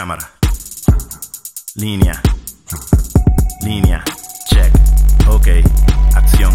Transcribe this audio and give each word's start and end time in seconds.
Cámara. 0.00 0.30
Línea. 1.74 2.22
Línea. 3.60 4.02
Check. 4.46 4.72
Ok. 5.28 5.48
Acción. 6.16 6.54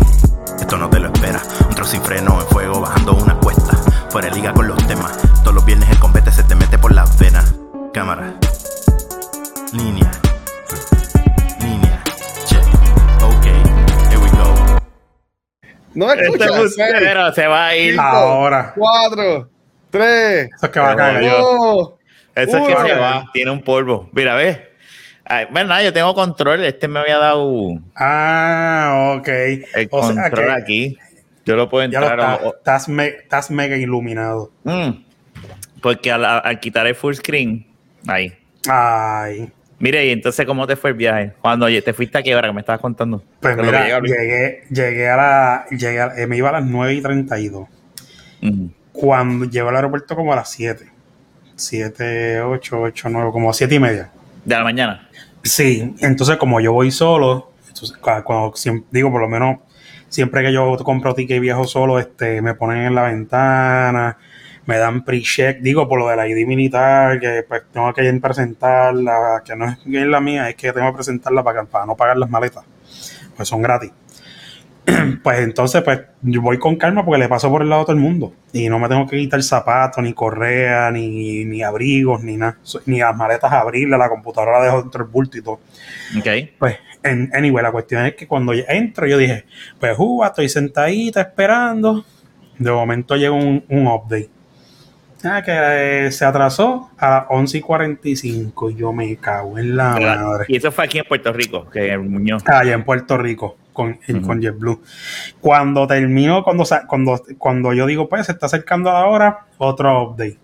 Esto 0.59 0.77
no 0.77 0.89
te 0.89 0.97
lo 0.99 1.13
espera. 1.13 1.39
Un 1.69 1.75
trozo 1.75 1.91
sin 1.91 2.01
freno 2.01 2.41
en 2.41 2.47
fuego 2.47 2.81
bajando 2.81 3.13
una 3.13 3.35
cuesta. 3.39 3.77
Fuera 4.09 4.29
de 4.29 4.35
liga 4.35 4.51
con 4.51 4.67
los 4.67 4.87
temas. 4.87 5.15
Todos 5.43 5.53
los 5.53 5.63
viernes 5.63 5.87
el 5.91 5.99
combate 5.99 6.31
se 6.31 6.41
te 6.43 6.55
mete 6.55 6.79
por 6.79 6.91
las 6.91 7.19
venas. 7.19 7.53
Cámara. 7.93 8.33
Línea. 9.73 10.09
Línea. 11.59 12.01
Check. 12.47 12.65
Ok. 13.21 13.45
Here 13.45 14.17
we 14.17 14.29
go. 14.31 14.79
No 15.93 16.11
Este 16.11 16.25
escuchas. 16.25 16.57
bustero 16.57 17.31
se 17.31 17.45
va 17.45 17.67
a 17.67 17.75
ir. 17.75 17.99
Ahora. 17.99 18.73
Cuatro, 18.75 19.51
tres, 19.91 20.49
Eso 20.55 20.65
es 20.65 20.71
que 20.71 20.79
va 20.79 20.91
a 20.93 20.95
caer. 20.95 21.31
Dos. 22.35 22.47
Eso 22.47 22.57
es 22.57 22.67
que 22.67 22.81
Uy. 22.81 22.89
se 22.89 22.95
va. 22.95 23.25
Tiene 23.33 23.51
un 23.51 23.61
polvo. 23.61 24.09
Mira, 24.13 24.35
ve. 24.35 24.71
Verdad, 25.51 25.83
yo 25.83 25.91
tengo 25.93 26.13
control. 26.13 26.63
Este 26.63 26.87
me 26.87 26.99
había 26.99 27.17
dado 27.17 27.79
Ah, 27.95 29.15
ok. 29.17 29.27
el 29.27 29.87
O 29.91 30.03
sea 30.13 30.23
control 30.23 30.45
que 30.47 30.51
aquí. 30.51 30.97
Yo 31.45 31.55
lo 31.55 31.69
puedo 31.69 31.87
ya 31.89 31.99
lo 31.99 32.07
entrar. 32.09 32.31
estás, 32.33 32.45
o- 32.47 32.55
estás, 32.57 32.89
me- 32.89 33.07
estás 33.07 33.51
mega 33.51 33.75
iluminado. 33.77 34.51
Mm. 34.63 34.89
Porque 35.81 36.11
al, 36.11 36.25
al 36.25 36.59
quitar 36.59 36.87
el 36.87 36.95
full 36.95 37.13
screen, 37.13 37.67
ahí. 38.07 38.33
Ay. 38.67 39.51
Mire, 39.77 40.05
y 40.07 40.11
entonces, 40.11 40.45
¿cómo 40.45 40.65
te 40.65 40.75
fue 40.75 40.91
el 40.91 40.95
viaje? 40.95 41.33
Cuando 41.41 41.67
te 41.67 41.93
fuiste 41.93 42.17
a 42.17 42.23
qué 42.23 42.35
hora 42.35 42.47
que 42.47 42.53
me 42.53 42.61
estabas 42.61 42.81
contando. 42.81 43.23
Pues 43.41 43.55
mira, 43.57 43.99
llegué, 43.99 44.63
llegué 44.71 45.09
a 45.09 45.17
la. 45.17 45.65
Llegué 45.69 46.01
a- 46.01 46.13
eh, 46.17 46.25
me 46.27 46.37
iba 46.37 46.49
a 46.49 46.53
las 46.53 46.65
9 46.65 46.93
y 46.95 47.01
32. 47.01 47.67
Mm. 48.41 48.67
Cuando 48.91 49.45
llego 49.45 49.69
al 49.69 49.75
aeropuerto 49.75 50.15
como 50.15 50.33
a 50.33 50.37
las 50.37 50.49
7. 50.49 50.85
7, 51.55 52.41
8, 52.41 52.81
8, 52.81 53.09
9, 53.09 53.31
como 53.31 53.49
a 53.49 53.53
7 53.53 53.75
y 53.75 53.79
media. 53.79 54.09
De 54.43 54.55
la 54.55 54.63
mañana. 54.63 55.09
Sí, 55.43 55.95
entonces 55.99 56.37
como 56.37 56.59
yo 56.59 56.73
voy 56.73 56.91
solo, 56.91 57.51
entonces, 57.67 57.97
cua- 58.01 58.23
cuando, 58.23 58.51
siem- 58.53 58.83
digo 58.91 59.11
por 59.11 59.21
lo 59.21 59.27
menos 59.29 59.57
siempre 60.09 60.41
que 60.43 60.51
yo 60.53 60.75
compro 60.77 61.13
ticket 61.13 61.37
y 61.37 61.39
viajo 61.39 61.65
solo, 61.65 61.99
este, 61.99 62.41
me 62.41 62.53
ponen 62.55 62.83
en 62.83 62.95
la 62.95 63.03
ventana, 63.03 64.17
me 64.65 64.77
dan 64.77 65.03
pre-check, 65.03 65.59
digo 65.59 65.87
por 65.87 65.99
lo 65.99 66.07
de 66.07 66.15
la 66.15 66.27
ID 66.27 66.45
militar, 66.47 67.19
que 67.19 67.43
pues 67.47 67.63
tengo 67.71 67.93
que 67.93 68.03
ir 68.03 68.15
a 68.15 68.19
presentarla, 68.19 69.43
que 69.45 69.55
no 69.55 69.65
es 69.69 69.77
bien 69.85 70.09
la 70.09 70.19
mía, 70.19 70.49
es 70.49 70.55
que 70.55 70.71
tengo 70.73 70.87
que 70.91 70.95
presentarla 70.95 71.43
para, 71.43 71.63
para 71.65 71.85
no 71.85 71.95
pagar 71.95 72.17
las 72.17 72.29
maletas, 72.29 72.63
pues 73.35 73.47
son 73.47 73.61
gratis. 73.61 73.91
Pues 75.23 75.39
entonces, 75.39 75.81
pues 75.81 76.01
yo 76.21 76.41
voy 76.41 76.59
con 76.59 76.75
calma 76.75 77.03
porque 77.03 77.19
le 77.19 77.27
paso 77.27 77.49
por 77.49 77.63
el 77.63 77.69
lado 77.69 77.81
a 77.81 77.85
todo 77.85 77.95
el 77.95 78.01
mundo 78.01 78.33
y 78.53 78.69
no 78.69 78.77
me 78.77 78.87
tengo 78.87 79.07
que 79.07 79.17
quitar 79.17 79.41
zapatos, 79.41 80.03
ni 80.03 80.13
correa, 80.13 80.91
ni, 80.91 81.43
ni 81.45 81.63
abrigos, 81.63 82.23
ni 82.23 82.37
nada, 82.37 82.57
ni 82.85 82.99
las 82.99 83.15
maletas 83.15 83.51
abrirlas, 83.51 83.97
la 83.97 84.09
computadora 84.09 84.59
la 84.59 84.65
dejo 84.65 84.81
dentro 84.83 85.03
del 85.03 85.11
bulto 85.11 85.37
y 85.37 85.41
todo. 85.41 85.59
Ok. 86.19 86.27
Pues, 86.59 86.77
en, 87.03 87.31
anyway, 87.33 87.63
la 87.63 87.71
cuestión 87.71 88.05
es 88.05 88.15
que 88.15 88.27
cuando 88.27 88.53
entro, 88.53 89.07
yo 89.07 89.17
dije, 89.17 89.45
pues, 89.79 89.95
uva, 89.97 90.27
estoy 90.27 90.49
sentadita 90.49 91.21
esperando. 91.21 92.05
De 92.57 92.71
momento 92.71 93.15
llega 93.15 93.33
un, 93.33 93.63
un 93.67 93.87
update. 93.87 94.29
Ah, 95.23 95.41
que 95.41 96.05
eh, 96.05 96.11
se 96.11 96.23
atrasó 96.23 96.91
a 96.97 97.09
las 97.09 97.25
11 97.29 97.57
y 97.57 97.61
45. 97.61 98.69
Y 98.69 98.75
yo 98.75 98.93
me 98.93 99.15
cago 99.17 99.57
en 99.57 99.75
la 99.75 99.97
madre. 99.99 100.45
Y 100.47 100.57
eso 100.57 100.71
fue 100.71 100.85
aquí 100.85 100.99
en 100.99 101.05
Puerto 101.05 101.33
Rico, 101.33 101.67
que 101.69 101.91
el 101.91 102.01
Muñoz. 102.01 102.43
Allá 102.47 102.73
en 102.73 102.83
Puerto 102.83 103.17
Rico, 103.17 103.57
con, 103.75 103.99
Ujú. 104.09 104.21
con 104.21 104.41
JetBlue. 104.41 104.81
Cuando 105.39 105.85
termino, 105.85 106.43
cuando, 106.43 106.63
cuando, 106.87 107.21
cuando 107.37 107.73
yo 107.73 107.85
digo, 107.85 108.09
pues, 108.09 108.25
se 108.25 108.31
está 108.31 108.47
acercando 108.47 108.89
a 108.89 108.93
la 108.93 109.05
hora, 109.05 109.39
otro 109.59 110.01
update. 110.09 110.39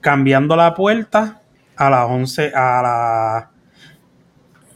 Cambiando 0.00 0.56
la 0.56 0.74
puerta 0.74 1.40
a 1.76 1.90
las 1.90 2.06
11, 2.08 2.52
a 2.54 2.82
la... 2.82 3.50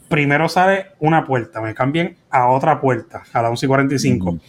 Primero 0.07 0.47
sale 0.47 0.91
una 0.99 1.25
puerta, 1.25 1.59
me 1.59 1.73
cambian 1.73 2.15
a 2.29 2.47
otra 2.47 2.79
puerta, 2.79 3.23
a 3.33 3.41
las 3.41 3.49
11 3.49 3.65
y 3.65 3.69
45. 3.69 4.29
Ujú. 4.29 4.39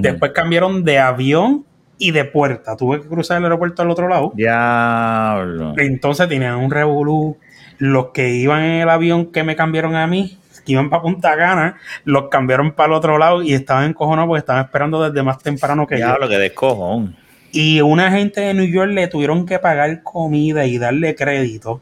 Después 0.00 0.30
cambiaron 0.32 0.84
de 0.84 1.00
avión 1.00 1.64
y 1.98 2.12
de 2.12 2.24
puerta. 2.24 2.76
Tuve 2.76 3.00
que 3.00 3.08
cruzar 3.08 3.38
el 3.38 3.44
aeropuerto 3.44 3.82
al 3.82 3.90
otro 3.90 4.06
lado. 4.08 4.32
Diablo. 4.34 5.74
Entonces 5.76 6.28
tenían 6.28 6.54
un 6.56 6.70
revolú. 6.70 7.36
Los 7.78 8.08
que 8.08 8.30
iban 8.30 8.62
en 8.62 8.82
el 8.82 8.88
avión 8.88 9.32
que 9.32 9.42
me 9.44 9.54
cambiaron 9.56 9.94
a 9.96 10.06
mí, 10.06 10.38
iban 10.72 10.90
para 10.90 11.02
Punta 11.02 11.36
Cana, 11.36 11.76
los 12.04 12.28
cambiaron 12.28 12.72
para 12.72 12.88
el 12.88 12.92
otro 12.94 13.18
lado 13.18 13.42
y 13.42 13.52
estaban 13.54 13.84
encojonados 13.90 14.28
porque 14.28 14.40
estaban 14.40 14.64
esperando 14.64 15.02
desde 15.08 15.22
más 15.22 15.38
temprano 15.38 15.86
que 15.86 15.98
yo. 15.98 16.06
Diablo, 16.06 16.28
que 16.28 16.38
descojón. 16.38 17.16
Y 17.52 17.80
una 17.80 18.10
gente 18.10 18.40
de 18.42 18.54
New 18.54 18.66
York 18.66 18.90
le 18.92 19.08
tuvieron 19.08 19.46
que 19.46 19.58
pagar 19.58 20.02
comida 20.02 20.66
y 20.66 20.76
darle 20.78 21.14
crédito 21.14 21.80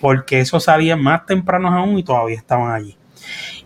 porque 0.00 0.40
eso 0.40 0.60
salía 0.60 0.94
más 0.96 1.24
temprano 1.26 1.68
aún 1.68 1.98
y 1.98 2.02
todavía 2.04 2.36
estaban 2.36 2.72
allí. 2.72 2.96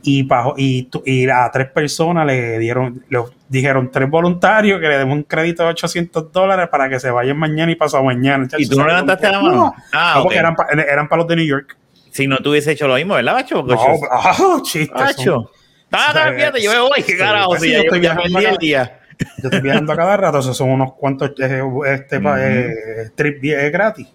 Y, 0.02 0.22
pa- 0.22 0.54
y, 0.56 0.88
y 1.04 1.28
a 1.28 1.50
tres 1.52 1.68
personas 1.70 2.24
le 2.24 2.58
dieron, 2.58 3.04
le 3.10 3.18
dijeron 3.48 3.90
tres 3.92 4.08
voluntarios 4.08 4.80
que 4.80 4.88
le 4.88 4.96
demos 4.96 5.14
un 5.16 5.22
crédito 5.24 5.64
de 5.64 5.70
800 5.70 6.32
dólares 6.32 6.68
para 6.70 6.88
que 6.88 6.98
se 6.98 7.10
vayan 7.10 7.36
mañana 7.36 7.70
y 7.70 7.74
pasado 7.74 8.04
mañana. 8.04 8.46
¿Y 8.56 8.66
tú 8.68 8.76
no 8.78 8.86
levantaste 8.86 9.30
la 9.30 9.40
mano? 9.42 9.74
Ah, 9.92 10.12
No, 10.16 10.22
porque 10.22 10.38
eran, 10.38 10.54
pa- 10.54 10.66
eran 10.70 11.08
para 11.08 11.18
los 11.22 11.28
de 11.28 11.36
New 11.36 11.44
York. 11.44 11.76
Si 12.10 12.26
no 12.26 12.38
tuviese 12.38 12.72
hecho 12.72 12.88
lo 12.88 12.96
mismo, 12.96 13.14
¿verdad, 13.14 13.34
Bacho? 13.34 13.62
No, 13.62 13.76
ah, 14.10 14.60
chiste, 14.62 14.94
son- 14.96 15.06
Bacho. 15.06 15.50
Sí, 15.92 16.36
fíjate, 16.36 16.62
yo 16.62 16.72
me 16.72 16.78
voy, 16.80 17.02
qué 17.04 17.16
carajo, 17.16 17.56
si 17.56 17.72
yo 17.72 17.80
estoy 17.80 18.00
viajando 18.00 18.38
el 18.38 18.56
día. 18.58 19.00
Yo 19.42 19.48
estoy 19.48 19.60
viajando 19.60 19.92
a 19.92 19.96
cada 19.96 20.16
rato, 20.16 20.40
son 20.42 20.70
unos 20.70 20.94
cuantos 20.94 21.32
este, 21.38 22.16
eh, 22.16 23.10
trip 23.14 23.44
eh, 23.44 23.70
gratis. 23.70 24.08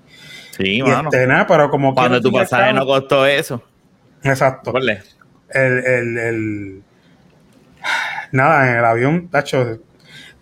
Sí, 0.57 0.77
Y 0.77 0.81
mano. 0.81 1.09
este, 1.11 1.27
nada, 1.27 1.45
pero 1.45 1.69
como 1.69 1.93
Cuando 1.93 2.21
tu 2.21 2.31
pasaje 2.31 2.71
no 2.73 2.85
costó 2.85 3.25
eso. 3.25 3.61
Exacto. 4.23 4.73
El, 4.77 5.77
el, 5.85 6.17
el- 6.17 6.83
Nada, 8.31 8.71
en 8.71 8.77
el 8.77 8.85
avión, 8.85 9.29
tacho. 9.29 9.79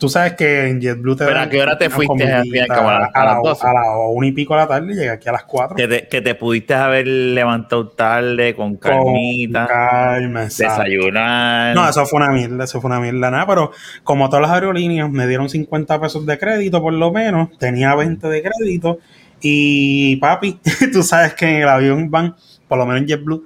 Tú 0.04 0.10
sabes 0.10 0.34
que 0.34 0.68
en 0.68 0.82
JetBlue 0.82 1.16
te 1.16 1.24
Pero, 1.24 1.40
¿a 1.40 1.48
qué 1.50 1.62
hora 1.62 1.78
te 1.78 1.90
fuiste? 1.90 2.26
¿A 2.30 2.44
las- 2.44 2.70
a 2.70 3.06
a, 3.22 3.26
las 3.26 3.36
la, 3.36 3.40
12? 3.42 3.66
a 3.68 3.72
la 3.72 3.98
una 4.10 4.28
y 4.28 4.32
pico 4.34 4.54
de 4.54 4.60
la 4.60 4.68
tarde 4.68 4.92
y 4.92 4.96
llegué 4.98 5.10
aquí 5.12 5.30
a 5.30 5.32
las 5.32 5.46
cuatro. 5.46 5.78
Que 5.78 5.88
te, 5.88 6.08
que 6.10 6.20
te 6.20 6.36
pudiste 6.36 6.74
haber 6.74 7.08
levantado 7.08 7.88
tarde 7.88 8.54
con 8.54 8.76
Con 8.76 8.92
calmita, 8.92 9.66
calma, 9.66 10.44
exacto. 10.44 10.84
desayunar. 10.84 11.74
No, 11.74 11.88
eso 11.88 12.06
fue 12.06 12.18
una 12.18 12.32
mierda, 12.32 12.66
eso 12.66 12.82
fue 12.82 12.90
una 12.90 13.00
mierda, 13.00 13.32
nada, 13.32 13.48
pero 13.48 13.72
como 14.04 14.28
todas 14.28 14.42
las 14.42 14.52
aerolíneas 14.52 15.10
me 15.10 15.26
dieron 15.26 15.48
50 15.50 16.02
pesos 16.02 16.26
de 16.26 16.38
crédito 16.38 16.82
por 16.82 16.92
lo 16.92 17.10
menos, 17.14 17.58
tenía 17.58 17.96
20 17.96 18.28
de 18.28 18.44
crédito 18.44 19.00
y 19.40 20.18
papi, 20.18 20.60
tú 20.92 21.02
sabes 21.04 21.34
que 21.34 21.46
en 21.46 21.62
el 21.62 21.70
avión 21.70 22.12
van, 22.12 22.36
por 22.68 22.78
lo 22.78 22.86
menos 22.86 23.04
en 23.04 23.08
JetBlue, 23.08 23.46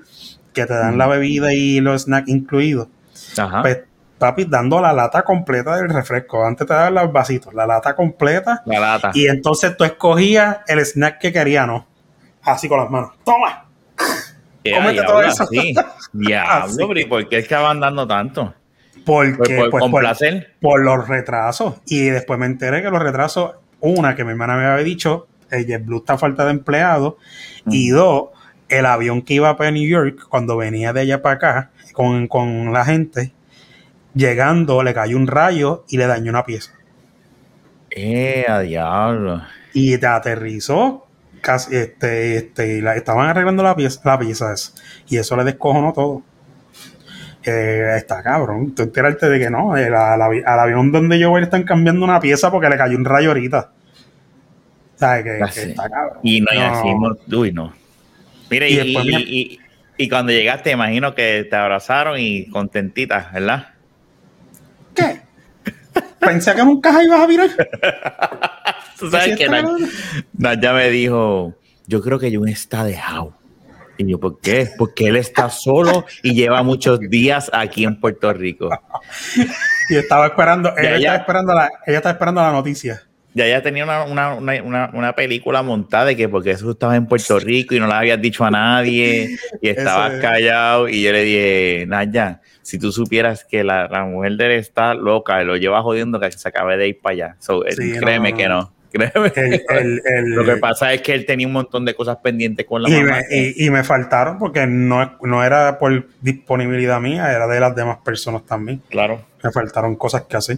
que 0.54 0.66
te 0.66 0.74
dan 0.74 0.96
Mm. 0.96 0.98
la 0.98 1.06
bebida 1.06 1.54
y 1.54 1.82
los 1.82 2.02
snacks 2.02 2.30
incluidos, 2.30 2.88
Ajá. 3.38 3.62
pues 3.62 3.80
papi 4.18 4.46
dando 4.46 4.82
la 4.82 4.94
lata 4.94 5.24
completa 5.24 5.76
del 5.78 5.90
refresco, 5.90 6.44
antes 6.46 6.66
te 6.68 6.74
daban 6.74 6.96
los 6.96 7.12
vasitos, 7.12 7.54
la 7.54 7.66
lata 7.68 7.96
completa 7.96 8.62
la 8.66 8.80
lata. 8.80 9.12
y 9.14 9.28
entonces 9.28 9.76
tú 9.78 9.84
escogías 9.84 10.58
el 10.68 10.80
snack 10.86 11.20
que 11.20 11.32
querías, 11.32 11.68
¿no? 11.68 11.86
Así 12.44 12.68
con 12.70 12.80
las 12.80 12.90
manos, 12.90 13.12
toma. 13.24 13.66
¿Qué 14.64 14.72
cómete 14.72 14.94
diablo, 15.02 15.12
todo 15.12 15.22
eso. 15.24 15.44
así? 15.44 15.76
Diablo, 16.14 16.88
pero 16.88 17.00
¿y 17.00 17.06
por 17.06 17.30
qué 17.30 17.38
estaban 17.40 17.80
dando 17.80 18.08
tanto? 18.08 18.54
Porque, 19.06 19.38
Por, 19.38 19.48
por 19.48 19.92
pues, 19.92 19.92
por- 19.92 20.48
por 20.60 20.84
los 20.84 21.08
retrasos. 21.08 21.76
Y 21.86 22.06
después 22.10 22.38
me 22.40 22.46
enteré 22.46 22.82
que 22.82 22.90
los 22.90 23.02
retrasos, 23.02 23.54
una, 23.80 24.16
que 24.16 24.24
mi 24.26 24.32
hermana 24.32 24.56
me 24.58 24.66
había 24.66 24.84
dicho, 24.84 25.28
el 25.50 25.66
JetBlue 25.66 26.00
está 26.00 26.14
a 26.14 26.18
falta 26.18 26.44
de 26.46 26.52
empleados, 26.52 27.14
y 27.68 27.90
dos, 27.90 28.30
el 28.68 28.86
avión 28.86 29.22
que 29.22 29.36
iba 29.36 29.56
para 29.56 29.72
New 29.72 29.88
York, 29.88 30.26
cuando 30.28 30.58
venía 30.58 30.92
de 30.92 31.02
allá 31.02 31.22
para 31.22 31.36
acá, 31.36 31.72
con, 31.94 32.28
con 32.28 32.74
la 32.74 32.84
gente, 32.84 33.32
llegando, 34.18 34.84
le 34.84 34.94
cayó 34.94 35.16
un 35.18 35.28
rayo 35.28 35.86
y 35.90 35.98
le 35.98 36.08
dañó 36.08 36.32
una 36.32 36.44
pieza. 36.46 36.72
Eh, 37.92 38.46
a 38.48 38.60
diablo. 38.60 39.42
Y 39.74 39.98
te 39.98 40.08
aterrizó, 40.08 41.08
casi, 41.42 41.76
este, 41.76 42.38
este, 42.38 42.78
y 42.78 42.82
la, 42.82 42.96
estaban 42.96 43.28
arreglando 43.30 43.64
la 43.64 43.76
pieza, 43.76 44.02
la 44.04 44.20
pieza 44.20 44.54
esa, 44.54 44.72
y 45.08 45.18
eso 45.18 45.36
le 45.38 45.44
descojonó 45.44 45.94
todo. 45.94 46.22
Eh, 47.44 47.94
está 47.96 48.22
cabrón. 48.24 48.76
Tú 48.76 48.84
enterarte 48.84 49.30
de 49.30 49.40
que 49.40 49.50
no, 49.50 49.78
el- 49.78 49.94
al, 49.96 50.20
avi- 50.20 50.44
al 50.46 50.60
avión 50.60 50.92
donde 50.92 51.18
yo 51.18 51.30
voy 51.30 51.40
le 51.42 51.46
están 51.46 51.64
cambiando 51.64 52.04
una 52.04 52.20
pieza 52.20 52.52
porque 52.52 52.68
le 52.70 52.78
cayó 52.78 52.98
un 52.98 53.06
rayo 53.06 53.30
ahorita. 53.30 53.72
¿Sabes? 54.96 55.24
Que, 55.54 55.62
está 55.70 55.90
cabrón. 55.90 56.20
Y 56.24 56.42
no, 56.42 56.48
No. 56.54 56.62
así, 56.66 56.88
no- 56.94 57.40
uy, 57.40 57.52
no. 57.54 57.74
Mire, 58.50 58.70
Y 58.70 58.80
y, 58.80 59.16
y- 59.16 59.60
y 59.98 60.10
cuando 60.10 60.32
llegaste, 60.32 60.72
imagino 60.72 61.16
que 61.16 61.48
te 61.50 61.56
abrazaron 61.56 62.20
y 62.20 62.48
contentitas, 62.50 63.32
¿verdad? 63.32 63.70
¿Qué? 64.98 65.22
Pensé 66.20 66.56
que 66.56 66.64
nunca 66.64 67.04
ibas 67.04 67.20
a 67.20 67.28
virar. 67.28 67.50
Tú 69.00 69.10
sabes 69.10 69.38
que 69.38 69.46
está. 69.46 69.64
Naya 70.34 70.74
me 70.74 70.90
dijo, 70.90 71.56
yo 71.86 72.02
creo 72.02 72.20
que 72.20 72.36
Jun 72.36 72.50
está 72.50 72.84
dejado. 72.84 73.34
Y 73.98 74.08
yo, 74.10 74.20
¿por 74.20 74.40
qué? 74.40 74.70
Porque 74.78 75.08
él 75.08 75.16
está 75.16 75.50
solo 75.50 76.06
y 76.22 76.34
lleva 76.34 76.62
muchos 76.64 77.00
días 77.00 77.50
aquí 77.54 77.84
en 77.84 78.00
Puerto 78.00 78.32
Rico. 78.34 78.70
Y 79.90 79.96
estaba 79.96 80.28
esperando, 80.28 80.74
ella, 80.78 80.90
ya. 80.90 80.98
Estaba 80.98 81.16
esperando 81.16 81.54
la, 81.54 81.72
ella 81.86 81.98
estaba 81.98 82.12
esperando 82.12 82.42
la 82.42 82.52
noticia. 82.52 83.07
Ya 83.38 83.48
ya 83.48 83.62
tenía 83.62 83.84
una, 83.84 84.04
una, 84.04 84.34
una, 84.36 84.90
una, 84.94 85.14
película 85.14 85.62
montada 85.64 86.06
de 86.06 86.16
que 86.18 86.28
porque 86.28 86.52
eso 86.52 86.72
estaba 86.72 86.96
en 86.96 87.06
Puerto 87.06 87.40
Rico 87.40 87.76
y 87.76 87.80
no 87.80 87.88
le 87.88 87.94
habías 87.94 88.22
dicho 88.22 88.44
a 88.44 88.52
nadie 88.52 89.38
y 89.62 89.70
estabas 89.70 90.14
es. 90.16 90.22
callado 90.22 90.90
y 90.90 91.04
yo 91.04 91.12
le 91.12 91.24
dije, 91.24 91.86
Naya, 91.88 92.42
si 92.62 92.78
tú 92.80 92.92
supieras 92.92 93.46
que 93.46 93.64
la, 93.64 93.88
la 93.88 94.04
mujer 94.04 94.34
de 94.34 94.46
él 94.48 94.52
está 94.54 94.94
loca, 94.94 95.42
lo 95.44 95.56
lleva 95.56 95.82
jodiendo 95.82 96.20
que 96.20 96.32
se 96.32 96.50
acabe 96.50 96.76
de 96.78 96.90
ir 96.90 97.00
para 97.00 97.14
allá. 97.14 97.36
So, 97.40 97.66
eh, 97.66 97.72
Sí, 97.74 97.94
créeme 98.00 98.32
no, 98.32 98.38
que 98.38 98.48
no. 98.50 98.62
no. 98.62 98.74
Créeme. 98.92 99.32
El- 99.36 99.62
el- 99.70 100.02
el- 100.06 100.30
Lo 100.32 100.46
que 100.46 100.56
pasa 100.58 100.94
es 100.94 101.02
que 101.02 101.14
él 101.14 101.26
tenía 101.26 101.46
un 101.46 101.54
montón 101.54 101.84
de 101.86 101.94
cosas 101.94 102.18
pendientes 102.24 102.66
con 102.66 102.82
la 102.82 102.90
y, 102.90 102.94
mamá. 102.94 103.20
me, 103.30 103.38
y- 103.38 103.66
y 103.66 103.70
me 103.70 103.84
faltaron 103.84 104.40
porque 104.40 104.66
no, 104.66 105.18
no 105.22 105.44
era 105.44 105.78
por 105.78 106.08
disponibilidad 106.22 107.00
mía, 107.02 107.32
era 107.32 107.48
de 107.48 107.60
las 107.60 107.76
demás 107.76 107.98
personas 108.04 108.46
también. 108.46 108.82
Claro. 108.90 109.22
Me 109.44 109.52
faltaron 109.52 109.96
cosas 109.98 110.24
que 110.24 110.38
hacer. 110.38 110.58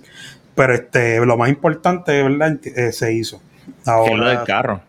Pero 0.60 0.74
este, 0.76 1.26
lo 1.26 1.38
más 1.38 1.48
importante, 1.48 2.22
¿verdad? 2.22 2.58
Eh, 2.66 2.92
se 2.92 3.14
hizo. 3.14 3.42
Ahora, 3.86 4.14
lo 4.18 4.28
del 4.28 4.44
carro. 4.44 4.82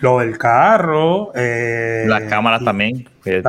lo 0.00 0.18
del 0.18 0.36
carro. 0.36 1.32
eh, 1.34 2.04
Las 2.06 2.24
cámaras 2.24 2.60
y- 2.60 2.64
también. 2.66 3.08
las- 3.24 3.42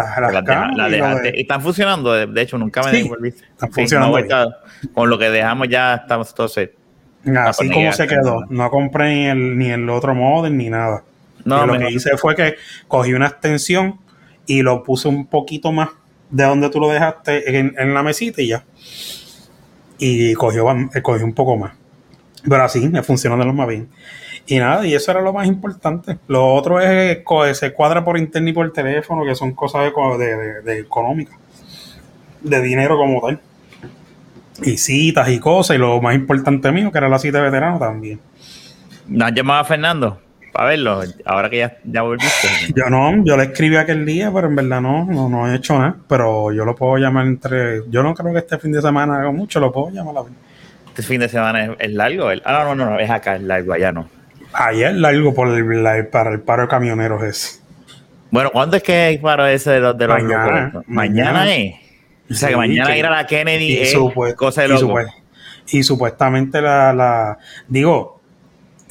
cámaras 0.45 0.91
dejaste- 0.91 1.21
de- 1.33 1.41
están 1.41 1.61
funcionando. 1.61 2.13
De, 2.13 2.41
hecho, 2.41 2.57
nunca 2.57 2.81
me 2.83 2.91
Sí, 2.91 3.03
devolviste. 3.03 3.44
están 3.51 3.69
Sí, 3.73 3.81
funcionando 3.81 4.17
no, 4.21 4.45
con 4.94 5.09
lo 5.09 5.19
que 5.19 5.29
dejamos 5.29 5.67
ya 5.67 5.95
estamos 5.95 6.33
todos 6.33 6.53
set. 6.53 6.73
Así 7.38 7.69
como 7.69 7.91
se 7.91 8.07
quedó. 8.07 8.41
nada. 8.41 8.45
No 8.50 8.69
compré 8.69 9.09
ni 9.13 9.25
el, 9.27 9.57
ni 9.57 9.71
el 9.71 9.89
otro 9.89 10.15
modem 10.15 10.55
ni 10.55 10.69
nada. 10.69 11.03
No, 11.44 11.65
lo 11.65 11.77
que 11.77 11.89
hice 11.91 12.15
fue 12.17 12.33
que 12.35 12.55
cogí 12.88 13.13
una 13.13 13.27
extensión 13.27 14.00
y 14.45 14.61
lo 14.61 14.83
puse 14.83 15.09
un 15.09 15.25
poquito 15.27 15.73
más 15.73 15.89
de 16.29 16.45
donde 16.45 16.69
tú 16.69 16.79
lo 16.79 16.88
dejaste 16.89 17.57
en, 17.59 17.75
en 17.77 17.94
la 17.94 18.03
mesita 18.03 18.41
y 18.41 18.47
ya. 18.47 18.63
Y 20.05 20.33
cogió, 20.33 20.69
eh, 20.94 21.01
cogió 21.01 21.23
un 21.25 21.33
poco 21.33 21.55
más. 21.55 21.71
Pero 22.44 22.61
así 22.61 22.89
me 22.89 23.01
funcionó 23.03 23.38
de 23.38 23.45
lo 23.45 23.53
más 23.53 23.67
bien. 23.69 23.88
Y 24.47 24.57
nada, 24.57 24.85
y 24.85 24.94
eso 24.94 25.11
era 25.11 25.21
lo 25.21 25.31
más 25.31 25.47
importante. 25.47 26.17
Lo 26.27 26.53
otro 26.53 26.81
es 26.81 27.19
co- 27.23 27.51
se 27.53 27.71
cuadra 27.71 28.03
por 28.03 28.17
internet 28.17 28.51
y 28.51 28.53
por 28.53 28.73
teléfono, 28.73 29.23
que 29.23 29.33
son 29.33 29.53
cosas 29.53 29.85
de, 29.85 29.94
co- 29.94 30.17
de, 30.17 30.35
de- 30.35 30.61
de 30.61 30.79
económicas, 30.79 31.38
de 32.41 32.61
dinero 32.61 32.97
como 32.97 33.21
tal. 33.21 33.39
Y 34.61 34.77
citas 34.77 35.29
y 35.29 35.39
cosas, 35.39 35.77
y 35.77 35.79
lo 35.79 36.01
más 36.01 36.15
importante 36.15 36.69
mío, 36.73 36.91
que 36.91 36.97
era 36.97 37.07
la 37.07 37.17
cita 37.19 37.38
de 37.38 37.45
veterano 37.45 37.79
también. 37.79 38.19
¿No 39.07 39.25
has 39.25 39.33
llamado 39.33 39.61
a 39.61 39.63
Fernando? 39.63 40.19
Para 40.53 40.69
verlo. 40.69 41.01
Ahora 41.25 41.50
que 41.50 41.57
ya, 41.57 41.77
ya 41.83 42.03
volviste. 42.03 42.47
Yo 42.75 42.89
no, 42.89 43.25
yo 43.25 43.35
le 43.35 43.44
escribí 43.45 43.75
aquel 43.75 44.05
día, 44.05 44.31
pero 44.33 44.47
en 44.47 44.55
verdad 44.55 44.81
no, 44.81 45.03
no, 45.05 45.27
no 45.27 45.51
he 45.51 45.55
hecho 45.55 45.77
nada. 45.79 45.95
Pero 46.07 46.51
yo 46.53 46.63
lo 46.63 46.75
puedo 46.75 46.97
llamar 46.97 47.25
entre. 47.25 47.81
Yo 47.89 48.03
no 48.03 48.13
creo 48.13 48.31
que 48.33 48.39
este 48.39 48.57
fin 48.59 48.71
de 48.71 48.81
semana 48.81 49.17
haga 49.19 49.31
mucho, 49.31 49.59
lo 49.59 49.71
puedo 49.71 49.89
llamar. 49.89 50.23
Este 50.88 51.01
fin 51.01 51.19
de 51.19 51.27
semana 51.27 51.65
es, 51.65 51.71
es 51.79 51.91
largo. 51.91 52.29
El- 52.29 52.44
ah, 52.45 52.63
no, 52.67 52.75
no, 52.75 52.85
no, 52.91 53.00
es 53.00 53.09
acá, 53.09 53.35
es 53.35 53.41
largo, 53.41 53.73
allá 53.73 53.91
no. 53.91 54.07
Ayer 54.53 54.94
largo 54.94 55.33
por 55.33 55.47
el, 55.47 55.83
la- 55.83 56.07
para 56.11 56.31
el 56.31 56.39
paro 56.41 56.61
de 56.63 56.67
camioneros 56.67 57.23
ese. 57.23 57.59
Bueno, 58.29 58.51
¿cuándo 58.51 58.77
es 58.77 58.83
que 58.83 58.94
hay 58.94 59.17
para 59.17 59.51
ese 59.51 59.71
de 59.71 59.79
los 59.79 59.97
de 59.97 60.07
los 60.07 60.21
Mañana, 60.21 60.65
locos? 60.67 60.83
mañana. 60.88 61.31
Mañana 61.33 61.55
es. 61.55 61.75
O 62.29 62.33
sea 62.35 62.50
que 62.50 62.53
Sí, 62.53 62.57
mañana 62.59 62.91
que- 62.94 63.00
ir 63.00 63.05
a 63.07 63.09
la 63.09 63.25
Kennedy 63.27 63.77
es 63.77 63.95
cosa 64.38 64.61
de 64.61 64.67
y 64.67 64.71
loco. 64.71 64.88
supue- 65.00 65.13
y 65.71 65.81
supuestamente 65.83 66.61
la, 66.61 66.94
la. 66.94 67.38
Digo, 67.67 68.12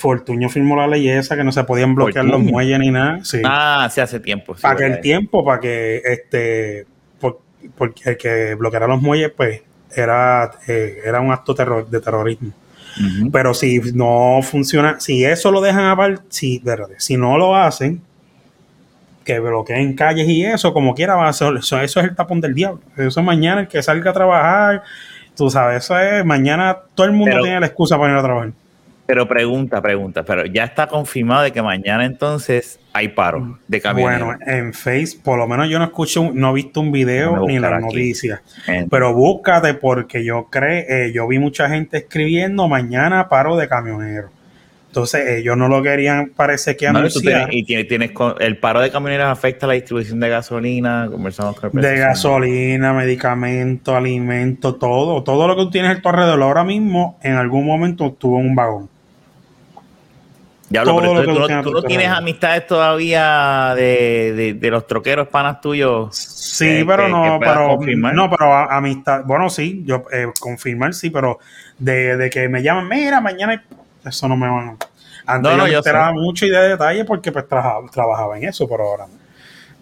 Fortuño 0.03 0.49
firmó 0.49 0.75
la 0.75 0.89
ley 0.89 1.09
esa 1.09 1.37
que 1.37 1.45
no 1.45 1.53
se 1.53 1.63
podían 1.63 1.95
bloquear 1.95 2.25
los 2.25 2.41
muelles 2.43 2.77
ni 2.81 2.91
nada. 2.91 3.21
Sí. 3.25 3.41
Ah, 3.45 3.89
sí, 3.89 4.01
hace 4.01 4.19
tiempo. 4.19 4.57
sí, 4.57 4.63
para 4.63 4.77
que 4.77 4.85
el 4.87 5.01
tiempo, 5.01 5.45
para 5.45 5.61
que 5.61 6.03
este. 6.05 6.87
por- 7.21 7.39
porque 7.79 8.11
el 8.11 8.17
que 8.17 8.55
bloqueara 8.57 8.89
los 8.89 9.01
muelles, 9.01 9.31
pues 9.37 9.63
era, 9.95 10.51
eh, 10.67 10.99
era 11.05 11.21
un 11.21 11.31
acto 11.31 11.55
terror, 11.55 11.89
de 11.89 12.01
terrorismo. 12.01 12.51
Pero 13.33 13.55
si 13.55 13.79
no 13.95 14.41
funciona, 14.43 14.99
si 14.99 15.25
eso 15.25 15.51
lo 15.53 15.61
dejan 15.61 15.85
aparte, 15.87 16.23
si, 16.31 16.61
si 16.99 17.17
no 17.17 17.39
lo 17.39 17.55
hacen, 17.55 18.03
que 19.25 19.39
bloqueen 19.39 19.95
calles 19.95 20.29
y 20.29 20.45
eso, 20.45 20.73
como 20.73 20.95
quiera, 20.97 21.15
va 21.15 21.29
a 21.29 21.33
ser- 21.33 21.57
eso, 21.59 21.81
eso 21.81 22.01
es 22.01 22.07
el 22.09 22.17
tapón 22.17 22.41
del 22.41 22.55
diablo. 22.55 22.81
Eso 22.97 23.21
es 23.21 23.25
mañana 23.27 23.61
el 23.63 23.69
que 23.69 23.81
salga 23.83 24.11
a 24.11 24.15
trabajar, 24.15 24.83
tú 25.37 25.49
sabes, 25.49 25.85
eso 25.85 25.97
es 25.99 26.25
mañana 26.25 26.77
todo 26.97 27.07
el 27.07 27.13
mundo 27.13 27.31
Pero- 27.31 27.43
tiene 27.45 27.61
la 27.61 27.67
excusa 27.67 27.97
para 27.97 28.13
ir 28.13 28.19
a 28.19 28.23
trabajar. 28.23 28.51
Pero 29.07 29.27
pregunta, 29.27 29.83
pregunta, 29.83 30.23
pero 30.23 30.47
ya 30.47 30.65
está 30.65 30.87
confirmado 30.87 31.43
de 31.43 31.53
que 31.53 31.61
mañana 31.61 32.05
entonces 32.05 32.79
hay 32.93 33.09
paro 33.09 33.59
de 33.67 33.81
camioneros. 33.81 34.27
Bueno, 34.27 34.45
en 34.47 34.73
Face, 34.73 35.19
por 35.23 35.39
lo 35.39 35.49
menos 35.49 35.69
yo 35.69 35.79
no 35.79 35.87
escucho, 35.87 36.31
no 36.33 36.51
he 36.51 36.55
visto 36.55 36.81
un 36.81 36.93
video 36.93 37.47
ni 37.47 37.59
las 37.59 37.81
noticias. 37.81 38.41
Pero 38.91 39.13
búscate 39.13 39.75
porque 39.75 40.25
yo 40.25 40.49
creo, 40.51 40.85
eh, 40.89 41.13
yo 41.13 41.27
vi 41.27 41.39
mucha 41.39 41.69
gente 41.69 41.99
escribiendo 41.99 42.69
mañana 42.69 43.29
paro 43.29 43.57
de 43.57 43.69
camioneros. 43.69 44.31
Entonces 44.93 45.39
ellos 45.39 45.57
no 45.57 45.69
lo 45.69 45.83
querían, 45.83 46.33
parece 46.37 46.77
que 46.77 46.87
anunciar. 46.87 47.49
y 47.51 47.65
tienes, 47.65 48.11
el 48.41 48.59
paro 48.59 48.79
de 48.83 48.91
camioneros 48.91 49.27
afecta 49.27 49.67
la 49.67 49.73
distribución 49.73 50.21
de 50.21 50.29
gasolina, 50.29 51.09
conversamos 51.11 51.59
con 51.59 51.71
el 51.75 51.83
de 51.83 51.97
gasolina, 51.97 52.93
medicamentos, 52.93 53.95
alimentos, 53.95 54.79
todo. 54.79 55.23
Todo 55.23 55.49
lo 55.49 55.57
que 55.57 55.63
tú 55.63 55.71
tienes 55.71 55.97
a 55.97 56.03
tu 56.03 56.11
alrededor 56.11 56.43
ahora 56.43 56.63
mismo, 56.65 57.19
en 57.23 57.37
algún 57.37 57.65
momento 57.65 58.09
estuvo 58.09 58.39
en 58.39 58.49
un 58.49 58.55
vagón. 58.55 58.91
Ya 60.69 60.81
hablo, 60.83 60.97
pero 61.01 61.25
tú, 61.25 61.25
tú 61.25 61.49
no, 61.49 61.63
tú 61.63 61.73
no 61.73 61.83
tienes 61.83 62.09
amistades 62.09 62.67
todavía 62.67 63.73
de, 63.75 64.35
de- 64.35 64.55
de 64.55 64.71
los 64.71 64.87
troqueros 64.87 65.29
panas 65.29 65.63
tuyos. 65.63 66.15
Sí, 66.17 66.67
que- 66.67 66.85
pero 66.87 67.05
que- 67.07 67.11
no, 67.11 67.39
pero 67.41 67.69
confirmar. 67.77 68.15
no, 68.15 68.29
pero 68.31 68.53
amistad, 68.55 69.23
bueno, 69.25 69.49
sí, 69.49 69.83
yo 69.87 70.05
eh, 70.13 70.27
confirmar 70.39 70.93
sí, 70.93 71.09
pero 71.09 71.39
de, 71.79 72.19
de 72.19 72.29
que 72.29 72.47
me 72.51 72.63
llaman, 72.63 72.89
mira, 72.89 73.23
mañana 73.23 73.53
hay- 73.53 73.77
eso 74.05 74.29
no 74.29 74.37
me 74.37 74.49
van 74.49 74.69
a. 74.71 74.79
Antes 75.27 75.51
No, 75.51 75.57
no, 75.57 75.69
yo 75.69 75.69
yo 75.69 75.79
enteraba 75.79 76.11
sé. 76.11 76.15
mucho 76.15 76.47
y 76.47 76.51
de 76.51 76.59
detalle 76.71 77.05
porque 77.05 77.33
pues 77.33 77.47
trabajaba, 77.49 77.89
trabajaba 77.91 78.39
en 78.39 78.45
eso, 78.45 78.69
pero 78.69 78.85
ahora 78.85 79.07
no. 79.09 79.21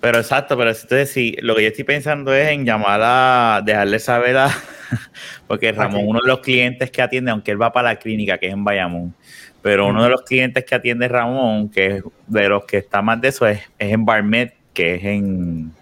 Pero 0.00 0.18
exacto, 0.18 0.56
pero 0.56 0.70
entonces 0.70 1.10
sí, 1.12 1.36
lo 1.42 1.54
que 1.54 1.62
yo 1.62 1.68
estoy 1.68 1.84
pensando 1.84 2.32
es 2.34 2.48
en 2.48 2.64
llamar 2.64 3.00
a 3.02 3.62
dejarle 3.64 3.98
saber 3.98 4.36
a 4.38 4.48
porque 5.46 5.72
Ramón, 5.72 6.04
uno 6.06 6.20
de 6.22 6.28
los 6.28 6.40
clientes 6.40 6.90
que 6.90 7.02
atiende, 7.02 7.30
aunque 7.30 7.50
él 7.50 7.60
va 7.60 7.72
para 7.72 7.90
la 7.90 7.96
clínica, 7.96 8.38
que 8.38 8.46
es 8.46 8.52
en 8.54 8.64
Bayamón, 8.64 9.14
pero 9.62 9.88
uno 9.88 10.02
de 10.02 10.08
los 10.10 10.22
clientes 10.22 10.64
que 10.64 10.74
atiende 10.74 11.06
Ramón, 11.08 11.68
que 11.70 11.86
es 11.96 12.04
de 12.26 12.48
los 12.48 12.64
que 12.64 12.78
está 12.78 13.02
más 13.02 13.20
de 13.20 13.28
eso, 13.28 13.46
es, 13.46 13.60
es 13.78 13.92
en 13.92 14.04
Barmet, 14.06 14.54
que 14.72 14.94
es 14.94 15.04
en, 15.04 15.72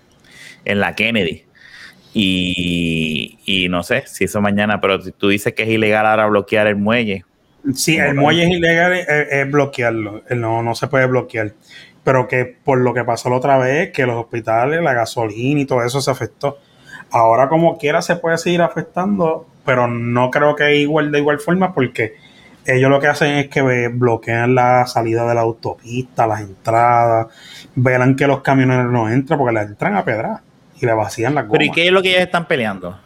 en 0.64 0.81
la 0.81 0.94
Kennedy. 0.96 1.44
Y, 2.12 3.38
y 3.44 3.69
no 3.69 3.82
sé 3.85 4.05
si 4.06 4.25
eso 4.25 4.40
mañana, 4.40 4.81
pero 4.81 5.00
si 5.00 5.12
tú 5.12 5.29
dices 5.29 5.55
que 5.55 5.62
es 5.62 5.69
ilegal 5.69 6.06
ahora 6.06 6.26
bloquear 6.26 6.67
el 6.67 6.76
muelle. 6.76 7.25
Sí, 7.75 7.97
el 7.99 8.15
muelle 8.15 8.45
es 8.45 8.50
ilegal, 8.50 8.93
es, 8.95 9.07
es 9.09 9.50
bloquearlo, 9.50 10.23
eh, 10.29 10.35
no, 10.37 10.62
no 10.62 10.75
se 10.75 10.87
puede 10.87 11.07
bloquear. 11.07 11.53
Pero 12.05 12.27
que 12.29 12.47
por 12.65 12.79
lo 12.81 12.95
que 12.95 13.05
pasó 13.05 13.29
la 13.29 13.37
otra 13.37 13.59
vez, 13.59 13.91
que 13.93 14.07
los 14.07 14.17
hospitales, 14.17 14.81
la 14.83 14.95
gasolina 14.95 15.61
y 15.61 15.67
todo 15.67 15.83
eso 15.85 16.00
se 16.00 16.11
afectó. 16.11 16.59
Ahora 17.11 17.49
como 17.49 17.77
quiera 17.79 18.00
se 18.03 18.17
puede 18.17 18.38
seguir 18.38 18.62
afectando, 18.62 19.47
pero 19.65 19.88
no 19.88 20.31
creo 20.31 20.55
que 20.57 20.77
igual 20.77 21.11
de 21.12 21.19
igual 21.19 21.41
forma 21.41 21.75
porque 21.75 22.15
ellos 22.65 22.91
lo 22.91 23.00
que 23.00 23.09
hacen 23.09 23.35
es 23.37 23.49
que 23.49 23.62
ve- 23.62 23.88
bloquean 23.88 24.55
la 24.55 24.87
salida 24.87 25.27
de 25.29 25.35
la 25.35 25.41
autopista, 25.43 26.27
las 26.27 26.41
entradas, 26.43 27.29
velan 27.75 28.17
que 28.17 28.27
los 28.27 28.43
camioneros 28.43 28.91
no 28.93 29.11
entran 29.11 29.38
porque 29.38 29.55
le 29.55 29.62
entran 29.62 29.97
a 29.97 30.05
pedrar 30.05 30.41
y 30.81 30.87
le 30.87 30.93
vacían 30.95 31.35
las 31.35 31.47
Pero 31.50 31.65
¿y 31.65 31.69
gomas. 31.69 31.75
qué 31.75 31.87
es 31.87 31.93
lo 31.93 32.03
que 32.03 32.11
ellos 32.11 32.23
están 32.23 32.47
peleando? 32.47 32.99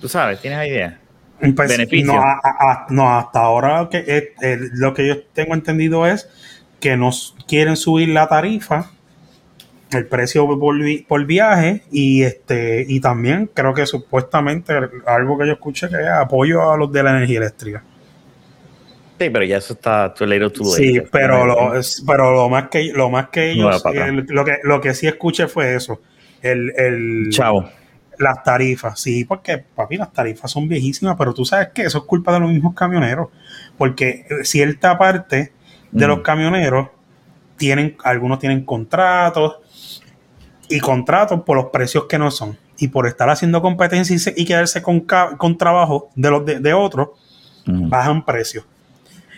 ¿Tú 0.00 0.08
sabes? 0.08 0.40
¿Tienes 0.40 0.66
idea? 0.66 0.98
Pues, 1.54 1.68
beneficio? 1.68 2.12
No, 2.12 2.20
a- 2.20 2.40
a- 2.42 2.86
no, 2.90 3.16
hasta 3.18 3.40
ahora 3.40 3.82
lo 3.82 3.90
que, 3.90 4.04
es- 4.06 4.24
el- 4.42 4.70
lo 4.74 4.92
que 4.94 5.06
yo 5.08 5.22
tengo 5.32 5.54
entendido 5.54 6.06
es 6.06 6.28
que 6.80 6.96
nos 6.96 7.34
quieren 7.48 7.76
subir 7.76 8.08
la 8.10 8.28
tarifa, 8.28 8.90
el 9.92 10.06
precio 10.06 10.46
por, 10.46 10.76
por 11.08 11.24
viaje 11.26 11.82
y 11.90 12.22
este 12.22 12.84
y 12.88 13.00
también 13.00 13.50
creo 13.52 13.74
que 13.74 13.86
supuestamente 13.86 14.72
algo 15.06 15.36
que 15.38 15.46
yo 15.46 15.52
escuché 15.54 15.88
que 15.88 15.96
es 15.96 16.08
apoyo 16.08 16.70
a 16.70 16.76
los 16.76 16.92
de 16.92 17.02
la 17.02 17.10
energía 17.10 17.38
eléctrica. 17.38 17.82
Sí, 19.18 19.28
pero 19.28 19.44
ya 19.44 19.58
eso 19.58 19.74
está 19.74 20.14
late 20.20 20.50
too 20.50 20.64
late. 20.64 20.76
Sí, 20.76 21.02
pero 21.12 21.44
lo, 21.44 21.72
pero 22.06 22.32
lo 22.32 22.48
más 22.48 22.68
que 22.68 22.84
lo 22.92 23.10
más 23.10 23.28
que 23.30 23.50
ellos 23.50 23.82
el- 23.92 24.26
lo 24.28 24.44
que 24.44 24.56
lo 24.62 24.80
que 24.80 24.94
sí 24.94 25.06
escuché 25.08 25.46
fue 25.48 25.74
eso, 25.74 26.00
el, 26.40 26.72
el 26.76 27.28
Chavo. 27.30 27.68
Las 28.20 28.42
tarifas, 28.44 29.00
sí, 29.00 29.24
porque 29.24 29.56
papi, 29.58 29.96
las 29.96 30.12
tarifas 30.12 30.50
son 30.50 30.68
viejísimas, 30.68 31.16
pero 31.18 31.32
tú 31.32 31.44
sabes 31.46 31.68
que 31.74 31.82
eso 31.82 31.98
es 31.98 32.04
culpa 32.04 32.32
de 32.34 32.40
los 32.40 32.50
mismos 32.50 32.74
camioneros, 32.74 33.28
porque 33.78 34.26
eh, 34.28 34.44
cierta 34.44 34.96
parte 34.98 35.52
de 35.90 36.04
Mm. 36.06 36.08
los 36.08 36.20
camioneros 36.20 36.88
tienen, 37.56 37.96
algunos 38.04 38.38
tienen 38.38 38.64
contratos 38.64 39.56
y 40.68 40.78
contratos 40.80 41.40
por 41.42 41.56
los 41.56 41.66
precios 41.66 42.04
que 42.04 42.18
no 42.18 42.30
son, 42.30 42.56
y 42.78 42.88
por 42.88 43.06
estar 43.06 43.28
haciendo 43.30 43.60
competencia 43.62 44.14
y, 44.14 44.18
se- 44.18 44.34
y 44.36 44.44
quedarse 44.44 44.82
con, 44.82 45.00
con 45.00 45.56
trabajo 45.58 46.10
de 46.14 46.30
los 46.30 46.44
de, 46.44 46.60
de 46.60 46.74
otros, 46.74 47.08
Mm. 47.66 47.88
bajan 47.90 48.24
precios. 48.24 48.64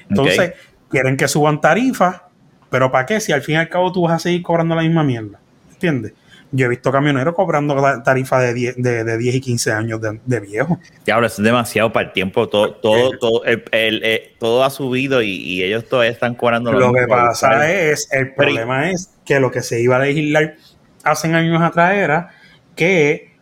Entonces, 0.08 0.52
quieren 0.88 1.16
que 1.16 1.26
suban 1.28 1.60
tarifas, 1.60 2.22
pero 2.70 2.90
¿para 2.90 3.04
qué? 3.06 3.20
Si 3.20 3.32
al 3.32 3.42
fin 3.42 3.54
y 3.54 3.58
al 3.58 3.68
cabo 3.68 3.90
tú 3.92 4.02
vas 4.02 4.12
a 4.14 4.18
seguir 4.18 4.42
cobrando 4.42 4.74
la 4.74 4.82
misma 4.82 5.02
mierda, 5.02 5.38
¿entiendes? 5.72 6.12
Yo 6.54 6.66
he 6.66 6.68
visto 6.68 6.92
camioneros 6.92 7.34
cobrando 7.34 7.74
ta- 7.80 8.02
tarifa 8.02 8.38
de 8.40 8.52
10, 8.52 8.74
de, 8.76 9.04
de 9.04 9.18
10 9.18 9.36
y 9.36 9.40
15 9.40 9.72
años 9.72 10.00
de, 10.02 10.20
de 10.24 10.40
viejo. 10.40 10.78
Diablo, 11.06 11.26
eso 11.26 11.40
es 11.40 11.46
demasiado 11.46 11.92
para 11.92 12.08
el 12.08 12.12
tiempo. 12.12 12.48
Todo, 12.48 12.74
todo, 12.82 13.12
todo, 13.18 13.44
el- 13.44 13.64
el- 13.72 14.02
eh, 14.04 14.34
todo 14.38 14.62
ha 14.62 14.68
subido 14.70 15.22
y, 15.22 15.30
y 15.30 15.62
ellos 15.62 15.88
todavía 15.88 16.10
están 16.12 16.34
cobrando 16.34 16.70
Lo 16.72 16.78
que 16.92 17.00
mismo 17.00 17.08
por 17.08 17.16
pasa 17.16 17.72
es, 17.72 18.06
el 18.12 18.34
problema 18.34 18.90
es 18.90 19.10
que 19.24 19.40
lo 19.40 19.50
que 19.50 19.62
se 19.62 19.80
iba 19.80 19.96
a 19.96 20.00
legislar 20.00 20.56
hace 21.04 21.32
años 21.32 21.62
atrás 21.62 21.94
era 21.94 22.30
que 22.76 23.32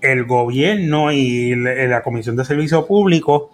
el 0.00 0.24
gobierno 0.24 1.12
y 1.12 1.54
la 1.56 2.02
Comisión 2.02 2.34
de 2.36 2.44
Servicio 2.44 2.86
Público 2.86 3.50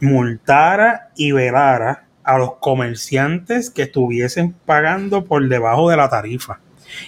multara 0.00 1.08
y 1.16 1.32
velara 1.32 2.04
a 2.24 2.38
los 2.38 2.56
comerciantes 2.56 3.70
que 3.70 3.82
estuviesen 3.82 4.54
pagando 4.64 5.24
por 5.24 5.46
debajo 5.48 5.90
de 5.90 5.96
la 5.96 6.08
tarifa. 6.08 6.60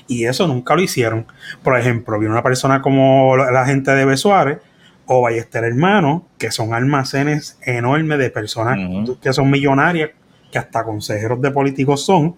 Y 0.06 0.24
eso 0.24 0.46
nunca 0.46 0.74
lo 0.74 0.82
hicieron. 0.82 1.26
Por 1.62 1.78
ejemplo, 1.78 2.18
vino 2.18 2.32
una 2.32 2.42
persona 2.42 2.80
como 2.82 3.36
la 3.36 3.64
gente 3.66 3.90
de 3.92 4.04
Besuárez 4.04 4.58
o 5.06 5.22
Ballester 5.22 5.64
Hermano, 5.64 6.26
que 6.38 6.50
son 6.50 6.74
almacenes 6.74 7.58
enormes 7.62 8.18
de 8.18 8.30
personas 8.30 8.76
que 9.22 9.32
son 9.32 9.50
millonarias, 9.50 10.10
que 10.52 10.58
hasta 10.58 10.84
consejeros 10.84 11.40
de 11.40 11.50
políticos 11.50 12.04
son. 12.04 12.36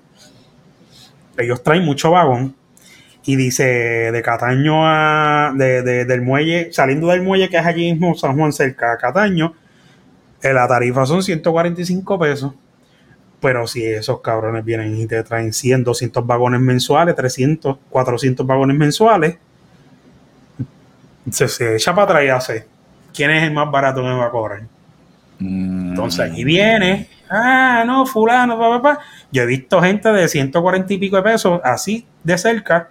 Ellos 1.38 1.62
traen 1.62 1.84
mucho 1.84 2.10
vagón. 2.10 2.54
Y 3.24 3.36
dice, 3.36 3.64
de 3.64 4.22
Cataño 4.22 4.86
a. 4.86 5.52
de- 5.54 5.82
de- 5.82 6.04
del 6.06 6.22
muelle, 6.22 6.72
saliendo 6.72 7.08
del 7.08 7.22
muelle 7.22 7.48
que 7.50 7.58
es 7.58 7.66
allí 7.66 7.92
mismo, 7.92 8.14
San 8.14 8.34
Juan, 8.36 8.52
cerca 8.52 8.92
a 8.92 8.96
Cataño, 8.98 9.54
eh, 10.42 10.52
la 10.54 10.66
tarifa 10.66 11.04
son 11.04 11.22
145 11.22 12.18
pesos. 12.18 12.54
Pero 13.40 13.66
si 13.66 13.84
esos 13.84 14.20
cabrones 14.20 14.64
vienen 14.64 14.98
y 15.00 15.06
te 15.06 15.22
traen 15.22 15.52
100, 15.52 15.84
200 15.84 16.26
vagones 16.26 16.60
mensuales, 16.60 17.14
300, 17.16 17.78
400 17.88 18.46
vagones 18.46 18.76
mensuales, 18.76 19.38
se, 21.30 21.48
se 21.48 21.76
echa 21.76 21.94
para 21.94 22.04
atrás 22.04 22.24
y 22.24 22.28
hace. 22.28 22.66
¿Quién 23.14 23.30
es 23.30 23.42
el 23.44 23.52
más 23.52 23.70
barato 23.70 24.02
que 24.02 24.08
me 24.08 24.14
va 24.14 24.26
a 24.26 24.30
cobrar? 24.30 24.62
Mm. 25.38 25.90
Entonces 25.90 26.20
aquí 26.20 26.44
viene, 26.44 27.08
ah, 27.30 27.82
no, 27.86 28.06
fulano, 28.06 28.58
pa, 28.58 28.68
pa, 28.68 28.82
pa. 28.82 28.98
Yo 29.32 29.42
he 29.42 29.46
visto 29.46 29.80
gente 29.80 30.12
de 30.12 30.28
140 30.28 30.92
y 30.92 30.98
pico 30.98 31.16
de 31.16 31.22
pesos, 31.22 31.60
así 31.64 32.06
de 32.22 32.36
cerca, 32.36 32.90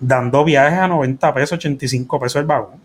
dando 0.00 0.44
viajes 0.44 0.78
a 0.78 0.88
90 0.88 1.34
pesos, 1.34 1.52
85 1.52 2.20
pesos 2.20 2.40
el 2.40 2.46
vagón. 2.46 2.83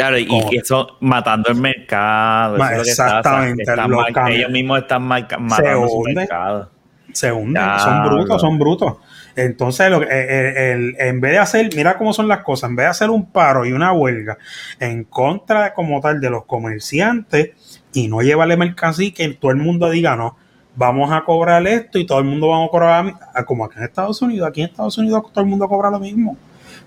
Claro, 0.00 0.18
y, 0.18 0.28
y 0.50 0.56
eso 0.58 0.96
matando 1.00 1.50
el 1.50 1.56
mercado. 1.56 2.56
eso 2.56 2.64
Ma- 2.64 2.72
es 2.72 2.78
lo 2.78 2.84
que 2.84 2.90
está- 2.90 3.06
exactamente, 3.18 3.64
los 3.76 3.88
mar- 3.88 4.32
ellos 4.32 4.50
mismos 4.50 4.78
están 4.80 5.02
marca- 5.02 5.38
matando 5.38 5.88
su 5.88 6.02
mercado. 6.14 6.70
Se 7.12 7.32
hunden, 7.32 7.62
son 7.80 8.04
brutos, 8.04 8.40
son 8.40 8.58
brutos. 8.58 8.96
Entonces, 9.36 9.90
lo 9.90 10.00
que- 10.00 10.06
eh, 10.10 10.72
el- 10.72 10.96
en 10.98 11.20
vez 11.20 11.32
de 11.32 11.38
hacer, 11.38 11.70
mira 11.74 11.96
cómo 11.98 12.12
son 12.12 12.28
las 12.28 12.38
cosas, 12.44 12.70
en 12.70 12.76
vez 12.76 12.86
de 12.86 12.90
hacer 12.90 13.10
un 13.10 13.26
paro 13.30 13.64
y 13.66 13.72
una 13.72 13.92
huelga 13.92 14.38
en 14.78 15.04
contra 15.04 15.72
como 15.74 16.00
tal 16.00 16.20
de 16.20 16.30
los 16.30 16.44
comerciantes 16.44 17.50
y 17.92 18.08
no 18.08 18.20
llevarle 18.22 18.56
mercancía 18.56 19.08
y 19.08 19.12
que 19.12 19.28
todo 19.30 19.50
el 19.50 19.56
mundo 19.56 19.90
diga, 19.90 20.14
no, 20.16 20.36
vamos 20.76 21.12
a 21.12 21.22
cobrar 21.24 21.66
esto 21.66 21.98
y 21.98 22.06
todo 22.06 22.18
el 22.20 22.24
mundo 22.26 22.48
va 22.48 22.64
a 22.64 22.68
cobrar, 22.68 23.14
como 23.44 23.64
aquí 23.64 23.78
en 23.78 23.84
Estados 23.84 24.22
Unidos, 24.22 24.48
aquí 24.48 24.62
en 24.62 24.68
Estados 24.68 24.96
Unidos 24.98 25.24
todo 25.32 25.42
el 25.44 25.50
mundo 25.50 25.68
cobra 25.68 25.90
lo 25.90 25.98
mismo. 25.98 26.36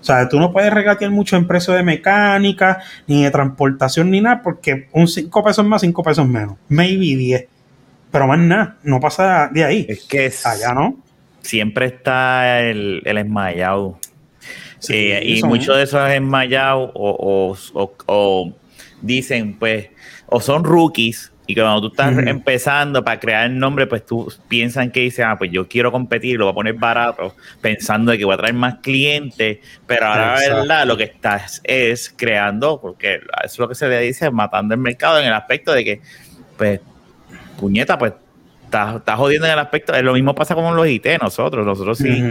O 0.04 0.06
sea, 0.06 0.28
tú 0.28 0.38
no 0.38 0.52
puedes 0.52 0.70
regatear 0.70 1.10
mucho 1.10 1.34
en 1.34 1.46
precio 1.46 1.72
de 1.72 1.82
mecánica, 1.82 2.82
ni 3.06 3.24
de 3.24 3.30
transportación, 3.30 4.10
ni 4.10 4.20
nada, 4.20 4.42
porque 4.42 4.86
un 4.92 5.08
5 5.08 5.42
pesos 5.42 5.64
más, 5.64 5.80
5 5.80 6.02
pesos 6.02 6.28
menos, 6.28 6.58
maybe 6.68 7.16
10. 7.16 7.46
Pero 8.10 8.26
más 8.26 8.38
nada, 8.38 8.76
no 8.82 9.00
pasa 9.00 9.48
de 9.50 9.64
ahí. 9.64 9.86
Es 9.88 10.04
que 10.04 10.26
es- 10.26 10.44
Allá 10.44 10.74
no. 10.74 10.98
siempre 11.40 11.86
está 11.86 12.60
el, 12.60 13.00
el 13.06 13.16
esmayado. 13.16 13.98
Sí, 14.78 14.92
Eh, 14.94 15.22
y 15.24 15.42
muchos 15.42 15.74
de 15.78 15.84
esos 15.84 16.10
esmayados 16.10 16.90
o, 16.92 17.56
o- 17.74 17.82
o- 17.82 17.94
o 18.04 18.52
dicen, 19.00 19.58
pues, 19.58 19.88
o 20.26 20.38
son 20.42 20.64
rookies, 20.64 21.32
y 21.46 21.54
que 21.54 21.60
cuando 21.60 21.82
tú 21.82 21.88
estás 21.88 22.16
empezando 22.26 23.04
para 23.04 23.20
crear 23.20 23.46
el 23.46 23.58
nombre, 23.58 23.86
pues 23.86 24.04
tú 24.06 24.32
piensan 24.48 24.90
que 24.90 25.00
dicen, 25.00 25.26
ah, 25.26 25.36
pues 25.36 25.50
yo 25.50 25.68
quiero 25.68 25.92
competir, 25.92 26.38
lo 26.38 26.46
voy 26.46 26.52
a 26.52 26.54
poner 26.54 26.74
barato, 26.74 27.34
pensando 27.60 28.12
de 28.12 28.18
que 28.18 28.24
voy 28.24 28.34
a 28.34 28.38
traer 28.38 28.54
más 28.54 28.76
clientes, 28.76 29.58
pero 29.86 30.06
ahora 30.06 30.34
la 30.34 30.56
verdad 30.56 30.86
lo 30.86 30.96
que 30.96 31.04
estás 31.04 31.60
es 31.64 32.12
creando, 32.16 32.80
porque 32.80 33.16
eso 33.16 33.24
es 33.44 33.58
lo 33.58 33.68
que 33.68 33.74
se 33.74 33.88
le 33.88 34.00
dice, 34.00 34.30
matando 34.30 34.74
el 34.74 34.80
mercado 34.80 35.20
en 35.20 35.26
el 35.26 35.34
aspecto 35.34 35.72
de 35.72 35.84
que, 35.84 36.00
pues, 36.56 36.80
puñeta, 37.58 37.98
pues, 37.98 38.14
estás 38.64 38.96
estás 38.96 39.16
jodiendo 39.16 39.46
en 39.46 39.52
el 39.52 39.58
aspecto, 39.58 40.00
lo 40.02 40.14
mismo 40.14 40.34
pasa 40.34 40.54
con 40.54 40.74
los 40.74 40.86
IT, 40.86 41.06
nosotros, 41.20 41.66
nosotros 41.66 41.98
sí 41.98 42.22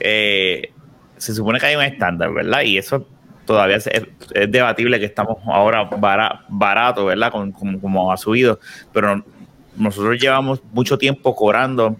eh, 0.00 0.72
se 1.16 1.34
supone 1.34 1.58
que 1.58 1.66
hay 1.66 1.76
un 1.76 1.82
estándar, 1.82 2.32
¿verdad? 2.32 2.62
Y 2.62 2.76
eso 2.76 3.06
todavía 3.44 3.76
es, 3.76 3.86
es 3.86 4.50
debatible 4.50 4.98
que 5.00 5.06
estamos 5.06 5.38
ahora 5.46 5.84
bara- 5.84 6.44
barato, 6.48 7.04
¿verdad? 7.06 7.30
Con- 7.32 7.52
como, 7.52 7.80
como 7.80 8.12
ha 8.12 8.16
subido, 8.16 8.58
pero 8.92 9.24
nosotros 9.76 10.18
llevamos 10.20 10.60
mucho 10.72 10.98
tiempo 10.98 11.34
cobrando. 11.34 11.96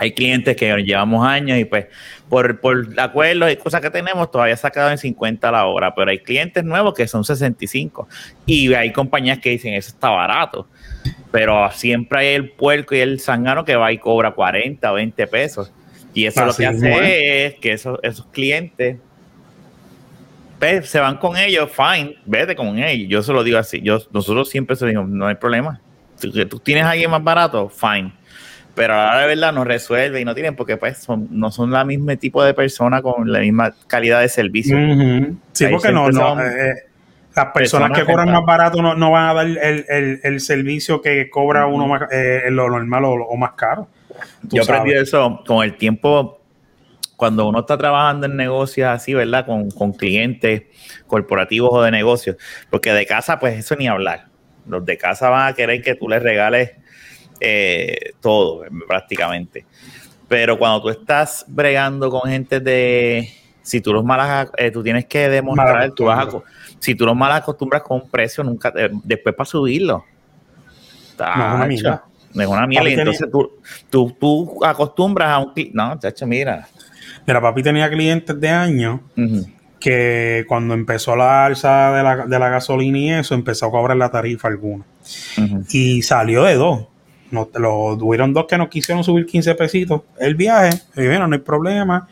Hay 0.00 0.12
clientes 0.12 0.54
que 0.56 0.72
llevamos 0.84 1.26
años 1.26 1.58
y 1.58 1.64
pues 1.64 1.86
por, 2.28 2.60
por 2.60 2.86
acuerdos 2.98 3.50
y 3.50 3.56
cosas 3.56 3.80
que 3.80 3.90
tenemos 3.90 4.30
todavía 4.30 4.56
se 4.56 4.64
ha 4.64 4.70
quedado 4.70 4.92
en 4.92 4.98
50 4.98 5.48
a 5.48 5.50
la 5.50 5.66
hora, 5.66 5.92
pero 5.92 6.12
hay 6.12 6.20
clientes 6.20 6.62
nuevos 6.62 6.94
que 6.94 7.08
son 7.08 7.24
65 7.24 8.06
y 8.46 8.72
hay 8.74 8.92
compañías 8.92 9.40
que 9.40 9.50
dicen 9.50 9.74
eso 9.74 9.88
está 9.88 10.10
barato, 10.10 10.68
pero 11.32 11.68
siempre 11.72 12.20
hay 12.20 12.34
el 12.36 12.50
puerco 12.50 12.94
y 12.94 13.00
el 13.00 13.18
sangano 13.18 13.64
que 13.64 13.74
va 13.74 13.90
y 13.90 13.98
cobra 13.98 14.30
40 14.30 14.88
o 14.92 14.94
20 14.94 15.26
pesos. 15.26 15.72
Y 16.14 16.26
eso 16.26 16.44
Así 16.44 16.62
lo 16.62 16.70
que 16.70 16.76
hace 16.76 17.46
es 17.46 17.54
que 17.56 17.72
esos, 17.72 17.98
esos 18.04 18.26
clientes 18.26 18.98
pues, 20.58 20.88
se 20.88 20.98
van 21.00 21.16
con 21.18 21.36
ellos, 21.36 21.70
fine, 21.70 22.16
vete 22.26 22.54
con 22.56 22.78
ellos. 22.78 23.08
Yo 23.08 23.22
se 23.22 23.32
lo 23.32 23.42
digo 23.44 23.58
así. 23.58 23.80
Yo, 23.80 23.98
nosotros 24.12 24.48
siempre 24.48 24.76
se 24.76 24.86
digo, 24.86 25.04
no 25.04 25.26
hay 25.26 25.36
problema. 25.36 25.80
Si 26.16 26.30
tú 26.46 26.58
tienes 26.58 26.84
a 26.84 26.90
alguien 26.90 27.10
más 27.10 27.22
barato, 27.22 27.68
fine. 27.68 28.12
Pero 28.74 28.94
ahora 28.94 29.20
de 29.22 29.26
verdad 29.28 29.52
no 29.52 29.64
resuelve 29.64 30.20
y 30.20 30.24
no 30.24 30.34
tienen 30.34 30.54
porque 30.54 30.76
pues 30.76 30.98
son, 30.98 31.26
no 31.32 31.50
son 31.50 31.70
la 31.72 31.84
misma 31.84 32.14
tipo 32.16 32.44
de 32.44 32.54
persona 32.54 33.02
con 33.02 33.30
la 33.32 33.40
misma 33.40 33.72
calidad 33.88 34.20
de 34.20 34.28
servicio. 34.28 34.76
Sí, 35.52 35.64
Ahí 35.64 35.72
porque 35.72 35.90
no, 35.90 36.10
no 36.10 36.12
son 36.12 36.40
eh, 36.40 36.74
las 37.34 37.46
personas 37.46 37.52
personas 37.54 37.98
que 37.98 38.04
cobran 38.04 38.30
más 38.32 38.44
barato 38.44 38.80
no, 38.82 38.94
no 38.94 39.10
van 39.10 39.30
a 39.30 39.34
dar 39.34 39.46
el, 39.46 39.84
el- 39.88 40.20
el 40.22 40.40
servicio 40.40 41.02
que 41.02 41.28
cobra 41.28 41.66
uno 41.66 41.88
más, 41.88 42.02
eh, 42.12 42.42
lo 42.50 42.68
normal 42.68 43.04
o, 43.04 43.12
o 43.14 43.36
más 43.36 43.52
caro. 43.52 43.88
Tú 44.48 44.56
Yo 44.56 44.62
aprendí 44.62 44.92
eso 44.92 45.42
con 45.46 45.64
el 45.64 45.76
tiempo, 45.76 46.37
cuando 47.18 47.48
uno 47.48 47.58
está 47.58 47.76
trabajando 47.76 48.26
en 48.26 48.36
negocios 48.36 48.88
así, 48.88 49.12
¿verdad? 49.12 49.44
Con, 49.44 49.72
con 49.72 49.92
clientes 49.92 50.62
corporativos 51.08 51.70
o 51.72 51.82
de 51.82 51.90
negocios, 51.90 52.36
porque 52.70 52.92
de 52.92 53.04
casa, 53.06 53.40
pues 53.40 53.58
eso 53.58 53.74
ni 53.74 53.88
hablar. 53.88 54.26
Los 54.68 54.84
de 54.86 54.96
casa 54.96 55.28
van 55.28 55.48
a 55.48 55.52
querer 55.52 55.82
que 55.82 55.96
tú 55.96 56.08
les 56.08 56.22
regales 56.22 56.70
eh, 57.40 58.12
todo, 58.20 58.62
prácticamente. 58.86 59.66
Pero 60.28 60.56
cuando 60.58 60.80
tú 60.80 60.90
estás 60.90 61.44
bregando 61.48 62.08
con 62.08 62.30
gente 62.30 62.60
de... 62.60 63.28
Si 63.62 63.80
tú 63.80 63.92
los 63.92 64.04
malas, 64.04 64.50
eh, 64.56 64.70
tú 64.70 64.84
tienes 64.84 65.06
que 65.06 65.28
demostrar, 65.28 65.90
tú 65.90 66.04
vas 66.04 66.18
a, 66.20 66.42
si 66.78 66.94
tú 66.94 67.04
los 67.04 67.16
mal 67.16 67.32
acostumbras 67.32 67.82
con 67.82 68.02
un 68.02 68.08
precio, 68.08 68.44
nunca, 68.44 68.72
eh, 68.76 68.90
después 69.02 69.34
para 69.34 69.44
subirlo. 69.44 70.04
No, 71.18 71.48
es 71.48 71.54
una 71.54 71.66
mierda. 71.66 72.04
no 72.32 72.42
es 72.42 72.48
una 72.48 72.66
mierda. 72.66 72.88
Y 72.88 72.92
entonces 72.94 73.28
tú, 73.30 73.50
tú, 73.90 74.16
tú 74.20 74.64
acostumbras 74.64 75.30
a 75.30 75.38
un 75.38 75.52
cli- 75.52 75.70
No, 75.74 75.98
chacho, 75.98 76.26
mira. 76.26 76.68
Mira, 77.28 77.42
papi 77.42 77.62
tenía 77.62 77.90
clientes 77.90 78.40
de 78.40 78.48
años 78.48 79.00
que 79.78 80.46
cuando 80.48 80.72
empezó 80.72 81.14
la 81.14 81.44
alza 81.44 81.92
de 81.92 82.02
la, 82.02 82.16
de 82.26 82.38
la 82.38 82.48
gasolina 82.48 82.98
y 82.98 83.10
eso, 83.10 83.34
empezó 83.34 83.66
a 83.66 83.70
cobrar 83.70 83.98
la 83.98 84.10
tarifa 84.10 84.48
alguna. 84.48 84.86
Y 85.70 86.00
salió 86.00 86.44
de 86.44 86.54
dos. 86.54 86.86
No, 87.30 87.50
lo, 87.56 87.88
hubieron 87.96 88.32
dos 88.32 88.46
que 88.46 88.56
nos 88.56 88.68
quisieron 88.68 89.04
subir 89.04 89.26
15 89.26 89.54
pesitos 89.56 90.00
el 90.18 90.36
viaje. 90.36 90.70
Y 90.96 91.06
bueno, 91.06 91.28
no 91.28 91.34
hay 91.34 91.42
problema. 91.42 92.08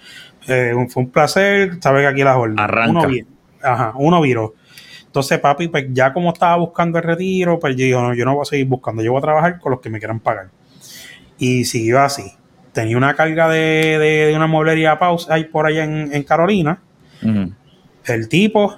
Eh, 0.46 0.74
fue 0.90 1.04
un 1.04 1.10
placer. 1.10 1.78
Sabes 1.80 2.02
que 2.02 2.08
aquí 2.08 2.22
la 2.22 2.34
jornada. 2.34 2.64
Arranca. 2.64 3.06
Uno, 3.06 3.16
ajá, 3.62 3.92
uno 3.96 4.20
viró. 4.20 4.52
Entonces, 5.06 5.38
papi, 5.38 5.68
pues 5.68 5.86
ya 5.92 6.12
como 6.12 6.30
estaba 6.30 6.56
buscando 6.56 6.98
el 6.98 7.04
retiro, 7.04 7.58
pues 7.58 7.74
yo 7.74 7.86
digo, 7.86 8.02
no, 8.02 8.12
yo 8.12 8.26
no 8.26 8.34
voy 8.34 8.42
a 8.42 8.44
seguir 8.44 8.66
buscando. 8.66 9.02
Yo 9.02 9.12
voy 9.12 9.20
a 9.20 9.22
trabajar 9.22 9.60
con 9.60 9.72
los 9.72 9.80
que 9.80 9.88
me 9.88 9.98
quieran 9.98 10.20
pagar. 10.20 10.50
Y 11.38 11.64
siguió 11.64 12.02
así. 12.02 12.32
Tenía 12.76 12.98
una 12.98 13.14
carga 13.14 13.48
de, 13.48 13.96
de, 13.98 14.26
de 14.26 14.36
una 14.36 14.46
mueblería 14.46 14.98
pausa 14.98 15.32
ahí 15.32 15.44
por 15.44 15.64
allá 15.66 15.84
en, 15.84 16.10
en 16.12 16.22
Carolina. 16.24 16.78
El 18.04 18.28
tipo 18.28 18.76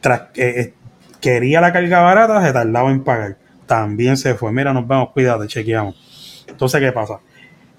tras, 0.00 0.22
eh, 0.36 0.54
eh, 0.56 0.74
quería 1.20 1.60
la 1.60 1.70
carga 1.70 2.00
barata, 2.00 2.42
se 2.42 2.50
tardaba 2.50 2.90
en 2.90 3.04
pagar. 3.04 3.36
También 3.66 4.16
se 4.16 4.34
fue. 4.34 4.52
Mira, 4.52 4.72
nos 4.72 4.88
vemos, 4.88 5.10
cuídate, 5.10 5.46
chequeamos. 5.48 6.44
Entonces, 6.48 6.80
¿qué 6.80 6.92
pasa? 6.92 7.20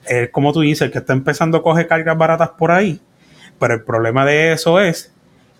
Él, 0.07 0.29
como 0.29 0.53
tú 0.53 0.61
dices, 0.61 0.83
el 0.83 0.91
que 0.91 0.99
está 0.99 1.13
empezando 1.13 1.57
a 1.57 1.63
coger 1.63 1.87
cargas 1.87 2.15
baratas 2.15 2.49
por 2.49 2.71
ahí, 2.71 3.01
pero 3.57 3.73
el 3.73 3.81
problema 3.83 4.25
de 4.25 4.51
eso 4.51 4.79
es 4.79 5.11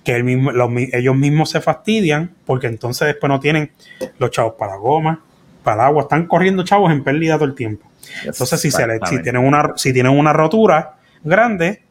que 0.04 0.16
él 0.16 0.24
mismo, 0.24 0.52
los 0.52 0.70
mi- 0.70 0.90
ellos 0.94 1.16
mismos 1.16 1.50
se 1.50 1.60
fastidian 1.60 2.36
porque 2.46 2.68
entonces 2.68 3.08
después 3.08 3.30
no 3.30 3.40
tienen 3.40 3.72
los 4.20 4.30
chavos 4.30 4.54
para 4.60 4.74
la 4.74 4.78
goma, 4.78 5.24
para 5.64 5.82
el 5.82 5.88
agua, 5.88 6.04
están 6.04 6.28
corriendo 6.28 6.64
chavos 6.64 6.92
en 6.92 7.04
pérdida 7.04 7.36
todo 7.36 7.46
el 7.46 7.56
tiempo. 7.56 7.88
Entonces, 8.24 8.62
si, 8.62 8.72
se 8.72 8.86
le- 8.88 9.00
si, 9.06 9.22
tienen 9.22 9.44
una, 9.46 9.74
si 9.76 9.92
tienen 9.94 10.12
una 10.18 10.32
rotura 10.34 10.96
grande, 11.24 11.82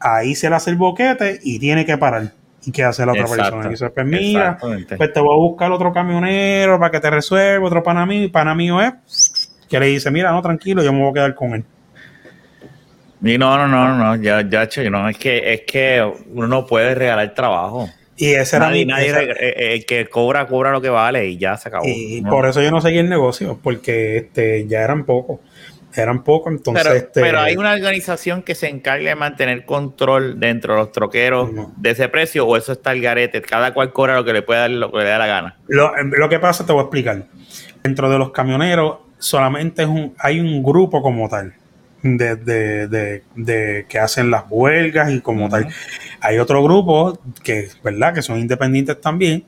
ahí 0.00 0.34
se 0.34 0.48
le 0.48 0.56
hace 0.56 0.70
el 0.70 0.76
boquete 0.76 1.40
y 1.42 1.58
tiene 1.58 1.84
que 1.84 1.98
parar. 1.98 2.32
¿Y 2.64 2.72
qué 2.72 2.82
hace 2.84 3.06
la 3.06 3.12
otra 3.12 3.22
Exacto. 3.22 3.42
persona? 3.44 3.66
Y 3.66 3.70
dice, 3.70 3.90
pues 3.90 4.06
mira, 4.06 4.58
pues 4.96 5.12
te 5.12 5.20
voy 5.20 5.34
a 5.34 5.38
buscar 5.38 5.70
otro 5.70 5.92
camionero 5.92 6.78
para 6.78 6.90
que 6.90 7.00
te 7.00 7.10
resuelva, 7.10 7.66
otro 7.66 7.82
pana 7.82 8.04
mío, 8.06 8.30
pana 8.32 8.54
mío 8.54 8.80
es 8.82 9.50
que 9.68 9.78
le 9.80 9.86
dice, 9.86 10.10
mira, 10.10 10.32
no, 10.32 10.42
tranquilo, 10.42 10.82
yo 10.82 10.92
me 10.92 11.00
voy 11.00 11.10
a 11.10 11.14
quedar 11.14 11.34
con 11.34 11.54
él. 11.54 11.64
Y 13.22 13.38
no, 13.38 13.56
no, 13.56 13.66
no, 13.66 13.96
no, 13.96 14.16
ya, 14.22 14.42
ya, 14.48 14.68
che, 14.68 14.88
no, 14.90 15.08
es 15.08 15.16
que, 15.16 15.52
es 15.54 15.62
que 15.62 16.04
uno 16.34 16.46
no 16.46 16.66
puede 16.66 16.94
regalar 16.94 17.32
trabajo. 17.34 17.88
Y 18.16 18.32
ese 18.32 18.56
era 18.56 18.66
Nadie, 18.68 18.84
mi- 18.86 18.92
nadie 18.92 19.12
reg- 19.14 19.36
eh, 19.38 19.54
eh, 19.56 19.74
el 19.74 19.86
que 19.86 20.06
cobra, 20.08 20.46
cobra 20.46 20.70
lo 20.70 20.80
que 20.80 20.88
vale 20.88 21.26
y 21.26 21.36
ya 21.38 21.56
se 21.56 21.68
acabó. 21.68 21.86
y 21.86 22.20
No. 22.22 22.30
por 22.30 22.46
eso 22.46 22.62
yo 22.62 22.70
no 22.70 22.80
seguí 22.80 22.98
el 22.98 23.08
negocio, 23.08 23.58
porque 23.62 24.16
este 24.18 24.66
ya 24.66 24.80
eran 24.82 25.04
pocos. 25.04 25.40
Eran 25.96 26.22
pocos, 26.24 26.52
entonces 26.52 26.84
pero, 26.84 26.94
este, 26.96 27.20
pero 27.20 27.40
hay 27.40 27.56
una 27.56 27.72
organización 27.72 28.42
que 28.42 28.54
se 28.54 28.68
encarga 28.68 29.08
de 29.08 29.14
mantener 29.14 29.64
control 29.64 30.38
dentro 30.38 30.74
de 30.74 30.80
los 30.80 30.92
troqueros 30.92 31.52
No. 31.52 31.72
de 31.76 31.90
ese 31.90 32.08
precio 32.08 32.46
o 32.46 32.56
eso 32.56 32.72
está 32.72 32.92
el 32.92 33.00
garete. 33.00 33.40
Cada 33.42 33.72
cual 33.72 33.92
cobra 33.92 34.14
lo 34.16 34.24
que 34.24 34.32
le 34.32 34.42
pueda 34.42 34.60
dar, 34.62 34.70
lo 34.70 34.90
que 34.92 34.98
le 34.98 35.04
da 35.04 35.18
la 35.18 35.26
gana. 35.26 35.56
Lo, 35.68 35.92
lo 36.04 36.28
que 36.28 36.38
pasa 36.38 36.66
te 36.66 36.72
voy 36.72 36.80
a 36.80 36.84
explicar. 36.84 37.24
Dentro 37.82 38.10
de 38.10 38.18
los 38.18 38.30
camioneros 38.32 38.98
solamente 39.18 39.82
es 39.82 39.88
un, 39.88 40.14
hay 40.18 40.38
un 40.40 40.62
grupo 40.62 41.00
como 41.00 41.28
tal 41.28 41.54
de, 42.02 42.36
de- 42.36 42.86
de- 42.88 43.22
de- 43.34 43.86
que 43.88 43.98
hacen 43.98 44.30
las 44.30 44.44
huelgas 44.50 45.10
y 45.10 45.20
como 45.20 45.48
tal. 45.48 45.66
Hay 46.20 46.38
otro 46.38 46.62
grupo 46.62 47.18
que, 47.42 47.68
¿verdad? 47.82 48.12
Que 48.14 48.22
son 48.22 48.38
independientes 48.38 49.00
también, 49.00 49.44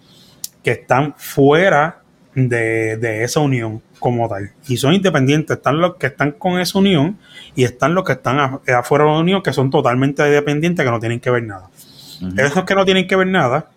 que 0.64 0.70
están 0.72 1.14
fuera 1.18 2.00
de, 2.34 2.96
de 2.96 3.24
esa 3.24 3.40
unión 3.40 3.82
como 3.98 4.28
tal. 4.28 4.52
Y 4.66 4.76
son 4.76 4.94
independientes. 4.94 5.56
Están 5.58 5.80
los 5.80 5.96
que 5.96 6.06
están 6.08 6.32
con 6.32 6.58
esa 6.60 6.78
unión 6.78 7.18
y 7.54 7.64
están 7.64 7.94
los 7.94 8.04
que 8.04 8.12
están 8.12 8.38
a- 8.38 8.60
afuera 8.78 9.04
de 9.04 9.10
la 9.10 9.18
unión 9.18 9.42
que 9.42 9.52
son 9.52 9.70
totalmente 9.70 10.22
dependientes 10.22 10.84
que 10.84 10.90
no 10.90 11.00
tienen 11.00 11.20
que 11.20 11.30
ver 11.30 11.42
nada. 11.44 11.68
Esos 12.36 12.64
que 12.64 12.74
no 12.74 12.84
tienen 12.84 13.06
que 13.06 13.14
ver 13.16 13.28
nada, 13.28 13.70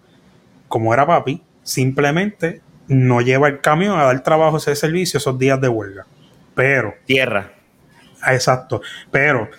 como 0.67 0.93
era 0.93 1.05
papi, 1.05 1.41
simplemente 1.63 2.61
no 2.87 3.21
lleva 3.21 3.47
el 3.47 3.61
camión 3.61 3.99
a 3.99 4.03
dar 4.03 4.21
trabajo 4.23 4.57
ese 4.57 4.75
servicio 4.75 5.17
esos 5.17 5.37
días 5.37 5.61
de 5.61 5.67
huelga. 5.69 6.05
Pero, 6.55 6.93
Tierra. 7.05 7.51
exacto, 8.27 8.81
pero 9.11 9.49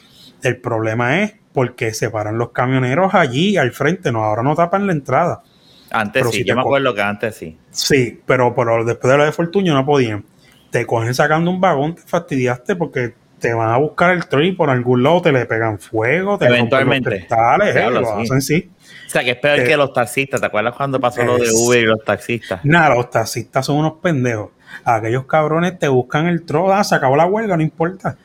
el 0.43 0.57
problema 0.59 1.23
es 1.23 1.35
porque 1.53 1.95
se 1.95 2.11
paran 2.11 2.39
los 2.39 2.51
camioneros 2.51 3.15
allí 3.15 3.57
al 3.57 3.73
frente, 3.73 4.11
no, 4.13 4.25
ahora 4.25 4.43
no 4.43 4.55
tapan 4.55 4.87
la 4.87 4.93
entrada. 4.93 5.43
Antes 5.91 6.23
Pero 6.23 6.33
sí, 6.33 6.39
si 6.39 6.45
yo 6.45 6.55
me 6.55 6.63
acuerdo 6.63 6.95
que 6.95 7.03
antes 7.03 7.37
sí. 7.37 7.57
Sí, 7.71 8.21
pero, 8.27 8.55
pero 8.55 8.83
después 8.85 9.11
de 9.13 9.19
lo 9.19 9.25
de 9.25 9.33
Fortuño 9.33 9.75
no 9.75 9.85
podían. 9.85 10.25
Te 10.73 10.85
cogen 10.87 11.15
sacando 11.15 11.51
un 11.53 11.61
vagón, 11.61 11.95
te 11.95 12.03
fastidiaste 12.03 12.75
porque 12.75 13.15
te 13.39 13.53
van 13.55 13.71
a 13.71 13.77
buscar 13.77 14.11
el 14.13 14.27
tren 14.27 14.47
y 14.47 14.53
por 14.53 14.71
algún 14.71 15.03
lado 15.05 15.23
te 15.23 15.31
le 15.33 15.47
pegan 15.47 15.79
fuego, 15.79 16.39
te 16.39 16.47
rompen 16.47 16.49
los 16.49 16.59
Eventualmente. 16.59 17.11
cristales, 17.11 17.77
eh, 17.77 17.91
lo 17.91 18.19
hacen 18.21 18.41
sí. 18.43 18.71
O 19.07 19.11
sea, 19.11 19.23
que 19.23 19.33
es 19.33 19.37
peor 19.37 19.61
Eh, 19.61 19.65
que 19.65 19.77
los 19.77 19.93
taxistas. 19.93 20.41
¿Te 20.41 20.47
acuerdas 20.47 20.75
cuando 20.77 20.99
pasó 20.99 21.23
lo 21.23 21.37
de 21.39 21.45
es- 21.45 21.53
Uber 21.55 21.81
y 21.81 21.87
los 21.87 22.03
taxistas? 22.05 22.65
Nada, 22.65 22.95
los 22.95 23.11
taxistas 23.11 23.67
son 23.67 23.77
unos 23.77 23.95
pendejos. 24.03 24.51
Aquellos 24.85 25.27
cabrones 25.27 25.79
te 25.79 25.87
buscan 25.89 26.27
el 26.27 26.45
tro, 26.45 26.73
ah, 26.73 26.83
se 26.83 26.95
acabó 26.95 27.17
la 27.17 27.27
huelga, 27.27 27.57
no 27.57 27.63
importa. 27.63 28.17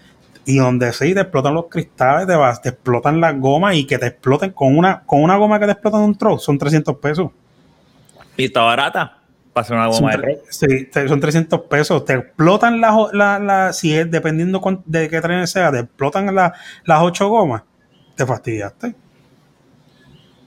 Y 0.46 0.58
donde 0.60 0.94
sí 0.94 1.14
te 1.14 1.20
explotan 1.22 1.54
los 1.56 1.66
cristales, 1.68 2.26
te, 2.26 2.36
vas, 2.36 2.62
te 2.62 2.70
explotan 2.70 3.20
las 3.20 3.38
gomas 3.38 3.76
y 3.76 3.86
que 3.86 3.98
te 3.98 4.08
exploten 4.08 4.52
con 4.52 4.78
una, 4.78 5.02
con 5.06 5.22
una 5.22 5.36
goma 5.36 5.60
que 5.60 5.66
te 5.66 5.74
explotan 5.74 6.02
un 6.02 6.18
tro, 6.18 6.40
son 6.40 6.58
300 6.58 6.96
pesos. 7.00 7.32
Y 8.38 8.46
está 8.46 8.62
barata. 8.62 9.17
Pasó 9.58 9.74
una 9.74 9.92
Son, 9.92 10.02
goma 10.02 10.18
de 10.18 10.40
sí, 10.52 10.88
son 11.08 11.20
300 11.20 11.62
pesos. 11.62 12.06
Te 12.06 12.14
explotan 12.14 12.80
las, 12.80 12.94
la, 13.12 13.40
la- 13.40 13.74
si 13.74 13.92
es 13.98 14.12
dependiendo 14.12 14.62
de 14.86 15.10
qué 15.10 15.20
tren 15.20 15.48
sea, 15.48 15.72
te 15.72 15.80
explotan 15.80 16.36
la- 16.36 16.54
las 16.86 17.02
ocho 17.02 17.28
gomas. 17.28 17.64
Te 18.16 18.24
fastidiaste. 18.24 18.94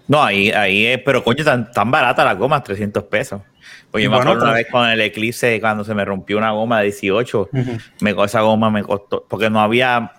No, 0.06 0.22
ahí, 0.22 0.52
ahí 0.52 0.86
es, 0.86 1.00
pero 1.04 1.24
coño, 1.24 1.44
tan, 1.44 1.72
tan 1.72 1.90
barata 1.90 2.24
las 2.24 2.38
gomas, 2.38 2.62
300 2.62 3.02
pesos. 3.02 3.42
Pues 3.90 4.04
yo 4.04 4.10
me 4.10 4.16
Bueno, 4.16 4.30
acuerdo 4.30 4.44
una 4.48 4.54
vez 4.54 4.68
con 4.70 4.88
el 4.88 5.00
eclipse, 5.00 5.60
cuando 5.60 5.82
se 5.82 5.92
me 5.92 6.04
rompió 6.04 6.38
una 6.38 6.52
goma 6.52 6.78
de 6.78 6.84
18, 6.84 7.48
Ujú. 7.52 7.78
me, 8.02 8.14
esa 8.24 8.42
goma 8.42 8.70
me 8.70 8.84
costó, 8.84 9.26
porque 9.28 9.50
no 9.50 9.60
había 9.60 10.12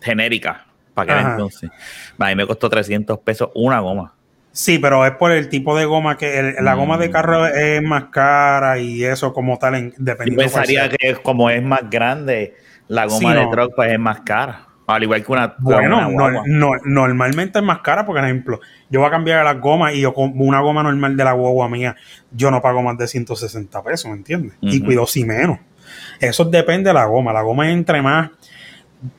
genérica 0.00 0.66
para 0.94 1.12
aquel 1.12 1.24
Ajá. 1.26 1.30
entonces. 1.34 1.70
A 2.18 2.26
mí 2.26 2.34
me 2.34 2.44
costó 2.44 2.68
300 2.68 3.20
pesos 3.20 3.50
una 3.54 3.78
goma. 3.78 4.14
Sí, 4.52 4.78
pero 4.78 5.04
es 5.06 5.12
por 5.12 5.32
el 5.32 5.48
tipo 5.48 5.76
de 5.76 5.86
goma 5.86 6.16
que 6.18 6.38
el- 6.38 6.56
la 6.64 6.74
goma 6.74 6.98
de 6.98 7.08
Mm. 7.08 7.12
carro 7.12 7.46
es 7.46 7.82
más 7.82 8.04
cara 8.06 8.78
y 8.78 9.02
eso 9.04 9.32
como 9.32 9.58
tal, 9.58 9.74
en, 9.76 9.90
Yo 9.92 9.96
dependiendo 9.98 10.42
cuál 10.42 10.64
pensaría 10.64 10.88
que 10.90 11.14
como 11.22 11.48
es 11.50 11.62
más 11.62 11.88
grande, 11.90 12.54
la 12.88 13.06
goma 13.06 13.18
Sí, 13.18 13.26
de 13.28 13.44
no. 13.44 13.50
truck 13.50 13.72
pues 13.74 13.92
es 13.92 13.98
más 13.98 14.20
cara. 14.20 14.66
Al 14.86 15.02
igual 15.04 15.24
que 15.24 15.32
una, 15.32 15.54
Bueno, 15.58 16.08
una 16.08 16.30
no- 16.30 16.42
no- 16.44 16.72
normalmente 16.84 17.60
es 17.60 17.64
más 17.64 17.78
cara, 17.78 18.04
por 18.04 18.18
ejemplo, 18.18 18.60
yo 18.90 19.00
voy 19.00 19.08
a 19.08 19.10
cambiar 19.10 19.42
las 19.44 19.58
gomas 19.58 19.94
y 19.94 20.00
yo 20.02 20.12
con 20.12 20.32
una 20.36 20.60
goma 20.60 20.82
normal 20.82 21.16
de 21.16 21.24
la 21.24 21.32
guagua 21.32 21.68
mía, 21.68 21.96
yo 22.30 22.50
no 22.50 22.60
pago 22.60 22.82
más 22.82 22.98
de 22.98 23.06
160 23.08 23.82
pesos, 23.82 24.10
¿me 24.10 24.16
entiendes? 24.18 24.52
Y 24.60 24.80
cuido 24.82 25.06
si 25.06 25.24
menos. 25.24 25.60
Eso 26.20 26.44
depende 26.44 26.90
de 26.90 26.94
la 26.94 27.04
goma. 27.06 27.32
La 27.32 27.42
goma 27.42 27.68
es 27.68 27.72
entre 27.74 28.02
más. 28.02 28.30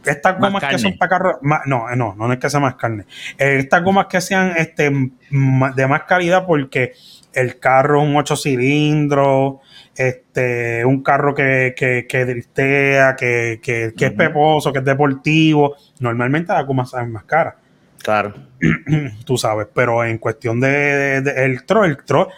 Estas 0.06 0.40
gomas 0.40 0.62
que 0.64 0.78
son 0.80 0.98
para 0.98 1.10
carros. 1.10 1.36
más- 1.42 1.62
No, 1.66 1.90
eh, 1.90 1.96
no, 1.96 2.16
no 2.16 2.32
es 2.32 2.40
que 2.40 2.50
sea 2.50 2.60
más 2.60 2.76
carne. 2.76 3.06
Eh, 3.38 3.58
estas 3.60 3.84
gomas 3.84 4.06
que 4.08 4.22
sean 4.22 4.54
este, 4.58 4.90
de 4.90 5.88
más 5.88 6.04
calidad 6.04 6.46
porque 6.46 6.94
el 7.34 7.60
carro 7.60 8.02
es 8.04 8.08
un 8.10 8.16
8 8.16 8.36
cilindros, 8.36 9.56
este, 9.96 10.86
un 10.86 11.02
carro 11.04 11.34
que, 11.36 11.74
que, 11.76 12.06
que 12.08 12.26
dristea, 12.26 13.16
que, 13.16 13.60
que, 13.62 13.94
que 13.98 14.06
es 14.06 14.12
peposo, 14.12 14.72
que 14.72 14.80
es 14.80 14.86
deportivo. 14.86 15.76
Normalmente 16.00 16.54
las 16.54 16.66
gomas 16.66 16.90
salen 16.92 17.12
más 17.12 17.24
caras, 17.26 17.56
Claro. 18.02 18.34
tú 19.26 19.38
sabes. 19.38 19.68
Pero 19.74 20.04
en 20.04 20.18
cuestión 20.18 20.60
de, 20.60 20.70
de- 20.70 21.22
de- 21.22 21.46
el 21.46 21.66
tro, 21.66 21.86
el 21.86 21.98
tro, 22.04 22.30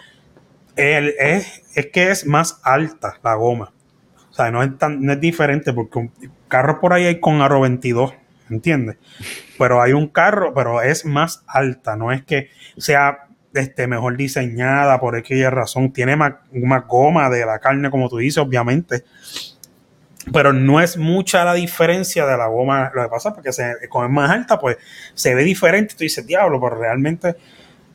el- 0.76 1.14
es, 1.20 1.64
es 1.76 1.88
que 1.88 2.12
es 2.12 2.26
más 2.26 2.60
alta 2.64 3.16
la 3.24 3.36
goma. 3.36 3.72
O 4.30 4.34
sea, 4.34 4.52
no 4.52 4.62
es, 4.64 4.78
tan, 4.78 5.02
no 5.02 5.14
es 5.14 5.20
diferente 5.22 5.72
porque 5.72 6.10
un 6.46 6.50
carro 6.50 6.80
por 6.80 6.94
ahí 6.94 7.06
hay 7.06 7.20
con 7.20 7.42
aro 7.42 7.62
22, 7.62 8.14
¿entiendes? 8.50 8.98
Pero 9.58 9.82
hay 9.82 9.94
un 9.94 10.08
carro, 10.08 10.54
pero 10.54 10.82
es 10.82 11.06
más 11.06 11.44
alta, 11.48 11.96
no 11.96 12.12
es 12.12 12.24
que 12.24 12.50
sea 12.78 13.26
este, 13.56 13.88
mejor 13.88 14.18
diseñada 14.18 15.00
por 15.00 15.16
aquella 15.16 15.50
razón. 15.50 15.92
Tiene 15.92 16.16
más, 16.16 16.34
goma 16.88 17.30
de 17.30 17.46
la 17.46 17.60
carne, 17.60 17.90
como 17.90 18.10
tú 18.10 18.18
dices, 18.18 18.38
obviamente. 18.38 19.04
Pero 20.32 20.54
no 20.54 20.82
es 20.82 20.98
mucha 20.98 21.46
la 21.46 21.54
diferencia 21.54 22.26
de 22.26 22.38
la 22.38 22.48
goma. 22.48 22.92
Lo 22.94 23.04
que 23.04 23.10
pasa 23.10 23.34
es 23.38 23.44
que 23.44 23.54
se, 23.54 23.90
como 23.90 24.06
es 24.06 24.12
más 24.12 24.30
alta, 24.30 24.60
pues 24.60 24.78
se 25.14 25.36
ve 25.36 25.44
diferente. 25.44 25.96
Tú 25.96 26.04
dices, 26.04 26.26
diablo, 26.26 26.60
pero 26.60 26.78
realmente 26.78 27.36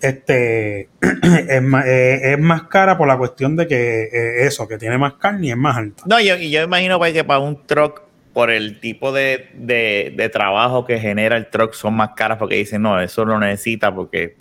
este 0.00 0.88
es, 1.48 1.62
más, 1.62 1.84
eh, 1.86 2.32
es 2.32 2.38
más 2.38 2.64
cara 2.64 2.96
por 2.96 3.06
la 3.06 3.18
cuestión 3.18 3.56
de 3.56 3.66
que 3.66 4.04
eh, 4.04 4.46
eso, 4.46 4.66
que 4.66 4.78
tiene 4.78 4.96
más 4.96 5.14
carne 5.14 5.48
y 5.48 5.50
es 5.50 5.56
más 5.56 5.76
alta. 5.76 6.04
No, 6.06 6.20
yo, 6.20 6.36
yo 6.36 6.62
imagino 6.62 6.98
pues, 6.98 7.12
que 7.12 7.24
para 7.24 7.40
un 7.40 7.66
truck, 7.66 8.02
por 8.32 8.50
el 8.50 8.78
tipo 8.80 9.12
de, 9.12 9.50
de- 9.54 10.12
de 10.16 10.28
trabajo 10.28 10.84
que 10.86 10.98
genera 11.00 11.36
el 11.36 11.48
truck, 11.48 11.72
son 11.74 11.94
más 11.94 12.10
caras 12.16 12.38
porque 12.38 12.54
dicen, 12.56 12.82
no, 12.82 13.00
eso 13.00 13.24
lo 13.24 13.38
necesita 13.38 13.92
porque 13.94 14.36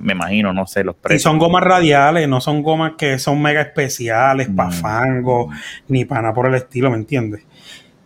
me 0.00 0.12
imagino, 0.12 0.52
no 0.52 0.66
sé, 0.66 0.84
los 0.84 0.94
Y 0.96 0.98
precios. 1.02 1.22
son 1.22 1.38
gomas 1.38 1.62
radiales, 1.64 2.28
no 2.28 2.40
son 2.40 2.62
gomas 2.62 2.92
que 2.98 3.18
son 3.18 3.40
mega 3.42 3.60
especiales 3.60 4.48
para 4.54 4.70
Mm. 4.70 4.72
fango, 4.72 5.50
ni 5.88 6.04
para 6.04 6.22
nada 6.22 6.34
por 6.34 6.46
el 6.46 6.54
estilo, 6.54 6.90
¿me 6.90 6.96
entiendes? 6.96 7.42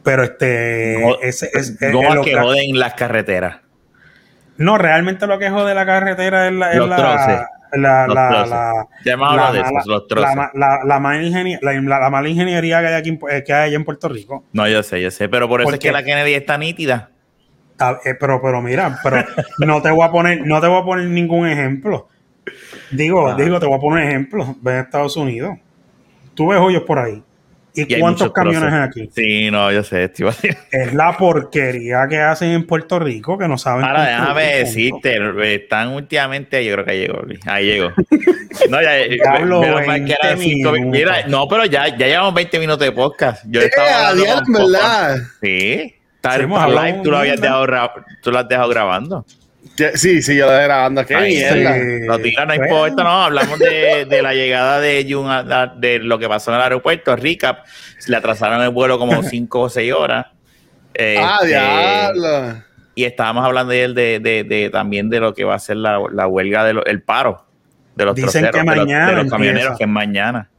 Pero 0.02 0.22
este, 0.24 1.02
ese, 1.26 1.50
es, 1.54 1.80
es- 1.80 1.92
Gomas 1.92 2.18
que 2.24 2.34
joden 2.36 2.78
las 2.78 2.94
carreteras. 2.94 3.56
no, 4.56 4.76
realmente 4.78 5.26
lo 5.26 5.38
que 5.38 5.48
jode 5.50 5.74
la 5.74 5.86
carretera 5.86 6.48
es 6.48 6.54
la, 6.54 6.72
es 6.72 6.78
Los 6.78 6.88
la, 6.88 6.96
troces. 6.96 7.40
La, 7.72 8.06
Los 8.06 8.14
la- 8.14 8.46
la- 8.46 8.86
Ya 9.04 9.12
hemos 9.14 9.26
la 9.26 9.32
hablado 9.32 9.52
de 9.54 9.60
mala- 9.62 9.72
los 9.74 9.86
la- 9.86 9.98
ingeniería 12.30 12.80
que 12.80 12.86
hay 12.88 12.94
aquí 12.94 13.18
eh, 13.30 13.42
que 13.44 13.52
hay 13.52 13.68
allá 13.68 13.76
en 13.76 13.84
Puerto 13.84 14.08
Rico. 14.08 14.44
No, 14.52 14.68
yo 14.68 14.82
sé, 14.82 15.00
yo 15.02 15.10
sé, 15.10 15.28
pero 15.28 15.48
por 15.48 15.60
eso 15.60 15.66
¿Por 15.66 15.74
es 15.74 15.80
que 15.80 15.90
la 15.92 16.02
Kennedy 16.04 16.34
está 16.34 16.58
nítida. 16.58 17.10
Eh, 18.04 18.14
pero, 18.18 18.40
pero 18.40 18.62
mira, 18.62 18.98
pero 19.02 19.24
no 19.58 19.82
te 19.82 19.90
voy 19.90 20.06
a 20.06 20.10
poner, 20.10 20.46
no 20.46 20.60
te 20.60 20.66
voy 20.68 20.80
a 20.80 20.84
poner 20.84 21.06
ningún 21.08 21.48
ejemplo. 21.48 22.08
Digo, 22.90 23.28
Ah. 23.30 23.34
digo, 23.36 23.58
te 23.58 23.66
voy 23.66 23.76
a 23.76 23.80
poner 23.80 24.04
un 24.04 24.08
ejemplo. 24.08 24.56
Ve 24.60 24.72
a 24.74 24.80
Estados 24.80 25.16
Unidos. 25.16 25.56
Tú 26.34 26.48
ves 26.48 26.60
hoyos 26.60 26.82
por 26.82 26.98
ahí. 26.98 27.22
¿Y, 27.74 27.94
Y 27.94 27.98
cuántos 28.00 28.32
camiones 28.32 28.72
hay 28.72 28.82
aquí? 28.82 29.10
Sí, 29.14 29.50
no, 29.50 29.72
yo 29.72 29.82
sé, 29.82 30.08
decir. 30.08 30.26
Es 30.70 30.92
la 30.92 31.16
porquería 31.16 32.06
que 32.08 32.18
hacen 32.20 32.50
en 32.50 32.66
Puerto 32.66 32.98
Rico 32.98 33.38
que 33.38 33.48
no 33.48 33.56
saben. 33.56 33.84
Ahora 33.84 34.04
déjame 34.06 34.42
decirte, 34.56 35.54
están 35.54 35.88
últimamente, 35.88 36.64
yo 36.64 36.74
creo 36.74 36.84
que 36.84 36.98
llegó, 36.98 37.22
Luis. 37.22 37.40
Ahí 37.46 37.66
llegó. 37.66 37.92
No, 38.68 38.80
ya, 38.82 38.92
Diablo, 38.96 39.60
menos 39.62 39.86
mal 39.86 40.04
que 40.04 40.12
era 40.12 40.34
20 40.34 40.44
cinco-. 40.44 40.72
Mira, 40.90 41.26
no, 41.26 41.48
pero 41.48 41.64
ya, 41.64 41.88
ya 41.96 42.06
llevamos 42.06 42.34
20 42.34 42.58
minutos 42.58 42.80
de 42.84 42.92
podcast. 42.92 43.42
Yo 43.48 43.60
Eh, 43.62 43.64
estaba 43.64 44.10
con- 44.44 44.52
¿verdad? 44.52 45.16
Sí. 45.40 45.94
Está, 46.16 46.34
Sí, 46.36 46.42
live, 46.42 47.00
tú 47.02 47.10
lo 47.10 47.18
habías 47.18 47.40
dejado, 47.40 47.66
tú 48.22 48.30
lo 48.30 48.38
has 48.38 48.48
dejado 48.48 48.68
grabando. 48.68 49.24
Sí, 49.94 50.20
sí, 50.22 50.36
yo 50.36 50.46
estoy 50.46 50.64
grabando. 50.64 51.06
Qué 51.06 51.14
Ay, 51.14 51.36
mierda. 51.36 51.74
Sí. 51.74 51.80
No, 52.06 52.18
tira, 52.18 52.44
no 52.44 52.54
importa, 52.54 53.04
no. 53.04 53.22
Hablamos 53.24 53.58
de, 53.58 54.04
de 54.08 54.22
la 54.22 54.34
llegada 54.34 54.80
de 54.80 55.06
Jun, 55.08 55.30
a- 55.30 55.66
de 55.76 55.98
lo 56.00 56.18
que 56.18 56.28
pasó 56.28 56.50
en 56.50 56.56
el 56.56 56.62
aeropuerto. 56.62 57.14
Recap. 57.16 57.64
Le 58.06 58.16
atrasaron 58.16 58.60
el 58.62 58.70
vuelo 58.70 58.98
como 58.98 59.22
5 59.22 59.60
o 59.60 59.68
6 59.68 59.92
horas. 59.92 60.26
Ah, 60.98 61.38
Este, 61.40 61.46
diablo. 61.48 62.62
y 62.94 63.04
estábamos 63.04 63.44
hablando 63.46 63.72
ayer 63.72 63.94
de, 63.94 64.18
de, 64.20 64.44
de, 64.44 64.68
también 64.70 65.08
de 65.08 65.20
lo 65.20 65.32
que 65.32 65.44
va 65.44 65.54
a 65.54 65.58
ser 65.58 65.76
la, 65.78 65.98
la 66.12 66.26
huelga 66.26 66.64
del 66.64 67.02
paro 67.02 67.46
de 67.94 68.04
los 68.04 68.14
Dicen 68.14 68.42
troceros, 68.42 68.50
que 68.52 68.58
de 68.60 68.76
los- 68.76 68.86
mañana 68.86 69.06
de 69.10 69.16
los 69.16 69.30
camioneros, 69.30 69.62
empieza. 69.62 69.78
que 69.78 69.84
es 69.84 69.88
mañana. 69.90 70.50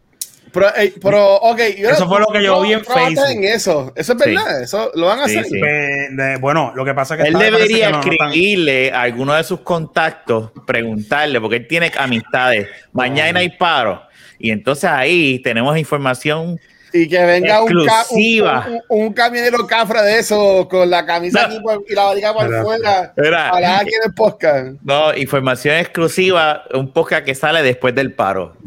Pero, 0.54 0.68
eh, 0.78 0.94
pero, 1.02 1.36
ok. 1.36 1.60
yo- 1.78 1.90
Eso 1.90 2.08
fue 2.08 2.20
lo 2.20 2.28
que 2.28 2.44
yo 2.44 2.62
vi 2.62 2.74
en 2.74 2.86
Facebook. 2.86 3.26
en 3.30 3.44
eso. 3.44 3.92
Eso 3.96 4.14
es 4.14 4.20
Sí. 4.24 4.30
verdad. 4.30 4.62
Eso 4.62 4.92
lo 4.96 5.08
van 5.08 5.20
a 5.22 5.28
Sí, 5.28 5.38
hacer. 5.38 5.52
sí. 5.52 5.60
De- 5.60 6.38
bueno, 6.40 6.72
lo 6.76 6.86
que 6.86 6.94
pasa 6.94 7.16
es 7.16 7.24
que 7.24 7.28
Él 7.30 7.38
debería 7.40 7.88
que 7.88 7.92
no 7.92 8.00
escribirle 8.00 8.92
a 8.92 9.02
alguno 9.02 9.34
de 9.34 9.44
sus 9.44 9.62
contactos, 9.62 10.52
preguntarle, 10.66 11.42
porque 11.42 11.58
él 11.58 11.68
tiene 11.68 11.92
amistades. 11.98 12.68
Mañana 12.92 13.40
hay 13.40 13.50
paro. 13.50 14.02
Y 14.40 14.52
entonces 14.52 14.90
ahí 14.90 15.40
tenemos 15.40 15.78
información. 15.78 16.60
Y 16.96 17.10
que 17.10 17.26
venga 17.26 17.64
un, 17.64 17.86
ca- 17.88 18.06
un, 18.12 18.22
un, 18.44 18.82
un 19.08 19.14
camionero 19.14 19.66
cafra 19.66 20.04
de 20.04 20.20
eso 20.20 20.68
con 20.70 20.88
la 20.90 21.06
camisa 21.06 21.42
No. 21.42 21.48
aquí 21.48 21.60
por- 21.60 21.84
y 21.90 21.94
la 21.96 22.04
barriga 22.04 22.34
por 22.34 22.64
fuera. 22.64 23.14
Para 23.16 23.80
aquí 23.80 23.90
en 23.96 24.10
el 24.10 24.14
podcast. 24.14 24.68
No, 24.84 25.14
información 25.16 25.76
exclusiva, 25.78 26.64
un 26.74 26.92
podcast 26.94 27.26
que 27.26 27.34
sale 27.34 27.64
después 27.64 27.96
del 27.96 28.14
paro. 28.14 28.56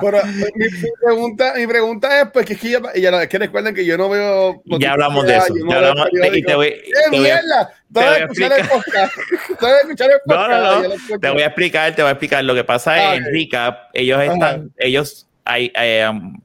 Pero 0.00 0.18
eh, 0.18 0.22
mi, 0.54 0.64
mi 0.66 0.88
pregunta, 1.02 1.52
mi 1.56 1.66
pregunta 1.66 2.20
es, 2.22 2.28
pues, 2.32 2.46
que 2.46 2.52
es 2.54 2.60
que, 2.60 2.70
yo, 2.70 2.80
ya, 2.94 3.22
es 3.22 3.28
que 3.28 3.38
recuerden 3.38 3.74
que 3.74 3.84
yo 3.84 3.96
no 3.98 4.08
veo. 4.08 4.62
Ya 4.78 4.92
hablamos 4.92 5.26
de 5.26 5.36
eso, 5.36 5.54
no 5.54 5.70
ya 5.70 5.76
hablamos 5.76 6.08
de- 6.12 6.38
y 6.38 6.42
te 6.42 6.54
voy- 6.54 6.70
¡Qué 6.84 6.92
te 7.10 7.16
voy 7.16 7.18
a- 7.18 7.22
mierda! 7.34 7.70
te 7.92 8.00
voy 8.00 8.04
a 8.04 8.16
escuchar 8.18 8.52
el 8.52 8.58
explicar. 8.60 9.10
podcast. 9.10 9.14
Todo 9.60 9.76
escuchar 9.76 10.10
el 10.10 10.16
No, 10.26 10.34
podcast. 10.36 10.50
no, 10.50 10.64
yo 10.76 10.82
no. 10.82 10.88
lo 10.88 10.94
escucho. 10.94 11.18
Te 11.20 11.30
voy 11.30 11.42
a 11.42 11.46
explicar, 11.46 11.94
te 11.96 12.02
voy 12.02 12.08
a 12.08 12.12
explicar. 12.12 12.44
Lo 12.44 12.54
que 12.54 12.64
pasa 12.64 12.92
Ah, 12.92 13.14
es, 13.14 13.20
ok. 13.20 13.26
en 13.26 13.32
Rica, 13.32 13.88
ellos 13.92 14.22
están, 14.22 14.70
ellos, 14.78 15.26
hay, 15.50 15.72
eh, 15.74 16.06
um, 16.10 16.40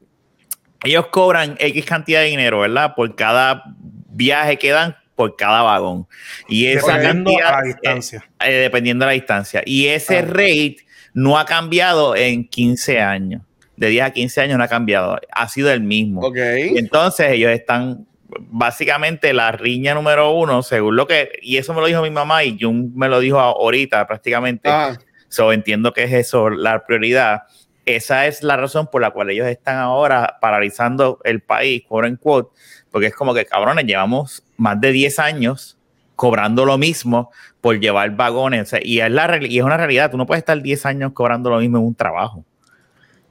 ellos 0.84 1.08
cobran 1.08 1.56
X 1.60 1.86
cantidad 1.86 2.22
de 2.22 2.28
dinero, 2.28 2.60
¿verdad? 2.60 2.94
Por 2.96 3.15
cada 3.15 3.63
viaje 4.10 4.58
que 4.58 4.70
dan, 4.72 4.96
por 5.15 5.36
cada 5.36 5.62
vagón. 5.62 6.08
Y 6.48 6.68
esa 6.68 6.98
Dependiendo 6.98 7.32
cantidad, 7.32 7.54
a 7.54 7.58
la 7.62 7.68
distancia. 7.68 8.26
eh, 8.41 8.50
eh, 8.50 8.54
dependiendo 8.62 9.06
de 9.06 9.10
la 9.12 9.13
distancia. 9.13 9.62
Y 9.65 9.88
ese 9.88 10.20
Ah. 10.20 10.26
rate 10.28 10.78
no 11.13 11.38
ha 11.39 11.46
cambiado 11.46 12.15
en 12.15 12.48
15 12.48 13.00
años. 13.02 13.41
De 13.78 13.88
10 13.89 14.06
a 14.06 14.12
15 14.12 14.41
años 14.41 14.58
no 14.58 14.63
ha 14.63 14.68
cambiado. 14.68 15.20
Ha 15.32 15.48
sido 15.50 15.72
el 15.72 15.82
mismo. 15.82 16.22
Ok. 16.22 16.38
Y 16.74 16.78
entonces 16.78 17.32
ellos 17.32 17.52
están, 17.52 18.06
básicamente 18.39 19.34
la 19.34 19.52
riña 19.52 19.94
número 19.94 20.32
uno, 20.32 20.62
según 20.63 20.96
lo 20.96 21.08
que, 21.08 21.30
y 21.41 21.58
eso 21.58 21.74
me 21.74 21.82
lo 21.82 21.88
dijo 21.88 22.02
mi 22.02 22.10
mamá 22.10 22.44
y 22.44 22.58
Jun 22.60 22.91
me 22.96 23.08
lo 23.10 23.20
dijo 23.20 23.39
ahorita 23.39 24.06
prácticamente, 24.08 24.70
Ajá. 24.70 24.98
so 25.30 25.52
entiendo 25.54 25.94
que 25.94 26.04
es 26.04 26.13
eso 26.13 26.50
la 26.50 26.86
prioridad. 26.86 27.44
Esa 27.86 28.26
es 28.28 28.41
la 28.43 28.58
razón 28.58 28.88
por 28.91 29.02
la 29.02 29.12
cual 29.12 29.30
ellos 29.30 29.48
están 29.48 29.78
ahora 29.78 30.38
paralizando 30.41 31.19
el 31.24 31.41
país, 31.41 31.84
quote 31.88 32.08
en 32.08 32.15
quote, 32.17 32.50
porque 32.91 33.08
es 33.08 33.15
como 33.15 33.34
que 33.34 33.45
cabrones, 33.45 33.86
llevamos 33.86 34.43
más 34.58 34.80
de 34.82 34.91
10 34.91 35.19
años 35.19 35.78
cobrando 36.15 36.65
lo 36.65 36.78
mismo 36.78 37.32
por 37.62 37.80
llevar 37.80 38.10
vagones, 38.15 38.62
o 38.63 38.65
sea, 38.65 38.80
y, 38.82 39.00
es 39.02 39.12
la, 39.12 39.38
y 39.43 39.58
es 39.60 39.63
una 39.63 39.78
realidad, 39.78 40.10
tú 40.10 40.17
no 40.17 40.26
puedes 40.26 40.39
estar 40.41 40.60
10 40.62 40.86
años 40.86 41.12
cobrando 41.13 41.50
lo 41.50 41.60
mismo 41.60 41.78
en 41.78 41.84
un 41.84 41.95
trabajo, 41.95 42.43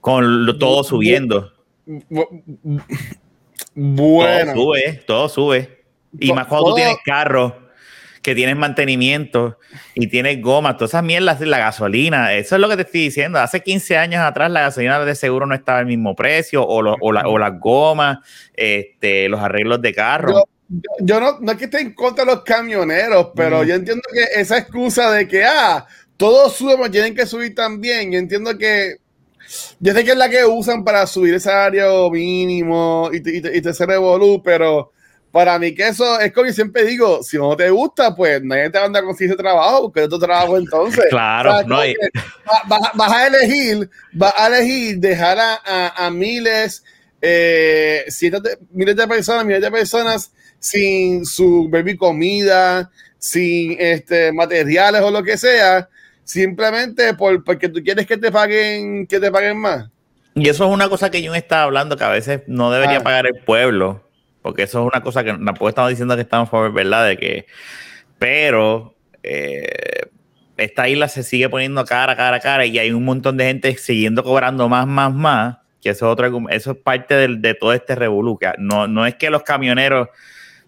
con 0.00 0.44
lo- 0.46 0.58
todo 0.58 0.84
subiendo. 0.84 1.52
Bu- 1.86 2.82
Bueno. 3.74 4.52
Todo 4.52 4.62
sube, 4.64 5.02
todo 5.06 5.28
sube. 5.28 5.84
Y 6.20 6.32
más 6.32 6.46
cuando 6.46 6.70
tú 6.70 6.74
tienes 6.76 6.96
carro, 7.04 7.63
que 8.24 8.34
tienes 8.34 8.56
mantenimiento 8.56 9.58
y 9.94 10.08
tienes 10.08 10.40
gomas, 10.40 10.76
todas 10.78 10.90
esas 10.92 11.04
mierdas, 11.04 11.40
la 11.42 11.58
gasolina, 11.58 12.32
eso 12.34 12.54
es 12.56 12.60
lo 12.60 12.68
que 12.68 12.76
te 12.76 12.82
estoy 12.82 13.02
diciendo. 13.02 13.38
Hace 13.38 13.62
15 13.62 13.98
años 13.98 14.22
atrás 14.22 14.50
la 14.50 14.62
gasolina 14.62 15.04
de 15.04 15.14
seguro 15.14 15.46
no 15.46 15.54
estaba 15.54 15.78
al 15.80 15.86
mismo 15.86 16.16
precio, 16.16 16.66
o, 16.66 16.80
lo- 16.82 16.96
o, 17.00 17.12
la- 17.12 17.28
o 17.28 17.38
las 17.38 17.60
gomas, 17.60 18.18
este, 18.54 19.28
los 19.28 19.40
arreglos 19.40 19.80
de 19.82 19.94
carro. 19.94 20.32
Yo, 20.32 20.44
yo- 20.68 20.80
yo 21.06 21.20
no, 21.20 21.38
no 21.40 21.52
es 21.52 21.58
que 21.58 21.66
esté 21.66 21.80
en 21.80 21.92
contra 21.92 22.24
de 22.24 22.32
los 22.32 22.42
camioneros, 22.42 23.28
pero 23.36 23.62
Mm. 23.62 23.66
yo 23.66 23.74
entiendo 23.74 24.02
que 24.12 24.40
esa 24.40 24.56
excusa 24.58 25.12
de 25.12 25.28
que, 25.28 25.44
ah, 25.44 25.86
todos 26.16 26.54
suben, 26.56 26.78
pues 26.78 26.90
tienen 26.90 27.14
que 27.14 27.26
subir 27.26 27.54
también. 27.54 28.10
Yo 28.10 28.18
entiendo 28.18 28.56
que, 28.56 28.96
yo 29.80 29.92
sé 29.92 30.02
que 30.02 30.12
es 30.12 30.16
la 30.16 30.30
que 30.30 30.44
usan 30.46 30.82
para 30.82 31.06
subir 31.06 31.34
ese 31.34 31.50
salario 31.50 32.10
mínimo 32.10 33.10
y, 33.12 33.20
te- 33.20 33.36
y, 33.36 33.40
te- 33.42 33.56
y 33.56 33.60
te 33.60 33.74
se 33.74 33.84
revolú, 33.84 34.42
pero 34.42 34.92
para 35.34 35.58
mí 35.58 35.74
que 35.74 35.88
eso 35.88 36.20
es 36.20 36.32
como 36.32 36.46
yo 36.46 36.52
siempre 36.52 36.84
digo, 36.84 37.20
si 37.24 37.36
no 37.36 37.56
te 37.56 37.68
gusta, 37.68 38.14
pues 38.14 38.40
nadie 38.44 38.70
te 38.70 38.78
manda 38.78 39.00
a 39.00 39.02
conseguir 39.02 39.32
ese 39.32 39.42
trabajo, 39.42 39.82
porque 39.82 40.04
es 40.04 40.08
tu 40.08 40.18
trabajo 40.20 40.56
entonces. 40.56 41.06
Claro, 41.10 41.50
O 41.50 41.58
sea, 41.58 41.66
no 41.66 41.78
hay- 41.80 41.94
va- 42.48 42.62
vas, 42.68 42.80
vas 42.94 43.12
a 43.12 43.26
elegir, 43.26 43.90
vas 44.12 44.32
a 44.36 44.46
elegir 44.46 44.98
dejar 44.98 45.36
a, 45.40 45.54
a- 45.66 46.06
a 46.06 46.10
miles, 46.12 46.84
eh, 47.20 48.04
de- 48.20 48.58
miles 48.70 48.94
de 48.94 49.08
personas, 49.08 49.44
miles 49.44 49.60
de 49.60 49.70
personas 49.72 50.32
sin 50.60 51.26
su 51.26 51.68
baby 51.68 51.96
comida, 51.96 52.90
sin 53.18 53.76
este 53.80 54.30
materiales 54.32 55.02
o 55.02 55.10
lo 55.10 55.22
que 55.24 55.36
sea, 55.36 55.88
simplemente 56.22 57.12
por, 57.14 57.42
porque 57.42 57.68
tú 57.68 57.82
quieres 57.82 58.06
que 58.06 58.16
te 58.18 58.30
paguen, 58.30 59.06
que 59.08 59.18
te 59.18 59.30
paguen 59.32 59.58
más. 59.58 59.88
Y 60.36 60.48
eso 60.48 60.64
es 60.64 60.70
una 60.70 60.88
cosa 60.88 61.10
que 61.10 61.26
Jun 61.26 61.36
está 61.36 61.62
hablando, 61.64 61.96
que 61.96 62.04
a 62.04 62.08
veces 62.10 62.42
no 62.46 62.70
debería 62.70 62.98
Ah. 62.98 63.02
pagar 63.02 63.26
el 63.26 63.34
pueblo, 63.44 64.03
porque 64.44 64.64
eso 64.64 64.82
es 64.82 64.92
una 64.92 65.02
cosa 65.02 65.24
que 65.24 65.32
tampoco 65.32 65.70
estamos 65.70 65.88
diciendo 65.88 66.14
que 66.16 66.20
estamos 66.20 66.48
a 66.48 66.50
favor, 66.50 66.70
¿verdad? 66.70 67.06
De 67.06 67.16
que, 67.16 67.46
pero 68.18 68.94
eh, 69.22 70.02
esta 70.58 70.86
isla 70.86 71.08
se 71.08 71.22
sigue 71.22 71.48
poniendo 71.48 71.82
cara, 71.86 72.14
cara, 72.14 72.38
cara, 72.40 72.66
y 72.66 72.78
hay 72.78 72.90
un 72.90 73.06
montón 73.06 73.38
de 73.38 73.46
gente 73.46 73.74
siguiendo 73.78 74.22
cobrando 74.22 74.68
más, 74.68 74.86
más, 74.86 75.14
más, 75.14 75.56
que 75.80 75.88
eso 75.88 76.04
es, 76.04 76.12
otro, 76.12 76.30
eso 76.50 76.72
es 76.72 76.76
parte 76.76 77.14
del- 77.14 77.40
de, 77.40 77.54
todo 77.54 77.72
este 77.72 77.94
revolú, 77.94 78.38
No, 78.58 78.86
no 78.86 79.06
es 79.06 79.14
que 79.14 79.30
los 79.30 79.42
camioneros, 79.44 80.08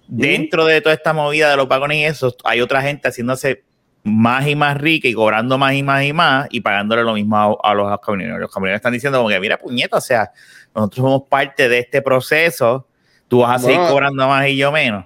dentro 0.09 0.65
de 0.65 0.81
toda 0.81 0.95
esta 0.95 1.13
movida 1.13 1.51
de 1.51 1.59
los 1.59 1.69
vagones 1.69 1.99
y 1.99 2.05
eso, 2.05 2.35
hay 2.45 2.63
otra 2.63 2.81
gente 2.81 3.09
haciéndose 3.09 3.63
más 4.05 4.47
y 4.47 4.57
más 4.57 4.81
rica 4.81 5.07
y 5.07 5.13
cobrando 5.13 5.59
más 5.59 5.75
y 5.75 5.83
más 5.83 6.03
y 6.03 6.15
más 6.15 6.49
y 6.51 6.63
pagándole 6.63 7.03
lo 7.03 7.13
mismo 7.13 7.61
a, 7.63 7.71
a 7.73 7.75
los 7.75 8.01
camioneros. 8.01 8.41
Los 8.41 8.51
camioneros 8.51 8.79
están 8.79 8.95
diciendo 8.95 9.19
como 9.19 9.29
que, 9.29 9.39
mira, 9.39 9.59
puñeta, 9.59 9.99
o 9.99 10.01
sea, 10.01 10.31
nosotros 10.75 11.05
somos 11.05 11.29
parte 11.29 11.69
de 11.69 11.81
este 11.81 12.01
proceso, 12.01 12.86
tú 13.29 13.41
vas 13.41 13.63
a 13.63 13.67
seguir 13.67 13.81
cobrando 13.89 14.27
más 14.29 14.49
y 14.49 14.57
yo 14.57 14.73
menos. 14.73 15.05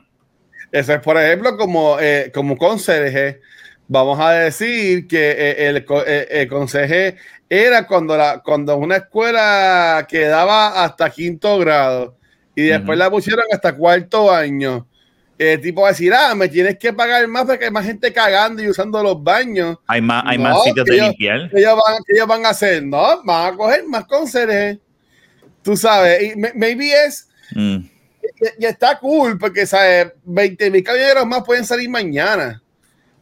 Eso 0.73 0.95
es, 0.95 1.01
por 1.01 1.17
ejemplo, 1.19 1.57
como, 1.57 1.99
eh, 1.99 2.31
como 2.33 2.57
conserje, 2.57 3.41
vamos 3.89 4.21
a 4.21 4.31
decir 4.33 5.09
que 5.09 5.31
eh, 5.31 5.69
el, 5.69 5.85
eh, 6.07 6.29
el 6.31 6.49
conserje 6.49 7.17
era 7.49 7.87
cuando, 7.87 8.17
la, 8.17 8.41
cuando 8.41 8.77
una 8.77 8.97
escuela 8.97 10.07
quedaba 10.09 10.85
hasta 10.85 11.11
quinto 11.11 11.59
grado 11.59 12.17
y 12.55 12.63
después 12.63 12.97
la 12.99 13.11
pusieron 13.11 13.45
hasta 13.53 13.75
cuarto 13.75 14.33
año. 14.33 14.87
El 15.37 15.61
tipo 15.61 15.81
va 15.81 15.89
a 15.89 15.93
decir, 15.93 16.13
ah, 16.13 16.35
me 16.35 16.49
tienes 16.49 16.79
que 16.79 16.93
pagar 16.93 17.27
más 17.27 17.47
porque 17.47 17.65
hay 17.65 17.71
más 17.71 17.87
gente 17.87 18.13
cagando 18.13 18.63
y 18.63 18.69
usando 18.69 19.03
los 19.03 19.25
baños. 19.25 19.79
Hay 19.87 20.03
más, 20.03 20.23
hay 20.27 20.37
No, 20.37 20.45
más 20.45 20.63
sitios 20.65 20.85
de 20.85 21.01
limpiar. 21.01 21.49
¿Qué 21.51 21.61
ellos, 21.61 21.75
van, 21.75 21.97
ellos 22.07 22.27
van 22.27 22.45
a 22.45 22.51
hacer? 22.51 22.85
No, 22.85 23.23
van 23.25 23.55
a 23.55 23.57
coger 23.57 23.85
más 23.87 24.05
conserje. 24.05 24.79
Tú 25.63 25.77
sabes, 25.77 26.23
y 26.23 26.37
maybe 26.37 26.93
es 26.93 27.31
Mm. 27.55 27.79
Y, 28.23 28.65
y 28.65 28.67
está 28.67 28.99
cool 28.99 29.39
porque, 29.39 29.67
¿sabes? 29.67 30.13
20 30.25 30.71
mil 30.71 30.83
camioneros 30.83 31.27
más 31.27 31.43
pueden 31.45 31.65
salir 31.65 31.89
mañana. 31.89 32.63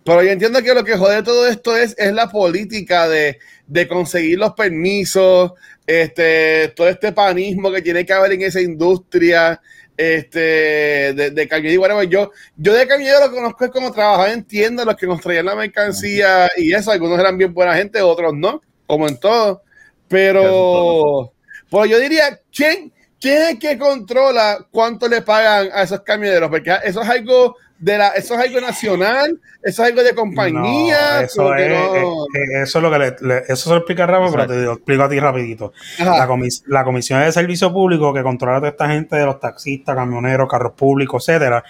Pero 0.04 0.22
yo 0.22 0.30
entiendo 0.30 0.62
que 0.62 0.72
lo 0.72 0.84
que 0.84 0.96
jode 0.96 1.22
todo 1.22 1.46
esto 1.46 1.76
es, 1.76 1.94
es 1.98 2.12
la 2.14 2.30
política 2.30 3.06
de, 3.08 3.38
de 3.66 3.86
conseguir 3.86 4.38
los 4.38 4.54
permisos, 4.54 5.52
este, 5.86 6.72
todo 6.74 6.88
este 6.88 7.12
panismo 7.12 7.70
que 7.70 7.82
tiene 7.82 8.06
que 8.06 8.14
haber 8.14 8.32
en 8.32 8.42
esa 8.42 8.60
industria, 8.60 9.60
este, 9.98 11.12
de, 11.12 11.30
de 11.32 11.48
camioneros 11.48 11.74
y 11.74 11.78
whatever. 11.78 12.08
Yo, 12.08 12.30
yo 12.56 12.72
de 12.72 12.86
camionero 12.86 13.26
lo 13.26 13.32
conozco 13.32 13.66
es 13.66 13.70
como 13.70 13.92
trabajar 13.92 14.30
en 14.30 14.44
tiendas, 14.44 14.86
los 14.86 14.96
que 14.96 15.06
nos 15.06 15.20
traían 15.20 15.44
la 15.44 15.54
mercancía 15.54 16.48
y 16.56 16.72
eso. 16.72 16.90
Algunos 16.90 17.18
eran 17.18 17.36
bien 17.36 17.52
buena 17.52 17.74
gente, 17.74 18.00
otros 18.00 18.32
no, 18.34 18.62
como 18.86 19.08
en 19.08 19.18
todo. 19.18 19.62
Pero, 20.08 21.34
pues 21.68 21.90
yo 21.90 22.00
diría, 22.00 22.40
¿quién, 22.50 22.92
¿quién 23.20 23.42
es 23.42 23.58
que 23.58 23.78
controla 23.78 24.58
cuánto 24.70 25.08
le 25.08 25.22
pagan 25.22 25.68
a 25.72 25.82
esos 25.82 26.00
camioneros? 26.02 26.48
Porque 26.50 26.74
eso 26.84 27.02
es 27.02 27.08
algo 27.08 27.56
de 27.78 27.96
la, 27.96 28.08
eso 28.08 28.34
es 28.34 28.40
algo 28.40 28.60
nacional, 28.60 29.40
eso 29.62 29.82
es 29.84 29.88
algo 29.90 30.02
de 30.02 30.12
compañía. 30.14 30.96
No, 31.18 31.20
eso, 31.20 31.54
es, 31.54 31.70
no- 31.70 32.24
eso 32.62 32.78
es 32.78 32.82
lo 32.82 32.90
que 32.90 32.98
le, 32.98 33.16
le- 33.20 33.38
eso 33.48 33.56
se 33.56 33.70
lo 33.70 33.76
explica 33.76 34.04
Rafa, 34.06 34.30
pero 34.32 34.46
te 34.48 34.56
lo 34.56 34.72
explico 34.72 35.02
a 35.04 35.08
ti 35.08 35.20
rapidito. 35.20 35.72
La, 35.98 36.26
comis- 36.26 36.64
la 36.66 36.82
Comisión 36.84 37.20
de 37.20 37.30
Servicio 37.30 37.72
Público 37.72 38.12
que 38.12 38.22
controla 38.24 38.56
a 38.56 38.60
toda 38.60 38.70
esta 38.70 38.88
gente 38.88 39.14
de 39.16 39.24
los 39.26 39.38
taxistas, 39.38 39.94
camioneros, 39.94 40.48
carros 40.48 40.72
públicos, 40.72 41.28
etcétera, 41.28 41.62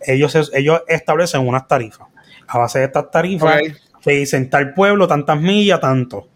ellos, 0.00 0.50
ellos 0.52 0.82
establecen 0.88 1.46
unas 1.46 1.66
tarifas. 1.66 2.08
A 2.48 2.58
base 2.58 2.80
de 2.80 2.84
estas 2.84 3.10
tarifas, 3.10 3.56
Ok. 3.60 4.02
te 4.04 4.10
dicen 4.12 4.48
tal 4.50 4.72
pueblo, 4.74 5.08
tantas 5.08 5.40
millas, 5.40 5.80
tanto. 5.80 6.28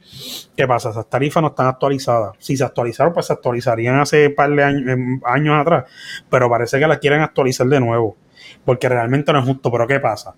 ¿Qué 0.57 0.67
pasa? 0.67 0.91
Esas 0.91 1.09
tarifas 1.09 1.43
no 1.43 1.49
están 1.49 1.67
actualizadas. 1.67 2.37
Si 2.39 2.57
se 2.57 2.65
actualizaron, 2.65 3.13
pues 3.13 3.27
se 3.27 3.33
actualizarían 3.33 4.01
hace 4.01 4.29
un 4.29 4.35
par 4.35 4.51
de 4.51 4.63
años, 4.63 4.89
em, 4.89 5.21
años 5.25 5.61
atrás, 5.61 5.85
pero 6.29 6.49
parece 6.51 6.79
que 6.79 6.87
las 6.87 6.99
quieren 6.99 7.21
actualizar 7.21 7.67
de 7.67 7.81
nuevo, 7.81 8.17
porque 8.65 8.89
realmente 8.89 9.33
no 9.33 9.41
es 9.41 9.45
justo. 9.45 9.71
Pero 9.71 9.87
¿qué 9.87 10.01
pasa? 10.01 10.35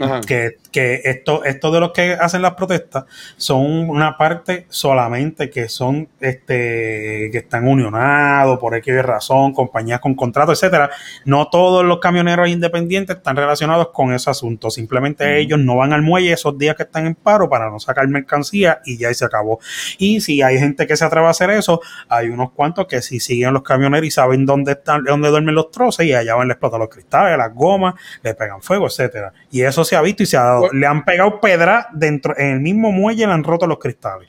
Ajá. 0.00 0.22
que, 0.22 0.56
que 0.70 1.00
esto, 1.04 1.44
esto 1.44 1.70
de 1.70 1.80
los 1.80 1.92
que 1.92 2.12
hacen 2.12 2.42
las 2.42 2.54
protestas 2.54 3.04
son 3.36 3.88
una 3.90 4.16
parte 4.16 4.66
solamente 4.68 5.50
que 5.50 5.68
son 5.68 6.08
este 6.20 7.28
que 7.32 7.38
están 7.38 7.66
unionados 7.66 8.58
por 8.58 8.74
X 8.74 9.02
razón, 9.02 9.52
compañías 9.52 10.00
con 10.00 10.14
contrato, 10.14 10.52
etcétera. 10.52 10.90
No 11.24 11.48
todos 11.48 11.84
los 11.84 11.98
camioneros 11.98 12.48
independientes 12.48 13.16
están 13.16 13.36
relacionados 13.36 13.88
con 13.88 14.12
ese 14.12 14.30
asunto. 14.30 14.70
Simplemente 14.70 15.38
ellos 15.38 15.58
no 15.58 15.76
van 15.76 15.92
al 15.92 16.02
muelle 16.02 16.32
esos 16.32 16.56
días 16.58 16.76
que 16.76 16.84
están 16.84 17.06
en 17.06 17.14
paro 17.14 17.48
para 17.48 17.70
no 17.70 17.78
sacar 17.80 18.06
mercancía 18.08 18.80
y 18.84 18.98
ya 18.98 19.12
se 19.14 19.24
acabó. 19.24 19.60
Y 19.98 20.20
si 20.20 20.42
hay 20.42 20.58
gente 20.58 20.86
que 20.86 20.96
se 20.96 21.04
atreve 21.04 21.26
a 21.26 21.30
hacer 21.30 21.50
eso, 21.50 21.80
hay 22.08 22.28
unos 22.28 22.52
cuantos 22.52 22.86
que 22.86 23.02
si 23.02 23.20
siguen 23.20 23.52
los 23.52 23.62
camioneros 23.62 24.06
y 24.06 24.10
saben 24.10 24.46
dónde 24.46 24.72
están, 24.72 25.04
dónde 25.04 25.28
duermen 25.28 25.54
los 25.54 25.70
troces 25.70 26.06
y 26.06 26.14
allá 26.14 26.34
van 26.34 26.50
a 26.50 26.52
explotar 26.52 26.78
los 26.78 26.88
cristales, 26.88 27.36
las 27.36 27.54
gomas, 27.54 27.94
le 28.22 28.34
pegan 28.34 28.62
fuego, 28.62 28.86
etcétera. 28.86 29.32
Y 29.50 29.62
eso 29.62 29.84
se 29.84 29.96
ha 29.96 30.02
visto 30.02 30.22
y 30.22 30.26
se 30.26 30.36
ha 30.36 30.42
dado. 30.42 30.59
Le 30.72 30.86
han 30.86 31.04
pegado 31.04 31.40
pedra 31.40 31.88
dentro, 31.92 32.36
en 32.36 32.52
el 32.52 32.60
mismo 32.60 32.92
muelle 32.92 33.26
le 33.26 33.32
han 33.32 33.44
roto 33.44 33.66
los 33.66 33.78
cristales. 33.78 34.28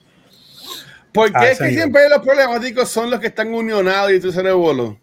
¿Por 1.12 1.32
qué 1.32 1.46
es 1.46 1.52
ese 1.52 1.58
que 1.58 1.70
nivel. 1.70 1.82
siempre 1.82 2.10
los 2.10 2.20
problemáticos 2.20 2.89
son 2.89 3.10
los 3.10 3.20
que 3.20 3.28
están 3.28 3.54
unionados 3.54 4.12
y 4.12 4.20
tú 4.20 4.32
se 4.32 4.41
bolo? 4.52 4.98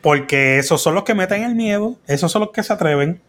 Porque 0.00 0.58
esos 0.58 0.82
son 0.82 0.94
los 0.94 1.04
que 1.04 1.14
meten 1.14 1.42
el 1.42 1.54
miedo, 1.54 1.96
esos 2.06 2.30
son 2.30 2.40
los 2.40 2.50
que 2.50 2.62
se 2.62 2.72
atreven. 2.72 3.20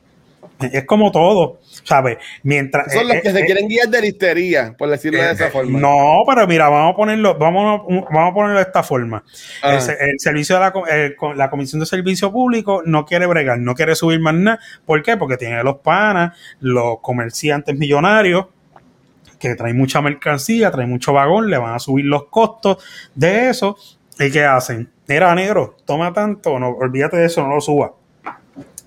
Es 0.73 0.85
como 0.85 1.11
todo, 1.11 1.59
¿sabes? 1.83 2.17
Mientras. 2.43 2.91
Son 2.91 3.07
los 3.07 3.17
eh, 3.17 3.21
que 3.21 3.31
se 3.31 3.39
eh, 3.41 3.45
quieren 3.45 3.67
guiar 3.67 3.89
de 3.89 4.01
listería, 4.01 4.75
por 4.77 4.89
decirlo 4.89 5.21
de 5.21 5.31
esa 5.31 5.47
eh, 5.47 5.51
forma. 5.51 5.79
No, 5.79 6.23
pero 6.27 6.47
mira, 6.47 6.67
vamos 6.69 6.93
a 6.93 6.95
ponerlo, 6.95 7.37
vamos, 7.37 7.81
a- 7.81 7.83
vamos 8.13 8.31
a 8.31 8.33
ponerlo 8.33 8.55
de 8.57 8.63
esta 8.63 8.81
forma. 8.83 9.23
Ah. 9.61 9.75
El, 9.75 9.81
se- 9.81 9.97
el 9.99 10.19
servicio 10.19 10.55
de 10.55 10.61
la, 10.61 10.73
el 10.89 11.15
la 11.37 11.49
Comisión 11.49 11.79
de 11.79 11.85
Servicio 11.85 12.31
Público 12.31 12.81
no 12.85 13.05
quiere 13.05 13.25
bregar, 13.27 13.59
no 13.59 13.75
quiere 13.75 13.95
subir 13.95 14.19
más 14.19 14.33
nada. 14.33 14.59
¿Por 14.85 15.03
qué? 15.03 15.15
Porque 15.17 15.37
tiene 15.37 15.63
los 15.63 15.77
panas, 15.77 16.35
los 16.59 16.99
comerciantes 17.01 17.75
millonarios 17.77 18.45
que 19.39 19.53
traen 19.55 19.77
mucha 19.77 20.01
mercancía, 20.01 20.71
traen 20.71 20.89
mucho 20.89 21.13
vagón, 21.13 21.49
le 21.49 21.57
van 21.59 21.75
a 21.75 21.79
subir 21.79 22.05
los 22.05 22.25
costos 22.25 22.83
de 23.13 23.49
eso. 23.49 23.77
¿Y 24.19 24.31
qué 24.31 24.43
hacen? 24.43 24.89
Mira, 25.07 25.33
negro, 25.35 25.77
toma 25.85 26.11
tanto, 26.11 26.57
no, 26.59 26.69
olvídate 26.69 27.17
de 27.17 27.27
eso, 27.27 27.43
no 27.47 27.53
lo 27.53 27.61
suba. 27.61 27.93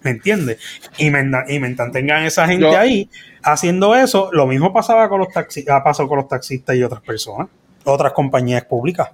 ¿Me 0.03 0.13
entiendes? 0.13 0.59
Y, 0.99 1.11
me, 1.11 1.23
y 1.49 1.59
mientras 1.59 1.93
tengan 1.93 2.25
esa 2.25 2.47
gente 2.47 2.65
Yo- 2.71 2.79
ahí 2.79 3.09
haciendo 3.43 3.95
eso, 3.95 4.31
lo 4.33 4.47
mismo 4.47 4.73
pasaba 4.73 5.09
con 5.09 5.19
los 5.21 5.29
taxis, 5.29 5.69
ha 5.69 5.83
pasado 5.85 6.09
con 6.09 6.19
los 6.19 6.29
taxistas 6.29 6.75
y 6.77 6.83
otras 6.83 7.03
personas, 7.03 7.49
otras 7.85 8.13
compañías 8.13 8.65
públicas. 8.65 9.11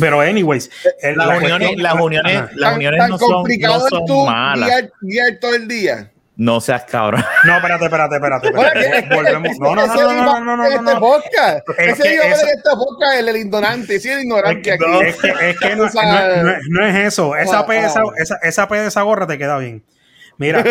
Pero, 0.00 0.20
anyways, 0.20 0.70
el- 1.02 1.16
Las 1.16 1.26
la 1.28 1.36
uniones, 1.36 1.68
cuestión- 1.68 1.82
las 1.82 1.94
uniones, 2.00 2.56
las 2.56 2.74
uniones 2.76 3.08
no 3.08 3.18
son, 3.18 3.44
no 4.08 4.24
malas. 4.26 4.68
guiar, 4.68 4.92
guiar 5.02 5.38
todo 5.40 5.54
el 5.54 5.68
día. 5.68 6.10
No 6.36 6.60
seas 6.60 6.84
cabrón. 6.84 7.24
No, 7.44 7.56
espérate, 7.56 7.84
espérate, 7.84 8.14
espérate. 8.16 8.48
Espérate. 8.48 8.80
que- 8.80 8.98
es 8.98 9.08
que- 9.08 9.14
Volvemos. 9.14 9.50
es 9.50 9.54
que 9.56 9.60
No, 9.64 9.74
no, 9.74 9.86
no, 9.86 9.94
ese 9.94 10.02
no, 10.02 10.12
iba 10.12 10.24
no, 10.24 10.40
no, 10.40 10.56
no, 10.56 10.66
en 10.66 10.84
no, 10.84 10.90
este 10.90 11.00
podcast. 11.00 11.68
Es 11.78 11.88
Ese 11.92 12.02
que 12.02 12.14
iba 12.14 12.24
eso- 12.24 12.42
en 12.42 12.48
este 12.48 12.70
podcast, 12.70 13.14
el, 13.20 13.28
el 13.28 13.36
ignorante, 13.36 14.00
sí, 14.00 14.08
el 14.08 14.20
ignorante 14.22 14.72
aquí. 14.72 14.84
Es 15.04 15.16
que, 15.16 15.28
es 15.50 15.58
que 15.60 15.76
no, 15.76 15.84
no- 15.94 16.42
no- 16.42 16.56
no 16.70 16.86
es 16.86 16.96
eso. 16.96 17.36
Esa 17.36 17.64
P, 17.66 17.74
de 17.74 17.86
esa, 17.86 18.02
esa, 18.16 18.36
esa 18.42 18.66
P 18.68 18.80
de 18.80 18.88
esa 18.88 19.02
gorra 19.02 19.26
te 19.28 19.38
queda 19.38 19.58
bien. 19.58 19.84
Mira, 20.38 20.60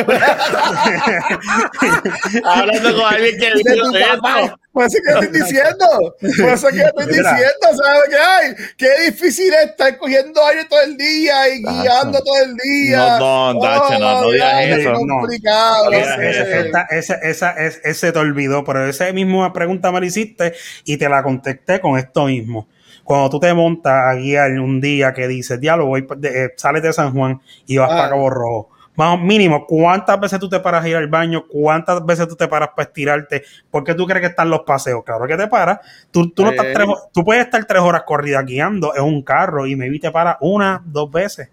Hablando 2.44 2.96
con 2.96 3.14
alguien 3.14 3.38
que 3.40 3.52
tu 3.52 3.70
esto. 3.70 3.92
papá. 4.22 4.56
Por 4.72 4.86
eso 4.86 4.98
que 5.06 5.12
estoy 5.14 5.28
diciendo. 5.42 5.86
Por 6.20 6.50
eso 6.50 6.68
que 6.70 6.82
estoy 6.82 7.06
diciendo, 7.06 7.68
¿sabes 7.84 8.02
qué 8.10 8.16
hay? 8.18 8.54
Qué 8.78 8.90
difícil 9.12 9.54
es 9.54 9.66
estar 9.70 9.98
cogiendo 9.98 10.44
aire 10.48 10.66
todo 10.66 10.82
el 10.82 10.98
día 10.98 11.48
y 11.50 11.60
guiando 11.62 12.20
todo 12.24 12.44
el 12.44 12.56
día. 12.58 13.20
No, 13.20 13.54
no, 13.54 13.60
no, 14.00 14.22
no 14.24 14.32
digas 14.32 14.54
ay, 14.54 14.72
eso. 14.72 14.92
Es 14.92 14.98
complicado. 14.98 15.86
No 15.86 15.92
esa, 15.98 16.18
digas 16.18 16.38
esa, 16.48 16.82
esa, 16.90 17.14
esa, 17.16 17.52
es- 17.52 17.82
ese 17.84 18.12
te 18.12 18.20
olvidó, 18.20 18.64
pero 18.64 18.86
esa 18.88 19.12
misma 19.14 19.54
pregunta 19.54 19.92
me 19.92 20.00
la 20.00 20.06
hiciste 20.08 20.54
y 20.86 20.98
te 20.98 21.08
la 21.08 21.22
contesté 21.24 21.80
con 21.80 21.98
esto 22.00 22.26
mismo. 22.26 22.68
Cuando 23.04 23.30
tú 23.30 23.40
te 23.40 23.54
montas 23.54 23.94
a 24.08 24.16
guiar 24.16 24.52
un 24.60 24.80
día 24.82 25.14
que 25.14 25.28
dices, 25.28 25.60
diablo, 25.60 25.86
voy, 25.86 26.08
de- 26.18 26.46
eh, 26.46 26.54
sales 26.58 26.82
de 26.82 26.94
San 26.94 27.14
Juan 27.14 27.42
y 27.68 27.78
vas 27.78 27.90
Ah. 27.92 27.96
para 27.96 28.10
Cabo 28.10 28.30
Rojo. 28.30 28.70
Más 28.96 29.20
mínimo, 29.20 29.66
¿cuántas 29.66 30.20
veces 30.20 30.40
tú 30.40 30.48
te 30.48 30.60
paras 30.60 30.86
a 30.86 30.88
ir 30.90 30.96
al 30.96 31.08
baño? 31.08 31.46
¿Cuántas 31.48 32.06
veces 32.06 32.28
tú 32.28 32.36
te 32.36 32.48
paras 32.48 32.70
para 32.76 32.88
estirarte? 32.88 33.44
¿Por 33.72 33.84
qué 33.84 33.96
tú 33.96 34.06
crees 34.06 34.22
que 34.22 34.28
están 34.28 34.50
los 34.50 34.62
paseos? 34.62 35.04
Claro 35.04 35.26
que 35.26 35.36
te 35.36 35.48
paras. 35.48 35.80
Tú, 36.12 36.30
tú, 36.32 36.44
no 36.44 36.52
estás 36.52 36.68
Eh. 36.68 36.72
tres 36.76 36.88
tú 37.12 37.24
puedes 37.26 37.44
estar 37.44 37.64
tres 37.66 37.82
horas 37.82 38.04
corridas 38.06 38.46
guiando 38.46 38.96
en 38.96 39.04
un 39.04 39.24
carro 39.24 39.66
y 39.66 39.76
maybe 39.76 39.98
te 40.00 40.12
paras 40.12 40.38
una, 40.42 40.82
dos 40.86 41.10
veces. 41.10 41.50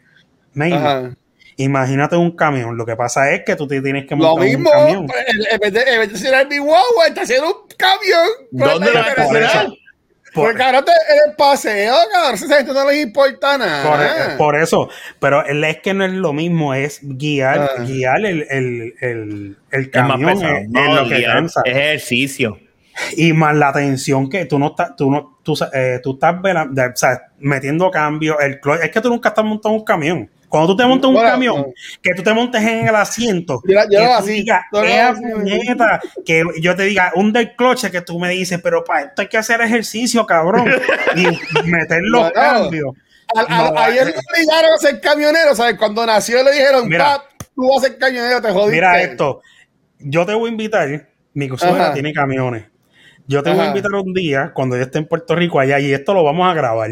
Maybe. 0.53 0.77
Ajá. 0.77 1.11
Imagínate 1.57 2.17
un 2.17 2.31
camión. 2.33 2.77
Lo 2.77 2.87
que 2.87 2.97
pasa 2.97 3.31
es 3.33 3.43
que 3.45 3.55
tú 3.57 3.67
te 3.67 3.81
tienes 3.83 4.07
que 4.07 4.17
Lo 4.17 4.23
montar 4.37 4.47
en 4.47 4.53
mismo, 4.57 4.71
un 4.71 4.77
camión. 4.79 5.07
en 5.27 5.55
en 5.55 5.61
vez 5.61 5.73
de, 5.73 5.81
en 5.95 5.99
vez 6.01 6.09
de 6.23 6.29
hacer 6.29 6.47
mi 6.49 6.59
guagua, 6.59 7.07
está 7.09 7.23
haciendo 7.23 7.49
un 7.49 7.69
camión. 7.77 8.29
¿Cuál 8.51 8.71
¿Dónde 8.71 8.93
la 8.93 9.67
Por, 10.33 10.49
Porque 10.49 10.63
ahora 10.63 10.85
te, 10.85 10.93
en 10.93 11.31
el 11.31 11.37
paseo, 11.37 11.95
cabrón, 12.13 12.35
esa 12.35 12.57
gente 12.57 12.73
no 12.73 12.89
les 12.89 13.03
importa 13.05 13.59
nada. 13.59 14.29
por- 14.29 14.37
por 14.37 14.57
eso. 14.57 14.89
Pero 15.19 15.45
el- 15.45 15.65
es 15.65 15.79
que 15.81 15.93
no 15.93 16.05
es 16.05 16.13
lo 16.13 16.33
mismo, 16.33 16.73
es 16.75 17.01
guiar, 17.03 17.71
Ah. 17.77 17.83
guiar 17.85 18.25
el, 18.25 18.47
el, 18.49 18.95
el, 19.01 19.57
el 19.71 19.81
Es 19.93 20.03
más 20.03 20.11
camión. 20.11 20.35
pesado. 20.39 20.57
Es, 20.57 20.63
es 20.65 20.69
No, 20.71 20.95
lo 21.03 21.09
que 21.09 21.17
guiar 21.17 21.33
cansa. 21.35 21.63
es 21.65 21.77
ejercicio. 21.77 22.59
Y 23.17 23.33
más 23.33 23.57
la 23.57 23.73
tensión 23.73 24.29
que 24.29 24.45
tú 24.45 24.59
no 24.59 24.69
estás, 24.69 24.95
tú 24.97 25.11
no, 25.11 25.39
tú, 25.43 25.55
eh, 25.73 26.01
tú 26.03 26.13
estás 26.15 26.41
vela- 26.43 26.69
de- 26.71 26.87
o 26.87 26.97
sea, 26.97 27.29
metiendo 27.39 27.91
cambios. 27.91 28.37
El 28.41 28.61
es 28.83 28.91
que 28.91 29.01
tú 29.01 29.09
nunca 29.09 29.31
estás 29.31 29.45
montando 29.45 29.79
un 29.79 29.85
camión. 29.85 30.31
Cuando 30.51 30.73
tú 30.73 30.77
te 30.77 30.85
montas 30.85 31.09
un 31.09 31.15
Bueno, 31.15 31.31
camión, 31.31 31.57
no. 31.59 31.67
que 32.03 32.13
tú 32.15 32.23
te 32.23 32.35
montes 32.35 32.61
en 32.61 32.89
el 32.89 32.95
asiento, 32.97 33.63
Yo 33.65 33.75
la- 33.75 33.85
yo 33.85 34.01
que 34.01 34.05
tú 34.07 34.13
así, 34.13 34.33
digas, 34.33 34.63
yo 34.73 34.81
lo 34.83 34.87
"Ea, 34.87 35.09
así". 35.11 35.23
puñeta", 35.33 36.01
que 36.27 36.43
yo 36.61 36.77
te 36.77 36.83
diga 36.83 37.13
un 37.15 37.33
del 37.33 37.55
cloche 37.57 37.91
que 37.91 38.01
tú 38.03 38.19
me 38.19 38.29
dices, 38.31 38.61
pero 38.63 38.83
para 38.85 39.03
esto 39.07 39.23
hay 39.23 39.29
que 39.29 39.39
hacer 39.39 39.61
ejercicio, 39.63 40.27
cabrón, 40.27 40.67
y 41.17 41.27
meter 41.71 42.01
los 42.03 42.31
cambios. 42.33 42.95
A, 43.35 43.41
a, 43.43 43.71
No, 43.71 43.79
a 43.79 43.89
ellos 43.91 44.09
eh. 44.09 44.13
lo 44.15 44.21
obligaron 44.35 44.71
a 44.75 44.79
ser 44.79 45.01
camionero, 45.01 45.55
¿sabes? 45.55 45.77
Cuando 45.79 46.05
nació 46.05 46.43
le 46.43 46.51
dijeron, 46.53 46.89
Mira. 46.89 47.23
tú 47.55 47.69
vas 47.69 47.85
a 47.85 47.87
ser 47.87 47.97
camionero, 47.99 48.43
te 48.43 48.51
jodiste. 48.51 48.73
Mira 48.75 49.01
esto, 49.01 49.41
yo 50.01 50.27
te 50.27 50.35
voy 50.35 50.49
a 50.49 50.51
invitar, 50.51 51.09
mi 51.33 51.49
Ajá. 51.63 51.93
tiene 51.95 52.13
camiones. 52.13 52.65
Yo 53.29 53.45
te 53.45 53.51
voy 53.51 53.61
a 53.61 53.67
invitar 53.69 53.93
un 53.93 54.13
día 54.13 54.51
cuando 54.53 54.77
yo 54.77 54.83
esté 54.83 54.99
en 54.99 55.07
Puerto 55.07 55.37
Rico 55.37 55.61
allá 55.61 55.79
y 55.79 55.93
esto 55.93 56.13
lo 56.13 56.25
vamos 56.25 56.51
a 56.51 56.55
grabar. 56.55 56.91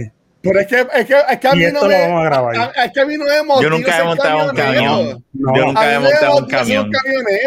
Pero 0.48 0.60
es 0.60 0.66
que, 0.66 0.80
es 1.00 1.06
que, 1.06 1.16
es 1.30 1.38
que 1.38 1.48
a 1.48 1.52
mí 1.54 1.64
no 1.72 1.84
me, 1.84 2.00
vamos 2.00 2.20
a 2.20 2.24
grabar. 2.24 2.56
a- 2.56 2.84
es 2.84 2.92
que 2.92 3.00
a 3.00 3.06
mí 3.06 3.16
no 3.16 3.24
me 3.24 3.62
Yo 3.62 3.70
nunca 3.70 3.98
he 3.98 4.04
montado 4.04 4.50
un 4.50 4.56
camión. 4.56 5.24
No. 5.32 5.56
Yo 5.56 5.64
nunca 5.66 5.94
he 5.94 5.98
montado 5.98 6.36
un 6.38 6.48
camión. 6.48 6.90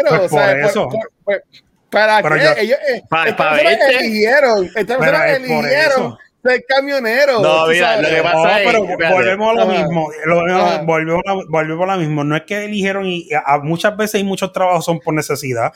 Pues 0.08 0.20
o 0.20 0.28
sea, 0.28 0.46
por 0.48 0.60
eso. 0.60 0.88
por- 1.24 1.42
¿Para 1.90 2.22
Pero 2.22 2.36
qué? 2.36 2.42
yo- 2.42 2.52
Ellos, 2.56 2.78
eh, 2.88 3.02
Pa- 3.08 3.28
estas 3.28 3.36
pa 3.36 3.52
personas 3.52 3.78
verte. 3.78 3.96
eligieron, 3.98 4.70
por 4.72 5.14
eligieron 5.14 6.18
ser 6.42 6.64
camionero. 6.66 7.40
No, 7.42 7.66
mira, 7.66 8.00
lo 8.00 8.08
que 8.08 8.22
pasa- 8.22 8.34
No, 8.34 8.48
es- 8.56 8.66
pero 8.66 9.12
volvemos 9.12 9.50
a 9.50 9.52
lo 9.54 9.62
Ajá. 9.70 9.72
mismo. 9.82 10.10
Lo- 10.24 10.40
Ajá. 10.56 10.82
volvemos, 10.84 11.22
a, 11.26 11.32
volvemos 11.50 11.88
a 11.90 11.92
lo 11.94 12.00
mismo. 12.00 12.24
No 12.24 12.34
es 12.34 12.42
que 12.44 12.64
eligieron 12.64 13.04
y 13.06 13.28
a, 13.34 13.58
muchas 13.58 13.94
veces 13.94 14.22
y 14.22 14.24
muchos 14.24 14.52
trabajos 14.54 14.86
son 14.86 15.00
por 15.00 15.12
necesidad. 15.12 15.70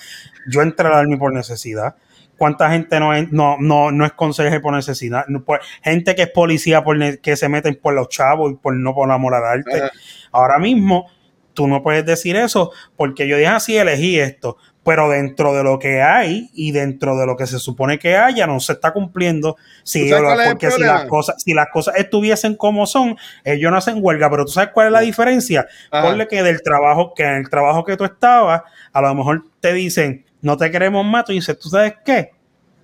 Yo 0.49 0.62
entré 0.62 0.87
al 0.89 0.95
Army 0.95 1.17
por 1.17 1.35
necesidad. 1.35 1.97
¿Cuánta 2.37 2.70
gente 2.70 3.01
no 3.01 3.14
es, 3.14 3.33
no, 3.33 3.57
no, 3.59 3.90
no 3.90 4.05
es 4.05 4.12
conserje 4.12 4.61
por 4.61 4.75
necesidad? 4.75 5.25
No, 5.29 5.42
por- 5.44 5.61
gente 5.83 6.14
que 6.14 6.22
es 6.22 6.31
policía 6.31 6.85
por 6.85 6.96
ne- 6.99 7.18
que 7.18 7.37
se 7.37 7.49
meten 7.49 7.79
por 7.81 7.94
los 7.94 8.09
chavos 8.09 8.53
y 8.53 8.55
por 8.57 8.75
no 8.75 8.94
por 8.94 9.11
amor 9.11 9.35
al 9.35 9.44
arte. 9.44 9.77
Ajá. 9.79 9.90
Ahora 10.33 10.59
mismo, 10.59 11.07
tú 11.55 11.66
no 11.66 11.83
puedes 11.83 12.05
decir 12.05 12.37
eso 12.37 12.72
porque 12.96 13.27
yo 13.27 13.37
dije 13.38 13.49
así, 13.49 13.77
elegí 13.77 14.18
esto. 14.18 14.59
Pero 14.85 15.09
dentro 15.09 15.53
de 15.53 15.64
lo 15.64 15.81
que 15.81 16.01
hay 16.01 16.49
y 16.55 16.70
dentro 16.70 17.16
de 17.16 17.27
lo 17.27 17.37
que 17.37 17.49
se 17.49 17.59
supone 17.59 17.99
que 17.99 18.16
haya, 18.16 18.46
no 18.46 18.61
se 18.61 18.75
está 18.75 18.92
cumpliendo. 18.92 19.57
Si, 19.83 20.05
¿Tú 20.05 20.11
sabes 20.11 20.22
cuál 20.25 20.40
es 20.40 20.46
el 20.46 20.53
porque 20.53 20.70
si 20.70 20.83
las 20.83 21.05
cosas, 21.07 21.42
si 21.42 21.55
las 21.55 21.66
cosas 21.72 21.96
estuviesen 21.96 22.55
como 22.55 22.87
son, 22.87 23.16
ellos 23.44 23.72
no 23.72 23.79
hacen 23.79 23.96
huelga. 24.01 24.31
Pero 24.31 24.44
tú 24.44 24.53
sabes 24.53 24.70
cuál 24.75 24.88
es 24.88 24.92
la 24.92 25.01
diferencia. 25.01 25.66
Ajá. 25.90 26.07
Ponle 26.07 26.29
que 26.29 26.40
del 26.44 26.62
trabajo, 26.62 27.14
que 27.14 27.25
en 27.25 27.35
el 27.37 27.49
trabajo 27.49 27.83
que 27.85 27.96
tú 27.96 28.05
estabas, 28.05 28.62
a 28.92 29.01
lo 29.01 29.12
mejor 29.14 29.42
te 29.59 29.72
dicen, 29.72 30.26
no 30.42 30.57
te 30.57 30.70
queremos 30.70 31.05
más, 31.05 31.25
tú 31.25 31.33
dices, 31.33 31.59
¿tú 31.59 31.68
sabes 31.68 31.94
qué? 32.05 32.31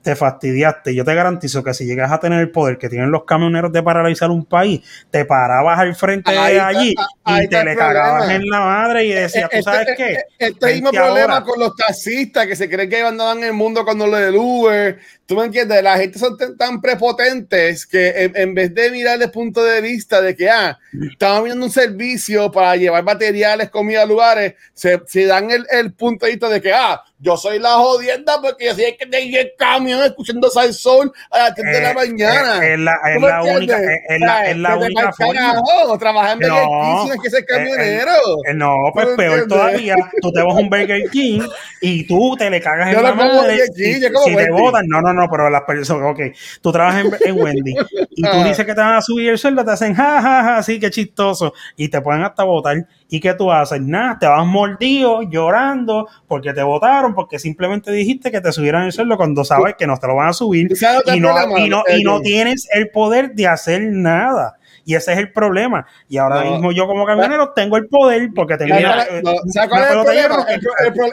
Te 0.02 0.16
fastidiaste. 0.16 0.96
Yo 0.96 1.04
te 1.04 1.14
garantizo 1.14 1.62
que 1.62 1.72
si 1.74 1.84
llegas 1.86 2.10
a 2.10 2.18
tener 2.18 2.40
el 2.40 2.50
poder 2.50 2.76
que 2.76 2.88
tienen 2.88 3.12
los 3.12 3.22
camioneros 3.24 3.70
de 3.70 3.84
paralizar 3.84 4.30
un 4.32 4.44
país, 4.44 4.80
te 5.12 5.24
parabas 5.24 5.78
al 5.78 5.94
frente 5.94 6.36
Ahí 6.36 6.54
de 6.54 6.60
allí 6.60 6.94
ahí 7.22 7.44
y 7.44 7.48
te 7.48 7.64
le 7.64 7.76
cagabas 7.76 8.28
en 8.30 8.48
la 8.48 8.58
madre 8.58 9.04
y 9.04 9.12
decías, 9.12 9.48
¿tú 9.48 9.58
Este- 9.58 9.62
sabes 9.62 9.88
este- 9.90 9.96
qué? 9.96 10.16
Este 10.40 10.72
mismo 10.72 10.90
problema 10.90 11.34
ahora. 11.34 11.44
con 11.44 11.60
los 11.60 11.76
taxistas 11.76 12.48
que 12.48 12.56
se 12.56 12.68
creen 12.68 12.90
que 12.90 12.98
en 12.98 13.44
el 13.44 13.52
mundo 13.52 13.84
cuando 13.84 14.08
lo 14.08 14.16
del 14.16 14.34
Uber. 14.34 14.98
Tú 15.24 15.36
me 15.36 15.44
entiendes, 15.44 15.80
la 15.84 15.96
gente 15.96 16.18
son 16.18 16.36
tan, 16.58 16.80
prepotentes 16.80 17.86
que 17.86 18.24
en, 18.24 18.36
en 18.36 18.54
vez 18.54 18.74
de 18.74 18.90
mirar 18.90 19.22
el 19.22 19.30
punto 19.30 19.62
de 19.62 19.80
vista 19.80 20.20
de 20.20 20.34
que, 20.34 20.50
ah, 20.50 20.76
estamos 21.12 21.44
viendo 21.44 21.64
un 21.64 21.70
servicio 21.70 22.50
para 22.50 22.74
llevar 22.74 23.04
materiales, 23.04 23.70
comida 23.70 24.02
a 24.02 24.06
lugares, 24.06 24.54
se, 24.74 25.00
se 25.06 25.26
dan 25.26 25.50
el, 25.52 25.64
el 25.70 25.92
punto 25.92 26.26
de 26.26 26.32
vista 26.32 26.48
de 26.48 26.60
que, 26.60 26.72
ah, 26.72 27.00
yo 27.22 27.37
soy 27.37 27.58
la 27.61 27.74
jodienda 27.74 28.40
porque 28.42 28.66
yo 28.66 28.74
soy 28.74 28.96
que 28.98 29.06
tengo 29.06 29.38
el 29.38 29.52
camión 29.56 30.02
escuchando 30.02 30.50
Sol 30.50 31.12
a 31.30 31.38
las 31.38 31.54
3 31.54 31.72
de 31.72 31.80
la 31.80 31.90
Eh, 31.90 31.94
mañana. 31.94 32.66
eh, 32.66 32.74
es 32.74 32.80
la, 32.80 32.92
es 32.92 33.14
¿Tú 33.14 33.20
me 33.20 33.28
la 33.28 33.42
única, 33.42 33.76
entiendes? 33.78 33.98
es, 34.08 34.20
la, 34.20 34.50
es 34.50 34.56
la 34.58 34.76
única 34.76 35.12
forma. 35.12 35.32
carajo, 35.40 35.98
Trabajar 35.98 36.32
en 36.42 36.48
No, 36.48 36.54
Burger 36.54 36.68
King 36.82 37.02
tienes 37.04 37.22
que 37.22 37.30
ser 37.30 37.40
eh, 37.40 37.46
camionero. 37.46 38.12
Eh, 38.48 38.54
No, 38.54 38.74
pues 38.92 39.06
¿Tú 39.06 39.11
me 39.12 39.16
peor 39.18 39.46
todavía, 39.48 39.94
tú 40.20 40.32
te 40.32 40.42
vas 40.42 40.54
a 40.54 40.58
un 40.58 40.68
Burger 40.68 41.11
King 41.11 41.40
y 41.80 42.06
tú 42.08 42.35
te 42.37 42.50
le 42.50 42.61
cagas 42.61 42.92
en 42.92 43.02
la 43.02 43.14
madre. 43.14 43.62
King, 43.74 44.00
si 44.24 44.37
te 44.37 44.50
botan, 44.50 44.85
no, 44.88 45.00
no, 45.00 45.12
no, 45.12 45.28
pero 45.30 45.48
las 45.48 45.62
personas, 45.62 46.11
ok, 46.11 46.20
tú 46.61 46.72
trabajas 46.72 47.04
en, 47.04 47.28
en 47.28 47.40
Wendy 47.40 47.74
y 48.11 48.22
tú 48.22 48.28
Ah. 48.32 48.44
dices 48.44 48.66
que 48.66 48.74
te 48.74 48.80
van 48.80 48.94
a 48.96 49.00
subir 49.02 49.30
el 49.30 49.38
sueldo, 49.38 49.64
te 49.64 49.70
hacen 49.70 49.94
ja, 49.94 50.20
ja, 50.20 50.42
ja, 50.42 50.62
sí, 50.62 50.80
qué 50.80 50.90
chistoso, 50.90 51.54
y 51.76 51.88
te 51.88 52.00
pueden 52.00 52.22
hasta 52.24 52.42
votar. 52.42 52.76
¿Y 53.14 53.20
qué 53.20 53.35
tú 53.35 53.53
haces? 53.53 53.79
Nada, 53.83 54.18
te 54.18 54.27
vas 54.27 54.46
mordido, 54.46 55.20
llorando, 55.20 56.09
porque 56.27 56.55
te 56.55 56.62
votaron, 56.62 57.14
porque 57.14 57.38
simplemente 57.38 57.92
dijiste 57.92 58.31
que 58.31 58.40
te 58.40 58.51
subieran 58.53 58.85
el 58.85 58.92
sueldo 58.92 59.18
cuando 59.18 59.44
sabes 59.44 59.75
que 59.77 59.87
no 59.87 59.98
te 59.98 60.07
lo 60.07 60.16
van 60.16 60.29
a 60.29 60.33
subir 60.33 60.68
¿Tú 60.68 60.77
sabes 60.77 61.03
lo 61.05 61.12
que 61.12 61.18
y 61.18 61.20
no, 61.20 61.59
y, 61.59 61.68
no, 61.68 61.85
y 61.94 62.03
no 62.05 62.22
tienes 62.22 62.66
el 62.72 62.88
poder 62.88 63.35
de 63.35 63.48
hacer 63.48 63.83
nada. 63.83 64.57
Y 64.87 64.94
ese 64.94 65.12
es 65.12 65.18
el 65.18 65.31
problema. 65.31 65.87
Y 66.09 66.16
ahora 66.16 66.42
No. 66.42 66.53
mismo 66.53 66.72
yo 66.72 66.87
como 66.87 67.05
camionero 67.05 67.53
tengo 67.55 67.77
el 67.77 67.87
poder 67.87 68.31
porque 68.35 68.57
tengo 68.57 68.75
¿Sabes 68.81 68.85
una, 68.87 68.94
cuál 68.94 69.09
eh, 69.11 69.18
es- 69.18 69.22
no, 69.25 69.31
una 69.42 69.53
¿sabes 69.53 69.68
cuál 69.68 69.83
es 69.83 69.90
el 69.90 70.01
problema? 70.01 70.46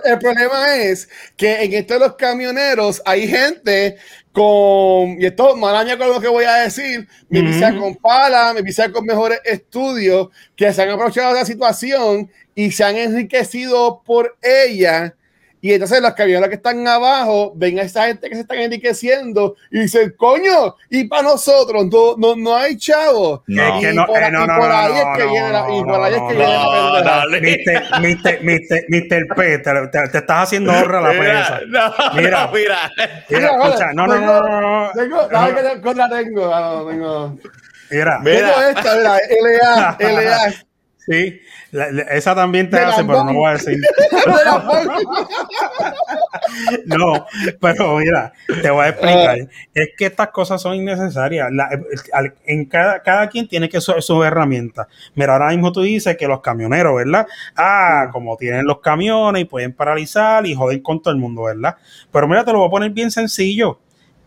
el 0.06 0.20
problema 0.20 0.76
es 0.78 1.10
que 1.36 1.64
en 1.66 1.74
esto 1.74 1.94
de 1.96 2.00
los 2.00 2.16
camioneros 2.16 3.02
hay 3.06 3.28
gente 3.28 3.98
con, 4.40 5.22
y 5.22 5.26
esto 5.26 5.54
malaña 5.58 5.98
con 5.98 6.08
lo 6.08 6.22
que 6.22 6.30
voy 6.30 6.46
a 6.46 6.56
decir, 6.56 7.06
me 7.28 7.42
Ujú. 7.42 7.50
visa 7.50 7.76
con 7.76 7.94
pala, 7.98 8.54
me 8.54 8.62
visa 8.62 8.90
con 8.90 9.06
mejores 9.06 9.42
estudios, 9.44 10.30
que 10.56 10.72
se 10.72 10.82
han 10.82 10.92
aprovechado 10.92 11.34
de 11.34 11.42
la 11.42 11.46
situación 11.46 12.32
y 12.56 12.72
se 12.72 12.86
han 12.86 12.96
enriquecido 12.96 14.02
por 14.06 14.38
ella. 14.42 15.14
Y 15.62 15.74
entonces 15.74 16.02
los 16.02 16.14
camioneros 16.14 16.48
que 16.50 16.56
están 16.56 16.88
abajo 16.88 17.52
ven 17.56 17.80
a 17.80 17.82
esa 17.82 18.06
gente 18.08 18.30
que 18.30 18.36
se 18.36 18.42
están 18.42 18.60
enriqueciendo 18.60 19.56
y 19.70 19.82
dicen, 19.82 20.14
coño, 20.18 20.76
y 20.90 21.04
para 21.06 21.24
nosotros 21.24 21.86
no, 21.92 22.16
no, 22.18 22.36
no 22.36 22.56
hay 22.56 22.78
chavos. 22.78 23.42
No. 23.48 23.78
Y 23.78 23.82
que 23.82 23.94
no, 23.94 24.06
por, 24.06 24.18
eh, 24.18 24.24
ahí- 24.26 24.32
no, 24.32 24.44
y 24.44 24.48
no, 24.48 24.56
por 24.58 24.68
no, 24.70 24.78
ahí 24.78 24.94
es 24.98 25.06
no, 25.06 25.14
que 25.18 25.24
no, 25.26 25.32
viene 25.32 25.52
la, 25.52 25.70
y 25.70 25.82
no, 25.82 25.88
por 25.88 26.02
ahí 26.04 26.14
es 26.14 26.22
no, 26.22 26.28
que 26.30 26.34
no, 26.34 26.40
viene 26.40 26.54
la 26.54 26.64
no, 26.64 26.94
pendeja. 26.94 27.02
dale. 27.18 27.42
Mister, 27.42 27.84
mister, 28.02 28.44
mister, 28.44 28.86
mister 28.88 29.28
P, 29.36 29.58
te, 29.60 29.72
te- 29.92 30.08
te 30.10 30.18
estás 30.20 30.44
haciendo 30.44 30.72
honra 30.72 31.00
a 31.00 31.02
la 31.02 31.10
prensa. 31.10 31.60
no, 31.68 31.94
Mira. 32.16 32.46
no, 32.46 32.52
mira. 32.54 32.92
Mira, 33.30 33.52
escucha, 33.62 33.94
no, 33.94 34.08
no, 34.08 34.20
no, 34.20 34.42
no, 34.42 34.62
no, 34.86 34.92
Tengo, 34.94 35.28
que 35.28 35.82
contra 35.82 36.10
tengo. 36.10 36.54
Ah, 36.56 36.62
no, 36.78 36.86
tengo. 36.88 37.38
Mira, 37.92 38.20
Mira. 38.20 38.54
Tengo 38.54 38.62
esta, 38.80 38.96
mira, 38.96 39.18
LA, 39.42 39.98
LA. 40.00 40.54
sí, 41.10 41.42
la- 41.72 41.92
la- 41.92 42.02
esa 42.04 42.36
también 42.36 42.70
te 42.70 42.78
De 42.78 42.84
hace, 42.84 43.04
pero 43.04 43.24
no 43.24 43.34
voy 43.34 43.50
a 43.50 43.54
decir. 43.54 43.78
No, 46.86 47.26
pero 47.60 47.98
mira, 47.98 48.34
te 48.62 48.70
voy 48.70 48.86
a 48.86 48.90
explicar. 48.90 49.38
Es 49.74 49.90
que 49.98 50.06
estas 50.06 50.30
cosas 50.30 50.62
son 50.62 50.76
innecesarias. 50.76 51.52
La- 51.52 51.70
en 52.46 52.66
cada, 52.66 53.02
cada 53.02 53.28
quien 53.30 53.48
tiene 53.48 53.70
que 53.70 53.82
su, 53.82 53.94
su 54.02 54.24
herramienta. 54.24 54.88
Mira, 55.16 55.34
ahora 55.34 55.50
mismo 55.50 55.72
tú 55.72 55.82
dices 55.82 56.18
que 56.18 56.28
los 56.28 56.42
camioneros, 56.42 56.96
¿verdad? 56.96 57.28
Ah, 57.56 58.10
como 58.12 58.38
tienen 58.38 58.66
los 58.66 58.80
camiones 58.80 59.42
y 59.44 59.46
pueden 59.46 59.74
paralizar 59.74 60.46
y 60.46 60.56
joder 60.56 60.82
con 60.82 61.02
todo 61.02 61.14
el 61.14 61.20
mundo, 61.20 61.44
¿verdad? 61.44 61.76
Pero 62.12 62.28
mira, 62.28 62.44
te 62.44 62.52
lo 62.52 62.60
voy 62.60 62.68
a 62.68 62.72
poner 62.72 62.92
bien 62.92 63.12
sencillo. 63.12 63.80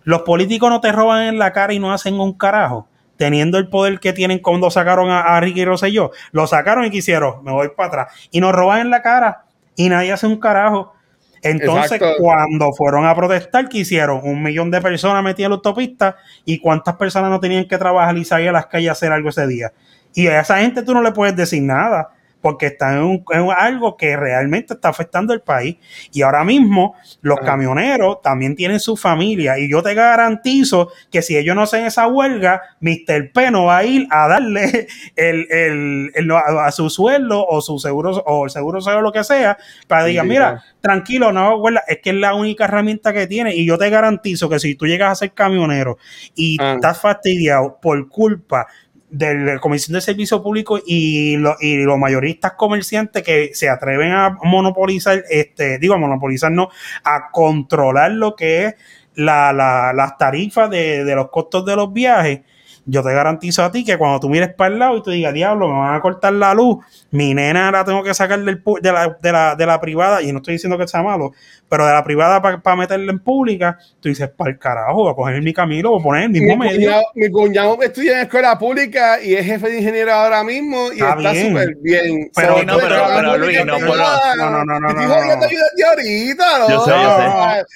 Los 0.05 0.23
políticos 0.23 0.69
no 0.71 0.81
te 0.81 0.91
roban 0.93 1.25
en 1.25 1.39
la 1.39 1.53
cara 1.53 1.73
y 1.73 1.79
no 1.79 1.93
hacen 1.93 2.19
un 2.19 2.33
carajo. 2.37 2.89
Teniendo 3.23 3.57
el 3.57 3.69
poder 3.69 4.01
que 4.01 4.13
tienen 4.13 4.41
cuando 4.41 4.69
sacaron 4.69 5.09
a, 5.09 5.21
a 5.21 5.41
Ricky 5.41 5.65
Rosselló, 5.65 6.11
lo 6.33 6.49
sacaron 6.49 6.85
y 6.85 6.91
quisieron, 6.91 7.45
me 7.45 7.53
voy 7.53 7.69
para 7.77 7.89
atrás. 7.89 8.29
Y 8.33 8.41
nos 8.41 8.53
roban 8.53 8.81
en 8.81 8.91
la 8.91 9.01
cara 9.01 9.45
y 9.77 9.89
nadie 9.89 10.11
hace 10.11 10.27
un 10.27 10.41
carajo. 10.41 10.93
Entonces, 11.41 11.93
Exacto. 11.93 12.17
cuando 12.19 12.73
fueron 12.73 13.07
a 13.07 13.15
protestar, 13.15 13.69
¿qué 13.69 13.79
hicieron? 13.79 14.23
Un 14.25 14.43
millón 14.43 14.73
de 14.73 14.81
personas 14.81 15.23
metidas 15.23 15.47
en 15.47 15.51
la 15.51 15.55
autopista 15.55 16.17
y 16.45 16.59
cuántas 16.59 16.97
personas 16.97 17.31
no 17.31 17.39
tenían 17.39 17.69
que 17.69 17.79
trabajar 17.79 18.19
y 18.19 18.25
salir 18.25 18.49
a 18.49 18.53
las 18.53 18.67
calles 18.67 18.89
a 18.89 18.93
hacer 18.93 19.13
algo 19.13 19.29
ese 19.29 19.47
día. 19.47 19.73
Y 20.15 20.27
a 20.27 20.41
esa 20.41 20.59
gente 20.59 20.83
tú 20.83 20.93
no 20.93 21.01
le 21.01 21.13
puedes 21.13 21.37
decir 21.37 21.63
nada 21.63 22.11
porque 22.43 22.67
está 22.67 22.93
en, 22.95 23.03
un- 23.05 23.25
en 23.31 23.49
algo 23.57 23.97
que 23.97 24.17
realmente 24.17 24.75
está 24.75 24.89
afectando 24.91 25.33
el 25.33 25.41
país. 25.41 25.77
Y 26.13 26.21
ahora 26.23 26.45
mismo 26.45 26.95
los 27.23 27.39
camioneros 27.39 28.21
también 28.21 28.55
tienen 28.57 28.81
su 28.81 28.97
familia 28.97 29.59
y 29.59 29.71
yo 29.71 29.83
te 29.83 29.95
garantizo 29.95 30.91
que 31.11 31.23
si 31.23 31.37
ellos 31.37 31.55
no 31.57 31.63
hacen 31.63 31.87
esa 31.87 32.07
huelga, 32.09 32.61
Mr. 32.81 33.33
P 33.33 33.51
no 33.51 33.65
va 33.67 33.79
a 33.79 33.85
ir 33.85 34.07
a 34.11 34.29
darle 34.29 34.89
el, 35.17 35.47
el- 35.51 36.11
el- 36.15 36.31
a, 36.33 36.71
su 36.73 36.91
sueldo 36.91 37.47
o 37.47 37.61
su 37.61 37.79
seguro 37.79 38.11
o 38.27 38.45
el 38.45 38.51
seguro 38.51 38.81
sea 38.81 39.01
lo 39.01 39.13
que 39.13 39.25
sea 39.25 39.57
para 39.87 40.05
digan, 40.05 40.25
Sí, 40.27 40.31
mira, 40.31 40.65
tranquilo, 40.81 41.33
no 41.33 41.57
huelga, 41.59 41.83
es 41.87 41.99
que 42.03 42.11
es 42.11 42.17
la 42.17 42.35
única 42.35 42.65
herramienta 42.65 43.13
que 43.13 43.27
tiene 43.29 43.55
y 43.55 43.65
yo 43.65 43.79
te 43.79 43.89
garantizo 43.89 44.49
que 44.49 44.59
si 44.59 44.75
tú 44.75 44.87
llegas 44.87 45.13
a 45.13 45.15
ser 45.15 45.33
camionero 45.33 45.97
y 46.35 46.57
Ah. 46.61 46.75
estás 46.75 47.01
fastidiado 47.01 47.79
por 47.81 48.09
culpa 48.09 48.67
de 49.13 49.35
la 49.35 49.59
Comisión 49.61 49.95
de 49.95 50.01
Servicio 50.01 50.43
Público 50.43 50.81
y, 50.85 51.37
lo- 51.37 51.57
y 51.61 51.77
los 51.85 51.99
mayoristas 51.99 52.55
comerciantes 52.55 53.23
que 53.23 53.51
se 53.53 53.69
atreven 53.69 54.11
a 54.11 54.39
monopolizar, 54.43 55.23
este, 55.29 55.79
digo, 55.79 55.95
a 55.95 55.99
monopolizar, 55.99 56.51
no, 56.51 56.71
a 57.05 57.31
controlar 57.31 58.13
lo 58.13 58.35
que 58.35 58.65
es 58.65 58.75
la, 59.15 59.53
la- 59.53 59.93
las 59.93 60.17
tarifas 60.17 60.71
de, 60.71 61.05
de 61.05 61.15
los 61.15 61.29
costos 61.29 61.65
de 61.67 61.77
los 61.77 61.93
viajes. 61.93 62.41
Yo 62.85 63.01
te 63.05 63.13
garantizo 63.13 63.63
a 63.63 63.71
ti 63.71 63.85
que 63.85 63.97
cuando 63.97 64.19
tú 64.19 64.29
mires 64.29 64.53
para 64.55 64.73
el 64.73 64.81
lado 64.81 64.97
y 64.97 65.03
tú 65.05 65.11
digas, 65.13 65.33
diablo, 65.33 65.69
me 65.69 65.79
van 65.79 65.95
a 65.95 66.01
cortar 66.01 66.33
la 66.33 66.53
luz, 66.53 66.85
mi 67.13 67.33
nena 67.33 67.71
la 67.71 67.85
tengo 67.85 68.03
que 68.03 68.13
sacar 68.13 68.41
del, 68.41 68.61
de, 68.81 68.93
la, 68.93 69.17
de, 69.23 69.31
la, 69.33 69.55
de 69.55 69.67
la 69.67 69.81
privada, 69.81 70.21
y 70.21 70.33
no 70.33 70.39
estoy 70.39 70.55
diciendo 70.55 70.77
que 70.77 70.89
sea 70.89 71.01
malo, 71.01 71.31
pero 71.73 71.87
de 71.87 71.93
la 71.95 72.05
privada 72.05 72.43
para 72.43 72.77
meterla 72.77 73.11
en 73.13 73.19
pública, 73.19 73.79
tú 73.99 74.11
dices, 74.11 74.29
para 74.29 74.51
el 74.51 74.59
carajo, 74.59 75.05
voy 75.05 75.11
a 75.11 75.15
coger 75.15 75.41
mi 75.41 75.55
camino, 75.55 75.89
voy 75.93 76.01
a 76.01 76.03
poner 76.03 76.23
el 76.25 76.29
mismo 76.29 76.49
Mi 76.59 76.69
medio. 76.69 76.81
cuñado, 76.81 77.03
mi 77.15 77.31
cuñado 77.31 77.79
estudia 77.83 78.13
en 78.13 78.19
escuela 78.19 78.59
pública 78.59 79.23
y 79.23 79.33
es 79.35 79.47
jefe 79.47 79.71
de 79.71 79.79
ingeniero 79.79 80.13
ahora 80.13 80.45
mismo 80.45 80.93
y 80.93 80.97
Está 81.01 81.17
súper 81.35 81.75
bien. 81.81 82.31
Pero 82.37 82.59
So, 82.59 82.63
no, 82.65 82.77
pero- 82.77 83.09
la 83.09 83.17
pero, 83.17 83.39
Luis, 83.39 83.65
no 83.65 83.79
nada. 83.79 84.37
no, 84.37 84.51
no, 84.51 84.65
no, 84.67 84.81
no, 84.81 84.89
Estoy 84.91 85.07
no, 85.07 85.15
jodiendo 85.15 85.37
no. 85.37 85.45
ayudarte 85.47 85.85
ahorita, 85.89 86.59
¿no? 86.59 86.69
Yo 86.69 86.85
sé, 86.85 86.91
yo 86.91 87.17
sé. 87.17 87.25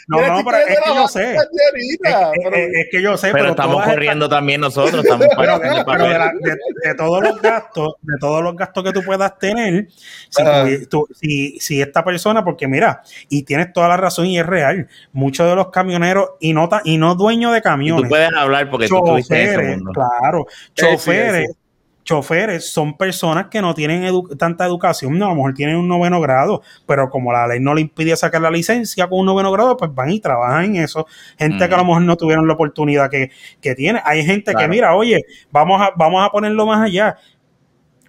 No, 0.08 0.20
Yo 0.20 0.26
no, 0.26 0.38
estoy 0.38 0.44
pero 0.44 0.56
es 0.58 0.66
que 0.66 0.94
yo 0.94 1.08
sé. 1.08 1.36
ahorita, 1.38 2.30
Es, 2.34 2.40
pero- 2.44 2.56
es- 2.56 2.68
es 2.74 2.86
que 2.90 3.02
yo 3.02 3.16
sé, 3.16 3.26
Pero, 3.28 3.38
pero, 3.38 3.50
estamos 3.52 3.76
estas- 3.78 3.94
corriendo 3.94 4.28
también 4.28 4.60
nosotros, 4.60 5.02
estamos 5.04 5.26
pero, 5.38 5.58
pagando 5.58 5.78
el 5.78 5.84
pero 5.86 6.04
de, 6.04 6.18
la- 6.18 6.32
de- 6.38 6.88
de 6.88 6.94
todos 6.94 7.22
los 7.22 7.40
gastos, 7.40 7.94
de 8.02 8.18
todos 8.20 8.42
los 8.42 8.54
gastos 8.56 8.84
que 8.84 8.92
tú 8.92 9.02
puedas 9.02 9.38
tener, 9.38 9.88
si, 10.28 10.42
tú- 10.44 11.06
tú- 11.06 11.14
si, 11.14 11.58
si 11.60 11.80
esta 11.80 12.04
persona, 12.04 12.44
porque 12.44 12.68
mira, 12.68 13.00
y 13.30 13.42
tienes 13.42 13.72
toda 13.72 13.85
la 13.88 13.96
razón 13.96 14.26
y 14.26 14.38
es 14.38 14.46
real, 14.46 14.88
muchos 15.12 15.48
de 15.48 15.54
los 15.56 15.70
camioneros 15.70 16.30
y 16.40 16.52
no, 16.52 16.68
y 16.84 16.98
no 16.98 17.14
dueños 17.14 17.52
de 17.52 17.58
Y 17.58 17.62
camiones, 17.62 18.04
tú 18.04 18.08
puedes 18.08 18.32
hablar 18.32 18.70
porque 18.70 18.88
tú 18.88 19.16
en 19.16 19.18
ese 19.18 19.82
claro, 19.92 20.46
choferes, 20.74 21.48
sí. 21.50 21.56
choferes 22.04 22.70
son 22.70 22.96
personas 22.96 23.46
que 23.46 23.60
no 23.60 23.74
tienen 23.74 24.04
edu- 24.04 24.36
tanta 24.38 24.64
educación, 24.64 25.18
no, 25.18 25.26
a 25.26 25.28
lo 25.30 25.34
mejor 25.34 25.54
tienen 25.54 25.76
un 25.76 25.88
noveno 25.88 26.20
grado, 26.20 26.62
pero 26.86 27.10
como 27.10 27.32
la 27.32 27.46
ley 27.48 27.58
no 27.60 27.74
le 27.74 27.80
impide 27.80 28.16
sacar 28.16 28.40
la 28.40 28.50
licencia 28.50 29.08
con 29.08 29.18
un 29.20 29.26
noveno 29.26 29.50
grado, 29.50 29.76
pues 29.76 29.92
van 29.94 30.10
y 30.10 30.20
trabajan 30.20 30.66
en 30.66 30.76
eso. 30.76 31.06
Gente 31.38 31.68
que 31.68 31.74
a 31.74 31.78
lo 31.78 31.84
mejor 31.84 32.02
no 32.02 32.16
tuvieron 32.16 32.46
la 32.46 32.54
oportunidad 32.54 33.10
que, 33.10 33.30
que 33.60 33.74
tiene. 33.74 34.00
Hay 34.04 34.24
gente 34.24 34.54
que, 34.54 34.68
mira, 34.68 34.94
oye, 34.94 35.24
vamos 35.50 35.82
a, 35.82 35.90
vamos 35.96 36.24
a 36.24 36.30
ponerlo 36.30 36.64
más 36.66 36.80
allá. 36.82 37.16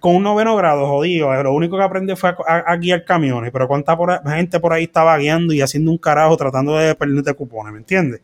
Con 0.00 0.14
un 0.14 0.22
noveno 0.22 0.54
grado, 0.56 0.86
jodido, 0.86 1.32
lo 1.42 1.52
único 1.52 1.76
que 1.76 1.82
aprende 1.82 2.14
fue 2.16 2.30
a, 2.30 2.36
a- 2.46 2.58
a 2.72 2.76
guiar 2.76 3.04
camiones, 3.04 3.50
pero 3.52 3.66
cuánta 3.66 3.96
por 3.96 4.22
gente 4.28 4.60
por 4.60 4.72
ahí 4.72 4.84
estaba 4.84 5.16
guiando 5.18 5.52
y 5.52 5.60
haciendo 5.60 5.90
un 5.90 5.98
carajo 5.98 6.36
tratando 6.36 6.76
de 6.76 6.94
perder 6.94 7.22
de 7.24 7.34
cupones, 7.34 7.72
¿me 7.72 7.78
entiendes? 7.80 8.20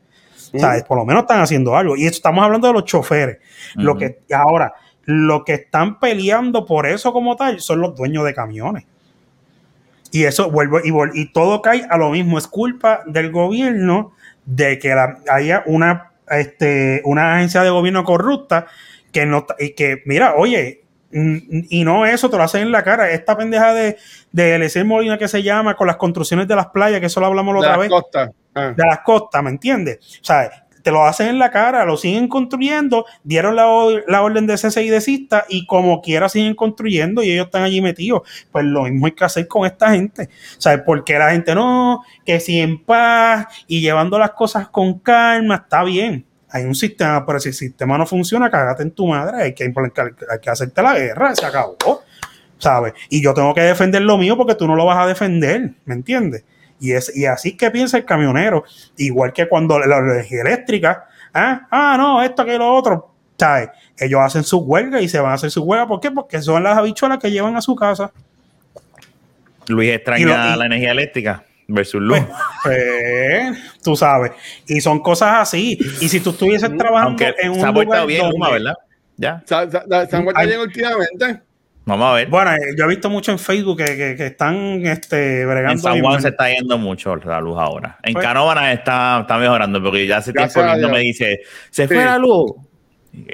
O 0.55 0.59
sea, 0.61 0.85
por 0.87 0.97
lo 0.99 1.05
menos 1.05 1.23
están 1.23 1.41
haciendo 1.41 1.77
algo. 1.77 1.97
Y 1.97 2.05
esto 2.05 2.17
estamos 2.19 2.45
hablando 2.45 2.69
de 2.69 2.75
los 2.75 2.85
choferes. 2.85 3.39
Lo 3.75 3.97
que 3.97 4.21
ahora, 4.33 4.73
lo 5.05 5.43
que 5.45 5.55
están 5.55 5.99
peleando 5.99 6.65
por 6.65 6.87
eso 6.87 7.13
como 7.13 7.35
tal 7.35 7.59
son 7.61 7.81
los 7.81 7.97
dueños 7.97 8.25
de 8.25 8.35
camiones. 8.35 8.85
Y 10.13 10.25
eso 10.25 10.49
vuelvo 10.51 10.79
y, 10.79 10.93
y 11.21 11.33
todo 11.33 11.61
cae 11.61 11.85
a 11.91 11.97
lo 11.97 12.11
mismo. 12.11 12.39
Es 12.39 12.47
culpa 12.47 13.01
del 13.07 13.33
gobierno 13.33 14.13
de 14.45 14.79
que 14.79 14.95
la- 14.95 15.19
haya 15.29 15.65
una, 15.67 16.13
este, 16.31 17.03
una 17.05 17.35
agencia 17.35 17.63
de 17.63 17.71
gobierno 17.71 18.05
corrupta 18.05 18.67
que 19.11 19.27
no 19.27 19.47
y 19.59 19.71
que, 19.71 20.03
mira, 20.07 20.35
oye, 20.37 20.84
y 21.15 21.85
no 21.85 22.05
eso 22.05 22.29
te 22.29 22.37
lo 22.37 22.43
hacen 22.43 22.63
en 22.63 22.73
la 22.73 22.83
cara. 22.83 23.11
Esta 23.11 23.37
pendeja 23.37 23.73
de, 23.73 23.97
de 24.33 24.57
Eliezer 24.57 24.85
Molina 24.85 25.17
que 25.17 25.29
se 25.29 25.43
llama 25.43 25.77
con 25.77 25.87
las 25.87 25.97
construcciones 25.97 26.49
de 26.49 26.57
las 26.57 26.67
playas, 26.67 27.01
que 27.01 27.07
eso 27.07 27.21
lo 27.21 27.27
hablamos 27.27 27.55
la 27.55 27.61
de 27.61 27.67
otra 27.67 27.71
las 27.71 27.81
vez 27.81 27.89
costas. 27.89 28.31
Ah. 28.55 28.75
de 28.77 28.85
las 28.85 29.01
costas, 29.01 29.43
¿me 29.43 29.51
entiendes? 29.51 29.99
O 30.21 30.25
sea, 30.25 30.51
te 30.85 30.91
lo 30.91 31.05
hacen 31.05 31.29
en 31.29 31.39
la 31.39 31.51
cara, 31.51 31.85
lo 31.85 31.97
siguen 31.97 32.29
construyendo, 32.29 33.07
dieron 33.23 33.57
la, 33.57 33.67
la 34.07 34.23
orden 34.23 34.47
de 34.47 34.59
cese 34.59 34.83
y 34.83 34.91
desista 34.91 35.47
y 35.49 35.67
como 35.67 36.03
quiera 36.03 36.29
siguen 36.29 36.55
construyendo 36.55 37.23
y 37.23 37.31
ellos 37.31 37.47
están 37.47 37.63
allí 37.63 37.81
metidos. 37.81 38.23
Pues 38.53 38.65
lo 38.67 38.83
mismo 38.83 39.07
hay 39.07 39.13
que 39.13 39.25
hacer 39.25 39.49
con 39.49 39.67
esta 39.67 39.93
gente. 39.93 40.29
O 40.59 40.61
sea, 40.61 40.85
porque 40.85 41.19
la 41.19 41.31
gente 41.31 41.55
no, 41.55 42.03
que 42.27 42.39
si 42.39 42.61
en 42.61 42.85
paz 42.85 43.47
y 43.67 43.81
llevando 43.81 44.19
las 44.19 44.33
cosas 44.33 44.69
con 44.69 44.99
calma, 44.99 45.55
está 45.55 45.85
bien. 45.85 46.27
Hay 46.55 46.63
un 46.63 46.75
sistema, 46.77 47.27
pero 47.27 47.41
si 47.41 47.49
el 47.49 47.55
sistema 47.57 47.99
no 47.99 48.07
funciona, 48.07 48.49
cágate 48.49 48.85
en 48.85 48.93
tu 48.93 49.09
madre, 49.09 49.43
hay 49.43 49.55
que, 49.55 49.65
hay 49.65 50.39
que 50.41 50.51
hacerte 50.51 50.83
la 50.83 50.97
guerra, 50.97 51.35
se 51.35 51.45
acabó. 51.45 51.77
¿Sabes? 52.59 52.93
Y 53.09 53.21
yo 53.21 53.35
tengo 53.35 53.53
que 53.53 53.61
defender 53.61 54.03
lo 54.03 54.17
mío 54.17 54.37
porque 54.37 54.55
tú 54.55 54.69
no 54.69 54.77
lo 54.77 54.87
vas 54.87 54.99
a 54.99 55.09
defender, 55.09 55.73
¿me 55.85 55.95
entiendes? 55.95 56.45
Y, 56.79 56.93
es, 56.93 57.11
y 57.17 57.27
así 57.27 57.57
que 57.57 57.73
piensa 57.73 57.97
el 57.97 58.05
camionero. 58.05 58.63
Igual 58.97 59.33
que 59.33 59.49
cuando 59.49 59.81
la 59.81 59.99
energía 59.99 60.43
eléctrica, 60.43 61.09
ah, 61.35 61.67
ah, 61.73 61.97
no, 61.99 62.23
esto 62.23 62.45
que 62.45 62.57
lo 62.57 62.73
otro, 62.73 63.11
¿sabes? 63.37 63.71
Ellos 63.99 64.21
hacen 64.21 64.45
su 64.45 64.59
huelga 64.59 65.01
y 65.01 65.09
se 65.09 65.19
van 65.19 65.33
a 65.33 65.35
hacer 65.35 65.51
su 65.51 65.65
huelga. 65.65 65.89
¿Por 65.89 65.99
qué? 65.99 66.13
Porque 66.13 66.41
son 66.41 66.63
las 66.63 66.79
habichuelas 66.79 67.19
que 67.19 67.33
llevan 67.33 67.57
a 67.57 67.63
su 67.63 67.75
casa. 67.75 68.13
Luis 69.67 69.91
extraña 69.91 70.55
la 70.55 70.67
energía 70.67 70.93
eléctrica 70.93 71.43
versus 71.69 72.01
luz. 72.01 72.19
Pues, 72.63 72.79
pues, 72.79 73.59
tú 73.83 73.97
sabes. 73.97 74.33
Y 74.67 74.81
son 74.81 75.01
cosas 75.01 75.37
así. 75.41 75.79
Y 76.01 76.09
si 76.09 76.21
tú 76.21 76.31
estuvieses 76.31 76.77
trabajando 76.77 77.25
en 77.39 77.51
un 77.51 77.61
se 77.61 77.67
ha 77.67 77.73
lugar 77.73 78.07
bien, 78.07 78.31
¿verdad? 78.41 78.75
Ya. 79.17 79.43
¿Se, 79.45 79.55
han 79.55 80.25
vuelto 80.25 80.47
bien 80.47 80.61
últimamente? 80.61 81.41
Vamos 81.87 82.11
a 82.11 82.15
ver. 82.15 82.29
Bueno, 82.29 82.53
eh, 82.53 82.75
yo 82.79 82.85
he 82.85 82.89
visto 82.89 83.11
mucho 83.11 83.31
en 83.31 83.39
Facebook 83.39 83.77
que, 83.79 84.17
que, 84.17 84.27
están 84.27 84.55
este, 84.87 85.45
bregando. 85.45 85.73
En 85.73 85.79
San 85.79 86.01
Juan 86.01 86.21
se 86.21 86.29
está 86.29 86.51
yendo 86.51 86.79
mucho 86.79 87.15
la 87.17 87.41
luz 87.41 87.59
ahora. 87.59 87.99
En 88.03 88.15
pues, 88.15 88.25
Canóvana 88.25 88.73
está, 88.73 89.21
está 89.21 89.37
mejorando 89.37 89.83
porque 89.83 90.07
ya 90.07 90.19
hace 90.19 90.33
tiempo 90.33 90.63
no 90.63 90.89
me 90.89 91.01
dice, 91.01 91.41
se 91.71 91.87
fue 91.87 92.05
la 92.05 92.19
luz. 92.19 92.53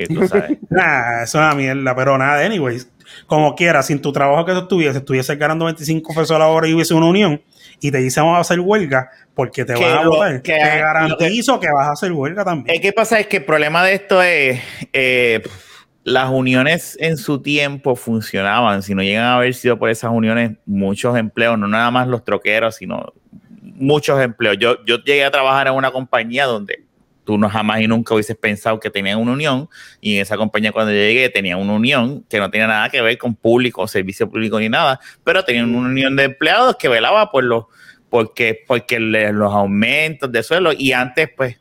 Tú 0.09 0.27
sabes. 0.27 0.59
nah, 0.69 1.23
eso 1.23 1.39
es 1.39 1.45
una 1.47 1.55
mierda, 1.55 1.95
pero 1.95 2.19
nada, 2.19 2.45
anyways. 2.45 2.91
Como 3.27 3.55
quiera, 3.55 3.83
sin 3.83 4.01
tu 4.01 4.13
trabajo 4.13 4.45
que 4.45 4.53
tú 4.53 4.59
estuviese, 4.61 4.99
estuviese 4.99 5.37
ganando 5.37 5.65
25 5.65 6.13
pesos 6.13 6.33
a 6.33 6.39
la 6.39 6.49
hora 6.49 6.69
y 6.69 6.75
hubiese 6.75 6.95
una 6.95 7.07
unión 7.07 7.41
y 7.81 7.91
te 7.91 7.99
dicen 7.99 8.25
vamos 8.25 8.39
a 8.39 8.41
hacer 8.43 8.61
huelga 8.61 9.11
porque 9.35 9.65
te 9.65 9.75
van 9.75 9.83
a 9.83 10.09
votar, 10.09 10.41
te 10.41 10.59
garantizo 10.59 11.59
que, 11.59 11.69
vas 11.71 11.89
a 11.89 11.93
hacer 11.93 12.13
huelga 12.13 12.45
también. 12.45 12.81
¿Qué 12.81 12.93
pasa? 12.93 13.19
Es 13.19 13.27
que 13.27 13.39
el 13.39 13.45
problema 13.45 13.85
de 13.85 13.95
esto 13.95 14.23
es... 14.23 14.61
Eh, 14.93 15.43
las 16.03 16.31
uniones 16.31 16.97
en 16.99 17.19
su 17.19 17.43
tiempo 17.43 17.95
funcionaban. 17.95 18.83
Si 18.83 18.95
no 18.95 19.03
llegan 19.03 19.25
a 19.25 19.37
haber 19.37 19.55
sido 19.55 19.79
por 19.79 19.91
esas 19.91 20.11
uniones, 20.11 20.53
muchos 20.65 21.17
empleos, 21.17 21.59
no 21.59 21.69
nada 21.69 21.91
más 21.91 22.09
los 22.09 22.25
troqueros, 22.25 22.77
sino 22.77 23.13
muchos 23.61 24.21
empleos. 24.21 24.57
Yo, 24.59 24.85
yo 24.87 24.97
llegué 25.05 25.25
a 25.25 25.31
trabajar 25.31 25.67
en 25.67 25.75
una 25.75 25.91
compañía 25.91 26.47
donde 26.47 26.85
tú 27.25 27.39
no 27.39 27.49
jamás 27.49 27.81
y 27.81 27.87
nunca 27.87 28.15
hubieses 28.15 28.37
pensado 28.37 28.81
que 28.81 28.91
tenían 28.91 29.19
una 29.19 29.33
unión 29.33 29.69
y 30.01 30.17
en 30.17 30.23
esa 30.23 30.37
compañía 30.37 30.73
cuando 30.73 30.93
llegué 30.93 31.29
tenía 31.29 31.57
una 31.57 31.75
unión 31.75 32.25
que 32.29 32.39
no 32.39 32.51
tenía 32.51 32.67
nada 32.67 32.89
que 32.89 33.01
ver 33.01 33.19
con 33.19 33.35
público, 33.35 33.87
servicio 33.87 34.29
público 34.29 34.59
ni 34.59 34.69
nada, 34.69 35.01
pero 35.25 35.45
tenían 35.45 35.75
una 35.75 35.89
unión 35.89 36.17
de 36.17 36.25
empleados 36.25 36.77
que 36.77 36.89
velaba 36.89 37.31
por 37.31 37.45
los 37.45 37.65
porque 38.09 38.65
porque 38.67 38.99
los 38.99 39.53
aumentos 39.53 40.33
de 40.33 40.43
suelo 40.43 40.73
y 40.77 40.93
antes 40.93 41.29
pues 41.37 41.61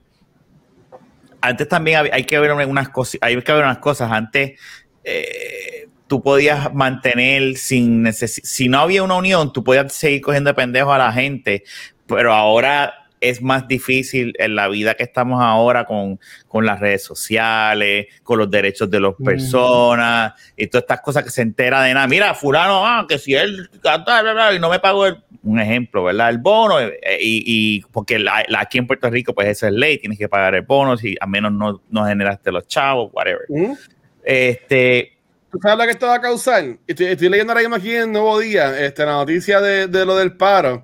antes 1.41 1.68
también 1.68 2.10
hay 2.12 2.24
que 2.24 2.39
ver 2.39 2.51
unas 2.51 2.89
cosas, 2.89 3.20
hay 3.22 3.41
que 3.41 3.53
ver 3.53 3.64
unas 3.64 3.78
cosas. 3.80 4.12
Antes 4.12 4.60
eh, 5.03 5.88
tú 6.07 6.22
podías 6.22 6.74
mantener 6.74 7.55
sin 7.57 8.03
necesidad, 8.03 8.45
si 8.47 8.68
no 8.68 8.80
había 8.80 9.03
una 9.03 9.16
unión, 9.16 9.53
tú 9.53 9.64
podías 9.64 9.93
seguir 9.93 10.22
cogiendo 10.22 10.49
de 10.49 10.53
pendejo 10.53 10.91
a 10.91 10.97
la 10.97 11.14
gente, 11.14 11.64
pero 12.07 12.34
ahora 12.34 12.98
es 13.22 13.41
más 13.41 13.67
difícil 13.67 14.34
en 14.39 14.55
la 14.55 14.67
vida 14.67 14.95
que 14.95 15.03
estamos 15.03 15.41
ahora 15.41 15.86
con, 15.86 16.20
las 16.65 16.80
redes 16.80 17.03
sociales, 17.03 18.07
con 18.24 18.39
los 18.39 18.49
derechos 18.49 18.89
de 18.89 18.99
las 18.99 19.13
personas 19.15 20.34
y 20.55 20.67
todas 20.67 20.84
estas 20.84 21.01
cosas 21.01 21.24
que 21.24 21.30
se 21.30 21.41
entera 21.41 21.82
de 21.84 21.93
nada. 21.93 22.07
Mira, 22.07 22.34
fulano, 22.34 22.86
ah, 22.86 23.05
que 23.07 23.17
si 23.17 23.36
él 23.36 23.70
canta 23.82 24.22
y 24.53 24.59
no 24.59 24.70
me 24.70 24.80
pago 24.80 25.05
un 25.43 25.59
ejemplo, 25.59 26.03
¿verdad? 26.03 26.30
El 26.30 26.38
bono, 26.38 26.80
eh, 26.80 26.99
y, 27.20 27.82
porque 27.91 28.24
aquí 28.57 28.78
en 28.78 28.88
Puerto 28.88 29.09
Rico, 29.09 29.34
pues 29.34 29.47
eso 29.47 29.67
es 29.67 29.74
ley, 29.74 29.97
tienes 29.97 30.17
que 30.17 30.30
pagar 30.30 30.55
el 30.55 30.63
bono 30.63 30.97
si 30.97 31.15
al 31.20 31.30
menos 31.30 31.51
no, 31.51 31.82
no 31.89 32.05
generaste 32.05 32.51
los 32.51 32.67
chavos, 32.67 33.11
whatever. 33.13 33.45
Este. 34.24 35.13
¿Tú 35.51 35.57
sabes 35.59 35.80
lo 35.80 35.84
que 35.86 35.91
esto 35.91 36.05
va 36.05 36.15
a 36.15 36.22
causar? 36.22 36.63
Estoy, 36.86 37.15
leyendo 37.30 37.51
ahora 37.51 37.61
mismo 37.61 37.76
aquí 37.76 37.95
en 37.95 38.11
Nuevo 38.11 38.38
Día 38.39 38.80
este, 38.86 39.03
la 39.03 39.13
noticia 39.13 39.59
de, 39.59 39.88
de 39.88 40.05
lo 40.05 40.15
del 40.15 40.34
paro. 40.34 40.84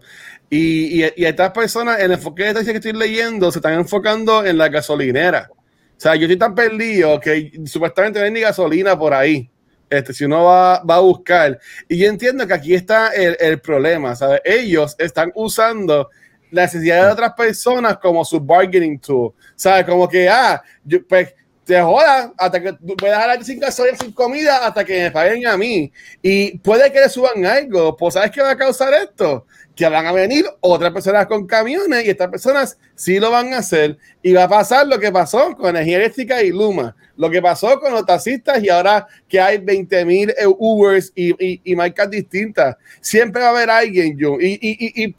Y, 0.50 1.04
y, 1.04 1.26
estas 1.26 1.52
personas, 1.52 2.00
el 2.00 2.12
enfoque 2.12 2.54
de 2.54 2.64
que 2.64 2.72
estoy 2.72 2.94
leyendo, 2.94 3.52
se 3.52 3.60
están 3.60 3.74
enfocando 3.74 4.46
en 4.46 4.58
la 4.58 4.70
gasolinera. 4.70 5.50
O 5.52 6.00
sea, 6.00 6.16
yo 6.16 6.24
estoy 6.24 6.38
tan 6.38 6.54
perdido 6.54 7.20
que 7.20 7.52
supuestamente 7.66 8.20
no 8.20 8.26
hay 8.26 8.32
ni 8.32 8.42
gasolina 8.42 8.98
por 8.98 9.14
ahí. 9.14 9.50
Este, 9.90 10.14
si 10.14 10.26
uno 10.26 10.44
va, 10.44 10.84
va 10.84 10.96
a 10.96 11.00
buscar. 11.00 11.60
Y 11.88 11.98
yo 11.98 12.10
entiendo 12.10 12.46
que 12.46 12.54
aquí 12.54 12.74
está 12.74 13.10
el, 13.10 13.38
el 13.40 13.60
problema, 13.60 14.16
¿sabes? 14.16 14.42
Ellos 14.44 14.96
están 14.98 15.32
usando 15.36 16.10
la 16.52 16.64
necesidad 16.64 17.06
de 17.06 17.12
otras 17.12 17.34
personas 17.34 17.98
como 17.98 18.26
su 18.26 18.40
bargaining 18.40 19.00
tool. 19.00 19.34
¿Sabes? 19.56 19.86
Como 19.86 20.08
que, 20.08 20.28
ah, 20.30 20.62
yo, 20.84 21.06
pues 21.08 21.34
te 21.66 21.82
jodas 21.82 22.30
hasta 22.38 22.62
que 22.62 22.74
tú 22.74 22.96
puedes 22.96 23.18
dejar 23.18 23.44
sin 23.44 23.60
gasolina, 23.60 23.98
sin 23.98 24.12
comida, 24.12 24.68
hasta 24.68 24.86
que 24.86 25.04
me 25.04 25.12
paguen 25.12 25.48
a 25.48 25.58
mí. 25.58 25.92
Y 26.22 26.58
puede 26.60 26.92
que 26.92 27.02
le 27.02 27.10
suban 27.10 27.46
algo. 27.46 27.96
Pues, 27.98 28.14
¿sabes 28.14 28.32
qué 28.32 28.42
va 28.42 28.52
a 28.52 28.58
causar 28.58 28.94
esto? 28.94 29.48
Que 29.76 29.90
van 29.90 30.06
a 30.06 30.12
venir 30.14 30.46
otras 30.62 30.92
personas 30.92 31.26
con 31.28 31.46
camiones 31.46 32.06
y 32.06 32.10
estas 32.10 32.30
personas 32.30 32.78
sí 32.96 33.20
lo 33.20 33.30
van 33.30 33.54
a 33.54 33.58
hacer. 33.58 33.98
Y 34.24 34.32
va 34.34 34.44
a 34.44 34.50
pasar 34.50 34.88
lo 34.88 34.98
que 34.98 35.12
pasó 35.12 35.56
con 35.56 35.70
Energía 35.70 35.98
Eléctrica 35.98 36.42
y 36.42 36.52
Luma, 36.52 36.96
lo 37.18 37.30
que 37.30 37.42
pasó 37.42 37.80
con 37.80 37.92
los 37.92 38.06
taxistas 38.06 38.64
y 38.64 38.70
ahora 38.70 39.06
que 39.28 39.40
hay 39.40 39.58
20 39.58 40.06
mil 40.06 40.34
Ubers 40.58 41.12
y, 41.14 41.62
y, 41.64 41.76
marcas 41.76 42.10
distintas. 42.10 42.78
Siempre 43.02 43.42
va 43.42 43.50
a 43.50 43.52
haber 43.52 43.70
alguien, 43.70 44.18
yo. 44.18 44.40
Y, 44.40 44.58
y, 44.62 45.04
y, 45.04 45.16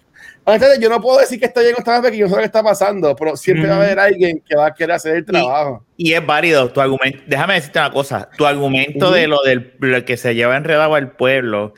yo 0.81 0.89
no 0.89 1.01
puedo 1.01 1.19
decir 1.19 1.39
que 1.41 1.47
está 1.47 1.61
bien 1.61 1.75
o 1.75 1.79
está 1.79 2.01
porque 2.01 2.17
yo 2.17 2.29
sé 2.29 2.35
lo 2.35 2.39
que 2.39 2.47
está 2.47 2.63
pasando, 2.63 3.15
pero 3.17 3.37
siempre 3.37 3.69
va 3.69 3.75
a 3.75 3.83
haber 3.83 3.99
alguien 3.99 4.41
que 4.49 4.57
va 4.57 4.67
a 4.67 4.75
querer 4.75 4.93
hacer 4.93 5.17
el 5.17 5.25
trabajo. 5.25 5.85
Y, 5.97 6.15
es 6.15 6.25
válido 6.25 6.71
tu 6.71 6.81
argumento. 6.81 7.19
Déjame 7.27 7.55
decirte 7.55 7.79
una 7.79 7.91
cosa. 7.91 8.31
Tu 8.39 8.47
argumento 8.47 9.11
de 9.11 9.27
lo 9.27 9.43
del 9.43 10.05
que 10.05 10.17
se 10.17 10.35
lleva 10.35 10.57
enredado 10.57 10.95
al 10.95 11.13
pueblo 11.13 11.75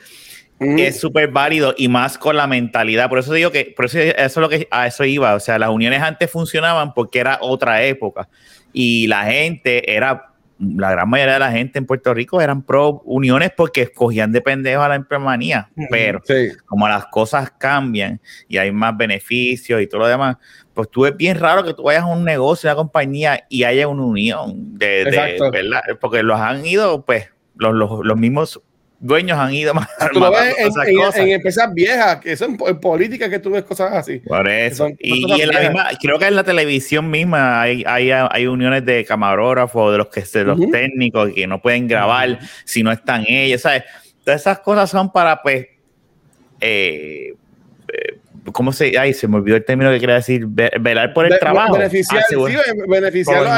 es 0.59 0.99
súper 0.99 1.29
válido 1.29 1.73
y 1.77 1.87
más 1.87 2.17
con 2.17 2.35
la 2.35 2.47
mentalidad. 2.47 3.09
Por 3.09 3.19
eso 3.19 3.33
digo 3.33 3.51
que, 3.51 3.73
por 3.75 3.85
eso, 3.85 3.99
eso 3.99 4.15
es 4.17 4.37
lo 4.37 4.49
que 4.49 4.67
a 4.71 4.87
eso 4.87 5.05
iba. 5.05 5.35
O 5.35 5.39
sea, 5.39 5.57
las 5.57 5.69
uniones 5.69 6.01
antes 6.01 6.29
funcionaban 6.29 6.93
porque 6.93 7.19
era 7.19 7.37
otra 7.41 7.83
época 7.83 8.27
y 8.73 9.07
la 9.07 9.25
gente 9.25 9.95
era, 9.95 10.33
la 10.59 10.91
gran 10.91 11.09
mayoría 11.09 11.35
de 11.35 11.39
la 11.39 11.51
gente 11.51 11.79
en 11.79 11.85
Puerto 11.85 12.13
Rico 12.13 12.41
eran 12.41 12.61
pro 12.63 13.01
uniones 13.05 13.51
porque 13.55 13.83
escogían 13.83 14.31
de 14.31 14.41
pendejo 14.41 14.81
a 14.81 14.89
la 14.89 14.95
empremanía. 14.95 15.69
Pero 15.89 16.21
como 16.65 16.87
las 16.87 17.05
cosas 17.05 17.51
cambian 17.57 18.19
y 18.47 18.57
hay 18.57 18.71
más 18.71 18.97
beneficios 18.97 19.81
y 19.81 19.87
todo 19.87 20.01
lo 20.01 20.07
demás, 20.07 20.37
pues 20.73 20.89
tú 20.89 21.05
es 21.05 21.15
bien 21.15 21.39
raro 21.39 21.63
que 21.63 21.73
tú 21.73 21.83
vayas 21.83 22.03
a 22.03 22.07
un 22.07 22.23
negocio, 22.23 22.69
una 22.69 22.75
compañía 22.75 23.45
y 23.49 23.63
haya 23.63 23.87
una 23.87 24.03
unión 24.03 24.77
de, 24.77 25.05
de 25.05 25.37
¿verdad? 25.51 25.81
Porque 25.99 26.21
los 26.23 26.39
han 26.39 26.65
ido, 26.65 27.05
pues, 27.05 27.29
los, 27.55 27.73
los, 27.73 27.99
los 28.03 28.17
mismos 28.17 28.61
dueños 28.99 29.37
han 29.37 29.53
ido 29.53 29.73
más. 29.75 29.87
Tú 30.13 30.19
lo 30.19 30.31
ves 30.31 30.55
en, 31.15 31.29
empresas 31.29 31.73
viejas, 31.73 32.19
que 32.19 32.35
son 32.35 32.57
en 32.65 32.79
política 32.79 33.29
que 33.29 33.39
tú 33.39 33.51
ves 33.51 33.63
cosas 33.63 33.93
así. 33.93 34.19
Por 34.19 34.47
eso. 34.47 34.89
Y, 34.99 35.41
en 35.41 35.49
la 35.49 35.59
misma, 35.61 35.89
creo 35.99 36.19
que 36.19 36.27
en 36.27 36.35
la 36.35 36.43
televisión 36.43 37.09
misma 37.09 37.61
hay, 37.61 37.83
hay, 37.85 38.11
hay 38.11 38.47
uniones 38.47 38.85
de 38.85 39.05
camarógrafos, 39.05 39.91
de 39.91 39.97
los 39.97 40.07
que 40.07 40.21
de 40.21 40.43
los 40.43 40.59
técnicos 40.71 41.31
que 41.33 41.47
no 41.47 41.61
pueden 41.61 41.87
grabar 41.87 42.39
si 42.65 42.83
no 42.83 42.91
están 42.91 43.25
ellos, 43.27 43.61
¿sabes? 43.61 43.83
Todas 44.23 44.41
esas 44.41 44.59
cosas 44.59 44.89
son 44.89 45.11
para, 45.11 45.41
pues, 45.41 45.67
eh, 46.59 47.33
eh 47.91 48.18
¿Cómo 48.51 48.71
se.? 48.71 48.97
Ay, 48.97 49.13
se 49.13 49.27
me 49.27 49.37
olvidó 49.37 49.57
el 49.57 49.65
término 49.65 49.91
que 49.91 49.99
quería 49.99 50.15
decir. 50.15 50.45
Velar 50.47 51.13
por 51.13 51.25
el 51.25 51.37
trabajo. 51.39 51.73
Beneficiar, 51.73 52.23
beneficiarlo, 52.87 53.49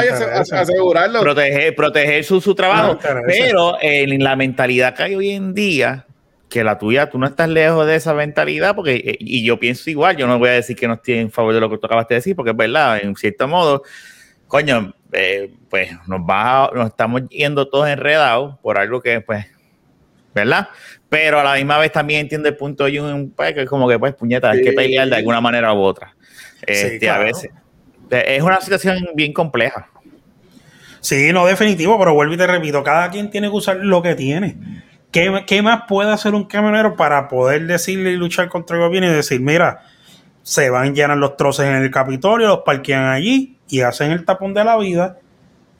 asegurarlo. 0.52 1.20
Proteger, 1.20 1.74
proteger 1.74 2.24
su, 2.24 2.40
su 2.40 2.54
trabajo. 2.54 2.98
pero 3.26 3.76
en 3.80 4.22
la 4.22 4.36
mentalidad 4.36 4.94
que 4.94 5.02
hay 5.02 5.14
hoy 5.14 5.30
en 5.30 5.54
día, 5.54 6.06
que 6.52 6.62
la 6.62 6.78
tuya, 6.78 7.08
tú 7.08 7.18
no 7.18 7.26
estás 7.26 7.48
lejos 7.48 7.86
de 7.86 7.96
esa 7.96 8.12
mentalidad, 8.12 8.76
porque, 8.76 8.96
eh, 8.96 9.16
y 9.18 9.42
yo 9.42 9.58
pienso 9.58 9.88
igual, 9.88 10.16
yo 10.18 10.26
no 10.26 10.38
voy 10.38 10.50
a 10.50 10.52
decir 10.52 10.76
que 10.76 10.86
no 10.86 10.94
estoy 10.94 11.14
en 11.14 11.30
favor 11.30 11.54
de 11.54 11.60
lo 11.60 11.70
que 11.70 11.78
tú 11.78 11.86
acabaste 11.86 12.12
de 12.14 12.18
decir, 12.18 12.36
porque 12.36 12.50
es 12.50 12.56
verdad, 12.56 13.00
en 13.02 13.16
cierto 13.16 13.48
modo, 13.48 13.82
coño, 14.46 14.94
eh, 15.12 15.50
pues 15.70 15.90
nos 16.06 16.20
va, 16.20 16.70
nos 16.74 16.88
estamos 16.88 17.22
yendo 17.30 17.68
todos 17.68 17.88
enredados 17.88 18.58
por 18.60 18.76
algo 18.76 19.00
que, 19.00 19.22
pues, 19.22 19.46
¿verdad? 20.34 20.68
pero 21.12 21.40
a 21.40 21.44
la 21.44 21.56
misma 21.56 21.76
vez 21.76 21.92
también 21.92 22.22
entiendo 22.22 22.48
el 22.48 22.56
punto 22.56 22.86
de 22.86 22.98
un 22.98 23.32
pues, 23.32 23.52
que 23.52 23.64
es 23.64 23.68
como 23.68 23.86
que 23.86 23.98
pues 23.98 24.14
puñeta, 24.14 24.50
hay 24.50 24.62
que 24.62 24.72
pelear 24.72 25.10
de 25.10 25.16
alguna 25.16 25.42
manera 25.42 25.74
u 25.74 25.80
otra. 25.82 26.14
Este, 26.66 27.10
A 27.10 27.18
veces. 27.18 27.50
Es 28.08 28.42
una 28.42 28.58
situación 28.62 29.10
bien 29.14 29.34
compleja. 29.34 29.90
Sí, 31.00 31.30
no, 31.30 31.44
definitivo, 31.44 31.98
pero 31.98 32.14
vuelvo 32.14 32.32
y 32.32 32.38
te 32.38 32.46
repito, 32.46 32.82
cada 32.82 33.10
quien 33.10 33.28
tiene 33.28 33.48
que 33.50 33.54
usar 33.54 33.76
lo 33.76 34.00
que 34.00 34.14
tiene. 34.14 34.56
¿Qué, 35.10 35.44
qué 35.46 35.60
más 35.60 35.82
puede 35.86 36.10
hacer 36.10 36.34
un 36.34 36.44
camionero 36.44 36.96
para 36.96 37.28
poder 37.28 37.66
decirle 37.66 38.12
y 38.12 38.16
luchar 38.16 38.48
contra 38.48 38.76
el 38.78 38.82
gobierno 38.82 39.10
y 39.10 39.12
decir, 39.12 39.38
mira, 39.38 39.82
se 40.42 40.70
van, 40.70 40.94
llenar 40.94 41.18
los 41.18 41.36
troces 41.36 41.66
en 41.66 41.74
el 41.74 41.90
Capitolio, 41.90 42.48
los 42.48 42.60
parquean 42.60 43.04
allí 43.04 43.58
y 43.68 43.82
hacen 43.82 44.12
el 44.12 44.24
tapón 44.24 44.54
de 44.54 44.64
la 44.64 44.78
vida 44.78 45.18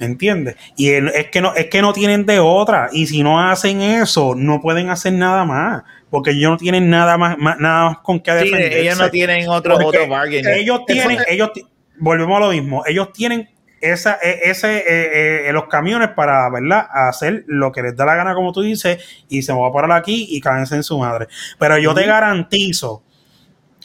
¿Entiendes? 0.03 0.57
Y 0.77 0.91
es 0.91 1.31
que 1.31 1.41
no 1.41 1.55
es 1.55 1.67
que 1.67 1.81
no 1.81 1.93
tienen 1.93 2.27
de 2.27 2.39
otra 2.41 2.89
y 2.93 3.07
si 3.07 3.23
no 3.23 3.41
hacen 3.41 3.81
eso 3.81 4.35
no 4.37 4.61
pueden 4.61 4.91
hacer 4.91 5.13
nada 5.13 5.45
más 5.45 5.83
porque 6.11 6.33
ellos 6.33 6.51
no 6.51 6.57
tienen 6.57 6.91
nada 6.91 7.17
más, 7.17 7.39
nada 7.39 7.85
más 7.87 7.99
con 7.99 8.21
qué 8.21 8.33
defenderse. 8.33 8.81
ellos 8.81 8.99
no 8.99 9.11
tienen 9.11 9.49
otro, 9.49 9.77
otro 9.87 10.09
bargain. 10.09 10.47
Ellos 10.47 10.81
tienen 10.87 11.19
ellos 11.29 11.51
volvemos 11.99 12.37
a 12.37 12.41
lo 12.41 12.51
mismo, 12.51 12.83
ellos 12.87 13.13
tienen 13.13 13.49
esa, 13.81 14.19
e, 14.23 14.51
ese, 14.51 14.79
eh, 14.79 15.49
eh, 15.49 15.53
los 15.53 15.67
camiones 15.67 16.11
para, 16.11 16.49
¿verdad? 16.51 16.87
Hacer 16.93 17.45
lo 17.49 17.73
que 17.73 17.83
les 17.83 17.97
da 17.97 18.05
la 18.05 18.15
gana, 18.15 18.35
como 18.35 18.53
tú 18.53 18.63
dices, 18.63 18.99
y 19.29 19.43
se 19.43 19.53
va 19.53 19.67
a 19.69 19.73
parar 19.73 19.93
aquí 19.93 20.27
y 20.31 20.41
cáense 20.41 20.77
en 20.77 20.85
su 20.85 20.99
madre. 20.99 21.27
Pero 21.59 21.79
yo 21.79 21.93
te 21.95 22.07
garantizo 22.07 23.03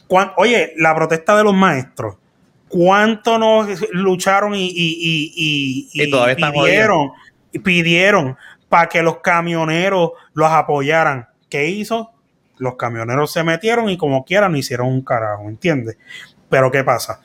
cuán- 0.07 0.34
oye, 0.38 0.74
la 0.78 0.93
protesta 0.95 1.36
de 1.36 1.43
los 1.43 1.53
maestros, 1.55 2.18
¿cuánto 2.68 3.38
nos 3.38 3.68
lucharon 3.91 4.55
y, 4.55 4.72
y, 4.74 5.89
pidieron, 6.36 7.11
pidieron 7.63 8.38
para 8.70 8.89
que 8.89 9.01
los 9.01 9.20
camioneros 9.20 10.11
los 10.34 10.51
apoyaran? 10.51 11.28
¿Qué 11.49 11.70
hizo? 11.70 12.11
Los 12.57 12.76
camioneros 12.76 13.32
se 13.32 13.43
metieron 13.43 13.89
y 13.89 13.97
como 13.97 14.26
quieran 14.26 14.55
hicieron 14.55 14.88
un 14.88 15.01
carajo, 15.01 15.47
¿entiendes? 15.47 15.97
Pero 16.49 16.72
¿qué 16.72 16.84
pasa? 16.84 17.22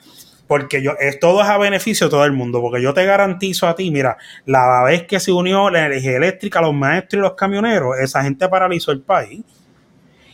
Porque 0.46 0.82
yo, 0.82 0.92
es, 0.98 1.18
todo 1.18 1.42
es 1.42 1.48
a 1.48 1.56
beneficio 1.56 2.08
de 2.08 2.10
todo 2.10 2.24
el 2.24 2.32
mundo, 2.32 2.60
porque 2.60 2.82
yo 2.82 2.92
te 2.92 3.06
garantizo 3.06 3.66
a 3.66 3.74
ti, 3.74 3.90
mira, 3.90 4.18
la 4.44 4.82
vez 4.84 5.04
que 5.04 5.18
se 5.18 5.32
unió 5.32 5.70
la 5.70 5.86
energía 5.86 6.16
eléctrica, 6.16 6.60
los 6.60 6.74
maestros 6.74 7.20
y 7.20 7.22
los 7.22 7.34
camioneros, 7.34 7.98
esa 7.98 8.22
gente 8.22 8.48
paralizó 8.48 8.92
el 8.92 9.00
país. 9.00 9.42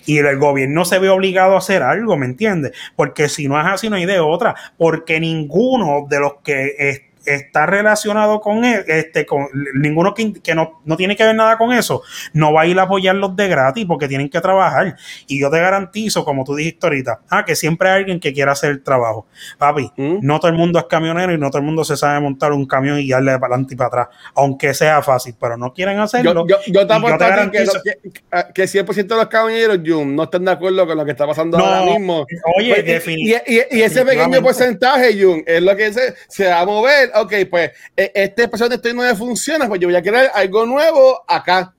Y 0.08 0.16
el 0.16 0.38
gobierno 0.38 0.86
se 0.86 0.98
ve 0.98 1.10
obligado 1.10 1.54
a 1.54 1.58
hacer 1.58 1.82
algo, 1.82 2.16
¿me 2.16 2.24
entiendes? 2.24 2.72
Porque 2.96 3.28
si 3.28 3.46
no 3.46 3.60
es 3.60 3.66
así, 3.66 3.90
no 3.90 3.96
hay 3.96 4.06
de 4.06 4.20
otra. 4.20 4.54
Porque 4.78 5.20
ninguno 5.20 6.06
de 6.08 6.18
los 6.18 6.36
que 6.42 7.07
está 7.34 7.66
relacionado 7.66 8.40
con 8.40 8.64
él, 8.64 8.84
este, 8.86 9.26
con 9.26 9.48
ninguno 9.74 10.14
que, 10.14 10.32
que 10.34 10.54
no, 10.54 10.80
no 10.84 10.96
tiene 10.96 11.16
que 11.16 11.24
ver 11.24 11.34
nada 11.34 11.56
con 11.58 11.72
eso, 11.72 12.02
no 12.32 12.52
va 12.52 12.62
a 12.62 12.66
ir 12.66 12.78
a 12.78 12.82
apoyarlos 12.82 13.34
de 13.36 13.48
gratis 13.48 13.84
porque 13.86 14.08
tienen 14.08 14.28
que 14.28 14.40
trabajar. 14.40 14.96
Y 15.26 15.40
yo 15.40 15.50
te 15.50 15.60
garantizo, 15.60 16.24
como 16.24 16.44
tú 16.44 16.54
dijiste 16.54 16.86
ahorita, 16.86 17.20
ah, 17.30 17.44
que 17.44 17.54
siempre 17.56 17.88
hay 17.90 17.96
alguien 18.00 18.20
que 18.20 18.32
quiera 18.32 18.52
hacer 18.52 18.70
el 18.70 18.82
trabajo. 18.82 19.26
Papi, 19.58 19.90
¿Mm? 19.96 20.18
no 20.22 20.38
todo 20.40 20.50
el 20.50 20.56
mundo 20.56 20.78
es 20.78 20.86
camionero 20.86 21.32
y 21.32 21.38
no 21.38 21.50
todo 21.50 21.58
el 21.60 21.64
mundo 21.66 21.84
se 21.84 21.96
sabe 21.96 22.20
montar 22.20 22.52
un 22.52 22.66
camión 22.66 22.98
y 22.98 23.08
darle 23.08 23.32
para 23.38 23.54
adelante 23.54 23.74
y 23.74 23.76
para 23.76 23.88
atrás, 23.88 24.08
aunque 24.34 24.74
sea 24.74 25.02
fácil, 25.02 25.34
pero 25.40 25.56
no 25.56 25.72
quieren 25.72 25.98
hacerlo. 25.98 26.46
Yo, 26.48 26.56
yo, 26.66 26.72
yo 26.72 26.86
te 26.86 26.92
apuesto 26.94 27.18
que, 27.50 27.64
que, 28.12 28.52
que 28.54 28.64
100% 28.64 29.06
de 29.06 29.16
los 29.16 29.26
caballeros, 29.28 29.78
Jun, 29.84 30.14
no 30.16 30.24
están 30.24 30.44
de 30.44 30.50
acuerdo 30.52 30.86
con 30.86 30.96
lo 30.96 31.04
que 31.04 31.12
está 31.12 31.26
pasando 31.26 31.58
No, 31.58 31.64
ahora 31.64 31.82
mismo. 31.92 32.26
oye, 32.56 32.82
Pues, 32.82 33.08
y- 33.08 33.32
y, 33.32 33.36
y- 33.70 33.82
ese 33.82 34.04
pequeño 34.04 34.40
porcentaje, 34.42 35.20
Jun, 35.22 35.42
es 35.46 35.62
lo 35.62 35.76
que 35.76 35.92
se, 35.92 36.14
se 36.28 36.46
va 36.48 36.60
a 36.60 36.66
mover. 36.66 37.10
Ok, 37.22 37.32
pues 37.50 37.70
e- 37.96 38.12
este 38.14 38.42
espacio 38.44 38.68
de 38.68 38.76
esto 38.76 38.92
no 38.94 39.02
me 39.02 39.14
funciona, 39.14 39.66
pues 39.68 39.80
yo 39.80 39.88
voy 39.88 39.96
a 39.96 40.02
crear 40.02 40.30
algo 40.34 40.66
nuevo 40.66 41.24
acá. 41.28 41.72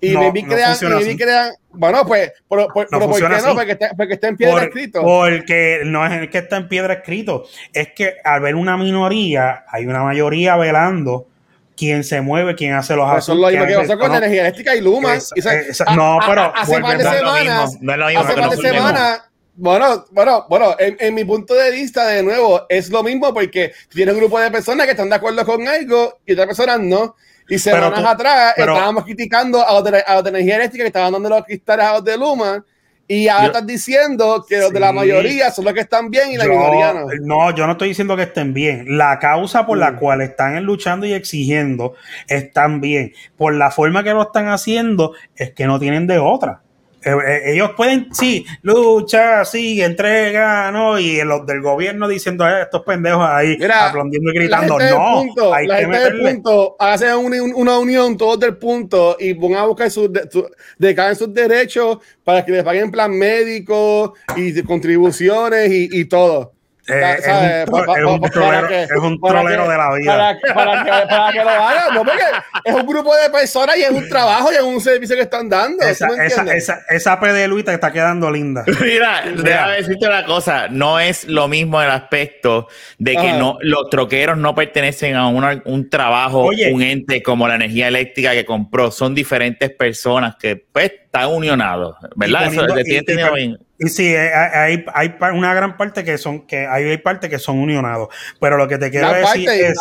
Y 0.00 0.10
No, 0.14 0.20
maybe 0.20 0.42
no 0.42 0.48
crean, 0.48 0.70
así. 0.72 1.16
crean, 1.16 1.52
bueno, 1.70 2.04
pues, 2.04 2.32
pero, 2.50 2.66
pero- 2.74 2.88
pero 2.90 2.90
¿por 2.90 2.98
qué 3.00 3.06
funciona 3.06 3.38
no? 3.38 3.44
así. 3.46 3.54
Porque 3.54 3.72
está, 3.72 3.90
porque 3.96 4.14
está 4.14 4.28
en 4.28 4.36
piedra 4.36 4.54
Por- 4.54 4.62
escrito. 4.64 5.00
Porque 5.02 5.80
no 5.84 6.04
es 6.04 6.12
el 6.12 6.28
que 6.28 6.38
está 6.38 6.56
en 6.56 6.68
piedra 6.68 6.94
escrito, 6.94 7.44
es 7.72 7.90
que 7.94 8.16
al 8.24 8.40
ver 8.40 8.56
una 8.56 8.76
minoría, 8.76 9.64
hay 9.68 9.86
una 9.86 10.02
mayoría 10.02 10.56
velando 10.56 11.28
quién 11.76 12.02
se 12.02 12.20
mueve, 12.20 12.56
quién 12.56 12.74
hace 12.74 12.96
los 12.96 13.08
Eso 13.16 13.32
es 13.32 13.38
lo 13.38 13.46
mismo 13.48 13.64
que 13.64 13.72
asuntos, 13.74 13.86
pasó 13.88 13.98
con 14.00 14.10
no, 14.10 14.16
energía 14.18 14.40
eléctrica 14.42 14.74
y 14.74 14.80
Luma. 14.80 15.14
Esa- 15.14 15.34
Y, 15.36 15.40
o 15.70 15.74
sea, 15.74 15.86
a- 15.86 15.94
no, 15.96 16.20
a- 16.20 16.26
pero 16.28 16.40
a- 16.42 16.46
hace 16.48 16.80
par 16.80 16.98
de 16.98 17.04
No 17.04 17.12
es 17.12 17.22
lo 17.22 17.34
semanas, 17.34 17.70
mismo, 17.70 17.78
no 17.82 17.92
es 17.92 17.98
lo 17.98 18.06
mismo, 18.06 18.20
hace 18.20 18.32
par 18.34 18.50
de 18.50 18.56
no 18.56 18.62
es 18.62 18.74
semanas. 18.74 19.20
Bueno, 19.62 20.04
bueno, 20.10 20.44
bueno, 20.48 20.74
en, 20.76 20.96
en 20.98 21.14
mi 21.14 21.24
punto 21.24 21.54
de 21.54 21.70
vista, 21.70 22.04
de 22.08 22.20
nuevo, 22.24 22.62
es 22.68 22.90
lo 22.90 23.00
mismo 23.04 23.32
porque 23.32 23.72
tiene 23.90 24.10
un 24.10 24.18
grupo 24.18 24.40
de 24.40 24.50
personas 24.50 24.86
que 24.86 24.90
están 24.90 25.08
de 25.08 25.14
acuerdo 25.14 25.46
con 25.46 25.68
algo 25.68 26.18
y 26.26 26.32
otras 26.32 26.48
personas 26.48 26.80
no. 26.80 27.14
Y 27.48 27.58
semanas 27.60 27.94
tú- 28.00 28.04
atrás 28.04 28.54
pero- 28.56 28.72
estábamos 28.72 29.04
criticando 29.04 29.64
a 29.64 29.72
los, 29.74 29.84
de, 29.84 30.02
a 30.04 30.14
los 30.16 30.24
de 30.24 30.30
energía 30.30 30.56
eléctrica 30.56 30.82
que 30.82 30.88
estaban 30.88 31.12
dando 31.12 31.28
los 31.28 31.44
cristales 31.44 31.86
a 31.86 31.92
los 31.92 32.04
de 32.04 32.18
Luma. 32.18 32.64
Y 33.06 33.28
ahora 33.28 33.44
Yo- 33.44 33.46
estás 33.52 33.66
diciendo 33.68 34.44
que 34.48 34.58
los 34.58 34.72
de 34.72 34.80
la 34.80 34.90
mayoría 34.90 35.52
son 35.52 35.64
los 35.66 35.74
que 35.74 35.80
están 35.80 36.10
bien 36.10 36.32
y 36.32 36.38
la 36.38 36.46
yo- 36.46 36.50
minoría 36.50 36.92
no. 36.94 37.06
no, 37.20 37.54
yo 37.54 37.64
no 37.66 37.72
estoy 37.72 37.88
diciendo 37.90 38.16
que 38.16 38.22
estén 38.24 38.52
bien. 38.52 38.98
La 38.98 39.20
causa 39.20 39.64
por 39.64 39.78
la 39.78 39.92
Mm. 39.92 39.96
cual 40.00 40.22
están 40.22 40.60
luchando 40.64 41.06
y 41.06 41.12
exigiendo 41.12 41.94
están 42.26 42.80
bien. 42.80 43.12
Por 43.36 43.54
la 43.54 43.70
forma 43.70 44.02
que 44.02 44.10
lo 44.10 44.22
están 44.22 44.48
haciendo 44.48 45.12
es 45.36 45.52
que 45.52 45.66
no 45.66 45.78
tienen 45.78 46.08
de 46.08 46.18
otra. 46.18 46.62
Eh, 47.04 47.10
eh, 47.26 47.42
ellos 47.54 47.70
pueden, 47.76 48.08
sí, 48.14 48.44
lucha, 48.62 49.44
sí, 49.44 49.82
entrega, 49.82 50.70
¿no? 50.70 50.98
Y 50.98 51.22
los 51.22 51.44
del 51.46 51.60
gobierno 51.60 52.06
diciendo, 52.08 52.46
eh, 52.48 52.62
estos 52.62 52.82
pendejos 52.82 53.26
ahí 53.28 53.56
Mira, 53.58 53.88
aplaudiendo 53.88 54.30
y 54.30 54.34
gritando, 54.34 54.78
no, 54.78 55.20
punto, 55.22 55.54
hay 55.54 55.66
la 55.66 55.76
que 55.78 55.82
gente 55.82 55.98
del 55.98 56.20
punto, 56.20 56.76
hacen 56.78 57.14
una, 57.16 57.42
una 57.42 57.78
unión 57.78 58.16
todos 58.16 58.38
del 58.40 58.56
punto 58.56 59.16
y 59.18 59.32
van 59.32 59.54
a 59.54 59.64
buscar 59.66 59.90
sus 59.90 60.12
de, 60.12 60.28
su- 60.30 60.48
decaen 60.78 61.16
sus 61.16 61.32
derechos 61.34 61.98
para 62.24 62.44
que 62.44 62.52
les 62.52 62.62
paguen 62.62 62.90
plan 62.90 63.10
médico 63.16 64.14
y 64.36 64.62
contribuciones 64.62 65.70
y, 65.70 65.88
y 65.92 66.04
todo. 66.04 66.52
Eh, 66.88 67.16
es 67.18 67.26
un 67.28 67.32
tro- 67.32 67.70
Pa- 67.70 67.84
pa- 67.86 67.98
es 68.00 68.04
un 68.04 68.20
pa- 68.20 68.28
trolero- 68.30 68.68
que- 68.68 68.82
es 68.82 68.90
un 69.00 69.20
trolero 69.20 69.64
que- 69.64 69.70
de 69.70 69.76
la 69.78 69.94
vida. 69.94 70.12
Para, 70.16 70.34
que- 70.38 70.52
para 70.52 70.84
que, 70.84 71.06
para 71.08 71.32
que 71.32 71.38
lo 71.44 71.50
hagan, 71.50 71.94
no, 71.94 72.04
porque 72.04 72.22
es 72.64 72.74
un 72.74 72.86
grupo 72.86 73.14
de 73.16 73.30
personas 73.30 73.76
y 73.76 73.82
es 73.82 73.90
un 73.90 74.08
trabajo 74.08 74.50
y 74.52 74.56
es 74.56 74.62
un 74.62 74.80
servicio 74.80 75.14
que 75.14 75.22
están 75.22 75.48
dando. 75.48 75.84
Esa, 75.84 76.08
¿tú 76.08 76.16
me 76.16 76.26
esa, 76.26 76.42
esa, 76.54 76.80
esa 76.90 77.20
P 77.20 77.32
de 77.32 77.46
Luis 77.46 77.64
te 77.64 77.72
está 77.72 77.92
quedando 77.92 78.30
linda. 78.32 78.64
Mira, 78.80 79.22
déjame 79.36 79.76
decirte 79.76 80.06
una 80.08 80.24
cosa, 80.24 80.66
no 80.70 80.98
es 80.98 81.24
lo 81.28 81.46
mismo 81.46 81.80
el 81.80 81.90
aspecto 81.90 82.66
de 82.98 83.12
que 83.12 83.28
Ajá. 83.28 83.38
no 83.38 83.58
los 83.60 83.88
troqueros 83.88 84.36
no 84.36 84.54
pertenecen 84.56 85.14
a 85.14 85.28
una- 85.28 85.62
un 85.64 85.88
trabajo, 85.88 86.40
Oye. 86.46 86.72
un 86.72 86.82
ente 86.82 87.22
como 87.22 87.46
la 87.46 87.54
energía 87.54 87.86
eléctrica 87.86 88.32
que 88.32 88.44
compró, 88.44 88.90
son 88.90 89.14
diferentes 89.14 89.70
personas 89.70 90.34
que 90.34 90.56
pues 90.56 90.90
están 91.04 91.28
unionados, 91.30 91.94
¿verdad? 92.16 92.40
Y 92.40 92.44
Eso, 92.48 92.66
poniendo- 92.66 92.74
¿te 92.74 92.80
y- 92.90 92.94
y- 92.96 93.34
bien? 93.34 93.58
Y 93.84 93.88
sí, 93.88 94.14
eh, 94.14 94.32
hay, 94.32 94.84
hay, 94.94 95.16
hay 95.20 95.36
una 95.36 95.52
gran 95.54 95.76
parte 95.76 96.04
que 96.04 96.16
son, 96.16 96.46
que 96.46 96.68
hay, 96.68 96.84
hay 96.84 96.98
parte 96.98 97.28
que 97.28 97.40
son 97.40 97.58
unionados. 97.58 98.08
Pero 98.40 98.56
lo 98.56 98.68
que 98.68 98.78
te 98.78 98.92
quiero 98.92 99.10
La 99.10 99.18
decir 99.18 99.48
es 99.50 99.76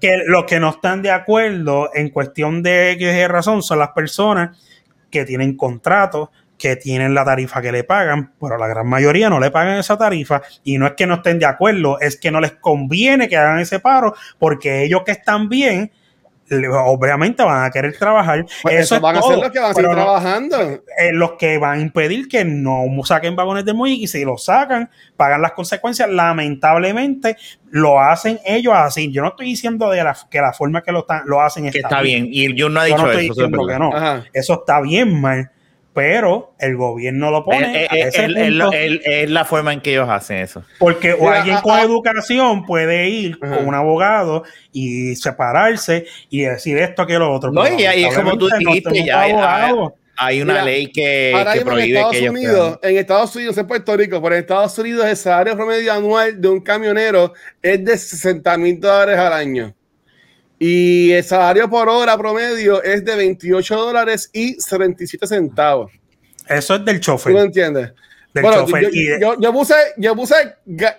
que 0.00 0.22
los 0.26 0.44
que 0.44 0.58
no 0.58 0.70
están 0.70 1.02
de 1.02 1.10
acuerdo 1.10 1.90
en 1.92 2.08
cuestión 2.08 2.62
de 2.62 2.92
X 2.92 3.06
y 3.06 3.26
razón 3.26 3.62
son 3.62 3.78
las 3.78 3.90
personas 3.90 4.58
que 5.10 5.26
tienen 5.26 5.54
contratos, 5.54 6.30
que 6.56 6.76
tienen 6.76 7.12
la 7.12 7.26
tarifa 7.26 7.60
que 7.60 7.72
le 7.72 7.84
pagan, 7.84 8.32
pero 8.40 8.56
la 8.56 8.68
gran 8.68 8.86
mayoría 8.86 9.28
no 9.28 9.38
le 9.38 9.50
pagan 9.50 9.76
esa 9.76 9.98
tarifa 9.98 10.40
y 10.64 10.78
no 10.78 10.86
es 10.86 10.92
que 10.92 11.06
no 11.06 11.16
estén 11.16 11.38
de 11.38 11.44
acuerdo, 11.44 12.00
es 12.00 12.16
que 12.16 12.30
no 12.30 12.40
les 12.40 12.52
conviene 12.52 13.28
que 13.28 13.36
hagan 13.36 13.58
ese 13.58 13.80
paro 13.80 14.14
porque 14.38 14.84
ellos 14.84 15.02
que 15.04 15.12
están 15.12 15.50
bien, 15.50 15.92
obviamente 16.84 17.42
van 17.42 17.64
a 17.64 17.70
querer 17.70 17.96
trabajar. 17.96 18.44
Pues 18.62 18.74
eso 18.74 18.82
eso 18.82 18.94
es 18.96 19.00
van 19.00 19.16
a 19.16 19.20
todo, 19.20 19.30
ser 19.30 19.38
los 19.40 19.50
que 19.50 19.58
van 19.60 19.70
a 19.70 19.74
seguir 19.74 19.90
trabajando. 19.90 20.60
eh, 20.60 20.80
los 21.12 21.32
que 21.32 21.58
van 21.58 21.78
a 21.78 21.82
impedir 21.82 22.28
que 22.28 22.44
no 22.44 22.84
saquen 23.04 23.34
vagones 23.36 23.64
de 23.64 23.72
muelle 23.72 23.96
y 23.96 24.06
si 24.06 24.24
lo 24.24 24.36
sacan, 24.38 24.90
pagan 25.16 25.42
las 25.42 25.52
consecuencias. 25.52 26.08
Lamentablemente 26.10 27.36
lo 27.70 28.00
hacen 28.00 28.38
ellos 28.44 28.74
así. 28.76 29.10
Yo 29.12 29.22
no 29.22 29.28
estoy 29.28 29.46
diciendo 29.46 29.90
de 29.90 30.04
la, 30.04 30.16
que 30.30 30.40
la 30.40 30.52
forma 30.52 30.82
que 30.82 30.92
lo, 30.92 31.00
están- 31.00 31.22
lo 31.26 31.40
hacen 31.40 31.70
Que 31.70 31.78
está 31.78 32.00
bien, 32.02 32.26
y 32.30 32.54
yo 32.54 32.68
no 32.68 32.82
he 32.82 32.88
Yo 32.90 32.94
dicho 32.96 33.06
no 33.06 33.10
estoy 33.12 33.24
eso. 33.26 33.34
diciendo 33.34 33.66
que 33.66 33.78
no. 33.78 33.94
Ajá. 33.96 34.24
Eso 34.32 34.54
está 34.54 34.80
bien 34.80 35.20
mal, 35.20 35.50
pero 35.94 36.54
el 36.58 36.76
gobierno 36.76 37.30
lo 37.30 37.44
pone 37.44 37.84
Eh, 37.84 37.88
a 37.90 37.96
eh, 37.96 38.02
ese 38.08 38.22
punto 38.28 38.72
el- 38.72 39.02
Es 39.04 39.30
la 39.30 39.44
forma 39.44 39.72
en 39.72 39.80
que 39.80 39.92
ellos 39.92 40.08
hacen 40.08 40.38
eso. 40.38 40.64
porque 40.78 41.12
o 41.12 41.18
Mira, 41.24 41.36
alguien 41.38 41.56
ah, 41.58 41.62
con 41.62 41.72
ah. 41.72 41.82
educación 41.82 42.64
puede 42.64 43.08
ir 43.08 43.38
con 43.38 43.66
un 43.66 43.74
abogado 43.74 44.44
y 44.72 45.14
separarse 45.16 46.06
y 46.30 46.42
decir 46.42 46.78
esto 46.78 47.06
que 47.06 47.18
lo 47.18 47.32
otro. 47.32 47.50
No, 47.52 47.66
y 47.68 47.84
ahí 47.84 48.04
es 48.04 48.14
como 48.16 48.36
tú 48.38 48.48
no 48.48 48.56
dijiste, 48.58 49.04
ya 49.04 49.22
hay- 50.16 50.40
una 50.42 50.52
Mira, 50.52 50.64
ley 50.64 50.86
que, 50.92 51.32
Ahora 51.34 51.52
que 51.52 51.58
mismo 51.58 51.70
en 51.72 51.76
prohíbe 51.76 51.96
Estados 51.98 52.12
que 52.12 52.18
ellos 52.18 52.30
Unidos, 52.34 52.78
en 52.82 52.96
Estados 52.98 53.36
Unidos, 53.36 53.58
en 53.58 53.66
Puerto 53.66 53.96
Rico, 53.96 54.22
pero 54.22 54.34
en 54.36 54.40
Estados 54.42 54.78
Unidos 54.78 55.06
el 55.06 55.16
salario 55.16 55.56
promedio 55.56 55.92
anual 55.92 56.40
de 56.40 56.48
un 56.48 56.60
camionero 56.60 57.32
es 57.60 57.84
de 57.84 57.98
60 57.98 58.56
mil 58.58 58.78
dólares 58.78 59.18
al 59.18 59.32
año. 59.32 59.74
Y 60.64 61.10
el 61.10 61.24
salario 61.24 61.68
por 61.68 61.88
hora 61.88 62.16
promedio 62.16 62.80
es 62.84 63.04
de 63.04 63.16
28 63.16 63.74
dólares 63.76 64.30
y 64.32 64.54
77 64.60 65.26
centavos. 65.26 65.90
Eso 66.48 66.76
es 66.76 66.84
del 66.84 67.00
¿Tú 67.00 67.06
chofer. 67.06 67.32
lo 67.32 67.42
entiendes? 67.42 67.92
Del 68.32 68.42
Bueno, 68.44 68.60
chofer. 68.64 68.82
yo, 68.84 68.88
y 68.92 69.04
de- 69.06 69.20
yo- 69.20 69.40
yo 69.40 69.52
puse, 69.52 69.74
yo 69.96 70.14
puse, 70.14 70.34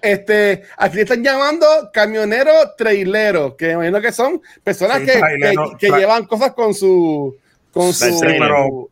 este, 0.02 0.64
aquí 0.78 1.00
están 1.00 1.24
llamando 1.24 1.66
camioneros 1.94 2.76
traileros, 2.78 3.56
que 3.56 3.68
me 3.68 3.72
imagino 3.88 4.02
que 4.02 4.12
son 4.12 4.42
personas 4.66 5.00
Sí, 5.00 5.06
que, 5.06 5.14
trailero, 5.20 5.78
que- 5.80 5.90
llevan 5.92 6.26
cosas 6.26 6.52
con 6.52 6.74
su, 6.74 7.34
con 7.72 7.94
Sí, 7.94 8.12
su, 8.12 8.20
pero, 8.20 8.90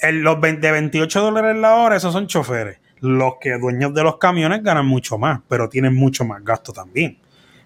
en 0.00 0.22
los 0.24 0.40
20 0.40 0.66
de 0.66 0.72
28 0.72 1.20
dólares 1.20 1.56
la 1.56 1.76
hora, 1.76 1.96
esos 1.96 2.12
son 2.12 2.26
choferes. 2.26 2.78
Los 2.98 3.34
que 3.40 3.56
dueños 3.58 3.94
de 3.94 4.02
los 4.02 4.18
camiones 4.18 4.64
ganan 4.64 4.86
mucho 4.86 5.16
más, 5.16 5.40
pero 5.48 5.68
tienen 5.68 5.94
mucho 5.94 6.24
más 6.24 6.42
gasto 6.44 6.72
también. 6.72 7.18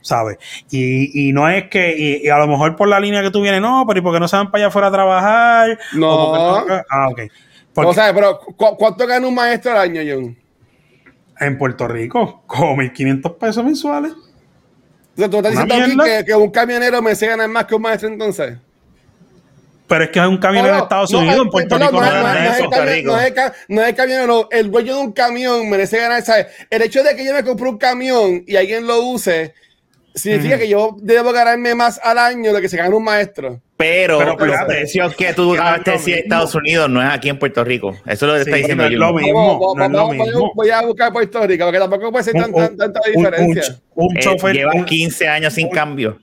¿Sabes? 0.09 0.38
Y, 0.70 1.28
y 1.28 1.32
no 1.34 1.48
es 1.50 1.68
que, 1.68 1.94
y, 1.94 2.26
y 2.26 2.30
a 2.30 2.38
lo 2.38 2.46
mejor 2.46 2.76
por 2.76 2.88
la 2.88 2.98
línea 2.98 3.20
que 3.20 3.30
tú 3.30 3.42
vienes, 3.42 3.61
no, 3.61 3.84
pero 3.86 3.98
¿y 4.00 4.02
por 4.02 4.14
qué 4.14 4.20
no 4.20 4.26
se 4.26 4.36
van 4.36 4.50
para 4.50 4.62
allá 4.64 4.68
afuera 4.68 4.88
a 4.88 4.90
trabajar? 4.90 5.78
No. 5.92 6.11
O 6.11 6.32
porque 6.56 6.72
no- 6.72 6.82
ah, 6.88 7.09
ok. 7.11 7.20
Porque 7.74 7.90
O 7.90 7.92
sea, 7.94 8.14
pero 8.14 8.40
¿cu- 8.40 8.76
¿cuánto 8.78 9.06
gana 9.06 9.26
un 9.28 9.34
maestro 9.34 9.72
al 9.72 9.78
año, 9.78 10.00
John? 10.06 10.34
en 11.40 11.59
Puerto 11.59 11.86
Rico, 11.86 12.42
como 12.46 12.74
1.500 12.76 13.36
pesos 13.36 13.62
mensuales. 13.64 14.12
O 14.12 15.18
sea, 15.18 15.28
tú 15.28 15.36
estás 15.36 15.52
Una 15.52 15.64
diciendo 15.64 15.84
a 15.84 15.86
mí 15.88 15.94
mierda. 15.94 16.18
que, 16.20 16.24
que 16.24 16.34
un 16.34 16.50
camionero 16.50 17.02
me 17.02 17.14
se 17.14 17.26
gana 17.26 17.46
más 17.46 17.66
que 17.66 17.74
un 17.74 17.82
maestro 17.82 18.09
entonces. 18.09 18.56
Pero 19.86 20.04
es 20.04 20.11
que 20.11 20.18
es 20.18 20.26
un 20.26 20.36
camionero 20.38 20.74
No, 20.74 20.78
de 20.80 20.82
Estados 20.82 21.11
no, 21.12 21.18
Unidos, 21.20 21.36
eh, 21.36 21.40
en 21.42 21.48
Puerto 21.50 21.78
no, 21.78 21.84
no 21.90 22.00
no, 22.00 22.00
no 22.00 22.84
Rico. 22.84 23.11
no 23.12 23.18
es 23.20 23.26
el 23.26 23.34
ca- 23.34 23.52
no 23.68 23.82
es 23.82 23.88
el 23.88 23.94
camionero, 23.94 24.48
el 24.50 24.70
dueño 24.70 24.96
de 24.96 25.00
un 25.00 25.12
camión 25.12 25.70
merece 25.70 25.98
ganar, 25.98 26.22
¿sabes? 26.22 26.46
El 26.68 26.82
hecho 26.82 27.02
de 27.02 27.14
que 27.16 27.24
yo 27.24 27.32
me 27.32 27.42
compre 27.44 27.68
un 27.70 27.78
camión 27.78 28.44
y 28.46 28.56
alguien 28.56 28.86
lo 28.86 29.00
use, 29.02 29.54
significa 30.19 30.59
que 30.59 30.69
yo 30.69 30.97
debo 31.01 31.33
ganarme 31.33 31.75
más 31.75 32.01
al 32.03 32.19
año 32.19 32.51
de 32.51 32.53
lo 32.53 32.61
que 32.61 32.69
se 32.69 32.77
gana 32.77 32.95
un 32.95 33.05
maestro. 33.05 33.61
Pero, 33.77 34.19
Pero, 34.19 34.33
los 34.33 34.41
espérate. 34.43 34.66
precios 34.66 35.14
que 35.14 35.33
tú 35.35 35.55
lo 35.55 35.62
gastes 35.62 36.07
en. 36.09 36.14
Estados 36.14 36.55
Unidos 36.57 36.91
no 36.91 37.01
es 37.01 37.09
aquí 37.09 37.29
en 37.29 37.39
Puerto 37.39 37.62
Rico. 37.62 37.97
Eso 38.07 38.27
lo 38.27 38.35
Sí, 38.35 38.41
está 38.41 38.57
diciendo 38.57 38.83
no 38.83 38.89
es 38.89 38.93
yo. 38.93 38.99
lo 38.99 39.12
mismo. 39.14 39.59
Vamos, 39.61 39.77
no 39.77 39.85
es 39.85 39.91
lo 39.93 40.07
voy 40.07 40.16
a- 40.21 40.25
mismo. 40.25 40.53
Voy 40.55 40.71
a 40.71 40.83
buscar 40.83 41.12
Puerto 41.12 41.47
Rico, 41.47 41.64
porque 41.64 41.79
tampoco 41.79 42.11
puede 42.11 42.25
ser 42.25 42.35
tan, 42.35 42.53
Un- 42.53 42.55
tan- 42.61 42.77
tanta 42.77 43.01
un- 43.01 43.07
un- 43.16 43.23
diferencia. 43.25 43.77
un 43.95 44.16
Eh, 44.16 44.21
chofer, 44.21 44.55
lleva 44.57 44.73
un- 44.75 44.85
15 44.85 45.29
años 45.29 45.53
sin 45.55 45.66
un- 45.69 45.73
cambio. 45.73 46.19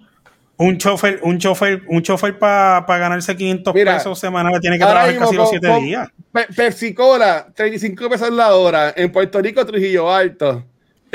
un 0.58 0.78
chofer, 0.78 1.20
un 1.24 1.38
chofer, 1.38 1.82
un 1.88 2.02
chofer 2.02 2.38
para 2.38 2.82
ganarse 2.98 3.36
500 3.38 3.74
Mira, 3.74 3.94
pesos 3.98 4.20
semanales 4.20 4.60
tiene 4.60 4.78
que 4.78 4.84
trabajar 4.84 5.10
mismo 5.12 5.26
casi 5.26 5.36
los 5.38 5.46
con- 5.50 5.52
7 5.60 5.68
con- 5.74 5.84
días. 5.86 6.10
Pe- 6.34 6.48
Pepsi-Cola, 6.54 7.48
35 7.56 8.10
pesos 8.10 8.30
la 8.32 8.54
hora. 8.54 8.94
En 8.98 9.12
Puerto 9.14 9.42
Rico, 9.42 9.66
Trujillo 9.66 10.14
Alto. 10.14 10.66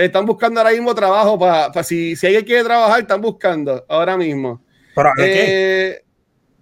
Están 0.05 0.26
buscando 0.26 0.61
ahora 0.61 0.72
mismo 0.72 0.94
trabajo 0.94 1.38
para 1.38 1.82
si, 1.82 2.16
si 2.16 2.26
alguien 2.26 2.44
quiere 2.44 2.64
trabajar, 2.64 3.01
están 3.01 3.20
buscando 3.20 3.84
ahora 3.88 4.16
mismo. 4.16 4.62
¿Pero 4.94 5.11
de 5.16 5.24
qué? 5.24 5.44
Eh, 5.46 6.05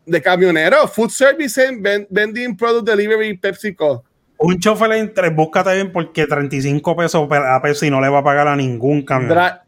de 0.06 0.22
camionero, 0.22 0.88
food 0.88 1.10
service, 1.10 1.60
and 1.64 2.06
vending 2.10 2.56
product 2.56 2.86
delivery, 2.88 3.36
PepsiCo. 3.36 4.04
Un 4.38 4.58
chofer 4.60 4.92
entre, 4.92 5.30
búscate 5.30 5.74
bien 5.74 5.90
porque 5.92 6.26
35 6.26 6.96
pesos 6.96 7.28
a 7.30 7.60
Pepsi 7.60 7.90
no 7.90 8.00
le 8.00 8.08
va 8.08 8.18
a 8.18 8.24
pagar 8.24 8.46
a 8.46 8.54
ningún 8.56 9.04
camión. 9.04 9.30
Dra- 9.30 9.64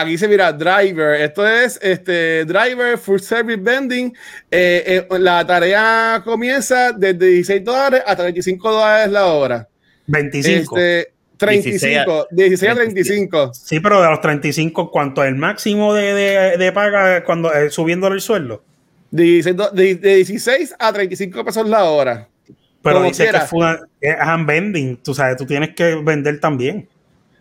aquí 0.00 0.18
se 0.18 0.28
mira 0.28 0.52
driver. 0.52 1.20
Esto 1.20 1.46
es 1.46 1.78
este 1.82 2.44
driver, 2.44 2.96
food 2.98 3.20
service 3.20 3.60
vending. 3.60 4.14
Eh, 4.50 5.06
eh, 5.10 5.18
la 5.18 5.46
tarea 5.46 6.22
comienza 6.24 6.92
desde 6.92 7.18
16 7.18 7.64
dólares 7.64 8.02
a 8.06 8.16
35 8.16 8.72
dólares 8.72 9.12
la 9.12 9.26
hora. 9.26 9.68
25. 10.06 10.76
Este, 10.76 11.13
35, 11.46 12.26
16 12.30 12.70
a 12.70 12.74
35. 12.74 13.50
Sí, 13.54 13.80
pero 13.80 14.00
de 14.02 14.08
los 14.10 14.20
35, 14.20 14.90
¿cuánto 14.90 15.22
es 15.22 15.28
el 15.28 15.34
máximo 15.36 15.94
de, 15.94 16.14
de, 16.14 16.56
de 16.56 16.72
paga 16.72 17.24
cuando 17.24 17.52
eh, 17.52 17.70
subiéndole 17.70 18.14
el 18.16 18.20
sueldo? 18.20 18.62
De 19.10 19.22
16, 19.22 19.56
do- 19.56 19.70
de, 19.70 19.94
de 19.94 20.16
16 20.16 20.74
a 20.78 20.92
35 20.92 21.44
pesos 21.44 21.68
la 21.68 21.84
hora. 21.84 22.28
Pero 22.82 22.96
Como 22.96 23.08
dice 23.08 23.22
quiera. 23.24 23.40
que 23.40 23.46
fue 23.46 23.78
es 24.00 24.14
hand 24.20 24.46
vending, 24.46 24.96
tú 25.02 25.14
sabes, 25.14 25.36
tú 25.36 25.46
tienes 25.46 25.74
que 25.74 25.94
vender 26.02 26.38
también. 26.40 26.88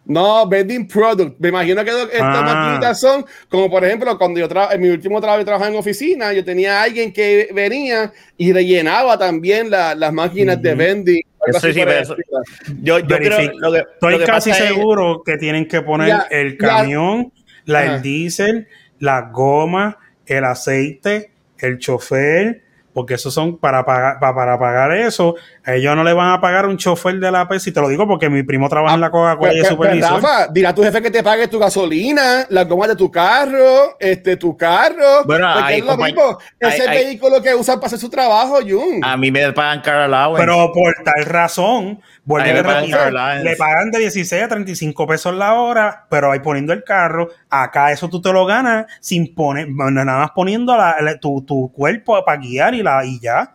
No, 0.06 0.46
vending 0.48 0.86
product. 0.88 1.38
Me 1.40 1.48
imagino 1.50 1.84
que 1.84 1.90
estas 1.92 2.22
Ah. 2.22 2.42
maquinitas 2.42 3.00
son, 3.00 3.26
como 3.50 3.70
por 3.70 3.86
ejemplo, 3.86 4.18
cuando 4.18 4.38
yo 4.40 4.48
en 4.72 4.82
mi 4.82 4.90
último 4.90 5.20
trabajo 5.22 5.40
yo 5.42 5.46
trabajaba 5.46 5.72
en 5.72 5.78
oficina, 5.78 6.34
yo 6.34 6.44
tenía 6.44 6.80
a 6.80 6.84
alguien 6.84 7.14
que 7.14 7.48
venía 7.54 8.12
y 8.38 8.52
rellenaba 8.52 9.18
también 9.18 9.70
la- 9.70 9.96
las 9.96 10.12
máquinas 10.12 10.62
de 10.62 10.76
vending. 10.76 11.22
Algo 11.46 11.58
Eso 11.58 11.68
así 11.68 11.74
sí, 11.74 11.80
por 11.80 11.90
el 11.90 11.94
pero 11.94 12.02
eso- 12.02 12.16
estilo. 12.18 12.80
Yo, 12.82 13.00
yo 13.00 13.18
creo 13.18 13.38
Verific- 13.40 13.54
lo 13.60 13.72
que, 13.72 13.78
Estoy 13.80 14.14
lo 14.14 14.20
que 14.20 14.26
casi 14.26 14.50
es- 14.52 14.58
seguro 14.58 15.24
que 15.26 15.38
tienen 15.38 15.68
que 15.68 15.82
poner 15.82 16.08
Ya, 16.08 16.28
el 16.32 16.52
ya. 16.54 16.58
camión, 16.58 17.32
la, 17.66 17.96
el 17.96 18.02
diésel, 18.02 18.68
la 19.00 19.30
goma, 19.32 19.98
el 20.26 20.44
aceite, 20.46 21.32
el 21.60 21.78
chofer, 21.80 22.63
porque 22.94 23.16
esos 23.16 23.34
son 23.34 23.58
para 23.58 23.84
pagar, 23.86 24.20
pa- 24.20 24.36
para 24.36 24.58
pagar 24.60 24.92
eso. 24.94 25.36
a 25.66 25.74
Ellos 25.74 25.96
no 25.96 26.04
le 26.04 26.14
van 26.14 26.32
a 26.32 26.40
pagar 26.42 26.66
un 26.68 26.78
chofer 26.78 27.16
de 27.20 27.32
la 27.32 27.48
Pepsi, 27.48 27.72
te 27.72 27.82
lo 27.82 27.90
digo 27.90 28.08
porque 28.08 28.30
mi 28.30 28.44
primo 28.44 28.70
trabaja 28.70 28.96
en 28.96 29.02
la 29.02 29.10
Coca-Cola 29.12 29.54
y 29.54 29.60
es 29.60 29.68
Pues, 29.68 29.76
pues, 29.76 29.90
pues, 29.90 30.00
supervisor. 30.02 30.24
Rafa, 30.30 30.48
dile 30.54 30.68
a 30.68 30.76
tu 30.76 30.84
jefe 30.84 31.02
que 31.02 31.12
te 31.12 31.24
pague 31.24 31.48
tu 31.48 31.58
gasolina, 31.60 32.46
las 32.50 32.68
gomas 32.68 32.90
de 32.90 32.96
tu 32.96 33.10
carro, 33.12 33.98
este, 34.00 34.38
tu 34.38 34.56
carro. 34.56 35.24
Bueno, 35.26 35.48
porque 35.54 35.74
hay 35.74 35.80
es 35.80 35.86
lo 35.86 35.98
mismo. 35.98 36.38
Ese 36.60 36.90
hay- 36.90 37.06
vehículo 37.06 37.42
que 37.42 37.54
usan 37.56 37.76
para 37.78 37.88
hacer 37.88 38.00
su 38.00 38.10
trabajo, 38.10 38.60
Jun. 38.62 39.04
A 39.04 39.18
mí 39.18 39.32
me 39.32 39.52
pagan 39.54 39.82
car 39.82 40.02
allowance. 40.02 40.42
Pero 40.44 40.72
por 40.72 40.94
tal 41.04 41.26
razón, 41.26 42.02
vuelve 42.26 42.52
Ahí 42.52 42.58
a 42.92 43.06
allowance. 43.08 43.44
le 43.44 43.56
pagan 43.58 43.92
de 43.92 44.00
16 44.00 44.44
a 44.44 44.48
35 44.48 45.06
pesos 45.08 45.34
la 45.36 45.54
hora, 45.56 46.06
pero 46.10 46.32
ahí 46.32 46.40
poniendo 46.40 46.72
el 46.74 46.84
carro, 46.84 47.30
acá 47.50 47.92
eso 47.92 48.10
tú 48.10 48.22
te 48.22 48.32
lo 48.32 48.46
ganas 48.46 48.86
sin 49.02 49.34
poner, 49.36 49.68
nada 49.70 50.20
más 50.20 50.32
poniendo 50.32 50.76
la- 50.78 50.96
la- 51.02 51.20
tu, 51.20 51.42
tu 51.42 51.72
cuerpo 51.74 52.24
para 52.24 52.40
guiar 52.42 52.74
y, 52.76 52.82
la, 52.84 53.04
y 53.06 53.20
ya. 53.20 53.54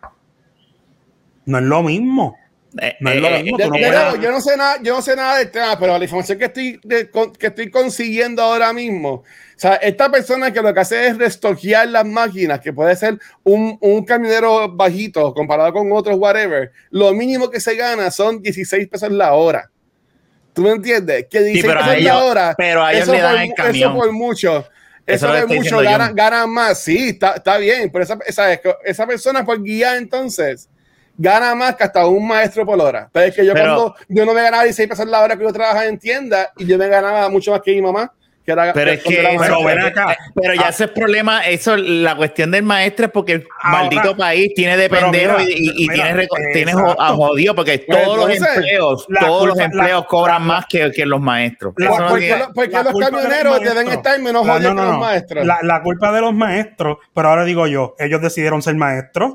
No 1.47 1.59
es 1.59 1.65
lo 1.65 1.83
mismo. 1.83 2.37
Eh, 2.81 2.97
no 3.01 3.11
es 3.11 3.21
lo 3.23 3.29
eh, 3.29 3.43
mismo, 3.43 3.57
De- 3.57 3.65
tú 3.65 3.71
no 3.71 3.77
de 3.77 3.81
puedes- 3.87 4.03
nuevo, 4.03 4.17
yo 4.23 4.31
no 4.33 4.41
sé 4.43 4.57
nada, 4.57 4.77
yo 4.83 4.95
no 4.97 5.03
sé 5.03 5.17
nada 5.17 5.39
del 5.39 5.51
tema, 5.51 5.79
pero 5.79 5.97
la 5.97 6.05
información 6.05 6.39
que 6.39 6.45
estoy, 6.45 6.81
de- 6.85 7.11
que 7.39 7.47
estoy 7.47 7.71
consiguiendo 7.71 8.43
ahora 8.43 8.73
mismo, 8.75 9.25
sea, 9.61 9.75
esta 9.77 10.11
persona 10.11 10.53
que 10.53 10.63
lo 10.63 10.73
que 10.73 10.81
hace 10.81 11.09
es 11.09 11.19
restoquear 11.19 11.89
las 11.89 12.05
máquinas, 12.07 12.61
que 12.61 12.73
puede 12.73 12.95
ser 12.97 13.19
un, 13.43 13.77
un 13.81 14.05
camionero 14.05 14.69
bajito 14.73 15.35
comparado 15.35 15.73
con 15.73 15.91
otros, 15.93 16.17
whatever, 16.19 16.71
lo 16.91 17.13
mínimo 17.13 17.51
que 17.51 17.59
se 17.61 17.75
gana 17.75 18.11
son 18.11 18.41
16 18.41 18.89
pesos 18.89 19.11
la 19.11 19.33
hora. 19.35 19.71
¿Tú 20.53 20.63
me 20.63 20.71
entiendes? 20.71 21.27
Que 21.31 21.41
16 21.41 21.65
pero 21.67 21.81
a 21.81 21.83
pesos 21.85 21.99
ellos- 22.01 22.13
la 22.15 22.25
hora, 22.25 22.55
pero 22.57 22.85
a 22.85 22.93
ellos 22.93 23.03
eso 23.05 23.13
le 23.13 23.21
dan 23.21 23.33
por- 23.35 23.43
el 23.43 23.55
camión. 23.55 23.91
Eso 23.91 23.95
por 23.99 24.13
mucho. 24.13 24.59
Eso 25.07 25.27
Eso 25.27 25.35
estoy 25.37 25.59
mucho 25.59 25.79
ganan 25.79 26.15
ganan 26.15 26.51
más, 26.51 26.81
sí, 26.81 27.09
está, 27.11 27.33
está 27.37 27.57
bien, 27.57 27.91
pero 27.91 28.05
esa, 28.05 28.19
esa, 28.27 28.53
esa 28.85 29.07
persona 29.07 29.43
por 29.45 29.63
guiar 29.63 29.97
entonces 29.97 30.69
gana 31.17 31.55
más 31.55 31.75
que 31.77 31.85
hasta 31.85 32.07
un 32.07 32.29
maestro 32.29 32.67
por 32.67 32.79
hora. 32.81 33.09
Pero 33.13 33.27
es 33.27 33.35
que 33.35 33.45
yo 33.47 33.55
Pero- 33.55 33.75
cuando 33.75 33.95
yo 34.09 34.27
no 34.27 34.35
me 34.35 34.43
ganaba 34.43 34.65
16 34.65 34.89
pesos 34.89 35.07
la 35.07 35.21
hora 35.23 35.37
que 35.37 35.43
yo 35.45 35.53
trabajaba 35.53 35.87
en 35.87 35.99
tienda 35.99 36.53
y 36.59 36.67
yo 36.67 36.77
me 36.77 36.87
ganaba 36.89 37.29
mucho 37.31 37.51
más 37.53 37.63
que 37.63 37.73
mi 37.73 37.81
mamá, 37.83 38.13
que 38.49 38.53
era 38.53 38.73
Pero 38.73 38.91
es 38.93 39.03
que, 39.03 39.21
era 39.21 39.29
Pero 39.39 39.61
maestra. 39.63 39.75
ven 39.75 39.79
acá. 39.81 40.17
pero 40.35 40.55
ya 40.55 40.63
Ah. 40.67 40.69
ese 40.71 40.85
es 40.85 40.91
problema, 40.91 41.47
eso, 41.47 41.77
la 41.77 42.17
cuestión 42.17 42.51
del 42.51 42.63
maestro 42.63 43.07
es 43.07 43.13
porque 43.13 43.33
el 43.33 43.49
Ahora- 43.63 43.79
maldito 43.83 44.17
país 44.17 44.53
tiene 44.55 44.77
de 44.77 44.89
Pero 44.89 45.11
pendejo 45.11 45.39
mira, 45.39 45.51
y, 45.51 45.53
y- 45.55 45.85
y 45.85 45.89
mira, 45.89 45.95
tiene, 45.95 46.15
reco- 46.27 46.37
tiene 46.53 46.71
exacto. 46.73 46.95
jo- 46.95 47.01
a 47.03 47.09
jodido 47.09 47.55
porque 47.55 47.85
Pues 47.87 47.99
todos 48.05 48.17
los 48.19 48.31
empleos, 48.37 49.07
todos 49.21 49.47
los 49.49 49.59
empleos 49.59 50.01
la- 50.03 50.07
cobran 50.07 50.43
la- 50.43 50.55
más 50.55 50.67
que, 50.67 50.91
que 50.93 51.05
los 51.07 51.21
maestros. 51.21 51.75
la- 51.77 51.87
Eso 51.87 51.95
¿Por, 51.97 52.03
no 52.05 52.09
por 52.11 52.19
tiene- 52.19 52.35
qué, 52.35 52.41
lo- 52.41 52.53
por 52.55 52.65
qué 52.69 52.73
la 52.73 52.83
los 52.83 52.93
culpa 52.93 53.07
de 53.07 53.13
los 53.13 53.23
camioneros 53.23 53.61
deben 53.75 53.89
estar 53.89 54.21
menos 54.21 54.47
jodidos 54.47 54.63
no, 54.63 54.75
no, 54.75 54.83
que 54.83 54.89
los 54.93 55.01
maestros? 55.01 55.47
La, 55.47 55.59
la 55.63 55.83
culpa 55.83 56.13
de 56.13 56.21
los 56.21 56.35
maestros, 56.35 56.99
pero 57.15 57.29
ahora 57.29 57.45
digo 57.45 57.67
yo, 57.67 57.95
ellos 57.99 58.21
decidieron 58.23 58.63
ser 58.63 58.75
maestros, 58.77 59.35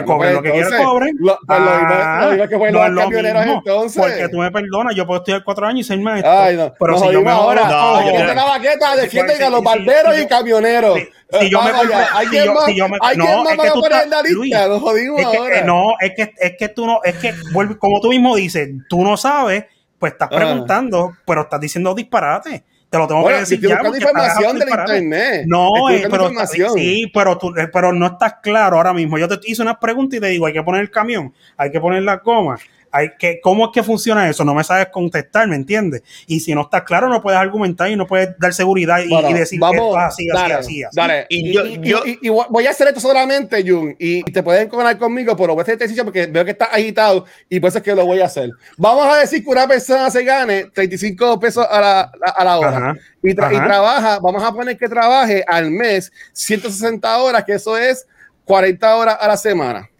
que 0.00 0.04
cobren 0.06 0.34
lo 0.34 0.42
que 0.42 0.52
quieran 0.52 0.82
cobren. 0.84 1.16
lo- 1.18 1.38
lo 1.46 1.54
mismo- 1.60 2.20
lo 2.20 2.30
mismo 2.30 2.48
que 2.48 2.58
pueden 2.58 2.74
no 2.74 2.80
los 2.80 2.88
es 2.88 2.94
lo 2.94 3.00
camioneros 3.02 3.44
mismo, 3.44 3.58
entonces. 3.64 4.02
Porque 4.02 4.28
tú 4.28 4.38
me 4.38 4.50
perdonas, 4.50 4.94
yo 4.94 5.06
puedo 5.06 5.18
estudiar 5.20 5.44
cuatro 5.44 5.66
años 5.66 5.80
y 5.80 5.84
ser 5.84 5.98
maestro. 6.00 6.30
Ay, 6.32 6.56
no, 6.56 6.72
pero 6.78 6.98
si 6.98 7.12
yo 7.12 7.22
me 7.22 7.30
ahora. 7.30 7.62
No, 7.64 7.70
cojones- 7.70 8.18
yo 8.28 8.34
la 8.34 8.44
baqueta, 8.44 8.96
defienden 8.96 9.42
a 9.42 9.50
los 9.50 9.60
sí, 9.60 9.64
barberos 9.66 10.16
sí, 10.16 10.22
y 10.22 10.26
camioneros. 10.26 10.98
si- 10.98 11.38
si 11.40 11.50
yo 11.50 11.62
me 11.62 11.70
¿Alguien 11.70 12.54
más, 12.54 12.64
si 12.66 12.76
yo 12.76 12.88
me- 12.88 12.98
¿alguien 13.00 13.26
no, 13.26 13.44
va 13.44 13.56
que 13.62 13.68
a 13.68 13.72
poner 13.72 14.02
en 14.04 14.10
la 14.10 14.22
lista? 14.22 14.78
Jodimos 14.80 15.24
ahora. 15.24 15.58
eh, 15.58 15.62
no, 15.64 15.82
es 16.00 16.12
que, 16.16 16.32
es 16.38 16.52
que 16.58 16.68
tú 16.68 16.86
no, 16.86 17.00
es 17.02 17.14
que, 17.16 17.32
vuelve- 17.52 17.78
como 17.78 18.00
tú 18.00 18.08
mismo 18.08 18.36
dices, 18.36 18.68
tú 18.88 19.02
no 19.02 19.16
sabes, 19.16 19.64
pues 19.98 20.12
estás 20.12 20.28
Ah. 20.30 20.36
preguntando, 20.36 21.12
pero 21.26 21.42
estás 21.42 21.60
diciendo 21.60 21.94
disparate. 21.94 22.64
Te 22.94 22.98
lo 22.98 23.08
tengo 23.08 23.22
Bueno, 23.22 23.38
que 23.38 23.40
decir 23.40 23.60
ya. 23.60 23.78
porque 23.82 23.98
información 23.98 24.56
del 24.56 24.68
internet. 24.68 25.44
No, 25.48 25.90
eh, 25.90 26.06
pero 26.08 26.28
información. 26.28 26.74
sí, 26.74 27.10
pero 27.12 27.36
tú, 27.36 27.52
eh, 27.56 27.66
pero 27.72 27.92
no 27.92 28.06
estás 28.06 28.34
claro 28.40 28.76
ahora 28.76 28.92
mismo. 28.92 29.18
Yo 29.18 29.26
te 29.28 29.40
hice 29.50 29.62
unas 29.62 29.78
preguntas 29.78 30.18
y 30.18 30.20
te 30.20 30.28
digo, 30.28 30.46
hay 30.46 30.52
que 30.52 30.62
poner 30.62 30.80
el 30.82 30.92
camión, 30.92 31.34
hay 31.56 31.72
que 31.72 31.80
poner 31.80 32.04
las 32.04 32.22
gomas, 32.22 32.60
hay 32.96 33.10
que, 33.18 33.40
¿cómo 33.42 33.64
es 33.64 33.70
que 33.74 33.82
funciona 33.82 34.28
eso? 34.30 34.44
No 34.44 34.54
me 34.54 34.62
sabes 34.62 34.86
contestar, 34.92 35.48
¿me 35.48 35.56
entiendes? 35.56 36.02
Y 36.28 36.38
si 36.38 36.54
no 36.54 36.60
estás 36.62 36.84
claro, 36.84 37.08
no 37.08 37.20
puedes 37.20 37.40
argumentar 37.40 37.90
y 37.90 37.96
no 37.96 38.06
puedes 38.06 38.38
dar 38.38 38.54
seguridad 38.54 39.00
y, 39.00 39.08
Bueno, 39.08 39.30
y 39.30 39.32
decir 39.32 39.58
vamos, 39.58 39.74
que 39.76 39.84
esto 39.84 39.98
es 39.98 40.04
así, 40.04 40.28
así, 40.30 40.40
dale, 40.42 40.54
así, 40.54 40.84
así. 40.84 40.96
dale. 40.96 41.26
Y 41.28 41.48
Y, 41.48 41.52
yo- 41.52 41.66
y- 41.66 41.80
yo- 41.82 42.02
y- 42.06 42.18
y 42.22 42.28
voy 42.28 42.66
a 42.66 42.70
hacer 42.70 42.86
esto 42.86 43.00
solamente, 43.00 43.68
Jun, 43.68 43.96
y 43.98 44.22
te 44.22 44.44
pueden 44.44 44.68
cobrar 44.68 44.96
conmigo, 44.96 45.36
pero 45.36 45.54
voy 45.54 45.60
a 45.60 45.62
hacer 45.62 45.72
este 45.72 45.86
ejercicio 45.86 46.04
porque 46.04 46.26
veo 46.26 46.44
que 46.44 46.52
estás 46.52 46.68
agitado 46.72 47.24
y 47.50 47.58
por 47.58 47.68
eso 47.68 47.78
es 47.78 47.84
que 47.84 47.94
lo 47.96 48.06
voy 48.06 48.20
a 48.20 48.26
hacer. 48.26 48.50
Vamos 48.78 49.06
a 49.12 49.18
decir 49.18 49.42
que 49.42 49.50
una 49.50 49.66
persona 49.66 50.08
se 50.10 50.22
gane 50.22 50.66
35 50.72 51.40
pesos 51.40 51.66
a 51.68 51.80
la, 51.80 52.00
a- 52.00 52.30
a 52.30 52.44
la 52.44 52.58
hora 52.60 52.76
Ajá, 52.76 52.94
y, 53.22 53.34
tra- 53.34 53.52
y 53.52 53.56
ajá. 53.56 53.64
trabaja, 53.66 54.18
vamos 54.20 54.44
a 54.44 54.52
poner 54.52 54.78
que 54.78 54.88
trabaje 54.88 55.42
al 55.48 55.70
mes 55.72 56.12
160 56.32 57.18
horas, 57.18 57.42
que 57.44 57.54
eso 57.54 57.76
es 57.76 58.06
40 58.44 58.94
horas 58.94 59.16
a 59.20 59.26
la 59.26 59.36
semana. 59.36 59.90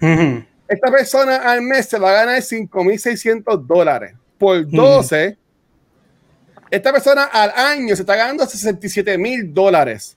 Ujú. 0.00 0.44
Esta 0.74 0.90
persona 0.90 1.36
al 1.36 1.62
mes 1.62 1.86
se 1.86 1.98
va 1.98 2.10
a 2.10 2.24
ganar 2.24 2.40
5.600 2.40 3.64
dólares. 3.64 4.14
Por 4.38 4.68
12, 4.68 5.38
esta 6.70 6.92
persona 6.92 7.24
al 7.24 7.50
año 7.50 7.94
se 7.94 8.02
está 8.02 8.16
ganando 8.16 8.44
67 8.44 9.16
mil 9.16 9.54
dólares. 9.54 10.16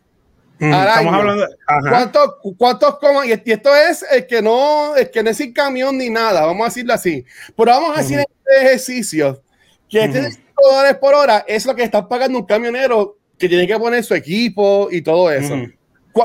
Al 0.60 0.88
Estamos 0.88 1.14
hablando 1.14 1.44
ajá. 1.68 1.90
¿Cuántos, 1.90 2.30
cuántos 2.58 2.98
coman? 2.98 3.30
Y, 3.30 3.52
esto 3.52 3.76
es 3.76 4.04
el 4.12 4.26
que 4.26 4.42
no, 4.42 4.96
el 4.96 5.12
que 5.12 5.22
no 5.22 5.30
es 5.30 5.38
sin 5.38 5.54
camión 5.54 5.96
ni 5.96 6.10
nada, 6.10 6.48
vamos 6.48 6.64
a 6.64 6.70
decirlo 6.70 6.94
así. 6.96 7.24
Pero 7.56 7.72
vamos 7.72 7.96
a 7.96 8.02
decir 8.02 8.18
este 8.20 8.66
ejercicio 8.66 9.44
que 9.88 10.04
este 10.04 10.22
de 10.22 10.28
Ujú. 10.30 10.38
5 10.56 10.70
dólares 10.72 10.98
por 11.00 11.14
hora 11.14 11.46
es 11.48 11.68
lo 11.68 11.76
que 11.76 11.84
está 11.84 12.08
pagando 12.08 12.40
un 12.40 12.46
camionero 12.46 13.18
que 13.38 13.48
tiene 13.48 13.68
que 13.68 13.78
poner 13.78 14.04
su 14.04 14.16
equipo 14.16 14.88
y 14.90 15.04
todo 15.04 15.32
eso. 15.32 15.56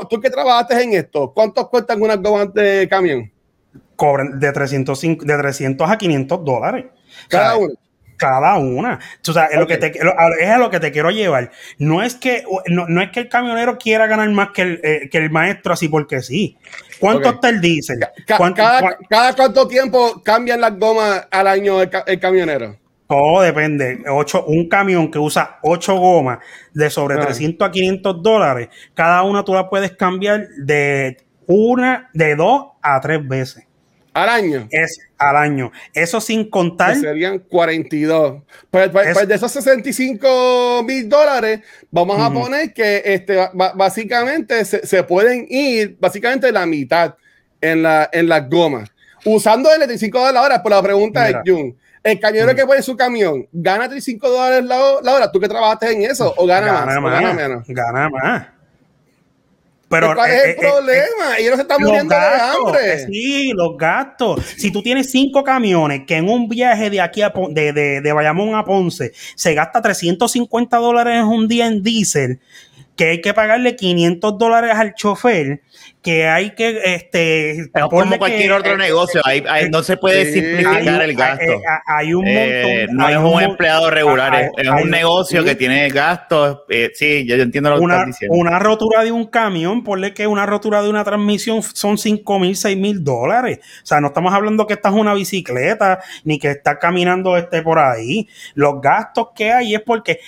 Tú 0.09 0.19
que 0.19 0.31
trabajaste 0.31 0.81
en 0.81 0.93
esto, 0.93 1.31
¿cuántos 1.31 1.69
cuestan 1.69 2.01
unas 2.01 2.19
gomas 2.19 2.51
de 2.51 2.87
camión? 2.89 3.31
Cobran 3.95 4.39
de 4.39 4.51
305, 4.51 5.25
de 5.25 5.37
300 5.37 5.89
a 5.89 5.97
500 5.97 6.43
dólares. 6.45 6.85
Cada 7.29 7.57
uno. 7.57 7.73
Cada 8.17 8.57
una. 8.57 8.99
O 9.27 9.33
sea, 9.33 9.45
es, 9.47 9.57
lo 9.57 9.63
Ok. 9.63 9.69
que 9.69 9.77
te, 9.77 10.03
lo- 10.03 10.13
es 10.39 10.49
a 10.49 10.57
lo 10.57 10.69
que 10.69 10.79
te 10.79 10.91
quiero 10.91 11.09
llevar. 11.11 11.51
No 11.77 12.01
es 12.03 12.15
que, 12.15 12.43
no, 12.67 12.87
no 12.87 13.01
es 13.01 13.09
que 13.11 13.21
el 13.21 13.29
camionero 13.29 13.77
quiera 13.77 14.07
ganar 14.07 14.29
más 14.29 14.49
que 14.51 14.61
el, 14.61 14.79
eh, 14.83 15.09
que 15.11 15.17
el 15.17 15.29
maestro 15.29 15.73
así 15.73 15.89
porque 15.89 16.21
sí. 16.21 16.57
¿Cuánto 16.99 17.27
Ok. 17.29 17.35
está 17.35 17.49
el 17.49 17.59
diésel? 17.59 17.99
Ca- 18.25 18.37
¿Cuánto- 18.37 18.61
cada, 18.61 18.81
cua- 18.81 18.97
cada 19.09 19.35
cuánto 19.35 19.67
tiempo 19.67 20.21
cambian 20.23 20.61
las 20.61 20.77
gomas 20.77 21.27
al 21.31 21.47
año 21.47 21.81
el 21.81 22.19
camionero? 22.19 22.77
Todo 23.07 23.41
depende. 23.41 24.01
Ocho, 24.09 24.45
un 24.45 24.69
camión 24.69 25.11
que 25.11 25.19
usa 25.19 25.59
8 25.63 25.95
gomas 25.97 26.39
de 26.73 26.89
sobre 26.89 27.15
Ah. 27.15 27.21
300 27.21 27.67
a 27.67 27.71
500 27.71 28.23
dólares, 28.23 28.69
cada 28.93 29.21
una 29.23 29.43
tú 29.43 29.53
la 29.53 29.69
puedes 29.69 29.91
cambiar 29.91 30.47
de 30.59 31.17
una 31.45 32.09
de 32.13 32.35
dos 32.35 32.67
a 32.81 33.01
tres 33.01 33.27
veces. 33.27 33.65
Al 34.13 34.29
año. 34.29 34.67
Es 34.71 34.99
al 35.17 35.35
año. 35.37 35.71
Eso 35.93 36.21
sin 36.21 36.49
contar. 36.49 36.93
Que 36.93 36.99
serían 36.99 37.39
42. 37.39 38.43
Pues, 38.69 38.89
pues, 38.89 39.07
Es- 39.07 39.13
pues 39.13 39.27
de 39.27 39.35
esos 39.35 39.51
65 39.51 40.83
mil 40.85 41.09
dólares, 41.09 41.61
vamos 41.91 42.19
a 42.19 42.31
poner 42.31 42.73
que 42.73 43.01
este, 43.05 43.37
básicamente 43.75 44.63
se, 44.65 44.85
se 44.85 45.03
pueden 45.03 45.45
ir 45.49 45.97
básicamente 45.99 46.51
la 46.51 46.65
mitad 46.65 47.15
en, 47.61 47.83
la, 47.83 48.09
en 48.11 48.27
las 48.29 48.49
gomas. 48.49 48.89
Usando 49.25 49.69
el 49.71 49.77
35 49.77 50.17
dólares 50.17 50.33
la 50.35 50.41
hora, 50.43 50.63
por 50.63 50.71
la 50.71 50.81
pregunta 50.81 51.25
Mira. 51.25 51.41
de 51.43 51.51
Jun. 51.51 51.77
El 52.03 52.19
camionero 52.19 52.51
Mm. 52.51 52.55
que 52.57 52.65
pone 52.65 52.81
su 52.81 52.97
camión, 52.97 53.47
¿gana 53.53 53.85
35 53.87 54.29
dólares 54.29 54.65
la, 54.65 54.83
ho- 54.83 55.01
la 55.01 55.13
hora? 55.13 55.31
¿Tú 55.31 55.39
que 55.39 55.47
trabajaste 55.47 55.91
en 55.93 56.03
eso? 56.03 56.33
¿O 56.35 56.45
gana, 56.45 56.85
más? 56.85 56.97
¿O 56.97 57.01
gana 57.03 57.33
menos? 57.33 57.63
Gana 57.67 58.09
más. 58.09 58.47
Pero 59.93 60.15
¿Cuál 60.15 60.31
es 60.31 60.37
eh, 60.37 60.43
el 60.43 60.49
eh, 60.49 60.53
eh, 60.53 60.57
problema? 60.59 61.37
Ellos 61.37 61.51
no 61.51 61.55
se 61.57 61.61
están 61.61 61.81
muriendo 61.81 62.15
de 62.15 62.21
hambre. 62.21 62.93
eh, 62.93 63.05
Sí, 63.07 63.51
los 63.53 63.77
gastos. 63.77 64.43
Si 64.57 64.71
tú 64.71 64.81
tienes 64.81 65.11
cinco 65.11 65.43
camiones 65.43 66.01
que 66.07 66.15
en 66.17 66.27
un 66.29 66.49
viaje 66.49 66.89
de 66.89 66.99
aquí 66.99 67.21
a 67.21 67.31
de, 67.49 67.73
de, 67.73 68.01
de 68.01 68.13
Bayamón 68.13 68.55
a 68.55 68.65
Ponce 68.65 69.13
se 69.35 69.53
gasta 69.53 69.81
350 69.81 70.77
dólares 70.77 71.23
un 71.23 71.47
día 71.47 71.67
en 71.67 71.83
diésel, 71.83 72.39
que 72.95 73.05
hay 73.05 73.21
que 73.21 73.33
pagarle 73.33 73.75
500 73.75 74.37
dólares 74.37 74.71
al 74.75 74.93
chofer, 74.95 75.61
que 76.03 76.27
hay 76.27 76.51
que 76.53 76.81
este 76.95 77.51
Es 77.51 77.67
ponle 77.69 77.89
como 77.89 78.11
que- 78.11 78.17
cualquier 78.19 78.51
otro 78.51 78.73
eh, 78.73 78.77
negocio. 78.77 79.21
Ahí, 79.23 79.43
ahí 79.49 79.69
no 79.69 79.81
se 79.83 79.95
puede 79.97 80.31
simplificar 80.31 80.75
hay, 81.01 81.09
el 81.09 81.15
gasto. 81.15 81.43
hay- 81.53 81.59
hay 82.05 82.13
un 82.13 82.27
Eh, 82.27 82.81
montón. 82.87 82.97
no 82.97 83.05
hay 83.07 83.13
es 83.13 83.19
un 83.21 83.41
empleado 83.41 83.89
regular, 83.89 84.35
hay- 84.35 84.43
es, 84.45 84.51
es 84.57 84.69
hay- 84.69 84.83
un 84.83 84.89
negocio 84.89 85.43
que 85.43 85.55
tiene 85.55 85.87
gastos. 85.89 86.59
eh, 86.69 86.91
sí, 86.93 87.25
yo, 87.25 87.37
yo 87.37 87.43
entiendo 87.43 87.69
lo 87.69 87.77
que 87.79 87.83
estás 87.85 88.05
diciendo. 88.07 88.37
una 88.37 88.59
rotura 88.59 89.03
de 89.03 89.11
un 89.13 89.25
camión, 89.27 89.83
ponle 89.83 90.13
que 90.13 90.27
una 90.27 90.45
rotura 90.45 90.81
de 90.83 90.89
una 90.89 91.03
transmisión 91.03 91.63
son 91.63 91.97
5 91.97 92.37
mil, 92.37 92.55
6 92.55 92.77
mil 92.77 93.03
dólares. 93.03 93.59
O 93.81 93.85
sea, 93.85 94.01
no 94.01 94.07
estamos 94.07 94.33
hablando 94.33 94.67
que 94.67 94.73
esta 94.73 94.89
es 94.89 94.95
una 94.95 95.13
bicicleta 95.13 96.01
ni 96.25 96.37
que 96.37 96.51
está 96.51 96.77
caminando 96.79 97.37
este 97.37 97.61
por 97.61 97.79
ahí. 97.79 98.27
Los 98.55 98.81
gastos 98.81 99.29
que 99.35 99.51
hay 99.53 99.73
es 99.73 99.81
porque, 99.81 100.19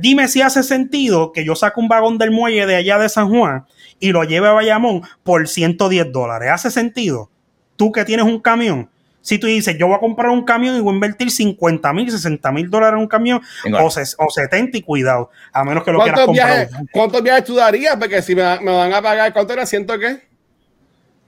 dime 0.00 0.26
si 0.28 0.40
hace 0.40 0.62
sentido 0.62 1.32
que 1.32 1.44
yo 1.44 1.54
saque 1.54 1.78
un 1.80 1.88
vagón 1.88 2.16
del 2.16 2.30
muelle 2.30 2.64
de 2.64 2.76
allá 2.76 2.98
de 2.98 3.08
San 3.10 3.28
Juan 3.28 3.66
y 4.00 4.12
lo 4.12 4.24
lleve 4.24 4.48
a 4.48 4.52
Bayamón 4.52 5.02
por 5.22 5.46
110 5.48 6.12
dólares. 6.12 6.50
¿Hace 6.52 6.70
sentido? 6.70 7.30
Tú 7.76 7.92
que 7.92 8.04
tienes 8.04 8.26
un 8.26 8.40
camión. 8.40 8.88
Si 9.20 9.38
tú 9.38 9.46
dices, 9.46 9.76
yo 9.78 9.86
voy 9.88 9.96
a 9.96 10.00
comprar 10.00 10.30
un 10.30 10.44
camión 10.44 10.76
y 10.76 10.80
voy 10.80 10.92
a 10.92 10.94
invertir 10.94 11.30
50 11.30 11.92
mil, 11.92 12.10
60 12.10 12.50
mil 12.52 12.70
dólares 12.70 12.94
en 12.96 13.00
un 13.02 13.08
camión 13.08 13.40
o, 13.66 13.90
ses- 13.90 14.14
o 14.18 14.30
70 14.30 14.78
y 14.78 14.82
cuidado, 14.82 15.30
a 15.52 15.64
menos 15.64 15.84
que 15.84 15.92
lo 15.92 15.98
quieras 15.98 16.20
¿Cuántos 16.24 16.26
comprar. 16.38 16.68
viajes, 16.68 16.88
¿Cuántos 16.92 17.22
viajes 17.22 17.44
tú 17.44 17.54
darías? 17.56 17.96
Porque 17.96 18.22
si 18.22 18.34
me, 18.34 18.42
me 18.60 18.72
van 18.72 18.94
a 18.94 19.02
pagar, 19.02 19.32
¿cuánto 19.32 19.52
era? 19.52 19.66
¿Ciento 19.66 19.98
qué? 19.98 20.22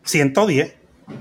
110. 0.05 0.75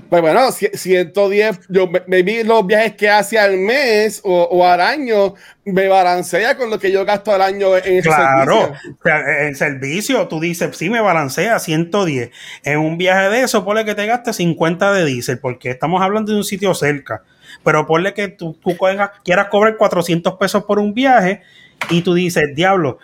Pues 0.08 0.22
bueno, 0.22 0.40
ci- 0.48 0.74
110, 0.74 1.60
yo 1.68 1.88
me, 2.06 2.22
vi 2.22 2.42
los 2.42 2.66
viajes 2.66 2.94
que 2.96 3.08
hace 3.08 3.38
al 3.38 3.56
mes 3.58 4.20
o, 4.24 4.42
o 4.42 4.66
al 4.66 4.80
año, 4.80 5.34
me 5.64 5.86
balancea 5.86 6.56
con 6.56 6.68
lo 6.68 6.78
que 6.80 6.90
yo 6.90 7.04
gasto 7.04 7.32
al 7.32 7.42
año 7.42 7.76
en 7.76 8.02
Claro, 8.02 8.60
servicio. 8.60 8.92
o 8.98 9.02
sea, 9.04 9.46
en 9.46 9.54
servicio 9.54 10.26
tú 10.26 10.40
dices, 10.40 10.76
sí, 10.76 10.90
me 10.90 11.00
balancea 11.00 11.58
110. 11.60 12.30
En 12.64 12.78
un 12.78 12.98
viaje 12.98 13.28
de 13.28 13.42
eso, 13.42 13.64
ponle 13.64 13.84
que 13.84 13.94
te 13.94 14.06
gastes 14.06 14.36
50 14.36 14.92
de 14.92 15.04
diésel, 15.04 15.38
porque 15.38 15.70
estamos 15.70 16.02
hablando 16.02 16.32
de 16.32 16.38
un 16.38 16.44
sitio 16.44 16.74
cerca. 16.74 17.22
Pero 17.64 17.86
ponle 17.86 18.12
que 18.14 18.28
tú, 18.28 18.58
tú 18.62 18.76
quieras 19.24 19.46
cobrar 19.48 19.76
400 19.76 20.34
pesos 20.34 20.64
por 20.64 20.78
un 20.80 20.92
viaje 20.94 21.42
y 21.88 22.02
tú 22.02 22.14
dices, 22.14 22.44
diablo, 22.54 22.98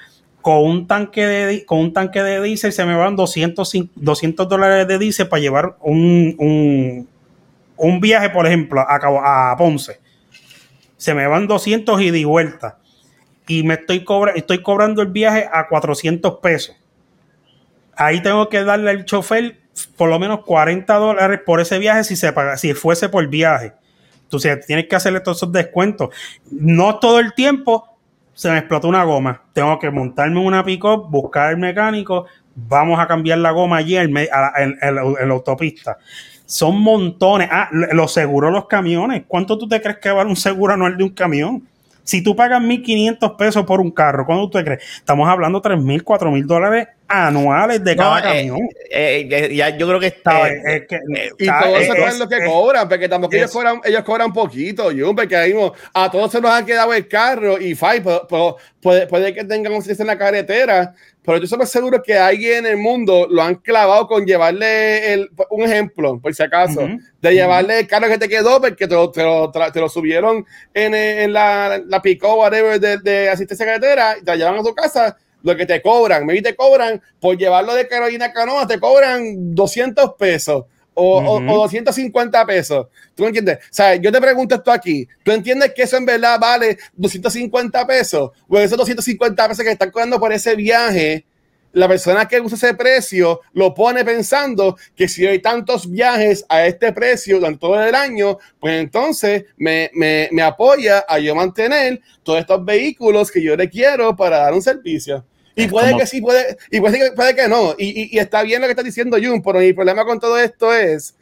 con 0.47 0.63
un 0.65 0.87
tanque 0.87 1.27
de, 1.27 1.65
con 1.67 1.81
un 1.81 1.93
tanque 1.93 2.23
de 2.23 2.41
diésel 2.41 2.73
se 2.73 2.85
me 2.85 2.95
van 2.95 3.17
200, 3.17 3.75
cin- 3.75 3.91
200 3.97 4.49
dólares 4.49 4.87
de 4.87 4.97
diésel 4.97 5.27
para 5.27 5.41
llevar 5.43 5.75
un, 5.81 6.37
un, 6.39 7.09
un 7.77 8.01
viaje, 8.01 8.31
por 8.31 8.47
ejemplo, 8.47 8.81
a, 8.81 9.51
a 9.51 9.57
Ponce. 9.57 9.99
Se 10.97 11.15
me 11.15 11.27
van 11.27 11.49
200 11.49 12.01
y 12.01 12.13
de 12.13 12.25
vuelta 12.25 12.79
y 13.49 13.65
me 13.65 13.75
estoy, 13.75 14.05
estoy 14.37 14.63
cobrando 14.63 15.03
el 15.03 15.09
viaje 15.09 15.49
a 15.53 15.67
400 15.67 16.35
pesos. 16.39 16.77
Ahí 17.97 18.23
tengo 18.23 18.49
que 18.49 18.63
darle 18.63 18.91
al 18.91 19.05
chofer 19.05 19.57
por 19.97 20.09
lo 20.09 20.21
menos 20.21 20.45
40 20.45 20.95
dólares 20.95 21.41
por 21.45 21.61
ese 21.61 21.81
viaje 21.81 22.05
si 22.05 22.15
se 22.15 22.33
si 22.57 22.73
fuese 22.75 23.09
por 23.09 23.27
viaje. 23.27 23.73
Entonces 24.23 24.65
tienes 24.65 24.87
que 24.87 24.95
hacerle 24.95 25.19
todos 25.19 25.39
esos 25.39 25.51
descuentos. 25.51 26.11
No 26.53 27.01
todo 27.01 27.19
el 27.19 27.35
tiempo 27.35 27.96
se 28.37 28.51
me 28.51 28.59
explotó 28.59 28.87
una 28.89 29.03
goma. 29.05 29.43
Tengo 29.55 29.79
que 29.79 29.91
montarme 29.91 30.39
una 30.39 30.63
pick-up, 30.63 31.09
buscar 31.11 31.51
el 31.53 31.57
mecánico, 31.57 32.27
vamos 32.55 33.01
a 33.01 33.07
cambiar 33.07 33.39
la 33.39 33.51
goma 33.51 33.79
allí 33.79 33.97
en, 33.97 34.13
la- 34.13 34.53
en- 34.59 34.79
la- 34.95 35.33
autopista. 35.33 35.97
Son 36.45 36.81
montones. 36.81 37.49
Ah, 37.51 37.69
los 37.73 38.13
seguros, 38.13 38.53
los 38.53 38.67
camiones. 38.67 39.25
¿Cuánto 39.27 39.57
tú 39.57 39.67
te 39.67 39.81
crees 39.81 39.97
que 39.99 40.11
vale 40.11 40.29
un 40.29 40.37
seguro 40.37 40.75
anual 40.75 40.97
de 40.97 41.05
un 41.05 41.11
camión? 41.11 41.63
Si 42.05 42.23
tú 42.23 42.37
pagas 42.37 42.63
1.500 42.63 43.37
pesos 43.37 43.65
por 43.65 43.81
un 43.81 43.91
carro, 43.91 44.27
¿cuánto 44.27 44.45
tú 44.51 44.59
te 44.59 44.65
crees? 44.65 44.83
Estamos 44.99 45.29
hablando 45.29 45.59
de 45.61 45.71
3.000, 45.71 46.03
4.000 46.05 46.47
dólares 46.47 46.89
anuales 47.09 47.83
de 47.85 47.97
cada 47.97 48.11
No, 48.11 48.19
eh, 48.19 48.23
camión. 48.49 48.69
eh, 48.91 49.29
eh, 49.31 49.55
ya, 49.55 49.77
yo 49.77 49.87
creo 49.87 50.01
que 50.01 50.07
está. 50.09 50.31
¿Sabes? 50.33 50.63
Es 50.67 50.87
que- 50.89 51.01
Y 51.39 51.47
todo 51.47 51.77
eso 51.79 51.95
Es- 51.95 52.19
lo 52.19 52.29
que 52.29 52.45
cobran, 52.45 52.89
porque 52.89 53.09
tampoco 53.09 53.35
ellos 53.37 53.51
cobran, 53.53 53.81
ellos 53.85 54.03
cobran 54.03 54.33
poquito, 54.33 54.85
Jun, 54.91 55.15
porque 55.15 55.37
ahí 55.37 55.55
a 55.95 56.11
todos 56.11 56.33
se 56.33 56.41
nos 56.41 56.51
ha 56.51 56.65
quedado 56.65 56.93
el 56.95 57.07
carro 57.09 57.61
y 57.61 57.75
fine, 57.75 58.01
pero, 58.03 58.27
pero 58.29 58.57
puede, 58.81 59.07
puede 59.07 59.33
que 59.35 59.45
tengan 59.45 59.73
un 59.73 59.83
en 59.87 60.07
la 60.07 60.19
carretera, 60.19 60.95
pero 61.25 61.39
yo 61.39 61.45
estoy 61.45 61.67
seguro 61.67 62.03
que 62.03 62.15
alguien 62.17 62.67
en 62.67 62.73
el 62.73 62.77
mundo 62.77 63.27
lo 63.31 63.43
han 63.43 63.57
clavado 63.57 64.07
con 64.07 64.25
llevarle 64.27 65.13
el, 65.13 65.31
un 65.51 65.63
ejemplo, 65.65 66.21
por 66.21 66.35
si 66.35 66.43
acaso, 66.43 66.89
de 67.21 67.35
llevarle 67.35 67.81
el 67.81 67.87
carro 67.87 68.09
que 68.09 68.19
te 68.19 68.29
quedó 68.29 68.61
porque 68.61 68.87
te 68.87 68.95
lo, 68.95 69.11
te 69.11 69.23
lo, 69.23 69.51
te 69.51 69.81
lo 69.81 69.89
subieron 69.89 70.45
en, 70.75 70.95
en 70.95 71.33
la, 71.33 71.81
la 71.87 72.01
pico 72.03 72.35
whatever 72.35 72.79
de, 72.79 72.99
de 72.99 73.29
asistencia 73.29 73.65
carretera 73.67 74.17
y 74.21 74.25
te 74.25 74.31
la 74.33 74.37
llevan 74.37 74.57
a 74.59 74.63
tu 74.63 74.75
casa. 74.75 75.17
Lo 75.43 75.57
que 75.57 75.67
te 75.67 75.81
cobran, 75.83 76.27
maybe 76.27 76.43
te 76.43 76.57
cobran 76.57 77.01
por 77.21 77.37
llevarlo 77.37 77.75
de 77.75 77.87
Carolina 77.87 78.27
a 78.27 78.33
Canoa, 78.33 78.67
te 78.67 78.81
cobran 78.81 79.55
200 79.55 80.15
pesos 80.19 80.65
o, 80.95 81.19
o- 81.19 81.37
Ujú. 81.39 81.51
o 81.53 81.57
250 81.59 82.45
pesos. 82.47 82.87
¿Tú 83.15 83.23
me 83.23 83.29
entiendes? 83.29 83.59
O 83.59 83.69
sea, 83.71 83.95
yo 83.97 84.11
te 84.11 84.21
pregunto 84.21 84.55
esto 84.55 84.73
aquí. 84.73 85.07
¿Tú 85.23 85.31
entiendes 85.33 85.73
que 85.75 85.83
eso 85.83 85.97
en 85.99 86.07
verdad 86.07 86.39
vale 86.41 86.79
250 86.97 87.87
pesos? 87.87 88.31
O 88.49 88.59
esos 88.59 88.79
250 88.79 89.47
pesos 89.49 89.65
que 89.65 89.71
están 89.71 89.91
cobrando 89.91 90.19
por 90.19 90.33
ese 90.33 90.55
viaje, 90.57 91.25
la 91.77 91.89
persona 91.89 92.27
que 92.27 92.41
usa 92.41 92.57
ese 92.57 92.73
precio 92.75 93.43
lo 93.53 93.75
pone 93.75 94.03
pensando 94.03 94.79
que 94.97 95.09
si 95.09 95.27
hay 95.27 95.41
tantos 95.41 95.91
viajes 95.91 96.45
a 96.49 96.65
este 96.67 96.91
precio 96.93 97.37
durante 97.37 97.59
todo 97.61 97.83
el 97.85 97.95
año, 97.95 98.39
pues 98.59 98.81
entonces 98.81 99.45
me, 99.59 99.91
me, 99.93 100.29
me 100.33 100.41
apoya 100.41 101.05
a 101.07 101.19
yo 101.19 101.35
mantener 101.35 102.01
todos 102.23 102.41
estos 102.41 102.65
vehículos 102.65 103.31
que 103.31 103.43
yo 103.43 103.55
le 103.57 103.69
quiero 103.69 104.17
para 104.17 104.39
dar 104.39 104.55
un 104.55 104.63
servicio. 104.63 105.25
Y 105.55 105.69
puede 105.69 105.89
como- 105.89 105.99
que 106.01 106.07
sí, 106.07 106.23
puede, 106.23 106.57
y 106.71 106.81
puede 106.81 106.99
que, 106.99 107.13
puede 107.13 107.35
que 107.35 107.47
no. 107.47 107.75
Y, 107.79 108.03
y- 108.05 108.09
y 108.13 108.19
está 108.21 108.43
bien 108.43 108.63
lo 108.63 108.67
que 108.67 108.73
está 108.73 108.83
diciendo 108.83 109.19
Jun, 109.23 109.43
pero 109.43 109.59
mi 109.59 109.73
problema 109.75 110.05
con 110.07 110.19
todo 110.19 110.39
esto 110.39 110.73
es 110.75 111.15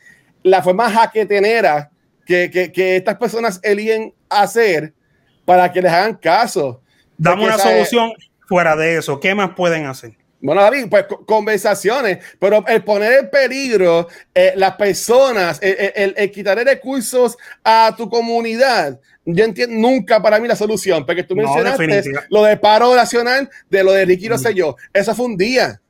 la 0.44 0.62
forma 0.62 0.88
jaquetenera 0.88 1.90
que, 2.24 2.48
que, 2.48 2.70
que 2.70 2.94
estas 2.96 3.16
personas 3.16 3.58
eligen 3.64 4.14
hacer 4.28 4.92
para 5.44 5.72
que 5.72 5.82
les 5.82 5.90
hagan 5.92 6.14
caso. 6.14 6.80
Dame 7.18 7.42
Porque, 7.42 7.54
una 7.56 7.62
solución 7.62 8.12
fuera 8.48 8.76
de 8.76 8.96
eso. 8.98 9.18
¿Qué 9.18 9.34
más 9.34 9.50
pueden 9.56 9.86
hacer? 9.86 10.12
Bueno, 10.44 10.60
David, 10.60 10.88
pues 10.90 11.06
co- 11.06 11.24
conversaciones, 11.24 12.18
pero 12.38 12.62
el 12.68 12.84
poner 12.84 13.12
en 13.20 13.30
peligro 13.30 14.08
eh, 14.34 14.52
las 14.56 14.76
personas, 14.76 15.58
el, 15.62 15.92
el- 15.96 16.14
el- 16.18 16.30
quitarle 16.30 16.64
recursos 16.64 17.34
a 17.64 17.94
tu 17.96 18.10
comunidad, 18.10 19.00
yo 19.24 19.42
entiendo 19.42 19.74
nunca 19.76 20.20
para 20.20 20.38
mí 20.38 20.46
la 20.46 20.54
solución, 20.54 21.06
porque 21.06 21.22
tú 21.22 21.34
No, 21.34 21.42
mencionaste 21.44 22.02
lo 22.28 22.42
de 22.44 22.58
paro 22.58 22.94
nacional, 22.94 23.48
de 23.70 23.82
lo 23.82 23.92
de 23.92 24.04
Ricky, 24.04 24.28
no 24.28 24.36
sé 24.36 24.52
yo, 24.52 24.76
eso 24.92 25.14
fue 25.14 25.24
un 25.24 25.36
día. 25.38 25.80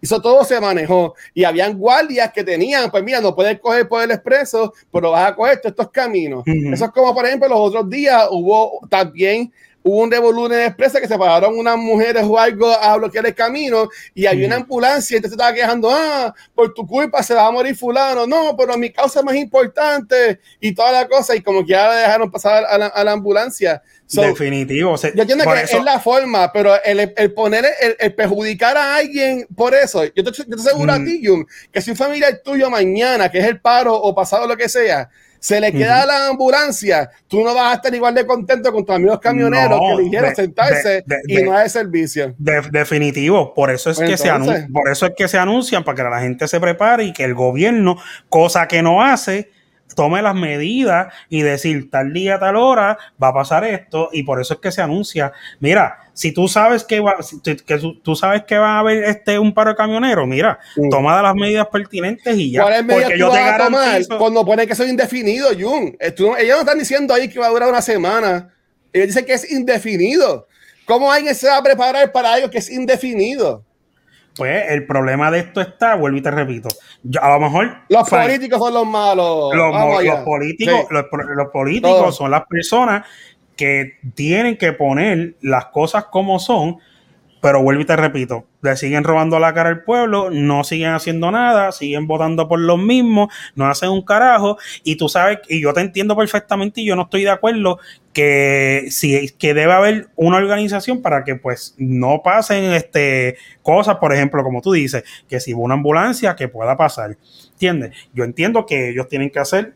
Eso 0.00 0.20
todo 0.20 0.42
se 0.44 0.60
manejó 0.60 1.14
y 1.32 1.44
habían 1.44 1.78
guardias 1.78 2.32
que 2.32 2.42
tenían, 2.42 2.90
pues 2.90 3.04
mira, 3.04 3.20
no 3.20 3.36
puedes 3.36 3.60
coger 3.60 3.88
por 3.88 4.02
el 4.02 4.10
expreso, 4.10 4.72
pero 4.90 5.12
vas 5.12 5.30
a 5.30 5.36
coger 5.36 5.58
todos 5.60 5.72
estos 5.72 5.90
caminos. 5.92 6.46
Eso 6.70 6.86
es 6.86 6.90
como, 6.90 7.14
por 7.14 7.24
ejemplo, 7.24 7.48
los 7.48 7.60
otros 7.60 7.88
días 7.88 8.26
hubo 8.30 8.80
también 8.90 9.52
hubo 9.84 10.02
un 10.02 10.10
revolú 10.10 10.46
en 10.46 10.52
el 10.52 10.60
expreso 10.66 10.98
que 11.00 11.08
se 11.08 11.18
pararon 11.18 11.58
unas 11.58 11.76
mujeres 11.76 12.22
o 12.26 12.38
algo 12.38 12.70
a 12.70 12.96
bloquear 12.96 13.26
el 13.26 13.34
camino 13.34 13.88
y 14.14 14.26
había 14.26 14.46
una 14.46 14.56
ambulancia 14.56 15.14
y 15.14 15.16
entonces 15.16 15.36
estaba 15.36 15.52
quejando, 15.54 15.90
ah, 15.90 16.32
por 16.54 16.72
tu 16.72 16.86
culpa 16.86 17.22
se 17.22 17.34
va 17.34 17.46
a 17.46 17.50
morir 17.50 17.76
fulano, 17.76 18.26
no, 18.26 18.56
pero 18.56 18.76
mi 18.78 18.90
causa 18.90 19.20
es 19.20 19.24
más 19.24 19.34
importante 19.34 20.40
y 20.60 20.74
toda 20.74 20.92
la 20.92 21.08
cosa 21.08 21.34
y 21.34 21.40
como 21.42 21.64
que 21.64 21.72
ya 21.72 21.88
la 21.88 21.94
dejaron 21.96 22.30
pasar 22.30 22.64
a 22.64 22.78
la, 22.78 22.86
a 22.86 23.04
la 23.04 23.12
ambulancia. 23.12 23.82
So, 24.06 24.20
Definitivo. 24.22 24.94
yo 24.96 25.08
entiendo 25.22 25.44
que 25.44 25.62
eso- 25.62 25.78
es 25.78 25.84
la 25.84 25.98
forma, 25.98 26.52
pero 26.52 26.74
el, 26.84 27.12
el 27.16 27.32
poner, 27.32 27.64
el, 27.80 27.96
el 27.98 28.14
perjudicar 28.14 28.76
a 28.76 28.96
alguien 28.96 29.46
por 29.56 29.74
eso, 29.74 30.04
yo 30.04 30.22
te, 30.22 30.30
yo 30.32 30.44
te 30.44 30.54
aseguro 30.54 30.92
a 30.92 30.98
Mm. 30.98 31.04
ti, 31.06 31.22
Jun, 31.26 31.46
que 31.72 31.80
si 31.80 31.90
un 31.90 31.96
familiar 31.96 32.40
tuyo 32.44 32.68
mañana, 32.68 33.30
que 33.30 33.38
es 33.38 33.46
el 33.46 33.58
paro 33.60 33.94
o 33.96 34.14
pasado 34.14 34.46
lo 34.46 34.56
que 34.56 34.68
sea, 34.68 35.08
se 35.42 35.60
le 35.60 35.72
queda 35.72 36.06
la 36.06 36.28
ambulancia, 36.28 37.10
tú 37.26 37.42
no 37.42 37.52
vas 37.52 37.72
a 37.72 37.74
estar 37.74 37.92
igual 37.92 38.14
de 38.14 38.24
contento 38.24 38.70
con 38.70 38.84
tus 38.84 38.94
amigos 38.94 39.18
camioneros 39.18 39.80
que 39.80 40.00
eligieron 40.00 40.36
sentarse 40.36 41.04
y 41.26 41.42
no 41.42 41.56
hay 41.56 41.68
servicio. 41.68 42.32
definitivo, 42.38 43.52
por 43.52 43.72
eso 43.72 43.90
es 43.90 43.96
pues 43.96 44.10
que 44.10 44.16
se 44.16 44.30
por 44.72 44.88
eso 44.88 45.06
es 45.06 45.12
que 45.16 45.26
se 45.26 45.38
anuncian 45.38 45.82
para 45.82 45.96
que 45.96 46.02
la 46.04 46.20
gente 46.20 46.46
se 46.46 46.60
prepare 46.60 47.06
y 47.06 47.12
que 47.12 47.24
el 47.24 47.34
gobierno, 47.34 47.96
cosa 48.28 48.68
que 48.68 48.82
no 48.82 49.02
hace, 49.02 49.50
tome 49.96 50.22
las 50.22 50.36
medidas 50.36 51.12
y 51.28 51.42
decir 51.42 51.90
tal 51.90 52.12
día, 52.12 52.38
tal 52.38 52.54
hora 52.54 52.96
va 53.20 53.28
a 53.28 53.34
pasar 53.34 53.64
esto 53.64 54.10
y 54.12 54.22
por 54.22 54.40
eso 54.40 54.54
es 54.54 54.60
que 54.60 54.70
se 54.70 54.80
anuncia. 54.80 55.32
Mira, 55.58 56.01
si 56.14 56.32
tú 56.32 56.48
sabes 56.48 56.84
que, 56.84 57.00
va, 57.00 57.16
que 57.42 57.78
tú 58.02 58.14
sabes 58.14 58.44
que 58.44 58.58
va 58.58 58.76
a 58.76 58.78
haber 58.80 59.04
este 59.04 59.38
un 59.38 59.54
paro 59.54 59.70
de 59.70 59.76
camioneros, 59.76 60.26
mira, 60.26 60.58
toma 60.90 61.22
las 61.22 61.34
medidas 61.34 61.66
pertinentes 61.68 62.36
y 62.36 62.52
ya. 62.52 62.62
¿Cuáles 62.62 62.84
medidas 62.84 63.12
yo 63.16 63.28
vas 63.30 63.60
a 63.60 63.64
tomar 63.64 64.02
cuando 64.18 64.44
pone 64.44 64.66
que 64.66 64.74
son 64.74 64.88
indefinido, 64.88 65.48
Jun? 65.58 65.96
ellos 66.00 66.38
no 66.38 66.60
están 66.60 66.78
diciendo 66.78 67.14
ahí 67.14 67.28
que 67.28 67.38
va 67.38 67.46
a 67.46 67.50
durar 67.50 67.68
una 67.68 67.82
semana. 67.82 68.52
Ellos 68.92 69.08
dicen 69.08 69.24
que 69.24 69.32
es 69.32 69.50
indefinido. 69.50 70.46
¿Cómo 70.84 71.10
alguien 71.10 71.34
se 71.34 71.48
va 71.48 71.58
a 71.58 71.62
preparar 71.62 72.12
para 72.12 72.34
algo 72.34 72.50
que 72.50 72.58
es 72.58 72.70
indefinido? 72.70 73.64
Pues 74.36 74.70
el 74.70 74.86
problema 74.86 75.30
de 75.30 75.40
esto 75.40 75.60
está, 75.60 75.94
vuelvo 75.94 76.16
y 76.16 76.22
te 76.22 76.30
repito, 76.30 76.68
a 77.20 77.28
lo 77.30 77.40
mejor... 77.40 77.76
Los 77.88 78.08
políticos 78.08 78.58
son 78.58 78.74
los 78.74 78.86
malos. 78.86 79.54
Los, 79.54 80.20
políticos, 80.24 80.86
los, 80.90 81.48
políticos 81.52 82.16
son 82.16 82.30
las 82.30 82.44
personas 82.46 83.06
que 83.56 83.98
tienen 84.14 84.56
que 84.56 84.72
poner 84.72 85.36
las 85.40 85.66
cosas 85.66 86.06
como 86.06 86.38
son, 86.38 86.78
pero 87.40 87.60
vuelvo 87.60 87.82
y 87.82 87.84
te 87.84 87.96
repito, 87.96 88.46
le 88.62 88.76
siguen 88.76 89.02
robando 89.02 89.38
la 89.40 89.52
cara 89.52 89.68
al 89.68 89.82
pueblo, 89.82 90.30
no 90.30 90.62
siguen 90.62 90.90
haciendo 90.90 91.30
nada, 91.32 91.72
siguen 91.72 92.06
votando 92.06 92.48
por 92.48 92.60
los 92.60 92.78
mismos, 92.78 93.34
no 93.56 93.66
hacen 93.66 93.90
un 93.90 94.02
carajo, 94.02 94.58
y 94.84 94.96
tú 94.96 95.08
sabes, 95.08 95.40
y 95.48 95.60
yo 95.60 95.72
te 95.72 95.80
entiendo 95.80 96.16
perfectamente 96.16 96.80
y 96.80 96.86
yo 96.86 96.94
no 96.94 97.02
estoy 97.02 97.22
de 97.22 97.30
acuerdo 97.30 97.80
que 98.12 98.88
si 98.90 99.30
que 99.30 99.54
debe 99.54 99.72
haber 99.72 100.08
una 100.16 100.36
organización 100.36 101.00
para 101.00 101.24
que 101.24 101.36
pues 101.36 101.74
no 101.78 102.22
pasen 102.22 102.64
este 102.72 103.36
cosas, 103.62 103.96
por 103.96 104.12
ejemplo, 104.12 104.42
como 104.42 104.60
tú 104.60 104.72
dices, 104.72 105.04
que 105.28 105.40
si 105.40 105.52
va 105.52 105.60
una 105.60 105.74
ambulancia 105.74 106.36
que 106.36 106.48
pueda 106.48 106.76
pasar. 106.76 107.16
¿Entiendes? 107.52 107.96
Yo 108.12 108.24
entiendo 108.24 108.66
que 108.66 108.90
ellos 108.90 109.06
tienen 109.08 109.30
que 109.30 109.38
hacer 109.38 109.74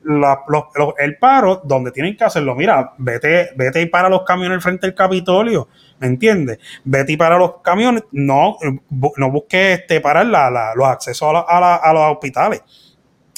el 0.99 1.19
paro 1.19 1.63
donde 1.65 1.93
tienen 1.93 2.17
que 2.17 2.25
hacerlo. 2.25 2.55
Mira, 2.57 2.95
vete, 2.99 3.51
vete 3.57 3.81
y 3.81 3.87
para 3.87 4.09
los 4.09 4.25
camiones 4.25 4.63
frente 4.63 4.87
al 4.87 4.95
Capitolio. 4.95 5.69
¿Me 5.99 6.09
entiendes? 6.09 6.59
Vete 6.85 7.13
y 7.13 7.17
para 7.17 7.39
los 7.39 7.63
camiones. 7.63 8.03
No, 8.11 8.57
no 8.91 9.31
busques 9.31 9.81
este, 9.81 10.01
parar 10.01 10.27
los 10.75 10.89
accesos 10.89 11.45
a, 11.49 11.93
los 11.93 12.03
hospitales. 12.13 12.63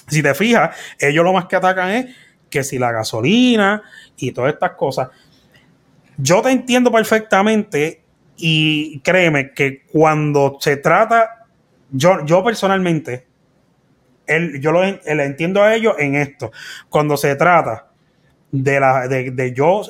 Si 0.06 0.22
te 0.22 0.34
fijas, 0.34 0.74
ellos 0.98 1.24
lo 1.24 1.34
más 1.34 1.44
que 1.44 1.56
atacan 1.56 1.90
es 1.90 2.06
que 2.48 2.64
si 2.64 2.78
la 2.78 2.90
gasolina 2.90 3.82
y 4.18 4.32
todas 4.32 4.52
estas 4.52 4.72
cosas. 4.72 5.08
Yo 6.16 6.42
te 6.42 6.50
entiendo 6.50 6.90
perfectamente 6.90 8.02
y 8.36 9.00
créeme 9.00 9.52
que 9.52 9.82
cuando 9.86 10.58
se 10.60 10.76
trata, 10.76 11.46
yo, 11.90 12.24
yo 12.24 12.42
personalmente, 12.44 13.26
yo 14.60 14.72
lo, 14.72 14.84
entiendo 14.84 15.62
a 15.62 15.74
ellos 15.74 15.94
en 15.98 16.16
esto. 16.16 16.50
Cuando 16.88 17.16
se 17.16 17.34
trata 17.36 17.88
de, 18.50 18.80
la, 18.80 19.08
de, 19.08 19.52
yo 19.54 19.82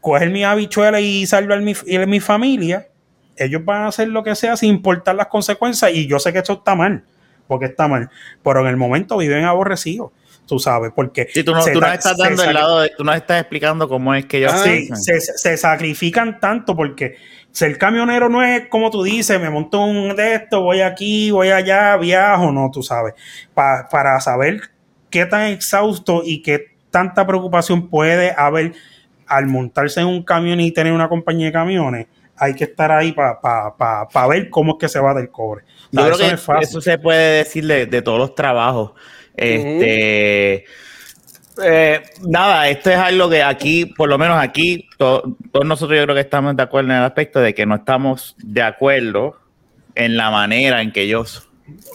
coger 0.00 0.30
mi 0.30 0.44
habichuela 0.44 1.00
y 1.00 1.26
salvar 1.26 1.60
mi, 1.60 1.74
mi 2.06 2.20
familia, 2.20 2.88
ellos 3.36 3.64
van 3.64 3.82
a 3.82 3.88
hacer 3.88 4.08
lo 4.08 4.22
que 4.22 4.34
sea 4.34 4.56
sin 4.56 4.70
importar 4.70 5.14
las 5.14 5.26
consecuencias. 5.28 5.92
Y 5.92 6.06
yo 6.06 6.18
sé 6.18 6.32
que 6.32 6.38
esto 6.38 6.54
está 6.54 6.74
mal, 6.74 7.04
porque 7.46 7.66
está 7.66 7.88
mal. 7.88 8.10
Pero 8.42 8.60
en 8.60 8.66
el 8.66 8.76
momento 8.76 9.18
viven 9.18 9.44
aborrecidos 9.44 10.12
tú 10.46 10.58
sabes, 10.58 10.92
porque... 10.94 11.28
Si 11.32 11.42
tú 11.42 11.52
no, 11.52 11.64
tú 11.64 11.80
no 11.80 11.92
estás 11.92 12.16
dando 12.16 12.42
el 12.42 12.54
lado, 12.54 12.80
de, 12.80 12.90
tú 12.96 13.04
no 13.04 13.12
estás 13.12 13.40
explicando 13.40 13.88
cómo 13.88 14.14
es 14.14 14.26
que 14.26 14.38
ellos 14.38 14.52
se, 14.60 15.20
se, 15.20 15.56
sacrifican 15.56 16.40
tanto 16.40 16.76
porque 16.76 17.16
ser 17.50 17.78
camionero 17.78 18.28
no 18.28 18.42
es 18.42 18.68
como 18.68 18.90
tú 18.90 19.02
dices, 19.02 19.40
me 19.40 19.50
monto 19.50 19.80
un 19.80 20.14
de 20.16 20.34
esto, 20.34 20.60
voy 20.60 20.80
aquí, 20.80 21.30
voy 21.30 21.50
allá, 21.50 21.96
viajo, 21.96 22.52
no, 22.52 22.70
tú 22.72 22.82
sabes, 22.82 23.14
para 23.54 24.20
saber 24.20 24.60
qué 25.10 25.26
tan 25.26 25.52
exhausto 25.52 26.22
y 26.24 26.42
qué 26.42 26.74
tanta 26.90 27.26
preocupación 27.26 27.88
puede 27.88 28.34
haber 28.36 28.74
al 29.26 29.46
montarse 29.46 30.00
en 30.00 30.06
un 30.06 30.22
camión 30.22 30.60
y 30.60 30.70
tener 30.70 30.92
una 30.92 31.08
compañía 31.08 31.46
de 31.46 31.52
camiones, 31.52 32.06
hay 32.36 32.54
que 32.54 32.64
estar 32.64 32.90
ahí 32.90 33.12
para 33.12 34.28
ver 34.28 34.50
cómo 34.50 34.72
es 34.72 34.78
que 34.80 34.88
se 34.88 35.00
va 35.00 35.14
del 35.14 35.30
cobre. 35.30 35.64
Yo 35.92 36.04
creo 36.04 36.18
que 36.18 36.62
eso 36.62 36.80
se 36.80 36.98
puede 36.98 37.38
decir 37.38 37.66
de, 37.66 38.02
todos 38.02 38.18
los 38.18 38.34
trabajos. 38.34 38.92
Este. 39.36 40.64
Eh, 41.62 42.02
nada, 42.26 42.68
esto 42.68 42.90
es 42.90 42.96
algo 42.96 43.30
que 43.30 43.42
aquí, 43.42 43.86
por 43.86 44.08
lo 44.08 44.18
menos 44.18 44.42
aquí, 44.42 44.88
todos 44.98 45.36
nosotros 45.64 45.96
yo 45.96 46.04
creo 46.04 46.14
que 46.14 46.22
estamos 46.22 46.56
de 46.56 46.62
acuerdo 46.62 46.90
en 46.90 46.96
el 46.96 47.04
aspecto 47.04 47.40
de 47.40 47.54
que 47.54 47.64
no 47.64 47.76
estamos 47.76 48.34
de 48.38 48.62
acuerdo 48.62 49.36
en 49.94 50.16
la 50.16 50.30
manera 50.30 50.82
en 50.82 50.90
que 50.90 51.02
ellos 51.02 51.48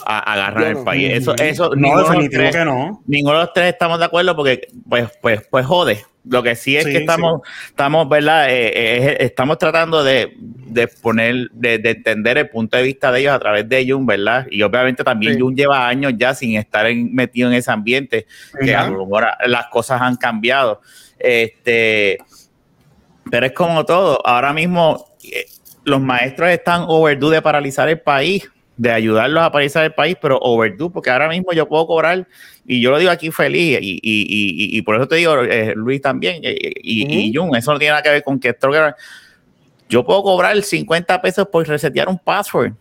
agarran 0.05 0.77
el 0.77 0.83
país. 0.83 1.11
Eso, 1.13 1.35
eso, 1.35 1.71
no, 1.75 1.99
definitivamente 1.99 2.57
que 2.57 2.65
no. 2.65 3.03
Ninguno 3.05 3.37
de 3.37 3.43
los 3.45 3.53
tres 3.53 3.73
estamos 3.73 3.99
de 3.99 4.05
acuerdo 4.05 4.35
porque, 4.35 4.67
pues, 4.87 5.09
pues, 5.21 5.45
pues 5.49 5.65
jode. 5.65 6.05
Lo 6.25 6.43
que 6.43 6.55
sí 6.55 6.75
es 6.75 6.85
que 6.85 6.97
estamos, 6.97 7.41
estamos, 7.67 8.07
¿verdad? 8.09 8.49
Eh, 8.49 8.71
eh, 8.75 9.17
estamos 9.21 9.57
tratando 9.57 10.03
de, 10.03 10.35
poner, 11.01 11.49
de, 11.51 11.75
entender 11.75 12.37
el 12.37 12.49
punto 12.49 12.77
de 12.77 12.83
vista 12.83 13.11
de 13.11 13.21
ellos 13.21 13.33
a 13.33 13.39
través 13.39 13.67
de 13.67 13.89
Jun, 13.89 14.05
¿verdad? 14.05 14.45
Y 14.51 14.61
obviamente 14.61 15.03
también 15.03 15.39
Jun 15.39 15.55
lleva 15.55 15.87
años 15.87 16.13
ya 16.17 16.35
sin 16.35 16.57
estar 16.57 16.85
metido 16.93 17.49
en 17.49 17.55
ese 17.55 17.71
ambiente, 17.71 18.27
que 18.61 18.75
a 18.75 18.89
lo 18.89 19.05
mejor 19.05 19.27
las 19.47 19.67
cosas 19.67 20.01
han 20.01 20.17
cambiado. 20.17 20.81
Este, 21.17 22.17
pero 23.31 23.45
es 23.45 23.53
como 23.53 23.85
todo. 23.85 24.25
Ahora 24.25 24.53
mismo 24.53 25.05
eh, 25.23 25.45
los 25.85 26.01
maestros 26.01 26.49
están 26.49 26.83
overdue 26.87 27.31
de 27.31 27.41
paralizar 27.41 27.89
el 27.89 27.99
país 27.99 28.49
de 28.79 28.91
ayudarlos 28.91 29.43
a 29.43 29.51
paralizar 29.51 29.83
el 29.83 29.93
país, 29.93 30.15
pero 30.21 30.37
overdue, 30.39 30.89
porque 30.89 31.09
ahora 31.09 31.27
mismo 31.27 31.51
yo 31.51 31.67
puedo 31.67 31.85
cobrar, 31.85 32.25
y 32.65 32.79
yo 32.79 32.91
lo 32.91 32.97
digo 32.97 33.11
aquí 33.11 33.29
feliz, 33.29 33.77
y, 33.81 33.99
y, 34.01 34.77
y, 34.77 34.81
por 34.83 34.95
eso 34.95 35.05
te 35.05 35.17
digo, 35.17 35.43
eh, 35.43 35.73
Luis 35.75 36.01
también, 36.01 36.39
y, 36.41 37.35
Jun, 37.35 37.53
eso 37.57 37.73
no 37.73 37.77
tiene 37.77 37.91
nada 37.91 38.01
que 38.01 38.09
ver 38.09 38.23
con 38.23 38.39
que 38.39 38.49
esto, 38.49 38.69
yo 39.89 40.05
puedo 40.05 40.23
cobrar 40.23 40.61
50 40.61 41.21
pesos 41.21 41.45
por 41.51 41.67
resetear 41.67 42.07
un 42.07 42.17
password. 42.17 42.71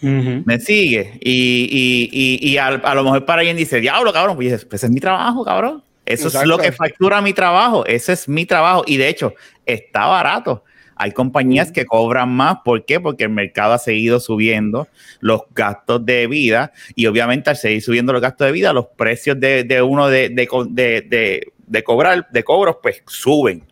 Me 0.00 0.58
sigue. 0.58 1.16
Y, 1.22 2.56
a, 2.58 2.94
lo 2.94 3.04
mejor 3.04 3.24
para 3.24 3.40
alguien 3.40 3.56
dice, 3.56 3.80
diablo, 3.80 4.12
cabrón, 4.12 4.34
pues, 4.34 4.64
pues 4.64 4.80
ese 4.80 4.86
es 4.86 4.92
mi 4.92 4.98
trabajo, 4.98 5.44
cabrón. 5.44 5.84
Eso 6.04 6.26
es 6.28 6.46
lo 6.46 6.58
que 6.58 6.72
factura 6.72 7.22
mi 7.22 7.32
trabajo. 7.32 7.86
Ese 7.86 8.12
es 8.12 8.28
mi 8.28 8.44
trabajo. 8.44 8.82
Y 8.86 8.96
de 8.96 9.08
hecho, 9.08 9.34
está 9.64 10.06
barato. 10.06 10.64
Hay 10.96 11.12
compañías 11.12 11.72
que 11.72 11.86
cobran 11.86 12.30
más, 12.30 12.58
¿por 12.64 12.84
qué? 12.84 13.00
Porque 13.00 13.24
el 13.24 13.30
mercado 13.30 13.72
ha 13.72 13.78
seguido 13.78 14.20
subiendo 14.20 14.88
los 15.20 15.42
gastos 15.54 16.04
de 16.04 16.26
vida 16.26 16.72
y 16.94 17.06
obviamente 17.06 17.50
al 17.50 17.56
seguir 17.56 17.82
subiendo 17.82 18.12
los 18.12 18.22
gastos 18.22 18.46
de 18.46 18.52
vida, 18.52 18.72
los 18.72 18.86
precios 18.96 19.38
de, 19.40 19.82
uno 19.82 20.08
de, 20.08 20.28
de, 20.30 21.84
cobrar, 21.84 22.28
de 22.30 22.44
cobros, 22.44 22.76
pues 22.82 23.02
suben. 23.06 23.64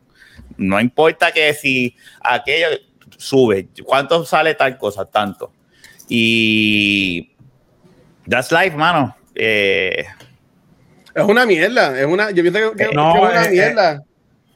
No 0.56 0.80
importa 0.80 1.32
que 1.32 1.52
si 1.54 1.96
aquello 2.20 2.68
sube, 3.16 3.68
¿cuánto 3.84 4.24
sale 4.24 4.54
tal 4.54 4.76
cosa? 4.78 5.04
Tanto. 5.04 5.52
Y 6.08 7.32
that's 8.28 8.52
life, 8.52 8.76
mano. 8.76 9.16
Eh, 9.34 10.04
es 11.14 11.24
una 11.24 11.46
mierda, 11.46 11.98
es 11.98 12.06
una, 12.06 12.30
yo 12.30 12.42
pienso 12.42 12.72
que, 12.72 12.84
es 12.84 12.90
una 12.90 13.48
mierda. 13.48 13.92
Eh, 13.94 14.11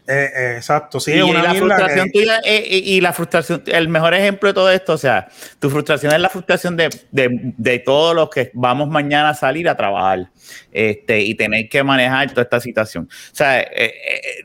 eh, 0.07 0.55
exacto, 0.57 1.01
sí. 1.01 1.13
Y, 1.13 1.33
la 1.33 1.55
frustración 1.55 2.11
tuya 2.13 2.41
eh, 2.45 2.65
y 2.69 3.01
la 3.01 3.13
frustración, 3.13 3.63
el 3.67 3.89
mejor 3.89 4.15
ejemplo 4.15 4.49
de 4.49 4.55
todo 4.55 4.71
esto, 4.71 4.93
o 4.93 4.99
sea, 4.99 5.29
tu 5.59 5.71
frustración 5.71 6.13
es 6.13 6.21
la 6.21 6.29
frustración 6.29 6.77
de, 6.77 6.89
de, 7.11 7.53
de, 7.57 7.79
todos 7.81 8.15
los 8.15 8.31
que 8.31 8.51
vamos 8.55 8.89
mañana 8.89 9.31
a 9.31 9.35
salir 9.35 9.69
a 9.69 9.77
trabajar 9.77 10.31
este, 10.73 11.21
y 11.21 11.35
tener 11.35 11.69
que 11.69 11.83
manejar 11.83 12.31
toda 12.31 12.43
esta 12.43 12.61
situación. 12.61 13.09
O 13.11 13.35
sea, 13.35 13.67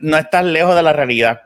no 0.00 0.16
estás 0.18 0.44
lejos 0.44 0.74
de 0.74 0.82
la 0.82 0.92
realidad. 0.92 1.42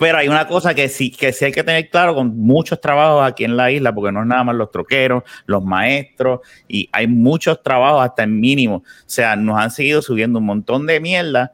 Pero 0.00 0.16
hay 0.16 0.28
una 0.28 0.46
cosa 0.48 0.72
que 0.72 0.88
sí, 0.88 1.10
que 1.10 1.30
sí 1.30 1.44
hay 1.44 1.52
que 1.52 1.62
tener 1.62 1.90
claro 1.90 2.14
con 2.14 2.34
muchos 2.34 2.80
trabajos 2.80 3.22
aquí 3.22 3.44
en 3.44 3.54
la 3.54 3.70
isla, 3.70 3.94
porque 3.94 4.10
no 4.10 4.22
es 4.22 4.26
nada 4.26 4.42
más 4.44 4.56
los 4.56 4.70
troqueros, 4.70 5.24
los 5.44 5.62
maestros, 5.62 6.40
y 6.66 6.88
hay 6.90 7.06
muchos 7.06 7.62
trabajos 7.62 8.02
hasta 8.02 8.22
el 8.22 8.30
mínimo. 8.30 8.76
O 8.76 8.84
sea, 9.04 9.36
nos 9.36 9.60
han 9.60 9.70
seguido 9.70 10.00
subiendo 10.00 10.38
un 10.38 10.46
montón 10.46 10.86
de 10.86 11.00
mierda 11.00 11.52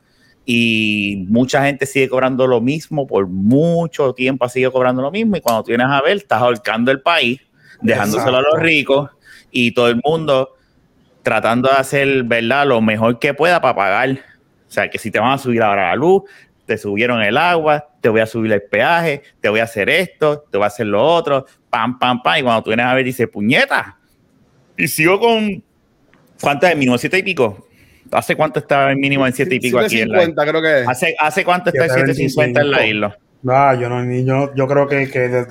y 0.48 1.26
mucha 1.28 1.64
gente 1.64 1.86
sigue 1.86 2.08
cobrando 2.08 2.46
lo 2.46 2.60
mismo, 2.60 3.04
por 3.04 3.26
mucho 3.26 4.14
tiempo 4.14 4.44
ha 4.44 4.48
seguido 4.48 4.70
cobrando 4.70 5.02
lo 5.02 5.10
mismo 5.10 5.36
y 5.36 5.40
cuando 5.40 5.64
tienes 5.64 5.88
a 5.88 6.00
ver, 6.00 6.18
estás 6.18 6.40
ahorcando 6.40 6.92
el 6.92 7.02
país, 7.02 7.40
dejándoselo 7.82 8.36
a 8.36 8.42
los 8.42 8.60
ricos 8.60 9.10
y 9.50 9.72
todo 9.72 9.88
el 9.88 10.00
mundo 10.04 10.54
tratando 11.22 11.68
de 11.68 11.74
hacer, 11.74 12.22
¿verdad?, 12.22 12.64
lo 12.64 12.80
mejor 12.80 13.18
que 13.18 13.34
pueda 13.34 13.60
para 13.60 13.74
pagar. 13.74 14.10
O 14.10 14.70
sea, 14.70 14.88
que 14.88 14.98
si 14.98 15.10
te 15.10 15.18
van 15.18 15.32
a 15.32 15.38
subir 15.38 15.60
ahora 15.60 15.88
la 15.88 15.96
luz, 15.96 16.22
te 16.64 16.78
subieron 16.78 17.20
el 17.20 17.36
agua, 17.36 17.88
te 18.00 18.08
voy 18.08 18.20
a 18.20 18.26
subir 18.26 18.52
el 18.52 18.62
peaje, 18.62 19.22
te 19.40 19.48
voy 19.48 19.58
a 19.58 19.64
hacer 19.64 19.90
esto, 19.90 20.44
te 20.48 20.58
voy 20.58 20.64
a 20.64 20.68
hacer 20.68 20.86
lo 20.86 21.04
otro, 21.04 21.44
pam, 21.68 21.98
pam, 21.98 22.22
pam. 22.22 22.38
Y 22.38 22.42
cuando 22.42 22.62
tú 22.62 22.70
vienes 22.70 22.86
a 22.86 22.94
ver, 22.94 23.04
dice, 23.04 23.26
puñeta. 23.26 23.98
Y 24.76 24.86
sigo 24.86 25.18
con, 25.18 25.64
¿cuánto 26.40 26.68
es? 26.68 26.76
¿1900 26.76 27.18
y 27.18 27.22
pico? 27.24 27.65
¿Hace 28.12 28.36
cuánto 28.36 28.60
está 28.60 28.90
el 28.90 28.96
mínimo 28.96 29.26
en 29.26 29.32
7 29.32 29.54
y 29.54 29.60
pico 29.60 29.78
aquí? 29.78 30.00
En 30.00 30.08
la, 30.10 30.18
750 30.20 30.50
creo 30.50 30.62
que 30.62 30.80
es. 30.82 30.88
¿Hace, 30.88 31.16
¿Hace 31.18 31.44
cuánto 31.44 31.70
está 31.70 31.84
el 31.84 31.90
750 31.90 32.60
en 32.60 32.70
la 32.70 32.86
isla? 32.86 33.18
Ah, 33.48 33.76
yo 33.80 33.88
no, 33.88 34.02
ni- 34.04 34.24
yo, 34.24 34.54
yo 34.54 34.66
creo 34.66 34.86
que, 34.88 35.08
que 35.10 35.18
de- 35.28 35.46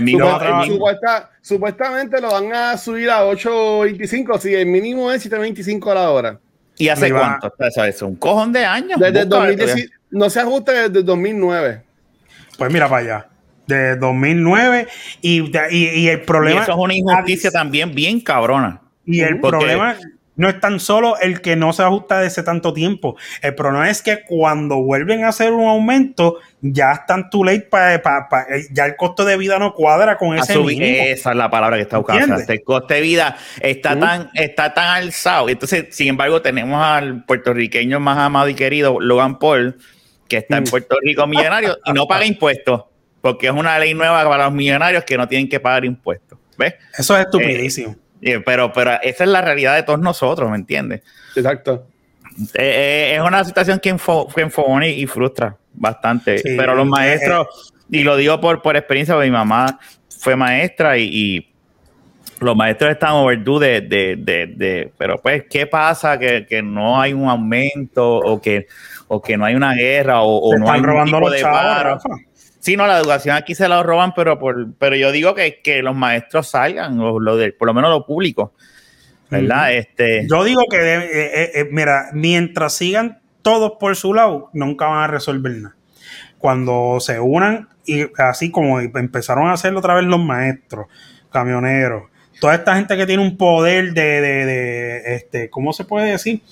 mínimo- 0.00 0.38
Supuesta- 0.66 1.30
supuestamente 1.40 2.20
lo 2.20 2.30
van 2.32 2.52
a 2.52 2.76
subir 2.76 3.10
a 3.10 3.24
8.25, 3.24 4.38
si 4.38 4.54
el 4.54 4.66
mínimo 4.66 5.10
es 5.10 5.22
7.25 5.22 5.90
a 5.90 5.94
la 5.94 6.10
hora. 6.10 6.38
¿Y 6.76 6.88
hace 6.88 7.06
Me 7.06 7.12
va- 7.12 7.38
cuánto 7.40 7.46
está 7.48 7.68
eso? 7.68 7.84
Es 7.84 8.02
un 8.02 8.14
cojón 8.16 8.52
de 8.52 8.64
años. 8.64 9.00
Desde 9.00 9.20
el 9.20 9.26
Busca, 9.26 9.46
2010, 9.46 9.90
no 10.10 10.30
se 10.30 10.40
ajusta 10.40 10.72
desde 10.72 10.98
el 11.00 11.04
2009. 11.04 11.82
Pues 12.56 12.72
mira 12.72 12.88
para 12.88 13.02
allá. 13.02 13.26
De 13.66 13.96
2009 13.96 14.86
y, 15.20 15.40
y, 15.70 15.76
y 15.76 16.08
el 16.08 16.20
Y 16.20 16.24
problema 16.24 16.62
eso 16.62 16.72
es 16.72 16.78
una 16.78 16.94
injusticia 16.94 17.50
también 17.50 17.94
bien 17.94 18.20
cabrona. 18.20 18.80
Y 19.08 19.20
el 19.22 19.40
Porque- 19.40 19.58
problema 19.58 19.96
no 20.36 20.48
es 20.48 20.60
tan 20.60 20.78
solo 20.78 21.18
el 21.18 21.40
que 21.40 21.56
no 21.56 21.72
se 21.72 21.82
ajusta 21.82 22.20
desde 22.20 22.44
tanto 22.44 22.72
tiempo. 22.72 23.16
El 23.42 23.56
problema 23.56 23.90
es 23.90 24.02
que 24.02 24.22
cuando 24.24 24.76
vuelven 24.76 25.24
a 25.24 25.30
hacer 25.30 25.52
un 25.52 25.66
aumento, 25.68 26.36
ya 26.60 26.92
están 26.92 27.28
too 27.28 27.42
late 27.42 27.62
para 27.62 28.00
ya 28.70 28.86
el 28.86 28.94
costo 28.94 29.24
de 29.24 29.36
vida 29.36 29.58
no 29.58 29.74
cuadra 29.74 30.16
con 30.16 30.38
ese 30.38 30.52
subir. 30.52 30.78
mínimo. 30.78 31.04
Esa 31.06 31.30
es 31.30 31.36
la 31.36 31.50
palabra 31.50 31.76
que 31.76 31.82
está 31.82 31.98
buscando. 31.98 32.20
¿Entiendes? 32.20 32.44
O 32.44 32.46
sea, 32.46 32.54
El 32.54 32.62
coste 32.62 32.94
de 32.94 33.00
vida 33.00 33.36
está, 33.60 33.98
tan, 33.98 34.30
está 34.34 34.72
tan 34.74 34.86
alzado. 35.02 35.48
Entonces, 35.48 35.86
sin 35.90 36.06
embargo, 36.06 36.40
tenemos 36.40 36.80
al 36.84 37.24
puertorriqueño 37.24 37.98
más 37.98 38.18
amado 38.18 38.48
y 38.48 38.54
querido, 38.54 39.00
Logan 39.00 39.40
Paul, 39.40 39.76
que 40.28 40.36
está 40.36 40.58
en 40.58 40.64
Mm. 40.64 40.66
Puerto 40.70 40.96
Rico 41.02 41.26
millonario 41.26 41.78
y 41.84 41.92
no 41.94 42.06
paga 42.06 42.24
impuestos, 42.26 42.84
porque 43.22 43.48
es 43.48 43.52
una 43.52 43.76
ley 43.80 43.92
nueva 43.92 44.22
para 44.28 44.44
los 44.44 44.52
millonarios 44.52 45.02
que 45.02 45.16
no 45.16 45.26
tienen 45.26 45.48
que 45.48 45.58
pagar 45.58 45.84
impuestos. 45.84 46.38
¿Ves? 46.56 46.74
Eso 46.96 47.16
es 47.16 47.24
estupidísimo. 47.24 47.92
Eh, 47.92 47.96
Pero, 48.44 48.72
pero 48.72 48.92
esa 49.02 49.24
es 49.24 49.30
la 49.30 49.40
realidad 49.40 49.74
de 49.76 49.82
todos 49.82 50.00
nosotros, 50.00 50.50
¿me 50.50 50.56
entiendes? 50.56 51.02
Exacto. 51.36 51.86
Eh, 52.54 53.12
eh, 53.12 53.14
es 53.16 53.20
una 53.20 53.44
situación 53.44 53.78
que, 53.80 53.94
enfo- 53.94 54.32
que 54.32 54.42
enfogona 54.42 54.86
y, 54.86 55.02
y 55.02 55.06
frustra 55.06 55.56
bastante. 55.74 56.38
Sí, 56.38 56.54
pero 56.56 56.74
los 56.74 56.86
eh, 56.86 56.90
maestros, 56.90 57.72
y 57.90 58.02
lo 58.02 58.16
digo 58.16 58.40
por, 58.40 58.62
por 58.62 58.76
experiencia, 58.76 59.14
porque 59.14 59.28
mi 59.30 59.36
mamá 59.36 59.78
fue 60.20 60.36
maestra 60.36 60.98
y, 60.98 61.04
y 61.04 61.48
los 62.40 62.54
maestros 62.56 62.90
están 62.92 63.12
overdue 63.12 63.58
de, 63.60 63.80
de, 63.80 64.16
de, 64.18 64.46
de- 64.54 64.92
Pero 64.96 65.18
pues, 65.20 65.44
¿qué 65.50 65.66
pasa? 65.66 66.18
Que, 66.18 66.46
que 66.46 66.62
no 66.62 67.00
hay 67.00 67.12
un 67.12 67.28
aumento 67.28 68.16
o 68.18 68.40
que, 68.40 68.66
o 69.08 69.20
que 69.22 69.36
no 69.36 69.44
hay 69.44 69.54
una 69.54 69.74
guerra 69.74 70.20
o, 70.22 70.38
o 70.38 70.52
no 70.56 70.64
están 70.64 70.74
hay 70.74 70.80
un 70.80 70.86
robando 70.86 71.16
tipo 71.16 71.20
los 71.20 71.32
de 71.32 71.40
chavos. 71.40 71.60
paro. 71.60 71.98
Sí, 72.68 72.76
no, 72.76 72.86
la 72.86 72.98
educación 72.98 73.34
aquí 73.36 73.54
se 73.54 73.68
la 73.68 73.82
roban, 73.82 74.12
pero 74.14 74.38
por, 74.38 74.74
pero 74.78 74.94
yo 74.96 75.10
digo 75.12 75.34
que, 75.34 75.60
que 75.62 75.82
los 75.82 75.96
maestros 75.96 76.48
salgan, 76.48 77.00
o 77.00 77.18
lo 77.18 77.36
de, 77.36 77.52
por 77.52 77.66
lo 77.66 77.74
menos 77.74 77.90
lo 77.90 78.04
público, 78.06 78.52
¿verdad? 79.30 79.72
Este, 79.74 80.26
Yo 80.28 80.44
digo 80.44 80.62
que, 80.70 80.76
eh, 80.76 80.98
eh, 81.12 81.50
eh, 81.54 81.68
mira, 81.70 82.06
mientras 82.12 82.74
sigan 82.74 83.20
todos 83.42 83.72
por 83.80 83.96
su 83.96 84.12
lado, 84.14 84.50
nunca 84.52 84.86
van 84.86 85.04
a 85.04 85.06
resolver 85.06 85.52
nada. 85.52 85.76
Cuando 86.38 86.98
se 87.00 87.18
unan, 87.20 87.68
y 87.86 88.06
así 88.18 88.50
como 88.50 88.80
empezaron 88.80 89.48
a 89.48 89.52
hacerlo 89.54 89.78
otra 89.80 89.94
vez 89.94 90.04
los 90.04 90.20
maestros, 90.20 90.86
camioneros, 91.32 92.04
toda 92.40 92.54
esta 92.54 92.76
gente 92.76 92.96
que 92.96 93.06
tiene 93.06 93.22
un 93.22 93.36
poder 93.36 93.92
de, 93.92 94.20
de, 94.20 94.46
de, 94.46 95.14
este, 95.16 95.50
¿cómo 95.50 95.72
se 95.72 95.84
puede 95.84 96.10
decir? 96.12 96.42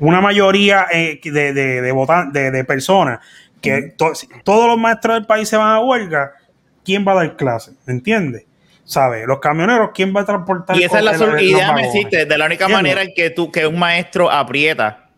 Una 0.00 0.20
mayoría 0.20 0.86
eh, 0.92 1.20
de, 1.22 1.52
de, 1.52 1.80
de, 1.80 1.92
votan- 1.92 2.32
de, 2.32 2.50
de 2.50 2.64
personas, 2.64 3.20
que 3.64 3.82
to- 3.96 4.14
si 4.14 4.28
todos 4.44 4.66
los 4.68 4.78
maestros 4.78 5.14
del 5.16 5.26
país 5.26 5.48
se 5.48 5.56
van 5.56 5.74
a 5.74 5.80
huelga, 5.80 6.32
¿quién 6.84 7.04
va 7.06 7.12
a 7.12 7.14
dar 7.16 7.36
clase? 7.36 7.72
¿Me 7.86 7.94
entiendes? 7.94 8.44
¿Sabes? 8.84 9.26
Los 9.26 9.38
camioneros, 9.40 9.90
¿quién 9.94 10.14
va 10.14 10.20
a 10.20 10.24
transportar? 10.26 10.76
Y 10.76 10.84
esa 10.84 10.98
es 10.98 11.04
la 11.04 11.12
déjame 11.12 11.52
vagones? 11.54 11.92
decirte, 11.92 12.26
de 12.26 12.38
la 12.38 12.44
única 12.46 12.64
¿Entiendes? 12.66 12.76
manera 12.94 13.02
en 13.02 13.14
que 13.14 13.30
tú, 13.30 13.50
que 13.50 13.66
un 13.66 13.78
maestro 13.78 14.30
aprieta 14.30 15.08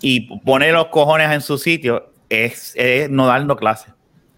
y 0.00 0.38
pone 0.40 0.70
los 0.72 0.88
cojones 0.88 1.30
en 1.32 1.40
su 1.40 1.56
sitio 1.58 2.10
es, 2.28 2.72
es 2.76 3.08
no 3.08 3.26
dando 3.26 3.56
clases. 3.56 3.92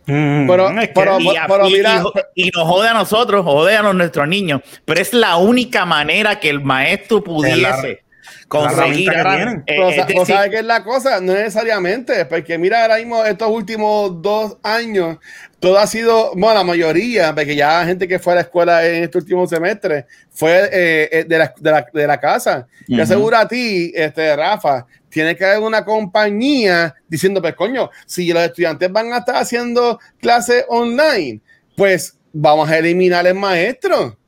Mm, 0.06 0.46
Pero- 0.46 0.68
es 0.68 0.88
que- 0.88 0.94
pero- 0.94 1.18
Y, 1.18 1.34
a- 1.36 1.46
pero 1.48 1.66
y- 1.68 1.72
mira- 1.72 2.02
y- 2.34 2.48
y 2.48 2.50
nos 2.50 2.68
jode 2.68 2.88
a 2.88 2.94
nosotros, 2.94 3.42
jode 3.44 3.74
a 3.76 3.82
los- 3.82 3.94
nuestros 3.94 4.28
niños. 4.28 4.60
Pero 4.84 5.00
es 5.00 5.14
la 5.14 5.36
única 5.36 5.84
manera 5.86 6.38
que 6.38 6.50
el 6.50 6.60
maestro 6.62 7.24
pudiese 7.24 8.03
conseguir. 8.48 9.10
tienen. 9.10 9.58
eh, 9.60 9.62
Pero, 9.66 9.88
es 9.90 9.96
sa- 9.96 10.06
pero 10.06 10.20
decir, 10.20 10.34
¿sabes 10.36 10.50
qué 10.50 10.58
es 10.58 10.64
la 10.64 10.84
cosa? 10.84 11.20
No 11.20 11.32
necesariamente, 11.32 12.24
porque 12.26 12.58
mira, 12.58 12.82
ahora 12.82 12.96
mismo, 12.98 13.24
estos 13.24 13.48
últimos 13.50 14.20
dos 14.22 14.56
años, 14.62 15.18
todo 15.60 15.78
ha 15.78 15.86
sido, 15.86 16.32
bueno, 16.34 16.54
la 16.54 16.64
mayoría, 16.64 17.34
porque 17.34 17.56
ya 17.56 17.84
gente 17.86 18.06
que 18.06 18.18
fue 18.18 18.34
a 18.34 18.36
la 18.36 18.42
escuela 18.42 18.86
en 18.86 19.04
este 19.04 19.18
último 19.18 19.46
semestre 19.46 20.06
fue 20.30 20.68
eh, 20.72 21.08
eh, 21.10 21.24
de, 21.26 21.38
la, 21.38 21.54
de, 21.58 21.70
la, 21.70 21.86
de 21.92 22.06
la 22.06 22.20
casa. 22.20 22.66
Yo 22.86 22.94
Ujú. 22.96 23.02
aseguro 23.02 23.36
a 23.38 23.48
ti, 23.48 23.92
este, 23.94 24.36
Rafa, 24.36 24.86
tiene 25.08 25.34
que 25.36 25.44
haber 25.44 25.60
una 25.60 25.84
compañía 25.84 26.94
diciendo, 27.08 27.40
pues 27.40 27.54
coño, 27.54 27.88
si 28.06 28.32
los 28.32 28.42
estudiantes 28.42 28.90
van 28.92 29.12
a 29.12 29.18
estar 29.18 29.36
haciendo 29.36 29.98
clases 30.20 30.64
online, 30.68 31.40
pues 31.76 32.16
vamos 32.32 32.68
a 32.68 32.78
eliminar 32.78 33.26
el 33.26 33.34
maestro. 33.34 34.18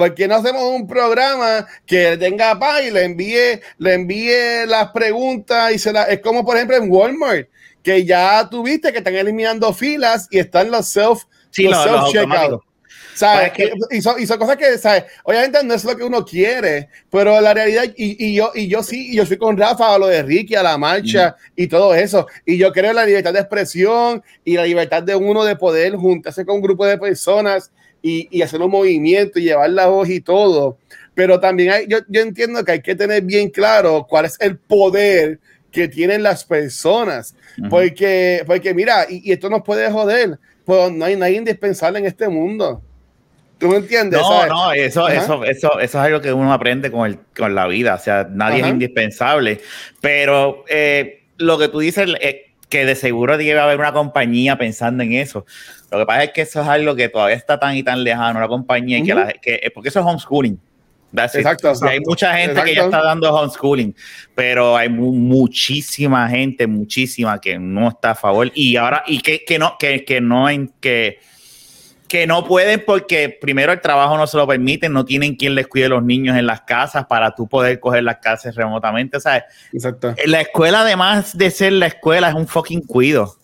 ¿Por 0.00 0.14
qué 0.14 0.26
no 0.26 0.36
hacemos 0.36 0.62
un 0.62 0.86
programa 0.86 1.66
que 1.84 2.16
tenga 2.16 2.58
paz 2.58 2.80
y 2.84 2.90
le 2.90 3.04
envíe, 3.04 3.60
le 3.76 3.92
envíe 3.92 4.64
las 4.66 4.92
preguntas 4.92 5.72
y 5.74 5.78
se 5.78 5.92
las... 5.92 6.08
Es 6.08 6.20
como 6.20 6.42
por 6.42 6.56
ejemplo 6.56 6.74
en 6.78 6.90
Walmart, 6.90 7.48
que 7.82 8.06
ya 8.06 8.48
tuviste 8.48 8.92
que 8.92 8.98
están 8.98 9.14
eliminando 9.14 9.74
filas 9.74 10.26
y 10.30 10.38
están 10.38 10.70
los 10.70 10.88
self, 10.88 11.24
Sí, 11.50 11.64
los 11.64 11.84
los- 11.84 12.14
self-checkout. 12.14 12.62
¿Sabes? 13.14 13.52
Pues 13.54 13.68
es 13.90 13.98
y, 13.98 14.00
son, 14.00 14.22
y 14.22 14.26
son 14.26 14.38
cosas 14.38 14.56
que, 14.56 14.78
¿sabes? 14.78 15.04
Obviamente 15.24 15.62
no 15.64 15.74
es 15.74 15.84
lo 15.84 15.94
que 15.94 16.04
uno 16.04 16.24
quiere, 16.24 16.88
pero 17.10 17.38
la 17.38 17.52
realidad, 17.52 17.84
y, 17.94 18.26
y 18.26 18.34
yo, 18.34 18.52
y 18.54 18.68
yo 18.68 18.82
sí, 18.82 19.10
y 19.10 19.16
yo 19.16 19.26
fui 19.26 19.36
con 19.36 19.58
Rafa 19.58 19.94
a 19.94 19.98
lo 19.98 20.06
de 20.06 20.22
Ricky, 20.22 20.54
a 20.54 20.62
la 20.62 20.78
marcha 20.78 21.36
y 21.54 21.66
todo 21.66 21.94
eso. 21.94 22.26
Y 22.46 22.56
yo 22.56 22.72
creo 22.72 22.88
en 22.90 22.96
la 22.96 23.04
libertad 23.04 23.34
de 23.34 23.40
expresión 23.40 24.22
y 24.46 24.54
la 24.56 24.64
libertad 24.64 25.02
de 25.02 25.14
uno 25.14 25.44
de 25.44 25.56
poder 25.56 25.94
juntarse 25.96 26.46
con 26.46 26.54
un 26.56 26.62
grupo 26.62 26.86
de 26.86 26.96
personas 26.96 27.70
y, 28.02 28.28
y 28.30 28.42
hacer 28.42 28.60
un 28.60 28.70
movimiento 28.70 29.38
y 29.38 29.44
llevar 29.44 29.70
la 29.70 29.86
voz 29.86 30.08
y 30.08 30.20
todo. 30.20 30.78
Pero 31.14 31.40
también 31.40 31.70
hay, 31.70 31.86
yo, 31.86 31.98
yo 32.08 32.20
entiendo 32.20 32.64
que 32.64 32.72
hay 32.72 32.82
que 32.82 32.94
tener 32.94 33.22
bien 33.22 33.50
claro 33.50 34.06
cuál 34.08 34.24
es 34.24 34.36
el 34.40 34.56
poder 34.56 35.38
que 35.70 35.88
tienen 35.88 36.22
las 36.22 36.44
personas. 36.44 37.34
Ujú. 37.58 37.68
Porque, 37.68 38.42
porque 38.46 38.74
mira, 38.74 39.06
y, 39.08 39.28
y 39.28 39.32
esto 39.32 39.50
nos 39.50 39.62
puede 39.62 39.90
joder, 39.90 40.38
pues 40.64 40.92
no 40.92 41.04
hay 41.04 41.16
nadie 41.16 41.36
indispensable 41.36 41.98
en 41.98 42.06
este 42.06 42.28
mundo. 42.28 42.82
¿Tú 43.58 43.68
me 43.68 43.76
entiendes? 43.76 44.20
No, 44.20 44.28
¿Sabes? 44.28 44.48
no, 44.48 44.72
eso, 44.72 45.06
Ajá. 45.06 45.14
eso, 45.14 45.44
eso, 45.44 45.80
eso 45.80 45.80
es 45.80 45.94
algo 45.94 46.20
que 46.22 46.32
uno 46.32 46.50
aprende 46.50 46.90
con, 46.90 47.06
el, 47.06 47.18
con 47.36 47.54
la 47.54 47.66
vida. 47.66 47.94
O 47.94 47.98
sea, 47.98 48.26
nadie 48.30 48.60
Ajá. 48.60 48.68
es 48.68 48.72
indispensable. 48.72 49.60
Pero 50.00 50.64
eh, 50.66 51.24
lo 51.36 51.58
que 51.58 51.68
tú 51.68 51.80
dices, 51.80 52.08
eh, 52.22 52.49
que 52.70 52.86
de 52.86 52.94
seguro 52.94 53.36
debe 53.36 53.60
haber 53.60 53.78
una 53.78 53.92
compañía 53.92 54.56
pensando 54.56 55.02
en 55.02 55.12
eso. 55.12 55.44
Lo 55.90 55.98
que 55.98 56.06
pasa 56.06 56.24
es 56.24 56.30
que 56.30 56.40
eso 56.42 56.62
es 56.62 56.68
algo 56.68 56.94
que 56.96 57.08
todavía 57.10 57.36
está 57.36 57.58
tan 57.60 57.76
y 57.76 57.82
tan 57.82 58.02
lejano, 58.02 58.40
la 58.40 58.48
compañía, 58.48 58.98
y 58.98 59.02
que 59.02 59.14
la- 59.14 59.32
que- 59.32 59.70
porque 59.74 59.90
eso 59.90 60.00
es 60.00 60.06
homeschooling. 60.06 60.58
Exacto, 61.12 61.72
Y 61.82 61.88
hay 61.88 62.00
mucha 62.00 62.32
gente 62.36 62.54
que 62.62 62.66
ya 62.74 62.82
Exacto. 62.82 62.96
está 62.96 63.02
dando 63.02 63.34
homeschooling, 63.34 63.94
pero 64.34 64.76
hay 64.76 64.88
mu- 64.88 65.12
muchísima 65.12 66.28
gente, 66.28 66.68
muchísima 66.68 67.40
que 67.40 67.58
no 67.58 67.88
está 67.88 68.12
a 68.12 68.14
favor 68.14 68.50
y 68.54 68.76
ahora 68.76 69.02
y 69.08 69.20
que, 69.20 69.44
que 69.44 69.58
no 69.58 69.76
que, 69.76 70.04
que 70.04 70.20
no 70.20 70.48
en 70.48 70.72
que 70.80 71.18
que 72.10 72.26
no 72.26 72.44
pueden 72.44 72.82
porque 72.84 73.28
primero 73.40 73.72
el 73.72 73.80
trabajo 73.80 74.18
no 74.18 74.26
se 74.26 74.36
lo 74.36 74.44
permite, 74.46 74.88
no 74.88 75.04
tienen 75.04 75.36
quien 75.36 75.54
les 75.54 75.68
cuide 75.68 75.88
los 75.88 76.02
niños 76.02 76.36
en 76.36 76.44
las 76.44 76.62
casas 76.62 77.06
para 77.06 77.34
tú 77.36 77.46
poder 77.46 77.78
coger 77.78 78.02
las 78.02 78.16
clases 78.18 78.56
remotamente, 78.56 79.16
o 79.16 79.20
sea, 79.20 79.44
Exacto. 79.72 80.12
la 80.26 80.40
escuela 80.40 80.80
además 80.80 81.38
de 81.38 81.50
ser 81.52 81.72
la 81.74 81.86
escuela 81.86 82.28
es 82.28 82.34
un 82.34 82.48
fucking 82.48 82.82
cuido. 82.82 83.36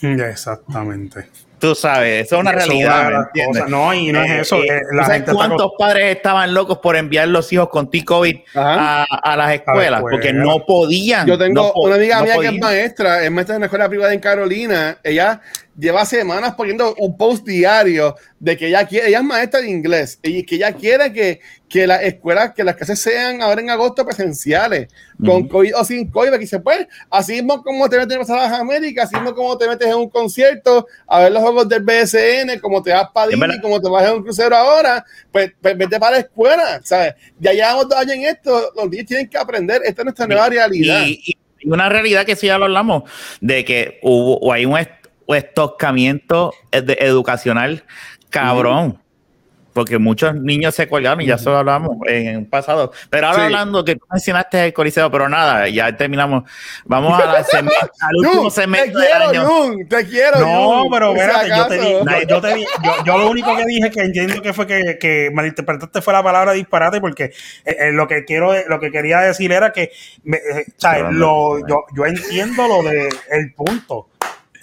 Exactamente. 0.00 1.26
Tú 1.58 1.76
sabes, 1.76 2.26
eso 2.26 2.34
es 2.36 2.40
una 2.40 2.50
Eso 2.50 2.66
realidad. 2.66 3.28
de. 3.32 3.70
No, 3.70 3.94
y 3.94 4.10
no 4.10 4.20
es 4.22 4.30
Eh, 4.32 4.40
eso. 4.40 4.56
eh, 4.56 4.66
eh, 4.68 4.80
¿tú 4.90 4.96
la 4.96 5.02
sabes 5.04 5.18
gente 5.18 5.30
está 5.30 5.46
cuántos 5.46 5.70
padres 5.78 6.16
estaban 6.16 6.52
locos 6.54 6.78
por 6.78 6.96
enviar 6.96 7.28
los 7.28 7.52
hijos 7.52 7.68
con 7.68 7.88
T-COVID 7.88 8.36
a, 8.56 9.04
a 9.04 9.36
las 9.36 9.52
escuelas? 9.54 9.98
escuela. 9.98 10.00
porque 10.00 10.32
no 10.32 10.64
podían. 10.66 11.24
Yo 11.24 11.38
tengo 11.38 11.62
no 11.68 11.72
po- 11.72 11.82
una 11.82 11.94
amiga 11.94 12.18
no 12.18 12.24
mía 12.24 12.34
que 12.40 12.46
es 12.48 12.60
maestra, 12.60 13.22
es 13.24 13.30
maestra 13.30 13.54
en 13.54 13.58
una 13.60 13.66
escuela 13.66 13.88
privada 13.88 14.12
en 14.12 14.18
Carolina. 14.18 14.98
Ella 15.04 15.40
lleva 15.78 16.04
semanas 16.04 16.54
poniendo 16.54 16.94
un 16.98 17.16
post 17.16 17.46
diario 17.46 18.14
de 18.38 18.56
que 18.56 18.68
ella 18.68 18.86
quiere, 18.86 19.08
ella 19.08 19.18
es 19.18 19.24
maestra 19.24 19.60
de 19.60 19.70
inglés 19.70 20.18
y 20.22 20.42
que 20.44 20.56
ella 20.56 20.72
quiere 20.72 21.12
que, 21.12 21.40
que 21.68 21.86
las 21.86 22.02
escuelas, 22.02 22.52
que 22.52 22.62
las 22.62 22.76
clases 22.76 23.00
sean 23.00 23.40
ahora 23.40 23.60
en 23.60 23.70
agosto 23.70 24.04
presenciales, 24.04 24.88
con 25.18 25.42
Ujú. 25.42 25.48
COVID 25.48 25.76
o 25.76 25.84
sin 25.84 26.10
COVID, 26.10 26.32
que 26.32 26.38
dice, 26.38 26.60
pues, 26.60 26.86
así 27.08 27.34
mismo 27.34 27.62
como 27.62 27.88
te 27.88 27.98
metes 27.98 28.28
en 28.28 28.36
las 28.36 28.52
Américas, 28.52 29.06
así 29.06 29.14
mismo 29.14 29.34
como 29.34 29.56
te 29.56 29.66
metes 29.66 29.88
en 29.88 29.94
un 29.94 30.10
concierto 30.10 30.86
a 31.06 31.20
ver 31.20 31.32
los 31.32 31.42
juegos 31.42 31.68
del 31.68 31.82
BSN, 31.82 32.60
como 32.60 32.82
te 32.82 32.92
vas 32.92 33.08
para 33.12 33.28
Disney, 33.28 33.60
como 33.60 33.80
te 33.80 33.88
vas 33.88 34.08
en 34.08 34.16
un 34.16 34.22
crucero 34.22 34.54
ahora, 34.54 35.04
pues, 35.30 35.52
pues 35.60 35.78
vete 35.78 35.98
para 35.98 36.16
la 36.16 36.22
escuela, 36.22 36.80
¿sabes? 36.84 37.14
Ya 37.38 37.52
llevamos 37.52 37.88
dos 37.88 37.98
años 37.98 38.16
en 38.16 38.24
esto, 38.24 38.72
los 38.76 38.90
niños 38.90 39.06
tienen 39.06 39.28
que 39.28 39.38
aprender, 39.38 39.80
esta 39.84 40.02
es 40.02 40.04
nuestra 40.04 40.26
nueva 40.26 40.48
realidad. 40.48 41.04
Y, 41.06 41.22
y 41.24 41.68
una 41.68 41.88
realidad 41.88 42.26
que 42.26 42.36
sí 42.36 42.48
ya 42.48 42.58
lo 42.58 42.64
hablamos, 42.64 43.04
de 43.40 43.64
que 43.64 43.98
hubo 44.02 44.36
o 44.38 44.52
hay 44.52 44.66
un 44.66 44.76
est- 45.28 45.28
un 45.28 45.36
estocamiento 45.36 46.52
ed- 46.70 46.96
educacional 46.98 47.84
cabrón. 48.30 48.98
porque 49.74 49.96
muchos 49.96 50.34
niños 50.34 50.74
se 50.74 50.86
colgaron 50.86 51.22
y 51.22 51.26
ya 51.26 51.36
eso 51.36 51.56
hablamos 51.56 51.96
en 52.06 52.26
el 52.26 52.46
pasado. 52.46 52.92
Pero 53.08 53.28
ahora 53.28 53.46
hablando 53.46 53.82
que 53.82 53.96
tú 53.96 54.04
mencionaste 54.12 54.66
el 54.66 54.72
Coliseo, 54.74 55.10
pero 55.10 55.30
nada, 55.30 55.66
ya 55.66 55.96
terminamos. 55.96 56.42
Vamos 56.84 57.18
a 57.18 57.24
la 57.24 57.38
al 58.00 58.16
último 58.16 58.50
segmento 58.50 58.98
te 59.00 59.06
quiero, 59.06 59.28
del 59.30 59.40
año. 59.40 59.86
te 59.88 60.06
quiero, 60.06 60.40
No, 60.40 60.84
pero 60.90 61.12
espérate, 61.16 61.48
yo 61.48 61.66
te, 61.68 61.78
di, 61.78 61.92
yo, 62.28 62.40
te 62.42 62.54
di, 62.54 62.66
yo, 63.06 63.16
lo 63.16 63.30
único 63.30 63.56
que 63.56 63.64
dije 63.64 63.90
que 63.90 64.00
entiendo 64.02 64.42
que 64.42 64.52
fue 64.52 64.66
que, 64.66 64.98
que 65.00 65.30
malinterpretaste 65.32 66.02
fue 66.02 66.12
la 66.12 66.22
palabra 66.22 66.52
disparate, 66.52 67.00
porque 67.00 67.24
eh, 67.64 67.76
eh, 67.78 67.92
lo 67.92 68.06
que 68.06 68.26
quiero, 68.26 68.52
lo 68.68 68.78
que 68.78 68.90
quería 68.90 69.20
decir 69.20 69.52
era 69.52 69.72
que, 69.72 69.90
me, 70.24 70.36
eh, 70.36 70.66
lo, 71.12 71.66
yo, 71.66 71.84
yo 71.96 72.04
entiendo 72.04 72.68
lo 72.68 72.82
de 72.82 73.08
el 73.30 73.54
punto. 73.54 74.08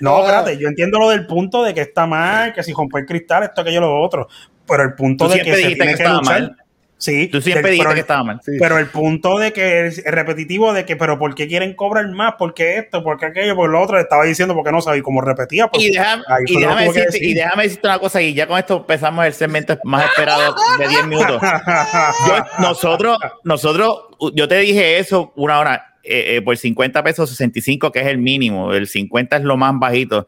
No, 0.02 0.20
espérate, 0.20 0.58
yo 0.58 0.68
entiendo 0.68 1.00
lo 1.00 1.10
del 1.10 1.26
punto 1.26 1.64
de 1.64 1.74
que 1.74 1.82
está 1.82 2.06
mal, 2.06 2.54
que 2.54 2.64
si 2.64 2.74
romper 2.74 3.06
cristal, 3.06 3.44
esto, 3.44 3.62
aquello, 3.62 3.82
lo 3.82 4.02
otro 4.02 4.28
pero 4.70 4.84
el 4.84 4.94
punto 4.94 5.28
de 5.28 5.42
que 5.42 5.56
se 5.56 5.76
tiene 5.76 5.96
que, 5.96 6.04
luchar. 6.08 6.24
Mal. 6.24 6.58
Sí, 6.98 7.28
tú 7.28 7.42
siempre 7.42 7.72
dijiste 7.72 7.94
que 7.94 8.02
estaba 8.02 8.24
mal. 8.26 8.42
Pero 8.60 8.78
el 8.78 8.88
punto 8.88 9.40
de 9.40 9.54
que 9.54 9.88
es 9.88 10.04
repetitivo 10.04 10.74
de 10.74 10.86
que, 10.86 10.98
pero 10.98 11.18
¿por 11.18 11.34
qué 11.34 11.48
quieren 11.48 11.74
cobrar 11.74 12.06
más? 12.10 12.34
¿Por 12.38 12.54
qué 12.54 12.78
esto? 12.78 13.04
¿Por 13.04 13.18
qué 13.18 13.28
aquello? 13.28 13.56
Por 13.56 13.70
lo 13.70 13.82
otro, 13.82 13.96
le 13.96 14.02
estaba 14.02 14.26
diciendo 14.26 14.54
porque 14.54 14.74
no 14.74 14.82
sabía 14.82 15.02
cómo 15.02 15.22
repetía. 15.22 15.68
Pues, 15.70 15.84
y, 15.84 15.92
déjame, 15.92 16.24
y, 16.46 16.60
déjame 16.60 16.84
decirte, 16.88 17.26
y, 17.26 17.34
déjame, 17.34 17.64
decirte, 17.64 17.88
una 17.88 18.00
cosa, 18.00 18.22
y 18.22 18.34
ya 18.34 18.48
con 18.48 18.60
esto 18.60 18.78
empezamos 18.78 19.26
el 19.26 19.34
segmento 19.34 19.78
más 19.86 20.06
esperado 20.10 20.56
de 20.78 20.88
10 20.90 21.08
minutos. 21.08 21.42
nosotros, 22.60 23.18
nosotros, 23.46 23.98
yo 24.34 24.48
te 24.50 24.58
dije 24.58 25.00
eso 25.00 25.32
una 25.38 25.60
hora, 25.60 25.89
eh, 26.04 26.38
eh, 26.38 26.42
por 26.42 26.58
50 26.58 27.04
pesos 27.04 27.30
65, 27.30 27.92
que 27.92 28.00
es 28.00 28.08
el 28.08 28.18
mínimo, 28.18 28.74
el 28.74 28.88
50 28.88 29.38
es 29.38 29.44
lo 29.44 29.58
más 29.58 29.74
bajito. 29.78 30.28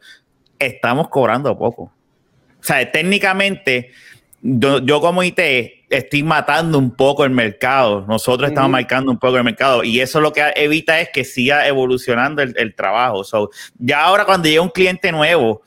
Estamos 0.58 1.08
cobrando 1.08 1.56
poco. 1.58 1.82
O 1.82 2.64
sea, 2.64 2.90
técnicamente 2.92 3.90
yo, 4.42 5.00
como 5.00 5.22
IT 5.22 5.38
estoy 5.88 6.22
matando 6.24 6.76
un 6.76 6.90
poco 6.90 7.24
el 7.24 7.30
mercado. 7.30 8.04
Nosotros 8.08 8.48
estamos 8.48 8.70
marcando 8.70 9.12
un 9.12 9.18
poco 9.18 9.36
el 9.36 9.44
mercado 9.44 9.84
y 9.84 10.00
eso 10.00 10.20
lo 10.20 10.32
que 10.32 10.42
evita 10.56 11.00
es 11.00 11.10
que 11.12 11.24
siga 11.24 11.66
evolucionando 11.68 12.42
el, 12.42 12.74
trabajo. 12.74 13.22
ya 13.78 14.02
ahora 14.02 14.24
cuando 14.24 14.48
llega 14.48 14.62
un 14.62 14.70
cliente 14.70 15.12
nuevo, 15.12 15.62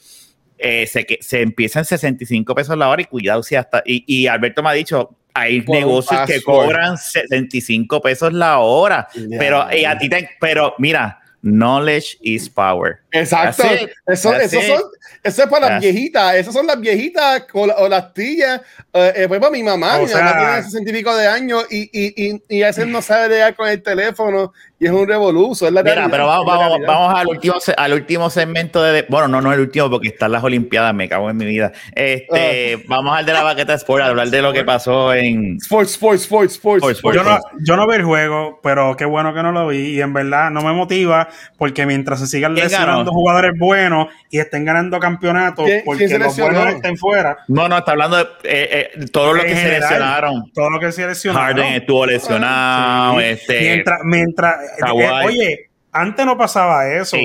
eh, 0.57 0.87
se, 0.87 1.05
se 1.21 1.41
empieza 1.41 1.79
en 1.79 1.85
65 1.85 2.53
pesos 2.53 2.77
la 2.77 2.89
hora 2.89 3.01
y 3.01 3.05
cuidado 3.05 3.43
si 3.43 3.55
hasta... 3.55 3.81
Y, 3.85 4.27
Alberto 4.27 4.61
me 4.61 4.69
ha 4.69 4.73
dicho, 4.73 5.15
hay 5.35 5.61
negocios 5.67 6.21
que 6.25 6.41
cobran 6.41 6.97
65 6.97 8.01
pesos 8.01 8.31
la 8.31 8.59
hora, 8.59 9.07
pero 9.37 9.61
a 9.61 9.97
ti 9.97 10.09
te, 10.09 10.29
pero 10.39 10.73
mira, 10.77 11.19
knowledge 11.45 12.17
is 12.21 12.49
power. 12.49 12.99
Exacto. 13.11 13.63
Eso, 14.07 14.33
eso, 14.33 14.61
son, 14.61 14.81
eso 15.23 15.43
es 15.43 15.49
para 15.49 15.69
las 15.69 15.81
viejitas. 15.81 16.35
Esas 16.35 16.53
son 16.53 16.65
las 16.65 16.79
viejitas 16.79 17.43
o, 17.53 17.87
las 17.87 18.13
tías. 18.13 18.61
Eh, 18.93 19.13
eh, 19.15 19.25
pues 19.27 19.39
para 19.39 19.51
mi 19.51 19.61
mamá. 19.61 19.99
mi 19.99 20.11
mamá 20.11 20.37
tiene 20.37 20.63
60 20.63 20.89
y 20.89 21.03
de 21.03 21.27
años 21.27 21.65
y, 21.69 21.89
y, 21.91 22.29
y, 22.29 22.43
y 22.49 22.63
a 22.63 22.67
veces 22.67 22.87
no 22.87 23.01
sabe 23.01 23.29
llegar 23.29 23.55
con 23.55 23.67
el 23.67 23.83
teléfono 23.83 24.53
y 24.77 24.85
es 24.85 24.91
un 24.91 25.07
revoluzo. 25.07 25.67
Es 25.67 25.73
la 25.73 25.83
Mira, 25.83 26.07
pero 26.09 26.27
vamos, 26.27 26.45
vamos, 26.45 26.79
vamos, 26.85 27.19
al, 27.19 27.27
último, 27.27 27.55
al 27.77 27.93
último 27.93 28.29
segmento 28.29 28.83
de. 28.83 29.05
Bueno, 29.07 29.27
no, 29.27 29.41
no 29.41 29.53
el 29.53 29.61
último 29.61 29.89
porque 29.89 30.09
están 30.09 30.31
las 30.31 30.43
Olimpiadas, 30.43 30.93
me 30.93 31.07
cago 31.07 31.29
en 31.29 31.37
mi 31.37 31.45
vida. 31.45 31.71
Este, 31.93 32.75
ah. 32.75 32.83
Vamos 32.87 33.17
al 33.17 33.25
de 33.25 33.33
la 33.33 33.43
baqueta 33.43 33.73
Sport, 33.75 34.03
a 34.03 34.07
hablar 34.07 34.27
de 34.29 34.41
lo 34.41 34.51
que 34.51 34.63
pasó 34.63 35.13
en. 35.13 35.57
Sports, 35.61 35.91
Sports, 35.91 36.23
Sports, 36.23 36.55
Sports. 36.55 37.01
yo, 37.03 37.23
no, 37.23 37.39
yo 37.65 37.77
no 37.77 37.87
vi 37.87 37.95
el 37.95 38.03
juego, 38.03 38.59
pero 38.61 38.95
qué 38.97 39.05
bueno 39.05 39.33
que 39.33 39.41
no 39.43 39.51
lo 39.51 39.67
vi 39.67 39.95
y 39.95 40.01
en 40.01 40.13
verdad 40.13 40.51
no 40.51 40.61
me 40.61 40.73
motiva 40.73 41.29
porque 41.57 41.85
mientras 41.85 42.19
se 42.19 42.27
sigan 42.27 42.53
lesionando 42.53 43.11
jugadores 43.11 43.53
buenos 43.57 44.07
y 44.29 44.39
estén 44.39 44.65
ganando 44.65 44.99
campeonatos 44.99 45.69
porque 45.85 46.17
los 46.17 46.37
buenos 46.37 46.67
estén 46.67 46.97
fuera. 46.97 47.37
No, 47.47 47.69
no, 47.69 47.77
está 47.77 47.91
hablando 47.91 48.17
de 48.17 48.23
eh, 48.43 48.91
eh, 48.93 49.05
todo 49.11 49.33
lo 49.33 49.43
que 49.43 49.55
se 49.55 49.79
lesionaron. 49.79 50.51
Todo 50.53 50.69
lo 50.69 50.79
que 50.79 50.91
se 50.91 51.07
lesionaron. 51.07 51.57
Harden 51.57 51.73
estuvo 51.73 52.05
lesionado. 52.05 53.21
Este, 53.21 53.61
mientras, 53.61 53.99
mientras 54.03 54.64
eh, 54.65 55.25
oye, 55.25 55.69
antes 55.91 56.25
no 56.25 56.37
pasaba 56.37 56.89
eso. 56.93 57.17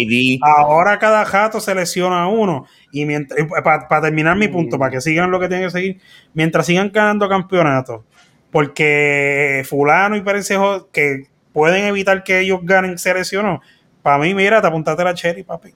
Ahora 0.43 0.99
cada 0.99 1.25
jato 1.25 1.61
se 1.61 1.75
lesiona 1.75 2.29
uno. 2.29 2.67
Y 2.93 3.05
mientras, 3.05 3.47
para 3.63 4.03
terminar 4.03 4.37
mi 4.37 4.49
punto, 4.49 4.79
para 4.79 4.93
que 4.93 5.01
sigan 5.01 5.31
lo 5.31 5.41
que 5.41 5.49
tienen 5.49 5.67
que 5.67 5.73
seguir, 5.73 6.01
mientras 6.35 6.67
sigan 6.67 6.91
ganando 6.93 7.29
campeonatos, 7.29 8.03
porque 8.51 9.65
fulano 9.69 10.17
y 10.17 10.21
Perencejo 10.21 10.89
que 10.93 11.25
pueden 11.53 11.85
evitar 11.87 12.23
que 12.23 12.41
ellos 12.41 12.61
ganen 12.63 12.97
se 12.97 13.13
lesionó. 13.13 13.61
Para 14.03 14.19
mí, 14.19 14.35
mira, 14.35 14.61
te 14.61 14.69
apuntaste 14.69 15.05
la 15.05 15.15
cherry, 15.15 15.43
papi. 15.43 15.75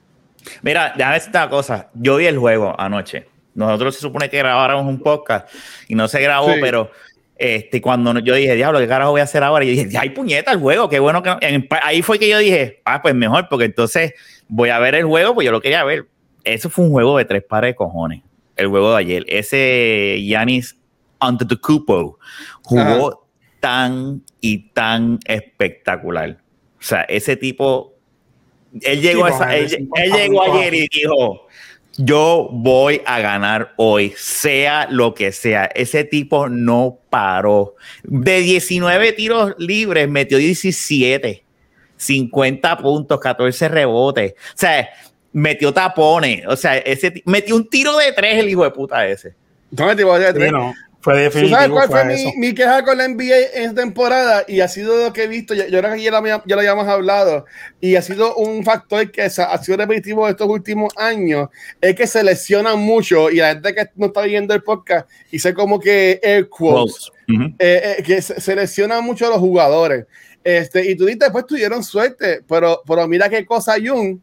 Mira, 0.61 0.93
déjame 0.95 1.15
decirte 1.15 1.37
una 1.37 1.49
cosa. 1.49 1.89
Yo 1.93 2.17
vi 2.17 2.27
el 2.27 2.37
juego 2.37 2.79
anoche. 2.79 3.27
Nosotros 3.55 3.95
se 3.95 4.01
supone 4.01 4.29
que 4.29 4.37
grabáramos 4.37 4.85
un 4.85 4.99
podcast 4.99 5.47
y 5.87 5.95
no 5.95 6.07
se 6.07 6.21
grabó, 6.21 6.53
pero 6.59 6.91
este, 7.37 7.81
cuando 7.81 8.17
yo 8.19 8.33
dije, 8.35 8.55
diablo, 8.55 8.79
¿qué 8.79 8.87
carajo 8.87 9.11
voy 9.11 9.21
a 9.21 9.25
hacer 9.25 9.43
ahora? 9.43 9.65
Y 9.65 9.75
yo 9.75 9.83
dije, 9.83 9.97
ay, 9.97 10.09
puñeta, 10.09 10.51
el 10.51 10.59
juego, 10.59 10.89
qué 10.89 10.99
bueno 10.99 11.21
que. 11.21 11.35
ahí 11.83 12.01
fue 12.01 12.17
que 12.17 12.29
yo 12.29 12.37
dije, 12.39 12.81
ah, 12.85 13.01
pues 13.01 13.13
mejor, 13.13 13.47
porque 13.49 13.65
entonces 13.65 14.13
voy 14.47 14.69
a 14.69 14.79
ver 14.79 14.95
el 14.95 15.05
juego, 15.05 15.33
pues 15.33 15.45
yo 15.45 15.51
lo 15.51 15.61
quería 15.61 15.83
ver. 15.83 16.07
Eso 16.43 16.69
fue 16.69 16.85
un 16.85 16.91
juego 16.91 17.17
de 17.17 17.25
tres 17.25 17.43
pares 17.43 17.71
de 17.71 17.75
cojones, 17.75 18.21
el 18.55 18.67
juego 18.67 18.91
de 18.91 18.99
ayer. 18.99 19.25
Ese 19.27 20.23
Yanis 20.25 20.77
Antetokounmpo 21.19 22.19
jugó 22.61 23.27
tan 23.59 24.21
y 24.39 24.69
tan 24.69 25.19
espectacular. 25.25 26.37
O 26.79 26.83
sea, 26.83 27.01
ese 27.01 27.35
tipo 27.35 27.95
él 28.81 29.01
llegó, 29.01 29.27
él, 29.27 30.11
llegó 30.11 30.43
ayer 30.43 30.73
y 30.73 30.87
dijo, 30.87 31.47
yo 31.97 32.49
voy 32.51 33.01
a 33.05 33.19
ganar 33.19 33.73
hoy, 33.77 34.13
sea 34.17 34.87
lo 34.89 35.13
que 35.13 35.31
sea. 35.31 35.65
Ese 35.65 36.03
tipo 36.03 36.49
no 36.49 36.99
paró. 37.09 37.75
De 38.03 38.41
19 38.41 39.13
tiros 39.13 39.53
libres, 39.57 40.09
metió 40.09 40.37
17, 40.37 41.43
50 41.97 42.77
puntos, 42.77 43.19
14 43.19 43.67
rebotes. 43.69 44.33
O 44.33 44.57
sea, 44.57 44.89
metió 45.31 45.73
tapones. 45.73 46.45
O 46.47 46.55
sea, 46.55 46.77
ese 46.77 47.21
metió 47.25 47.55
un 47.55 47.69
tiro 47.69 47.95
de 47.97 48.11
tres 48.11 48.39
el 48.39 48.49
hijo 48.49 48.63
de 48.63 48.71
puta 48.71 49.05
ese. 49.07 49.33
¿Cómo 49.75 49.93
de 49.93 50.33
tres? 50.33 50.51
¿Sabes 51.05 51.69
cuál 51.69 51.87
fue 51.87 52.33
mi, 52.35 52.55
queja 52.55 52.83
con 52.83 52.97
la 52.97 53.07
NBA 53.07 53.53
en 53.53 53.75
temporada? 53.75 54.43
Y 54.47 54.61
ha 54.61 54.67
sido 54.67 54.97
lo 54.97 55.13
que 55.13 55.25
he 55.25 55.27
visto, 55.27 55.53
yo, 55.53 55.65
creo 55.67 55.93
que 55.93 56.01
ya 56.01 56.09
lo, 56.09 56.25
ya 56.25 56.41
lo 56.47 56.57
habíamos 56.57 56.87
hablado, 56.87 57.45
y 57.79 57.95
ha 57.95 58.01
sido 58.01 58.35
un 58.35 58.63
factor 58.63 59.11
que 59.11 59.21
ha 59.21 59.29
sido 59.29 59.77
repetitivo 59.77 60.27
estos 60.27 60.49
últimos 60.49 60.91
años, 60.97 61.49
es 61.79 61.93
que 61.95 62.07
se 62.07 62.23
lesionan 62.23 62.79
mucho, 62.79 63.29
y 63.29 63.35
la 63.35 63.49
gente 63.49 63.75
que 63.75 63.85
no 63.95 64.07
está 64.07 64.21
viendo 64.23 64.55
el 64.55 64.63
podcast, 64.63 65.07
y 65.29 65.37
sé 65.37 65.53
como 65.53 65.79
que 65.79 66.19
air 66.23 66.49
quotes, 66.49 67.11
eh, 67.27 67.97
eh, 67.99 68.03
que 68.03 68.21
se, 68.23 68.41
se, 68.41 68.55
lesionan 68.55 69.03
mucho 69.03 69.29
los 69.29 69.37
jugadores. 69.37 70.05
Este, 70.43 70.89
y 70.89 70.95
tú 70.95 71.05
dices, 71.05 71.19
después 71.19 71.45
tuvieron 71.45 71.83
suerte, 71.83 72.41
pero, 72.47 72.81
pero 72.87 73.07
mira 73.07 73.29
qué 73.29 73.45
cosa, 73.45 73.75
Jung, 73.83 74.19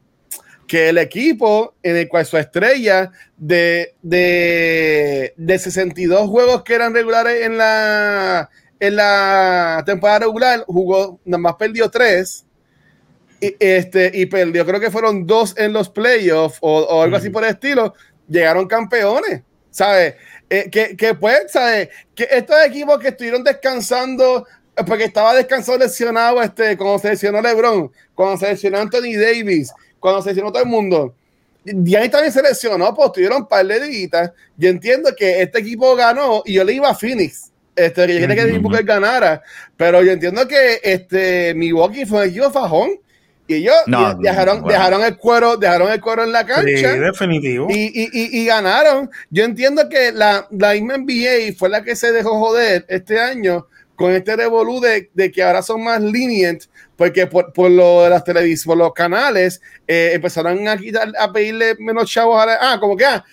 que 0.67 0.89
el 0.89 0.99
equipo 0.99 1.75
en 1.83 1.97
el 1.97 2.09
cual 2.09 2.25
su 2.25 2.37
estrella 2.39 3.11
de, 3.37 3.95
de, 4.03 5.35
de 5.37 5.59
62 5.59 6.29
juegos 6.29 6.63
que 6.63 6.75
eran 6.75 6.95
regulares 6.95 7.45
en 7.45 7.59
la, 7.59 8.49
en 8.81 8.97
la 8.97 9.83
temporada 9.85 10.21
regular, 10.21 10.65
jugó, 10.67 11.21
nada 11.25 11.39
más 11.39 11.55
perdió 11.57 11.91
tres. 11.91 12.45
Y, 13.41 13.57
este, 13.59 14.11
y 14.15 14.27
perdió, 14.27 14.65
creo 14.65 14.81
que 14.81 14.91
fueron 14.91 15.27
dos 15.27 15.55
en 15.59 15.73
los 15.73 15.89
playoffs 15.89 16.59
o, 16.61 17.03
algo 17.03 17.17
así 17.17 17.29
por 17.31 17.45
el 17.45 17.51
estilo. 17.51 17.95
Llegaron 18.29 18.69
campeones, 18.69 19.43
¿sabes? 19.71 20.15
Eh, 20.49 20.71
que, 20.71 20.97
que 20.97 21.15
pues, 21.15 21.51
¿sabes? 21.51 21.89
Que 22.15 22.29
estos 22.31 22.57
equipos 22.65 22.99
que 23.01 23.09
estuvieron 23.09 23.43
descansando 23.43 24.47
porque 24.87 25.05
estaba 25.05 25.35
descansado 25.35 25.79
lesionado 25.79 26.43
este, 26.43 26.77
cuando 26.77 26.99
se 26.99 27.11
lesionó 27.11 27.41
LeBron, 27.41 27.91
cuando 28.15 28.39
se 28.39 28.53
lesionó 28.53 28.79
Anthony 28.79 29.17
Davis, 29.19 29.73
cuando 30.03 30.21
se 30.21 30.31
lesionó 30.31 30.51
todo 30.51 30.65
el 30.65 30.69
mundo. 30.69 31.15
Diani 31.65 32.09
también 32.09 32.33
se 32.33 32.43
lesionó, 32.43 32.93
pues 32.93 33.13
tuvieron 33.13 33.43
un 33.43 33.49
par 33.49 33.65
de 33.65 33.79
días. 33.79 34.33
Yo 34.57 34.69
entiendo 34.69 35.15
que 35.17 35.43
este 35.43 35.61
equipo 35.61 35.95
ganó 35.95 36.43
y 36.45 36.55
yo 36.55 36.65
le 36.65 36.73
iba 36.73 36.91
a 36.91 36.95
Phoenix. 36.95 37.53
Este, 37.77 38.05
que 38.07 38.15
yo 38.15 38.21
quería 38.21 38.35
que 38.35 38.43
el 38.43 38.51
equipo 38.51 38.69
ganara, 38.85 39.43
pero 39.77 40.03
yo 40.03 40.13
entiendo 40.13 40.47
que 40.47 40.81
este 40.83 41.55
Milwaukee 41.55 42.05
fue 42.05 42.25
un 42.25 42.29
equipo 42.29 42.51
fajón 42.51 42.91
y 43.47 43.55
ellos 43.55 43.75
dejaron, 44.19 44.65
dejaron 44.65 45.05
el 45.05 45.17
cuero, 45.17 45.57
dejaron 45.57 45.91
el 45.91 46.01
cuero 46.01 46.25
en 46.25 46.33
la 46.33 46.45
cancha. 46.45 46.93
Sí, 46.93 46.99
definitivo. 46.99 47.69
Y, 47.71 47.93
y, 47.95 48.41
y, 48.41 48.45
ganaron. 48.45 49.09
Yo 49.31 49.45
entiendo 49.45 49.89
que 49.89 50.11
la, 50.11 50.49
la 50.51 50.75
NBA 50.75 51.55
fue 51.57 51.69
la 51.69 51.83
que 51.83 51.95
se 51.95 52.11
dejó 52.13 52.39
joder 52.41 52.85
este 52.89 53.21
año 53.21 53.69
con 53.95 54.13
este 54.13 54.35
revolú 54.37 54.81
de, 54.81 55.11
de, 55.15 55.31
que 55.31 55.43
ahora 55.43 55.63
son 55.63 55.85
más 55.85 56.03
lenient, 56.03 56.65
porque 57.03 57.27
por, 57.27 57.53
por 57.53 57.69
lo 57.69 58.05
de 58.05 58.11
las 58.11 58.23
televisiones, 58.23 58.65
por 58.65 58.77
los 58.77 58.93
canales, 58.93 59.61
eh, 59.89 60.13
empezaron 60.15 60.69
a 60.69 60.77
quitar, 60.77 61.13
a 61.19 61.33
pedirle 61.33 61.75
menos 61.81 62.09
chavos 62.09 62.41
a 62.41 62.47
la, 62.47 62.59
ah, 62.61 62.79
como 62.79 62.97
que, 62.97 63.05
ah, 63.05 63.25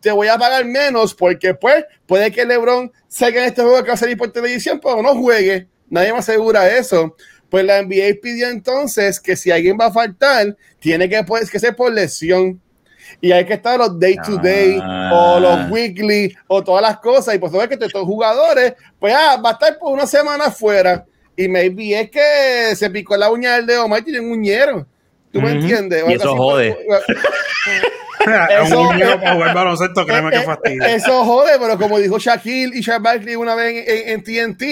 te 0.00 0.12
voy 0.12 0.28
a 0.28 0.38
pagar 0.38 0.64
menos, 0.64 1.14
porque 1.14 1.52
pues 1.52 1.84
puede 2.06 2.30
que 2.30 2.44
LeBron 2.46 2.84
en 2.84 3.36
este 3.38 3.62
juego 3.62 3.82
que 3.82 3.88
va 3.88 3.94
a 3.94 3.96
salir 3.96 4.16
por 4.16 4.30
televisión, 4.30 4.78
pero 4.80 5.02
no 5.02 5.16
juegue, 5.16 5.66
nadie 5.90 6.12
me 6.12 6.20
asegura 6.20 6.68
eso. 6.68 7.16
Pues 7.50 7.64
la 7.64 7.82
NBA 7.82 8.20
pidió 8.22 8.50
entonces 8.50 9.18
que 9.18 9.34
si 9.34 9.50
alguien 9.50 9.76
va 9.80 9.86
a 9.86 9.92
faltar, 9.92 10.56
tiene 10.78 11.08
que, 11.08 11.20
pues, 11.24 11.50
que 11.50 11.58
ser 11.58 11.74
por 11.74 11.92
lesión. 11.92 12.62
Y 13.20 13.32
hay 13.32 13.44
que 13.44 13.54
estar 13.54 13.80
los 13.80 13.98
day 13.98 14.14
to 14.24 14.36
day 14.36 14.78
Ah. 14.80 15.10
o 15.12 15.40
los 15.40 15.70
weekly 15.72 16.32
o 16.46 16.62
todas 16.62 16.82
las 16.82 17.00
cosas. 17.00 17.34
Y 17.34 17.38
pues 17.40 17.50
ves 17.50 17.66
que 17.66 17.74
estos 17.74 18.04
jugadores, 18.04 18.74
pues 19.00 19.12
ah, 19.12 19.40
va 19.44 19.50
a 19.50 19.52
estar 19.54 19.76
por 19.76 19.92
una 19.92 20.06
semana 20.06 20.52
fuera. 20.52 21.04
Y 21.38 21.48
maybe 21.48 22.00
es 22.00 22.10
que 22.10 22.74
se 22.76 22.90
picó 22.90 23.16
la 23.16 23.30
uña 23.30 23.54
del 23.56 23.64
dedo 23.66 23.86
más 23.88 24.00
y 24.00 24.04
tiene 24.04 24.20
un 24.20 24.32
uñero. 24.32 24.86
¿Tú 25.32 25.40
me 25.40 25.52
entiendes? 25.52 26.02
Y 26.08 26.12
eso 26.14 26.36
jode. 26.36 26.76
Eso- 28.62 28.80
un 28.80 28.96
niño 28.96 29.18
para 29.20 29.34
jugar 29.34 29.54
baloncesto, 29.54 30.04
créeme 30.04 30.30
que 30.30 30.36
Eh, 30.36 30.40
eh, 30.40 30.44
fastidio. 30.44 30.84
Eso 30.84 31.24
jode, 31.24 31.52
pero 31.58 31.78
como 31.78 31.98
dijo 31.98 32.18
Shaquille 32.18 32.76
y 32.76 32.80
Shaq 32.82 33.00
Barkley 33.00 33.36
una 33.36 33.54
vez 33.54 33.86
en, 33.88 33.94
en- 33.96 34.08
en 34.08 34.22
TNT, 34.56 34.62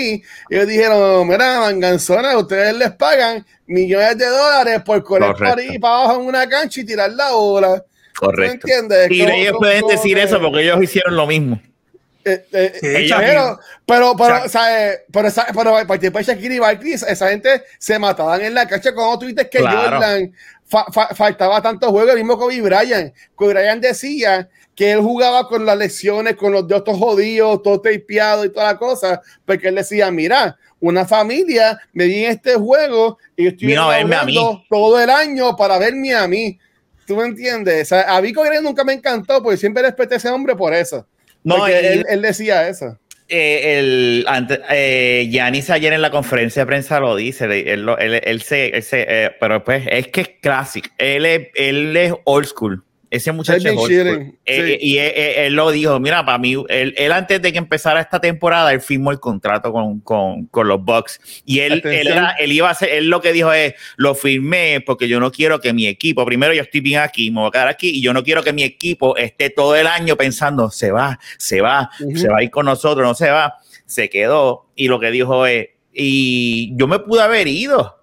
ellos 0.50 0.66
dijeron, 0.66 1.26
mira, 1.28 1.60
manganzona, 1.60 2.36
ustedes 2.36 2.74
les 2.74 2.90
pagan 2.92 3.46
millones 3.66 4.18
de 4.18 4.26
dólares 4.26 4.82
por 4.84 5.02
correr 5.04 5.32
Correcto. 5.32 5.56
para 5.56 5.62
y 5.74 5.78
para 5.78 5.94
abajo 6.02 6.20
en 6.20 6.26
una 6.26 6.48
cancha 6.48 6.80
y 6.80 6.84
tirar 6.84 7.10
la 7.12 7.30
bola. 7.32 7.78
¿Tú 7.78 8.26
me 8.26 8.26
Correcto. 8.26 8.66
entiendes? 8.68 9.10
Y 9.10 9.22
ellos 9.22 9.56
pueden 9.58 9.86
decir 9.86 10.18
eso 10.18 10.40
porque 10.40 10.62
ellos 10.62 10.82
hicieron 10.82 11.16
lo 11.16 11.26
mismo. 11.26 11.60
Eh, 12.26 12.46
eh, 12.52 12.72
Sí, 12.80 12.86
eh, 12.86 13.06
Shaquille. 13.06 13.26
pero, 13.28 13.58
pero, 13.86 14.14
pero, 14.16 14.34
Shaq- 14.36 14.48
¿sabes? 14.48 15.00
Pero, 15.12 15.28
esa- 15.28 15.46
pero, 15.54 15.86
para 15.86 15.98
de 15.98 16.22
Shaquille 16.22 16.54
y 16.56 16.58
Barkley, 16.58 16.92
esa 16.92 17.28
gente 17.30 17.62
se 17.78 17.98
mataban 17.98 18.40
en 18.42 18.54
la 18.54 18.66
cancha. 18.66 18.92
Cuando 18.94 19.18
tú 19.20 19.26
dices 19.26 19.48
que 19.50 19.58
Claro. 19.58 19.92
Jordan 19.92 20.32
fa- 20.66 20.86
fa- 20.92 21.14
faltaba 21.14 21.62
tantos 21.62 21.88
juegos, 21.90 22.10
el 22.10 22.18
mismo 22.18 22.36
Kobe 22.36 22.60
Bryant. 22.60 23.14
Kobe 23.34 23.54
Bryant 23.54 23.82
decía 23.82 24.48
que 24.74 24.92
él 24.92 25.00
jugaba 25.00 25.48
con 25.48 25.64
las 25.64 25.78
lesiones, 25.78 26.36
con 26.36 26.52
los 26.52 26.66
dedos 26.68 26.84
todos 26.84 26.98
jodidos, 26.98 27.62
todo 27.62 27.80
tapeado 27.80 28.44
y 28.44 28.52
toda 28.52 28.72
la 28.72 28.78
cosa, 28.78 29.22
porque 29.46 29.68
él 29.68 29.76
decía, 29.76 30.10
mira, 30.10 30.58
una 30.80 31.06
familia 31.06 31.78
me 31.94 32.04
vi 32.04 32.24
en 32.26 32.32
este 32.32 32.56
juego 32.56 33.18
y 33.36 33.44
yo 33.44 33.50
estoy 33.50 33.68
mí. 34.24 34.34
todo 34.68 35.00
el 35.00 35.08
año 35.08 35.56
para 35.56 35.78
verme 35.78 36.14
a 36.14 36.26
mí. 36.28 36.58
¿Tú 37.06 37.16
me 37.16 37.24
entiendes? 37.24 37.82
O 37.82 37.94
sea, 37.94 38.14
a 38.16 38.20
Kobe 38.34 38.48
Bryant 38.48 38.64
nunca 38.66 38.82
me 38.84 38.92
encantó, 38.92 39.40
porque 39.42 39.56
siempre 39.56 39.82
respeté 39.82 40.14
a 40.14 40.16
ese 40.18 40.28
hombre 40.28 40.54
por 40.56 40.74
eso. 40.74 41.06
No, 41.46 41.58
Porque 41.58 41.78
él, 41.78 42.04
él 42.10 42.22
decía 42.22 42.68
eso. 42.68 42.98
Eh, 43.28 43.78
el 43.78 44.24
ante- 44.28 44.60
eh, 44.70 45.28
Giannis 45.30 45.70
ayer 45.70 45.92
en 45.92 46.02
la 46.02 46.10
conferencia 46.10 46.62
de 46.62 46.66
prensa 46.66 47.00
lo 47.00 47.14
dice, 47.16 47.44
él, 47.44 47.88
él- 47.98 48.20
él 48.24 48.42
se, 48.42 48.82
se, 48.82 49.06
eh, 49.08 49.30
pero 49.40 49.62
pues 49.64 49.84
es 49.90 50.08
que 50.08 50.20
es 50.22 50.28
clásico, 50.42 50.88
él 50.98 51.24
es, 51.26 51.48
él 51.54 51.96
es 51.96 52.12
old 52.24 52.46
school, 52.46 52.84
ese 53.10 53.30
muchacho 53.32 53.58
es. 53.68 53.74
Eh, 54.44 54.78
sí. 54.80 54.86
y 54.86 54.98
él, 54.98 55.12
él- 55.14 55.32
él 55.46 55.54
lo 55.54 55.70
dijo, 55.70 55.98
mira, 56.00 56.24
para 56.24 56.38
mí, 56.38 56.54
él, 56.68 56.92
él 56.96 57.12
antes 57.12 57.40
de 57.40 57.52
que 57.52 57.58
empezara 57.58 58.00
esta 58.00 58.20
temporada, 58.20 58.72
él 58.72 58.80
firmó 58.80 59.12
el 59.12 59.20
contrato 59.20 59.72
con, 59.72 60.00
con, 60.00 60.46
con 60.46 60.66
los 60.68 60.82
Bucks 60.84 61.20
y 61.44 61.60
él, 61.60 61.80
era- 62.10 62.30
él 62.38 62.52
iba 62.52 62.68
a 62.68 62.72
hacer, 62.72 62.88
él 62.90 63.08
lo 63.08 63.20
que 63.20 63.32
dijo 63.32 63.52
es, 63.52 63.74
lo 63.96 64.14
firmé 64.14 64.80
porque 64.84 65.06
yo 65.08 65.20
no 65.20 65.30
quiero 65.30 65.60
que 65.60 65.72
mi 65.72 65.86
equipo, 65.86 66.24
primero 66.26 66.52
yo 66.52 66.62
estoy 66.62 66.80
bien 66.80 67.00
aquí, 67.00 67.30
me 67.30 67.40
voy 67.40 67.48
a 67.48 67.50
quedar 67.52 67.68
aquí 67.68 67.90
y 67.90 68.02
yo 68.02 68.12
no 68.12 68.22
quiero 68.24 68.42
que 68.42 68.52
mi 68.52 68.64
equipo 68.64 69.16
esté 69.16 69.50
todo 69.50 69.76
el 69.76 69.86
año 69.86 70.16
pensando, 70.16 70.70
se 70.70 70.90
va, 70.90 71.18
se 71.38 71.60
va, 71.60 71.90
Ujú. 72.00 72.16
se 72.16 72.28
va 72.28 72.38
a 72.38 72.42
ir 72.42 72.50
con 72.50 72.66
nosotros, 72.66 73.06
no 73.06 73.14
se 73.14 73.30
va, 73.30 73.54
se 73.86 74.10
quedó 74.10 74.66
y 74.74 74.88
lo 74.88 74.98
que 74.98 75.10
dijo 75.12 75.46
es, 75.46 75.68
y 75.92 76.72
yo 76.76 76.86
me 76.88 76.98
pude 76.98 77.22
haber 77.22 77.46
ido 77.48 78.02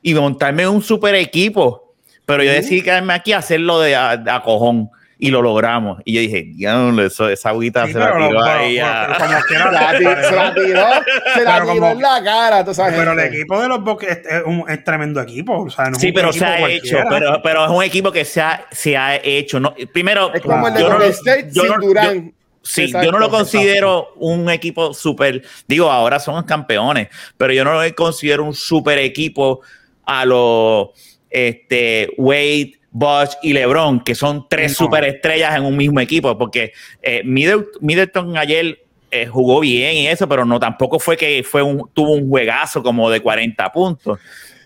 y 0.00 0.14
montarme 0.14 0.66
un 0.68 0.80
super 0.80 1.14
equipo, 1.16 1.87
pero 2.28 2.42
yo 2.44 2.52
decidí 2.52 2.82
quedarme 2.82 3.14
aquí 3.14 3.32
a 3.32 3.38
hacerlo 3.38 3.80
de 3.80 3.96
a, 3.96 4.42
cojón 4.44 4.90
y 5.18 5.30
lo 5.30 5.40
logramos. 5.42 6.00
Y 6.04 6.12
yo 6.12 6.20
dije, 6.20 6.42
diablo, 6.54 7.04
eso, 7.06 7.28
esa 7.28 7.48
agüita 7.48 7.86
Sí, 7.86 7.94
se 7.94 7.98
la 7.98 8.12
tiró 8.12 8.40
a- 8.44 8.58
quiera, 8.60 9.16
Se 9.18 9.54
la, 9.58 9.98
tiró, 9.98 10.22
se 10.28 10.36
la 10.36 10.54
tiró, 10.54 10.86
se 11.34 11.44
la 11.44 11.54
Pero 11.54 11.60
tiró 11.62 11.66
como- 11.66 11.90
en 11.90 12.02
la 12.02 12.22
cara. 12.22 12.64
tú 12.64 12.74
sabes, 12.74 12.94
Pero 12.98 13.12
el 13.12 13.18
equipo 13.20 13.60
de 13.60 13.68
los 13.68 13.82
Bucks 13.82 14.06
es, 14.06 14.18
es 14.18 14.42
un 14.44 14.64
es 14.68 14.84
tremendo 14.84 15.20
equipo. 15.20 15.62
O 15.62 15.70
sea, 15.70 15.86
no 15.86 15.92
es 15.96 15.98
Sí, 16.02 16.12
pero 16.12 16.28
equipo 16.28 16.44
se 16.44 16.50
ha 16.52 16.58
cualquiera. 16.58 16.98
hecho, 17.00 17.08
pero, 17.08 17.40
pero 17.42 17.64
es 17.64 17.70
un 17.70 17.82
equipo 17.82 18.12
que 18.12 18.24
se 18.24 18.40
ha, 18.42 18.66
se 18.70 18.96
ha 18.96 19.16
hecho. 19.16 19.58
No, 19.58 19.74
primero, 19.92 20.32
Es 20.34 20.42
como 20.42 20.68
el 20.68 20.74
de 20.74 20.80
yo 20.82 20.88
no 20.90 21.02
State 21.02 21.48
yo 21.50 21.62
sin 21.62 21.70
no- 21.72 21.78
Durán. 21.80 22.34
Sí, 22.62 22.82
Exacto, 22.82 23.06
yo 23.06 23.12
no 23.12 23.18
lo 23.18 23.30
considero 23.30 24.12
un 24.16 24.50
equipo 24.50 24.92
súper, 24.92 25.42
digo, 25.66 25.90
ahora 25.90 26.20
son 26.20 26.44
campeones, 26.44 27.08
pero 27.38 27.52
yo 27.52 27.64
no 27.64 27.72
lo 27.82 27.94
considero 27.94 28.44
un 28.44 28.52
súper 28.52 28.98
equipo 28.98 29.62
a 30.04 30.26
los 30.26 30.88
este, 31.30 32.10
Wade, 32.16 32.72
Bosch 32.90 33.32
y 33.42 33.52
LeBron, 33.52 34.00
que 34.00 34.14
son 34.14 34.46
tres 34.48 34.72
No. 34.72 34.86
superestrellas 34.86 35.56
en 35.56 35.64
un 35.64 35.76
mismo 35.76 36.00
equipo, 36.00 36.36
porque 36.38 36.72
eh, 37.02 37.22
Middleton, 37.24 37.66
Middleton 37.80 38.36
ayer 38.36 38.78
eh, 39.10 39.26
jugó 39.26 39.60
bien 39.60 39.94
y 39.94 40.06
eso, 40.08 40.28
pero 40.28 40.44
no 40.44 40.58
tampoco 40.58 40.98
fue 40.98 41.16
que 41.16 41.42
fue 41.42 41.62
un, 41.62 41.88
tuvo 41.94 42.12
un 42.12 42.28
juegazo 42.28 42.82
como 42.82 43.10
de 43.10 43.20
40 43.20 43.72
puntos. 43.72 44.18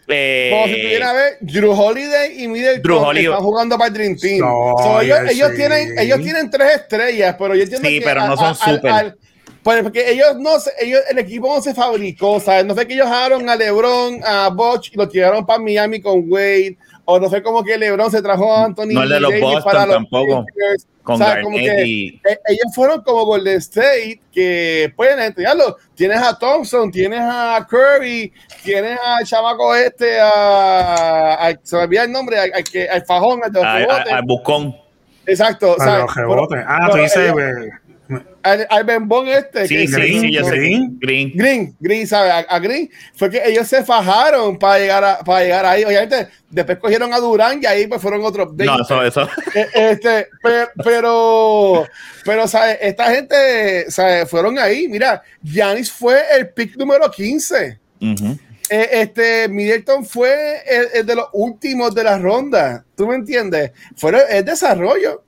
Eh, 0.08 0.50
Como 0.52 0.66
si 0.66 0.72
tuviera 0.82 1.10
a 1.10 1.12
ver, 1.12 1.32
Drew 1.40 1.70
Holiday 1.72 2.42
y 2.42 2.48
Middleton 2.48 2.82
Drew 2.82 2.98
Holiday. 2.98 3.26
están 3.30 3.44
jugando 3.44 3.78
para 3.78 3.88
el 3.88 3.94
Dream 3.94 4.16
Team. 4.16 4.40
No, 4.40 4.74
So, 4.82 5.00
ellos, 5.00 5.18
ellos 5.30 5.50
sí. 5.50 5.56
tienen, 5.56 5.98
ellos 5.98 6.20
tienen 6.22 6.50
tres 6.50 6.74
estrellas, 6.76 7.36
pero 7.38 7.54
yo 7.54 7.62
entiendo 7.62 7.88
Sí, 7.88 7.98
que 8.00 8.04
pero 8.04 8.26
no 8.26 8.32
a- 8.32 8.36
son 8.36 8.46
a- 8.46 8.48
al- 8.50 8.76
súper. 8.76 8.90
al- 8.90 9.16
pues, 9.62 9.82
porque 9.82 10.10
ellos 10.10 10.36
no 10.38 10.58
se- 10.58 10.72
ellos, 10.80 11.00
el 11.10 11.18
equipo 11.18 11.54
no 11.54 11.62
se 11.62 11.74
fabricó, 11.74 12.40
¿sabes? 12.40 12.64
No 12.66 12.74
sé 12.74 12.86
que 12.86 12.94
ellos 12.94 13.06
dejaron 13.06 13.48
a 13.48 13.56
LeBron, 13.56 14.20
a 14.24 14.48
Bosch 14.48 14.90
y 14.92 14.96
lo 14.96 15.08
tiraron 15.08 15.44
para 15.46 15.58
Miami 15.60 16.00
con 16.00 16.24
Wade, 16.30 16.76
o 17.04 17.18
no 17.18 17.28
sé 17.28 17.42
cómo 17.42 17.62
que 17.64 17.76
LeBron 17.78 18.10
se 18.10 18.22
trajo 18.22 18.52
a 18.54 18.64
Anthony 18.64 18.86
No 18.92 19.02
el 19.02 19.08
de 19.08 19.20
los 19.20 19.40
Boston 19.40 19.88
tampoco, 19.90 20.44
Lakers. 20.56 20.86
con 21.02 21.14
O 21.14 21.18
sea, 21.24 21.42
como 21.42 21.56
Garnett 21.56 21.76
que- 21.76 21.86
y... 21.86 22.08
Eh, 22.28 22.38
ellos 22.46 22.74
fueron 22.74 23.02
como 23.02 23.24
Golden 23.24 23.58
State 23.58 24.20
que 24.32 24.92
pueden 24.96 25.18
enseñarlo. 25.18 25.76
Tienes 25.96 26.18
a 26.18 26.38
Thompson, 26.38 26.90
tienes 26.92 27.20
a 27.22 27.66
Curry, 27.68 28.32
tienes 28.62 28.98
al 29.04 29.24
chamaco 29.26 29.74
este, 29.74 30.20
a, 30.20 31.34
a- 31.48 31.58
se 31.62 31.76
me 31.76 31.82
olvida 31.82 32.04
el 32.04 32.12
nombre, 32.12 32.38
al, 32.38 32.52
al 32.54 32.64
que, 32.64 32.88
al 32.88 33.04
fajón, 33.04 33.42
al 33.44 33.52
de 33.52 33.60
los 33.60 33.68
al 34.12 34.22
Buscón. 34.24 34.76
Exacto. 35.26 35.76
Los. 35.78 35.78
Pero- 36.14 36.48
ah, 36.66 36.78
pero 36.82 36.90
tú 36.92 36.96
dices. 36.98 37.16
ellos- 37.16 37.70
al, 38.42 38.66
al 38.70 38.84
bembón 38.84 39.28
este. 39.28 39.66
Sí, 39.68 39.76
que- 39.76 39.86
sí, 39.88 39.92
Green, 39.92 40.20
sí. 40.20 40.30
Green. 40.50 40.98
Green. 41.00 41.32
Green, 41.34 41.76
Green, 41.80 42.06
¿sabes? 42.06 42.32
A, 42.32 42.38
a 42.38 42.58
Green 42.58 42.90
fue 43.14 43.30
que 43.30 43.42
ellos 43.44 43.66
se 43.68 43.84
fajaron 43.84 44.58
para 44.58 44.78
llegar, 44.78 45.04
a, 45.04 45.18
para 45.20 45.42
llegar 45.44 45.64
ahí. 45.66 45.84
Obviamente, 45.84 46.28
después 46.50 46.78
cogieron 46.78 47.12
a 47.12 47.18
Durán 47.18 47.60
y 47.62 47.66
ahí 47.66 47.86
pues 47.86 48.00
fueron 48.00 48.24
otros 48.24 48.48
20. 48.56 48.64
No, 48.64 48.82
eso, 48.82 49.02
eso. 49.04 49.28
Eh, 49.54 49.66
este, 49.74 50.28
pe- 50.42 50.68
pero, 50.82 51.86
pero, 52.24 52.48
¿sabes? 52.48 52.78
Esta 52.80 53.10
gente, 53.14 53.90
¿sabes? 53.90 54.28
Fueron 54.30 54.58
ahí. 54.58 54.88
Mira, 54.88 55.22
Giannis 55.42 55.90
fue 55.92 56.20
el 56.36 56.48
pick 56.50 56.76
número 56.76 57.10
15. 57.10 57.78
Ujú. 58.00 58.38
Eh, 58.70 58.88
este, 59.02 59.48
Middleton 59.48 60.06
fue 60.06 60.62
el, 60.66 60.86
el 60.94 61.06
de 61.06 61.14
los 61.16 61.26
últimos 61.34 61.94
de 61.94 62.04
la 62.04 62.18
ronda. 62.18 62.84
¿Tú 62.96 63.06
me 63.06 63.16
entiendes? 63.16 63.72
Fue 63.96 64.10
el, 64.12 64.16
el 64.38 64.44
desarrollo. 64.44 65.22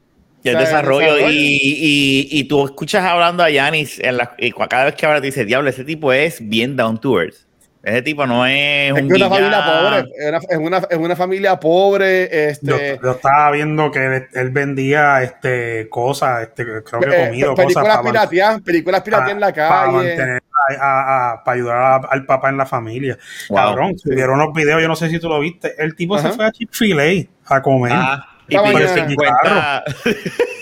Y 0.45 0.51
el 0.51 0.57
O 0.57 0.59
sea, 0.61 0.69
desarrollo, 0.69 1.15
desarrollo. 1.15 1.31
Y, 1.33 2.29
y, 2.29 2.29
y 2.31 2.45
tú 2.45 2.65
escuchas 2.67 3.03
hablando 3.05 3.43
a 3.43 3.51
Yanis 3.51 3.99
en 3.99 4.19
la- 4.19 4.35
y 4.39 4.53
cada 4.53 4.85
vez 4.85 4.95
que 4.95 5.07
habla 5.07 5.21
te 5.21 5.27
dice, 5.27 5.45
diablo, 5.45 5.71
ese 5.71 5.85
tipo 5.85 6.13
es 6.13 6.47
bien 6.47 6.77
down 6.77 7.01
to 7.01 7.21
earth. 7.21 7.35
Ese 7.83 8.01
tipo 8.01 8.27
no 8.27 8.47
es, 8.47 8.93
Es 8.97 9.03
un 9.03 9.09
que 9.09 9.15
una 9.15 9.27
guillá". 9.27 9.29
familia 9.29 9.65
pobre. 9.67 9.99
Es 10.19 10.59
una, 10.59 10.79
es 10.89 10.97
una, 10.99 11.17
familia 11.17 11.61
pobre. 11.61 12.49
Este, 12.51 12.67
Yo, 12.67 12.77
yo 13.03 13.11
estaba 13.13 13.51
viendo 13.51 13.91
que 13.91 14.05
él, 14.05 14.27
él 14.33 14.51
vendía 14.51 15.23
este 15.23 15.87
cosas, 15.91 16.43
este, 16.45 16.65
creo 16.65 16.83
que 17.01 17.09
eh, 17.11 17.27
comido, 17.27 17.55
películas 17.55 17.75
cosas 17.85 17.97
para, 17.99 18.03
pirateadas, 18.11 18.61
películas 18.63 19.03
pirateadas 19.03 19.33
en 19.33 19.41
la 19.41 19.53
para 19.53 19.69
calle. 19.69 19.93
mantener 19.93 20.43
a- 20.79 20.83
a- 20.83 21.33
a- 21.33 21.45
para 21.45 21.55
ayudar 21.57 21.77
a- 21.77 21.97
al 22.11 22.25
papá 22.25 22.49
en 22.49 22.57
la 22.57 22.65
familia. 22.67 23.19
Wow. 23.51 23.59
Cabrón, 23.59 23.99
subieron 23.99 24.41
unos 24.41 24.55
videos, 24.55 24.81
yo 24.81 24.89
no 24.89 24.97
sé 24.97 25.11
si 25.11 25.19
tú 25.19 25.29
lo 25.29 25.39
viste. 25.41 25.75
El 25.77 25.95
tipo 25.95 26.17
Ajá. 26.17 26.29
se 26.31 26.37
fue 26.37 26.47
a 26.47 26.53
Chick-fil-A 26.53 27.27
a 27.55 27.61
comer 27.61 27.93
Ah, 27.95 28.27
y 28.49 28.57
mañana. 28.57 28.89
50. 29.09 29.85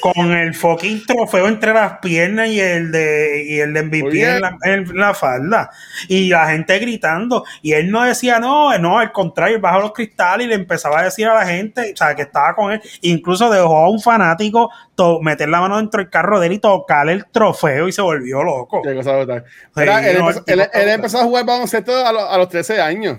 con 0.01 0.33
el 0.33 0.55
fucking 0.55 1.05
trofeo 1.07 1.47
entre 1.49 1.73
las 1.73 1.99
piernas 1.99 2.49
y 2.49 2.61
el 2.61 2.91
de 2.93 3.45
y 3.49 3.59
el 3.61 3.73
de 3.73 3.83
MVP 3.83 4.23
en 4.23 4.41
la, 4.41 4.57
en 4.65 4.97
la 4.97 5.15
falda. 5.15 5.71
Y 6.09 6.29
la 6.29 6.49
gente 6.49 6.79
gritando. 6.79 7.45
Y 7.63 7.73
él 7.73 7.91
no 7.91 8.05
decía 8.05 8.39
no, 8.41 8.77
no, 8.79 8.99
al 8.99 9.13
contrario, 9.13 9.61
bajó 9.61 9.81
los 9.81 9.93
cristales 9.93 10.47
y 10.47 10.49
le 10.49 10.55
empezaba 10.57 11.01
a 11.01 11.05
decir 11.05 11.27
a 11.29 11.35
la 11.35 11.47
gente, 11.47 11.93
o 11.93 11.97
sea, 11.97 12.15
que 12.15 12.23
estaba 12.23 12.55
con 12.55 12.73
él. 12.73 12.81
Incluso 13.03 13.51
dejó 13.51 13.77
a 13.85 13.91
un 13.91 14.01
fanático 14.01 14.71
to- 14.95 15.21
meter 15.21 15.49
la 15.49 15.61
mano 15.61 15.77
dentro 15.79 16.01
del 16.03 16.11
carro 16.11 16.41
de 16.41 16.47
él 16.49 16.53
y 16.55 16.59
tocarle 16.59 17.13
el 17.13 17.27
trofeo 17.27 17.89
y 17.89 17.93
se 17.93 18.03
volvió 18.03 18.43
loco. 18.43 18.81
Qué 18.83 18.95
cosa 18.95 19.17
brutal. 19.17 19.45
Mira, 19.77 20.09
él, 20.09 20.19
no, 20.19 20.29
empezó, 20.31 20.45
él- 20.47 20.69
él 20.73 21.05
a 21.05 21.23
jugar 21.25 21.45
baloncesto 21.47 22.07
a, 22.07 22.13
los- 22.13 22.29
a 22.29 22.39
los 22.39 22.49
13 22.49 22.81
años. 22.81 23.19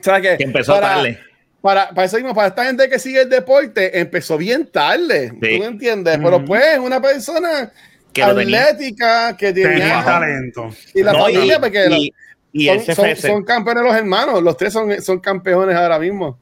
O 0.00 0.02
sea 0.02 0.20
que, 0.20 0.36
Que 0.36 0.44
empezó 0.44 0.74
para, 0.74 0.94
tarde. 0.94 1.20
Para, 1.60 1.90
para 1.90 2.04
eso 2.06 2.16
mismo, 2.16 2.34
para 2.34 2.48
esta 2.48 2.64
gente 2.64 2.88
que 2.88 2.98
sigue 2.98 3.22
el 3.22 3.28
deporte, 3.28 3.98
empezó 3.98 4.38
bien 4.38 4.66
tarde. 4.70 5.30
Sí. 5.30 5.38
¿Tú 5.56 5.58
me 5.62 5.66
entiendes? 5.66 6.18
Pero 6.22 6.44
pues 6.44 6.62
es 6.74 6.78
una 6.78 7.00
persona 7.02 7.72
Que 8.12 8.22
atlética 8.22 9.36
que 9.36 9.52
Tenía 9.52 9.68
tenía. 9.70 10.04
talento. 10.04 10.70
Y 10.94 11.02
la 11.02 11.12
No, 11.12 11.20
familia, 11.20 11.56
y- 11.56 11.60
porque 11.60 12.10
y, 12.52 12.66
son, 12.66 12.94
son- 12.94 13.16
son 13.16 13.44
campeones 13.44 13.82
los 13.82 13.94
hermanos. 13.96 14.42
Los 14.42 14.56
tres 14.56 14.72
son, 14.72 15.02
son 15.02 15.18
campeones 15.18 15.74
ahora 15.74 15.98
mismo. 15.98 16.38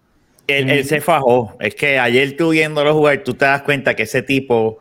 él, 0.46 0.70
él 0.70 0.84
se 0.84 1.00
fajó. 1.00 1.56
Es 1.60 1.74
que 1.74 1.98
ayer 1.98 2.36
tú 2.36 2.50
viéndolo 2.50 2.92
jugar, 2.94 3.24
tú 3.24 3.34
te 3.34 3.46
das 3.46 3.62
cuenta 3.62 3.96
que 3.96 4.04
ese 4.04 4.22
tipo, 4.22 4.78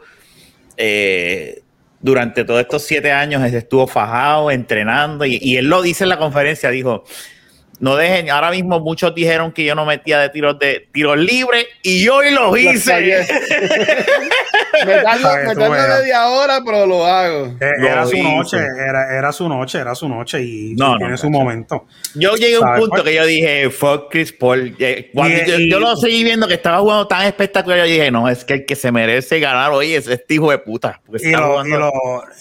eh, 0.77 1.61
durante 2.01 2.43
todos 2.43 2.61
estos 2.61 2.83
siete 2.83 3.11
años, 3.11 3.41
estuvo 3.51 3.87
fajado, 3.87 4.51
entrenando. 4.51 5.25
Y, 5.25 5.39
y 5.41 5.57
él 5.57 5.67
lo 5.69 5.81
dice 5.81 6.03
en 6.03 6.09
la 6.09 6.17
conferencia: 6.19 6.69
dijo, 6.69 7.03
no 7.79 7.95
dejen, 7.95 8.29
ahora 8.29 8.51
mismo 8.51 8.79
muchos 8.79 9.13
dijeron 9.13 9.51
que 9.51 9.63
yo 9.65 9.75
no 9.75 9.85
metía 9.85 10.19
de 10.19 10.29
tiros 10.29 10.57
de 10.59 10.87
tiros 10.91 11.17
libres 11.17 11.65
y 11.83 12.07
hoy 12.07 12.31
los 12.31 12.57
hice. 12.57 13.25
me 14.85 15.01
tardo 15.01 15.69
media 15.69 16.27
hora, 16.27 16.61
pero 16.65 16.85
lo 16.85 17.05
hago. 17.05 17.47
Eh, 17.59 17.71
era 17.79 18.05
su 18.05 18.21
noche, 18.21 18.57
era, 18.57 19.17
era, 19.17 19.31
su 19.31 19.49
noche, 19.49 19.79
era 19.79 19.95
su 19.95 20.09
noche 20.09 20.41
y 20.41 20.75
tiene 20.75 21.17
su 21.17 21.29
momento. 21.29 21.85
Yo 22.13 22.35
llegué 22.35 22.55
a 22.55 22.59
un 22.61 22.79
punto 22.79 23.03
que 23.03 23.13
yo 23.13 23.25
dije, 23.25 23.69
fuck 23.69 24.09
Chris 24.09 24.31
Paul. 24.31 24.75
Eh, 24.79 25.09
cuando 25.13 25.37
yo, 25.57 25.79
lo 25.79 25.95
seguí 25.95 26.23
viendo 26.23 26.47
que 26.47 26.55
estaba 26.55 26.79
jugando 26.79 27.07
tan 27.07 27.25
espectacular, 27.25 27.79
yo 27.79 27.85
dije, 27.85 28.11
no, 28.11 28.29
es 28.29 28.45
que 28.45 28.53
el 28.53 28.65
que 28.65 28.75
se 28.75 28.91
merece 28.91 29.39
ganar 29.39 29.71
hoy 29.71 29.93
es 29.93 30.07
este 30.07 30.35
hijo 30.35 30.51
de 30.51 30.59
puta. 30.59 31.01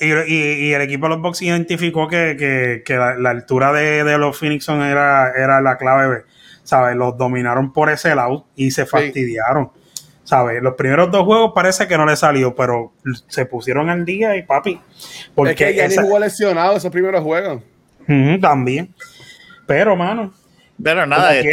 Y, 0.01 0.05
y, 0.05 0.73
el 0.73 0.82
equipo 0.82 1.06
de 1.06 1.11
los 1.11 1.23
Bucks 1.23 1.43
identificó 1.43 2.09
que, 2.09 2.36
que, 2.39 2.82
que 2.85 2.94
la, 2.97 3.31
altura 3.31 3.73
de, 3.73 4.05
de 4.05 4.19
los 4.19 4.36
Phoenix 4.36 4.69
era, 4.69 5.23
era 5.30 5.60
la 5.60 5.76
clave, 5.76 6.24
¿sabes? 6.62 6.96
Los 6.96 7.16
dominaron 7.16 7.72
por 7.72 7.90
ese 7.90 8.14
lado 8.14 8.46
y 8.56 8.70
se 8.70 8.86
fastidiaron. 8.86 9.70
¿sabes? 10.24 10.62
Los 10.62 10.74
primeros 10.74 11.10
dos 11.10 11.24
juegos 11.24 11.52
parece 11.55 11.86
que 11.86 11.96
no 11.96 12.06
le 12.06 12.16
salió, 12.16 12.55
pero 12.55 12.92
se 13.28 13.46
pusieron 13.46 13.90
al 13.90 14.05
día 14.05 14.36
y 14.36 14.42
papi. 14.42 14.80
Porque 15.34 15.52
es 15.52 15.56
que 15.56 15.74
ya 15.76 15.84
esa... 15.84 16.02
jugó 16.02 16.18
lesionado 16.18 16.76
esos 16.76 16.90
primeros 16.90 17.22
juegos. 17.22 17.62
también. 18.40 18.92
Pero, 19.66 19.94
mano. 19.94 20.32
Pero 20.82 21.06
nada, 21.06 21.36
es 21.36 21.44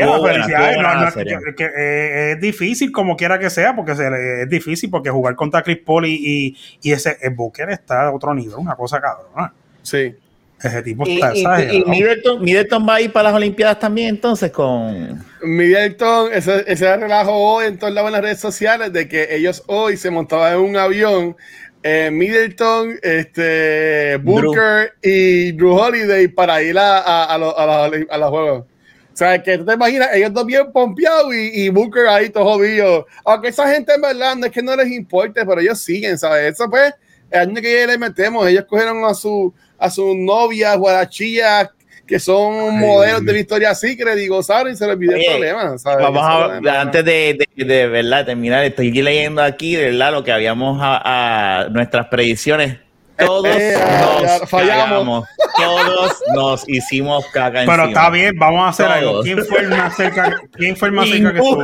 difícil 2.42 2.92
como 2.92 3.16
quiera 3.16 3.38
que 3.38 3.52
sea, 3.52 3.76
porque 3.76 3.92
es 3.92 4.50
difícil 4.50 4.90
porque 4.90 5.12
jugar 5.12 5.36
contra 5.36 5.62
Chris 5.62 5.78
Paul 5.86 6.08
y, 6.08 6.58
y, 6.82 6.92
ese 6.92 7.18
el 7.22 7.36
Booker 7.36 7.70
está 7.70 8.08
a 8.08 8.12
otro 8.12 8.34
nivel, 8.34 8.56
una 8.56 8.76
cosa 8.76 9.00
cabrona. 9.00 9.54
Sí. 9.84 10.16
Ese 10.64 10.82
tipo 10.84 11.04
está 11.08 11.34
y, 11.34 11.78
y, 11.78 11.86
Middleton, 11.86 12.88
va 12.88 12.96
a 12.96 13.02
ir 13.02 13.12
para 13.12 13.30
las 13.30 13.34
Olimpiadas 13.34 13.80
también, 13.80 14.10
entonces, 14.10 14.52
con. 14.52 15.24
Middleton, 15.42 16.32
ese, 16.34 16.64
ese 16.68 16.96
relajo 16.98 17.32
hoy 17.32 17.66
en 17.66 17.80
todas 17.80 17.94
las 17.94 18.22
redes 18.22 18.40
sociales 18.40 18.94
de 18.94 19.08
que 19.08 19.36
ellos 19.36 19.64
hoy 19.68 19.98
se 19.98 20.12
montaban 20.12 20.54
en 20.54 20.60
un 20.60 20.78
avión. 20.78 21.36
Eh, 21.84 22.12
Middleton, 22.12 23.00
este, 23.02 24.18
Booker 24.18 24.94
y 25.02 25.52
Drew 25.54 25.74
Holiday 25.74 26.28
para 26.28 26.62
ir 26.62 26.78
a, 26.78 27.00
a, 27.00 27.24
a, 27.24 27.38
los, 27.40 27.56
a, 27.58 28.18
los 28.20 28.30
juegos. 28.30 28.66
O 29.14 29.18
sea, 29.18 29.42
que 29.42 29.58
tú 29.58 29.66
te 29.66 29.74
imaginas, 29.74 30.10
ellos 30.14 30.32
dos 30.32 30.46
bien 30.46 30.72
pompeados 30.72 31.34
y, 31.34 31.64
y, 31.64 31.70
Booker 31.70 32.08
ahí 32.08 32.30
todo 32.30 32.46
jodido. 32.46 33.08
Aunque 33.26 33.48
esa 33.48 33.68
gente 33.68 33.96
en 33.96 34.02
verdad 34.02 34.36
no 34.36 34.46
es 34.46 34.52
que 34.52 34.62
no 34.62 34.76
les 34.76 34.92
importe, 34.92 35.44
pero 35.44 35.60
ellos 35.60 35.80
siguen, 35.80 36.20
¿sabes? 36.20 36.54
Eso 36.54 36.70
pues, 36.70 36.94
el 37.32 37.40
año 37.40 37.62
que 37.62 37.88
le 37.88 37.98
metemos, 37.98 38.48
ellos 38.48 38.66
cogieron 38.68 39.04
a 39.06 39.14
su 39.14 39.54
a 39.82 39.90
sus 39.90 40.16
novias, 40.16 40.78
guarachillas, 40.78 41.70
que 42.06 42.20
son 42.20 42.80
modelos 42.80 43.26
de 43.26 43.34
Victoria 43.34 43.74
Secret 43.74 44.18
y 44.20 44.28
gozaron 44.28 44.72
y 44.72 44.76
se 44.76 44.86
les 44.86 44.96
olvidó 44.96 45.16
el 45.16 45.26
problema. 45.26 45.76
Vamos 45.84 46.24
a, 46.24 46.82
antes 46.82 47.04
de, 47.04 47.48
de, 47.56 47.88
verdad 47.88 48.26
terminar, 48.26 48.64
estoy 48.64 48.92
leyendo 48.92 49.42
aquí 49.42 49.76
de 49.76 49.90
verdad 49.90 50.12
lo 50.12 50.24
que 50.24 50.32
habíamos 50.32 50.78
a, 50.82 51.68
nuestras 51.72 52.08
predicciones. 52.08 52.78
Todos 53.18 53.56
eh, 53.56 53.78
nos 53.78 54.50
fallamos. 54.50 55.28
Todos 55.56 56.18
nos 56.34 56.70
hicimimos 56.70 57.26
caca 57.28 57.64
Pero 57.66 57.86
está 57.86 58.10
bien, 58.10 58.36
vamos 58.38 58.66
a 58.66 58.70
hacer 58.70 58.86
algo. 58.88 59.22
¿Quién 59.22 59.44
fue 59.46 59.60
el 59.60 59.70
más 59.70 59.96
cerca, 59.96 60.42
¿quién 60.54 60.76
fue 60.76 60.90
el 60.90 60.94
más 60.94 61.10
cerca 61.10 61.32
que 61.32 61.40
estuvo? 61.40 61.64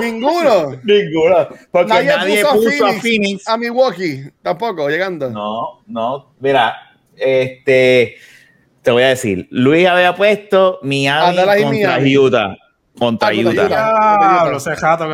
Ninguno. 0.00 0.80
Ninguno. 0.82 1.48
Porque 1.70 2.04
nadie, 2.04 2.44
puso, 2.44 2.86
a, 2.86 2.92
Phoenix, 2.94 3.46
a 3.48 3.56
Milwaukee. 3.56 4.24
Tampoco, 4.42 4.88
llegando. 4.88 5.30
No, 5.30 5.82
no. 5.86 6.34
Mira, 6.40 6.76
este, 7.16 8.16
te 8.82 8.90
voy 8.90 9.02
a 9.02 9.08
decir, 9.08 9.46
Luis 9.50 9.86
había 9.86 10.14
puesto 10.14 10.78
Miami 10.82 11.82
contra 11.82 11.98
Utah. 12.00 12.56
Contra 12.98 13.32
Utah. 13.32 14.58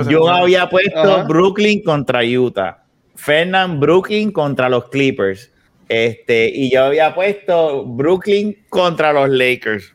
Yo 0.09 0.28
había 0.28 0.69
puesto 0.69 1.24
Brooklyn 1.27 1.82
contra 1.82 2.20
Utah. 2.24 2.85
Fernand 3.15 3.81
Brooklyn 3.81 4.32
contra 4.32 4.69
los 4.69 4.89
Clippers. 4.89 5.51
Este, 5.89 6.48
y 6.48 6.70
yo 6.70 6.85
había 6.85 7.15
puesto 7.15 7.85
Brooklyn 7.85 8.65
contra 8.69 9.12
los 9.12 9.28
Lakers. 9.28 9.94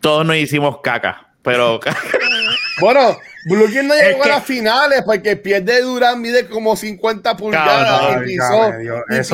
Todos 0.00 0.26
nos 0.26 0.36
hicimos 0.36 0.78
caca, 0.82 1.34
pero 1.42 1.80
Bueno, 2.80 3.18
Brooklyn 3.44 3.88
no 3.88 3.94
llegó 3.94 4.24
a 4.24 4.28
las 4.28 4.44
finales 4.44 5.02
porque 5.04 5.36
pierde 5.36 5.80
Durán 5.80 6.20
mide 6.20 6.46
como 6.46 6.76
50 6.76 7.36
pulgadas 7.36 8.22
y 8.22 8.36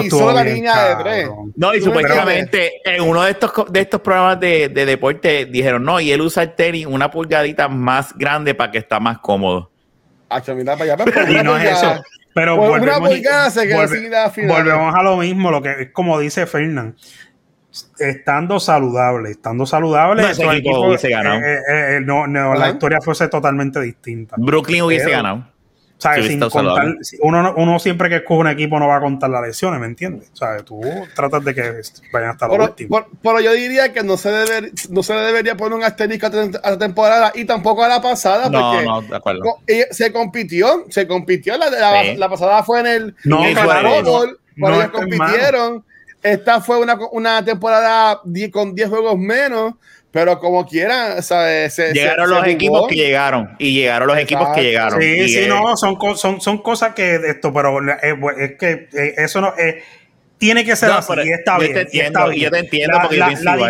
pisó, 0.00 0.32
la 0.32 0.44
línea 0.44 0.88
de 0.88 1.02
tres. 1.02 1.28
No, 1.56 1.74
y 1.74 1.80
supuestamente 1.80 2.72
en 2.84 3.02
uno 3.02 3.22
de 3.22 3.32
estos, 3.32 3.52
de 3.70 3.80
estos 3.80 4.00
programas 4.00 4.40
de, 4.40 4.68
de, 4.68 4.86
deporte 4.86 5.46
dijeron, 5.46 5.84
no, 5.84 6.00
y 6.00 6.12
él 6.12 6.20
usa 6.20 6.44
el 6.44 6.54
tenis 6.54 6.86
una 6.86 7.10
pulgadita 7.10 7.68
más 7.68 8.16
grande 8.16 8.54
para 8.54 8.70
que 8.70 8.78
está 8.78 9.00
más 9.00 9.18
cómodo. 9.18 9.70
mira 10.54 10.76
para 10.76 10.92
allá, 10.92 11.04
pero 11.04 11.30
y 11.40 11.42
no 11.42 11.56
es 11.56 11.72
eso. 11.72 12.02
Pero 12.34 12.56
volvemos, 12.56 13.08
volvemos 14.46 14.94
a 14.94 15.02
lo 15.02 15.16
mismo, 15.16 15.50
lo 15.50 15.62
que 15.62 15.70
es 15.70 15.90
como 15.90 16.20
dice 16.20 16.44
Fernán 16.44 16.94
estando 17.98 18.60
saludable, 18.60 19.30
estando 19.30 19.66
saludable, 19.66 20.22
no, 20.22 20.28
ese 20.28 20.44
equipo, 20.44 20.88
hubiese 20.88 21.10
ganado. 21.10 21.40
Eh, 21.40 21.54
eh, 21.54 21.96
eh, 21.96 22.00
no, 22.00 22.26
no 22.26 22.54
la 22.54 22.70
historia 22.70 23.00
fuese 23.00 23.28
totalmente 23.28 23.80
distinta. 23.80 24.36
Brooklyn 24.38 24.82
hubiese 24.82 25.10
ganado. 25.10 25.44
Sin 25.98 26.40
contar, 26.40 26.94
uno, 27.20 27.54
uno 27.56 27.78
siempre 27.78 28.10
que 28.10 28.16
escoge 28.16 28.40
un 28.40 28.48
equipo 28.48 28.78
no 28.78 28.86
va 28.86 28.96
a 28.96 29.00
contar 29.00 29.30
las 29.30 29.40
lesiones, 29.40 29.80
¿me 29.80 29.86
entiendes? 29.86 30.30
O 30.40 30.64
tú 30.64 30.82
tratas 31.14 31.42
de 31.42 31.54
que 31.54 31.80
vayan 32.12 32.30
hasta 32.30 32.48
la 32.48 32.64
última. 32.64 33.06
Pero, 33.22 33.40
yo 33.40 33.52
diría 33.54 33.94
que 33.94 34.02
no 34.02 34.18
se, 34.18 34.30
debe, 34.30 34.72
no 34.90 35.02
se 35.02 35.14
debería 35.14 35.56
poner 35.56 35.78
un 35.78 35.84
asterisco 35.84 36.26
a 36.26 36.70
la 36.70 36.78
temporada 36.78 37.32
y 37.34 37.46
tampoco 37.46 37.82
a 37.82 37.88
la 37.88 38.02
pasada, 38.02 38.44
porque 38.44 38.84
no, 38.84 39.00
de 39.00 39.16
acuerdo. 39.16 39.42
se 39.90 40.12
compitió, 40.12 40.84
se 40.90 41.06
compitió. 41.06 41.56
La, 41.56 42.14
la, 42.14 42.28
pasada 42.28 42.62
fue 42.62 42.80
en 42.80 42.86
el, 42.86 43.16
no, 43.24 43.42
en 43.46 43.56
el 43.56 44.90
compitieron. 44.90 45.82
Esta 46.26 46.60
fue 46.60 46.80
una, 46.80 46.98
una 47.12 47.44
temporada 47.44 48.20
con 48.50 48.74
10 48.74 48.88
juegos 48.88 49.16
menos, 49.16 49.74
pero 50.10 50.40
como 50.40 50.66
quiera, 50.66 51.22
Se, 51.22 51.92
llegaron 51.92 52.30
los 52.30 52.44
equipos 52.48 52.88
que 52.88 52.96
llegaron 52.96 53.54
y 53.60 53.74
llegaron 53.74 54.08
los 54.08 54.18
equipos 54.18 54.48
que 54.52 54.62
llegaron. 54.62 55.00
Sí, 55.00 55.28
sí, 55.28 55.46
no, 55.46 55.76
son, 55.76 55.96
son, 56.16 56.40
son 56.40 56.58
cosas 56.58 56.94
que 56.94 57.14
esto, 57.14 57.52
pero 57.52 57.78
es, 57.80 58.56
que 58.58 58.88
eh, 58.92 59.14
eso 59.18 59.40
no 59.40 59.54
es. 59.56 59.84
Tiene 60.36 60.64
que 60.64 60.74
ser 60.74 60.90
así, 60.90 61.12
y 61.24 61.30
está, 61.30 61.58
bien, 61.58 61.78
entiendo, 61.78 62.32
Yo 62.32 62.50
te 62.50 62.58
entiendo, 62.58 62.98
la, 63.12 63.62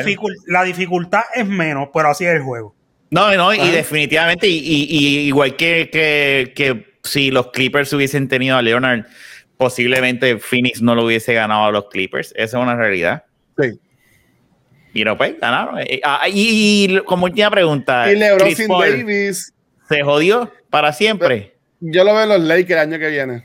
la, 0.47 0.65
dificultad 0.65 1.25
es 1.35 1.47
menos, 1.47 1.91
pero 1.93 2.09
así 2.09 2.25
es 2.25 2.35
el 2.35 2.43
juego. 2.43 2.75
No, 3.11 3.33
no, 3.37 3.53
y 3.53 3.69
definitivamente, 3.71 4.49
y, 4.49 4.59
y, 4.59 5.19
igual 5.27 5.57
que, 5.57 5.91
que, 5.93 6.53
que 6.57 6.97
si 7.05 7.31
los 7.31 7.53
Clippers 7.53 7.93
hubiesen 7.93 8.29
tenido 8.29 8.57
a 8.57 8.63
Leonard 8.63 9.05
posiblemente 9.57 10.39
Phoenix 10.39 10.83
no 10.83 10.95
lo 10.95 11.05
hubiese 11.05 11.35
ganado 11.35 11.65
a 11.67 11.73
los 11.73 11.87
Clippers. 11.89 12.33
Esa 12.37 12.59
es 12.59 12.63
una 12.63 12.77
realidad. 12.77 13.25
Sí. 13.59 13.79
Y 14.95 15.05
no, 15.05 15.17
pues 15.17 15.39
ganaron. 15.39 15.79
Eh, 15.81 16.01
ah, 16.05 16.23
y, 16.29 17.01
como 17.05 17.25
última 17.25 17.51
pregunta. 17.51 18.11
Y 18.11 18.17
LeBron 18.17 18.55
sin 18.55 18.69
Davis. 18.69 19.53
¿Se 19.89 20.03
jodió 20.03 20.53
para 20.71 20.93
siempre? 20.93 21.55
Yo 21.81 22.03
lo 22.03 22.15
veo 22.15 22.23
en 22.23 22.29
los 22.31 22.41
Lakers 22.41 22.71
el 22.71 22.79
año 22.79 22.99
que 22.99 23.09
viene. 23.09 23.45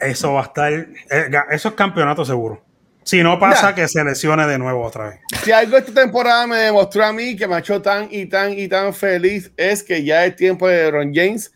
Eso 0.00 0.32
va 0.34 0.40
a 0.40 0.44
estar. 0.44 0.72
Eh, 0.72 1.30
eso 1.50 1.68
es 1.68 1.74
campeonato 1.74 2.24
seguro. 2.24 2.62
Si 3.02 3.22
no 3.22 3.38
pasa, 3.38 3.74
que 3.74 3.86
se 3.86 4.02
lesione 4.02 4.46
de 4.46 4.58
nuevo 4.58 4.82
otra 4.82 5.10
vez. 5.10 5.20
Si 5.42 5.52
algo 5.52 5.76
esta 5.76 5.92
temporada 5.92 6.46
me 6.46 6.56
demostró 6.56 7.04
a 7.04 7.12
mí 7.12 7.36
que 7.36 7.46
me 7.46 7.56
ha 7.56 7.58
hecho 7.58 7.82
tan 7.82 8.08
y 8.10 8.26
tan 8.26 8.58
y 8.58 8.66
tan 8.66 8.94
feliz 8.94 9.52
es 9.58 9.82
que 9.82 10.02
ya 10.04 10.24
es 10.24 10.36
tiempo 10.36 10.68
de 10.68 10.84
LeBron 10.84 11.12
James 11.14 11.52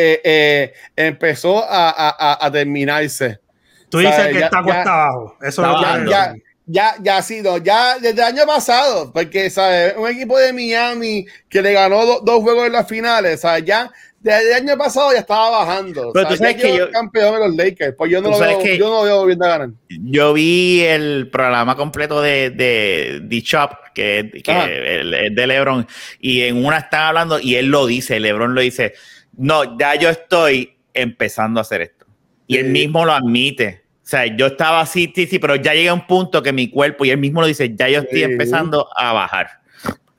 eh, 0.00 0.20
eh, 0.22 0.72
empezó 0.94 1.64
a, 1.64 1.90
a, 1.90 2.46
a, 2.46 2.52
terminarse. 2.52 3.40
Tú 3.88 3.98
dices 3.98 4.28
que 4.28 4.38
está 4.38 4.62
cuesta 4.62 5.02
abajo. 5.02 5.36
Eso 5.42 5.62
ya, 5.82 6.04
ya, 6.08 6.34
ya, 6.66 6.94
ya, 7.02 7.16
ha 7.16 7.22
sido, 7.22 7.58
ya 7.58 7.98
desde 7.98 8.22
el 8.22 8.36
año 8.36 8.46
pasado, 8.46 9.12
porque 9.12 9.50
¿sabes? 9.50 9.94
un 9.96 10.08
equipo 10.08 10.38
de 10.38 10.52
Miami 10.52 11.26
que 11.48 11.62
le 11.62 11.72
ganó 11.72 12.20
dos 12.20 12.42
juegos 12.42 12.66
en 12.66 12.74
las 12.74 12.86
finales, 12.86 13.40
¿sabes? 13.40 13.64
ya 13.64 13.90
desde 14.20 14.48
el 14.48 14.68
año 14.68 14.76
pasado 14.76 15.12
ya 15.12 15.20
estaba 15.20 15.64
bajando. 15.64 16.12
Pero 16.12 16.28
tú 16.28 16.36
sabes 16.36 16.56
que 16.56 16.76
yo, 16.76 16.90
campeón 16.90 17.34
de 17.34 17.48
los 17.48 17.56
Lakers, 17.56 17.94
pues 17.96 18.10
yo 18.10 18.20
no 18.20 18.30
lo 18.30 18.38
veo, 18.38 18.64
yo 18.76 18.88
no 18.88 19.02
veo 19.02 19.26
bien 19.26 19.38
ganar. 19.38 19.70
Yo 19.88 20.32
vi 20.32 20.82
el 20.82 21.28
programa 21.30 21.76
completo 21.76 22.20
de, 22.20 22.50
de, 22.50 23.20
de 23.22 23.42
Chop, 23.42 23.72
que, 23.94 24.30
que 24.44 24.52
es 24.52 25.34
de 25.34 25.46
LeBron, 25.46 25.86
y 26.20 26.42
en 26.42 26.64
una 26.64 26.78
están 26.78 27.02
hablando, 27.02 27.40
y 27.40 27.56
él 27.56 27.66
lo 27.66 27.86
dice, 27.86 28.20
LeBron 28.20 28.54
lo 28.54 28.60
dice 28.60 28.94
no, 29.38 29.78
ya 29.78 29.94
yo 29.94 30.10
estoy 30.10 30.76
empezando 30.92 31.60
a 31.60 31.62
hacer 31.62 31.80
esto. 31.80 32.06
Y 32.46 32.56
él 32.58 32.70
mismo 32.70 33.04
lo 33.04 33.12
admite. 33.12 33.84
O 34.02 34.06
sea, 34.10 34.24
yo 34.24 34.46
estaba 34.46 34.80
así, 34.80 35.12
sí, 35.14 35.26
sí, 35.26 35.38
pero 35.38 35.56
ya 35.56 35.74
llega 35.74 35.92
un 35.92 36.06
punto 36.06 36.42
que 36.42 36.52
mi 36.52 36.68
cuerpo, 36.70 37.04
y 37.04 37.10
él 37.10 37.18
mismo 37.18 37.40
lo 37.40 37.46
dice, 37.46 37.74
ya 37.74 37.88
yo 37.88 38.00
estoy 38.00 38.22
empezando 38.22 38.88
a 38.96 39.12
bajar. 39.12 39.60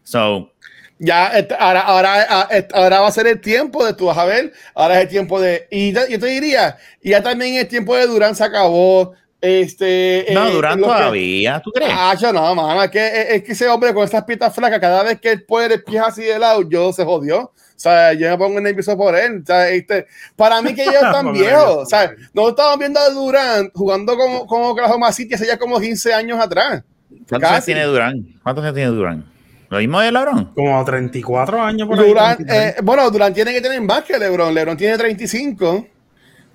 So, 0.04 0.52
ya, 1.00 1.32
ahora, 1.60 1.82
ahora, 1.82 2.48
ahora 2.74 3.00
va 3.00 3.08
a 3.08 3.12
ser 3.12 3.26
el 3.28 3.42
tiempo 3.42 3.86
de 3.86 3.94
tú 3.94 4.06
vas 4.06 4.18
a 4.18 4.26
ver, 4.26 4.54
ahora 4.76 4.98
es 4.98 5.04
el 5.04 5.10
tiempo 5.10 5.40
de, 5.40 5.68
y 5.72 5.92
yo 5.92 6.20
te 6.20 6.28
diría, 6.28 6.78
y 7.02 7.12
ya 7.12 7.24
también 7.24 7.56
el 7.56 7.68
tiempo 7.68 7.96
de 7.96 8.06
Durán 8.06 8.36
se 8.36 8.44
acabó, 8.44 9.14
Este, 9.42 10.26
No, 10.34 10.50
eh, 10.50 10.52
Durán 10.52 10.82
lo 10.82 10.88
que- 10.88 10.94
todavía, 10.94 11.62
¿tú 11.64 11.72
crees? 11.72 11.92
Ah, 11.94 12.14
yo 12.20 12.34
no, 12.34 12.84
es 12.84 12.92
que, 12.92 13.36
es 13.36 13.44
que 13.44 13.54
ese 13.54 13.70
hombre 13.70 13.94
con 13.94 14.04
esas 14.04 14.26
pistas 14.26 14.54
flacas, 14.54 14.82
cada 14.82 15.02
vez 15.02 15.20
que 15.22 15.32
él 15.32 15.44
puede 15.46 15.76
el 15.76 15.84
pie 15.84 16.00
así 16.00 16.24
de 16.24 16.38
lado, 16.38 16.70
yo 16.70 16.92
se 16.92 17.06
jodió. 17.06 17.54
O 17.80 17.82
sea, 17.82 18.12
yo 18.12 18.30
me 18.30 18.38
pongo 18.38 18.60
nervioso 18.60 18.98
por 18.98 19.16
él. 19.16 19.40
O 19.42 19.46
sea, 19.46 19.70
este, 19.70 20.06
para 20.36 20.62
mí 20.62 20.74
que 20.76 20.82
ellos 20.84 20.96
están 21.02 21.32
viejos. 21.32 21.78
O 21.78 21.86
sea, 21.86 22.12
no 22.34 22.50
estamos 22.50 22.78
viendo 22.78 23.00
a 23.00 23.10
Durán 23.10 23.72
jugando 23.74 24.18
como, 24.18 24.46
como 24.46 24.72
Oklahoma 24.72 25.14
City 25.14 25.36
hace 25.36 25.48
ya 25.48 25.58
como 25.58 25.80
15 25.80 26.14
años 26.14 26.38
atrás. 26.42 26.84
¿Cuántos 27.30 27.50
años 27.50 27.66
tiene 27.66 27.84
Durán? 27.86 28.26
¿Cuántos 28.44 28.64
años 28.66 28.76
tiene 28.76 28.90
Durán? 28.92 29.26
¿Lo 29.70 29.78
mismo 29.78 30.02
de 30.02 30.12
LeBron? 30.12 30.46
Como 30.56 30.84
34 30.84 31.62
años 31.62 31.88
por 31.88 32.00
ahí. 32.00 32.08
Durán, 32.10 32.36
33. 32.38 32.68
eh, 32.68 32.76
bueno, 32.84 33.10
Durán 33.12 33.34
tiene 33.34 33.54
que 33.54 33.62
tener 33.62 33.80
más 33.82 34.04
que 34.04 34.18
LeBron. 34.20 34.54
LeBron 34.54 34.76
tiene 34.76 34.98
35. 34.98 35.88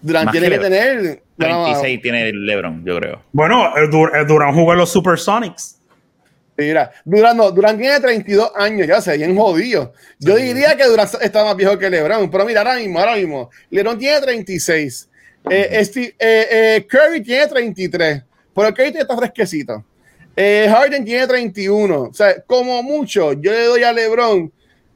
Durán 0.03 0.27
Más 0.27 0.33
tiene 0.33 0.49
que 0.51 0.55
que, 0.57 0.61
tener. 0.61 1.23
bueno, 1.39 1.65
36 1.65 2.03
tiene 2.03 2.33
LeBron, 2.35 2.85
yo 2.85 2.99
creo. 2.99 3.23
Bueno, 3.33 3.75
el 3.77 3.89
Dur- 3.91 4.15
el 4.15 4.27
Durán 4.27 4.53
jugó 4.53 4.73
en 4.73 4.79
los 4.81 4.91
Supersonics. 4.93 5.79
Mira, 6.57 6.93
Durán, 7.05 7.37
no, 7.37 7.51
Durán 7.51 7.77
tiene 7.77 7.99
32 7.99 8.53
años, 8.55 8.87
ya 8.87 9.01
sé, 9.01 9.17
bien 9.17 9.37
jodido. 9.37 9.93
Yo 10.21 10.37
diría 10.37 10.77
que 10.77 10.85
Durán 10.85 11.09
está 11.21 11.45
más 11.45 11.57
viejo 11.57 11.77
que 11.77 11.91
LeBron, 11.91 12.31
pero 12.31 12.45
mira, 12.45 12.61
ahora 12.61 12.77
mismo, 12.77 12.99
ahora 13.01 13.17
mismo, 13.17 13.51
LeBron 13.71 13.99
tiene 13.99 14.21
36, 14.21 15.09
eh, 15.51 15.85
Steve- 15.85 16.15
eh, 16.19 16.47
eh, 16.51 16.87
Curry 16.89 17.23
tiene 17.23 17.47
33, 17.49 18.23
pero 18.55 18.73
Curry 18.73 18.99
está 18.99 19.17
fresquecito. 19.17 19.85
Eh, 20.37 20.67
Harden 20.69 21.05
tiene 21.05 21.27
31, 21.27 22.03
o 22.11 22.15
sea, 22.15 22.41
como 22.43 22.83
mucho, 22.83 23.33
yo 23.35 23.53
le 23.53 23.65
doy 23.67 23.83
a 23.85 23.93
LeBron, 23.93 24.53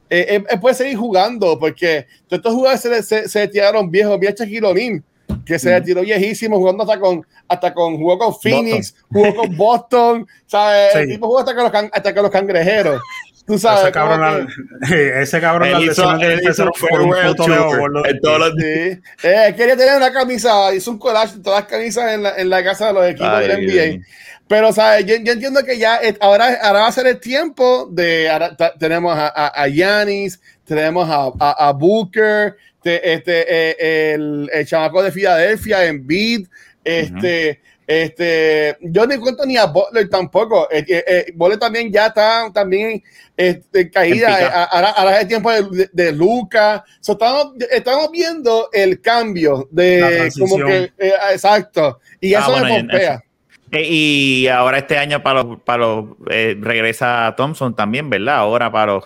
eh, 0.09 0.41
puede 0.59 0.75
seguir 0.75 0.97
jugando, 0.97 1.57
porque 1.59 2.07
todos 2.27 2.39
estos 2.39 2.53
jugadores 2.53 2.81
se, 2.81 3.03
se, 3.03 3.29
se 3.29 3.47
tiraron 3.47 3.91
viejos, 3.91 4.19
vi 4.19 4.27
a 4.27 4.31
Shaquille 4.31 5.01
que 5.49 5.59
se 5.59 5.81
tiró 5.81 6.01
viejísimo, 6.01 6.57
jugando 6.57 6.83
hasta 6.83 6.99
con, 6.99 7.25
hasta 7.47 7.73
con, 7.73 7.97
jugó 7.97 8.17
con 8.19 8.35
Phoenix, 8.39 8.95
jugó 9.11 9.33
con 9.35 9.57
Boston, 9.57 10.27
¿sabes? 10.45 10.95
El 10.95 11.05
Sí. 11.07 11.11
tipo 11.13 11.25
jugó 11.27 11.39
hasta 11.39 11.53
con 11.55 11.63
los, 11.63 11.71
can- 11.71 11.89
hasta 11.91 12.13
con 12.13 12.23
los 12.23 12.31
cangrejeros. 12.31 13.01
Tú 13.47 13.57
sabes, 13.57 13.81
Ese 13.85 13.91
cabrón, 13.91 14.47
que- 14.87 15.21
ese 15.23 15.41
cabrón 15.41 15.69
Él 15.69 15.89
hizo, 15.89 16.17
de 16.19 16.33
él 16.33 16.41
hizo 16.47 16.63
un 16.65 16.69
por 16.87 17.01
un 17.01 17.11
farewell 17.13 17.35
tour 17.35 18.07
en 18.07 18.19
todos 18.21 18.39
los 18.39 18.51
Sí. 18.59 18.99
Eh, 19.23 19.53
quería 19.57 19.75
tener 19.75 19.97
una 19.97 20.13
camisa, 20.13 20.71
hizo 20.75 20.91
un 20.91 20.99
collage 20.99 21.37
de 21.37 21.43
todas 21.43 21.61
las 21.61 21.69
camisas 21.69 22.13
en 22.13 22.21
la, 22.23 22.35
en 22.37 22.47
la 22.47 22.63
casa 22.63 22.87
de 22.87 22.93
los 22.93 23.07
equipos 23.07 23.27
Ay, 23.27 23.47
del 23.47 23.59
Dios 23.61 23.73
NBA. 23.73 23.87
mío. 23.97 24.01
Pero, 24.47 24.71
¿sabes? 24.73 25.05
Yo, 25.05 25.15
yo 25.23 25.33
entiendo 25.33 25.63
que 25.63 25.77
ya 25.79 25.99
ahora, 26.19 26.59
ahora 26.61 26.79
va 26.81 26.87
a 26.87 26.91
ser 26.91 27.05
el 27.07 27.19
tiempo 27.19 27.87
de. 27.91 28.29
ahora 28.29 28.55
tenemos 28.79 29.15
a, 29.17 29.27
a, 29.27 29.47
a 29.63 29.67
Giannis, 29.67 30.39
tenemos 30.65 31.07
a, 31.09 31.31
a, 31.39 31.67
a 31.69 31.73
Booker, 31.73 32.55
te- 32.81 33.13
este, 33.13 33.45
eh, 33.47 34.13
el, 34.13 34.49
el 34.53 34.65
chamaco 34.65 35.01
de 35.03 35.11
Filadelfia, 35.11 35.85
Embiid, 35.85 36.47
este. 36.83 37.61
Este, 37.91 38.77
yo 38.81 39.07
ni 39.07 39.17
cuento 39.17 39.43
ni 39.47 39.57
a 39.57 39.65
Butler 39.65 40.07
tampoco. 40.09 40.69
Eh, 40.71 40.85
eh, 40.87 41.03
eh, 41.07 41.25
Butler 41.33 41.57
también 41.57 41.91
ya 41.91 42.05
está 42.05 42.47
también 42.53 43.01
este, 43.35 43.89
caída. 43.89 44.39
En. 44.39 44.45
Eh, 44.45 44.49
ahora, 44.69 44.89
ahora 44.91 45.15
es 45.15 45.21
el 45.23 45.27
tiempo 45.27 45.51
de, 45.51 45.63
de, 45.63 45.89
de 45.91 46.11
Luca. 46.11 46.85
So, 46.99 47.13
estamos, 47.13 47.53
estamos 47.71 48.11
viendo 48.11 48.69
el 48.73 49.01
cambio 49.01 49.67
de 49.71 50.29
como 50.37 50.57
que 50.67 50.91
eh, 50.99 51.13
exacto. 51.33 51.99
Y 52.21 52.35
Ah, 52.35 52.41
eso 52.41 52.51
bueno, 52.51 52.65
me 52.67 52.77
pompea. 52.77 53.23
Y 53.71 54.45
ahora 54.49 54.77
este 54.77 54.95
año 54.99 55.23
para 55.23 55.41
los, 55.41 55.59
para 55.61 55.79
los 55.79 56.05
eh, 56.29 56.55
regresa 56.59 57.33
Thompson 57.35 57.75
también, 57.75 58.07
¿verdad? 58.07 58.35
Ahora 58.35 58.71
para 58.71 58.93
los 58.93 59.03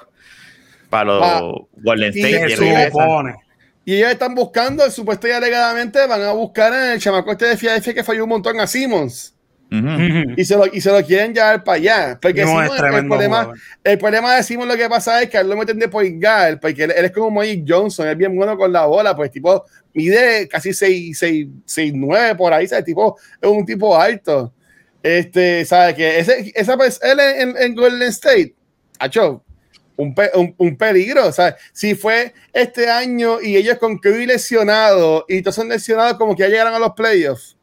para 0.90 1.06
los 1.06 1.22
Ah, 1.24 1.42
Golden 1.78 2.12
y 2.14 2.20
State. 2.22 2.50
Se 2.58 2.88
supone. 2.92 3.36
Y 3.86 3.96
ellos 3.96 4.12
están 4.12 4.34
buscando, 4.34 4.90
supuesto 4.90 5.28
y 5.28 5.32
alegadamente, 5.32 6.06
van 6.08 6.22
a 6.22 6.32
buscar 6.32 6.74
en 6.74 6.92
el 6.92 7.00
chamaco 7.00 7.32
este 7.32 7.48
de 7.48 7.58
Filadelfia 7.58 7.94
que 7.94 8.04
falló 8.04 8.24
un 8.24 8.30
montón 8.30 8.60
a 8.60 8.68
Simmons. 8.68 9.36
Ujú. 9.72 9.88
Ujú. 9.88 10.34
Y 10.38 10.46
se 10.46 10.56
lo, 10.56 10.68
y 10.68 10.80
se 10.80 10.92
lo 10.92 11.04
quieren 11.04 11.34
llevar 11.34 11.64
para 11.64 11.78
allá. 11.78 12.20
Porque 12.22 12.42
No, 12.42 12.48
Simmons, 12.50 12.72
el, 12.72 13.08
problema, 13.08 13.38
jugador. 13.42 13.58
el 13.84 13.98
problema 13.98 14.36
de 14.36 14.44
Simmons 14.44 14.72
lo 14.72 14.78
que 14.78 14.88
pasa 14.88 15.22
es 15.22 15.30
que 15.30 15.38
él 15.38 15.50
lo 15.50 15.58
meten 15.58 15.80
de 15.80 15.90
point 15.90 16.24
guard, 16.24 16.60
porque 16.60 16.84
él, 16.84 16.94
él 16.96 17.06
es 17.06 17.12
como 17.12 17.32
Magic 17.32 17.66
Johnson, 17.68 18.08
es 18.08 18.16
bien 18.18 18.36
bueno 18.36 18.56
con 18.56 18.72
la 18.72 18.86
bola, 18.86 19.16
pues 19.16 19.32
tipo 19.32 19.66
mide 19.94 20.48
casi 20.48 20.74
6, 20.74 21.18
6, 21.18 21.48
6 21.66 21.94
9 21.96 22.36
por 22.36 22.54
ahí, 22.54 22.68
¿sabes? 22.68 22.82
El 22.82 22.86
tipo 22.86 23.18
es 23.42 23.50
un 23.50 23.66
tipo 23.66 24.00
alto. 24.00 24.54
Este, 25.02 25.66
¿sabes? 25.66 25.96
Que 25.96 26.20
ese, 26.20 26.54
esa, 26.56 26.78
pues, 26.78 27.00
él 27.04 27.20
en, 27.20 27.56
en 27.58 27.76
Golden 27.76 28.08
State, 28.10 28.56
hecho 29.04 29.44
un, 29.96 30.16
pe- 30.16 30.32
un, 30.34 30.54
un 30.58 30.76
peligro, 30.76 31.32
¿sabes? 31.32 31.56
Si 31.72 31.96
fue 31.96 32.34
este 32.52 32.90
año 32.90 33.42
y 33.42 33.56
ellos 33.58 33.78
con 33.78 33.98
Curry 33.98 34.26
lesionado 34.26 35.26
y 35.28 35.42
todos 35.42 35.56
son 35.56 35.70
lesionados 35.70 36.18
como 36.18 36.36
que 36.36 36.44
ya 36.44 36.50
llegaron 36.50 36.74
a 36.74 36.80
los 36.80 36.94
playoffs, 36.94 37.56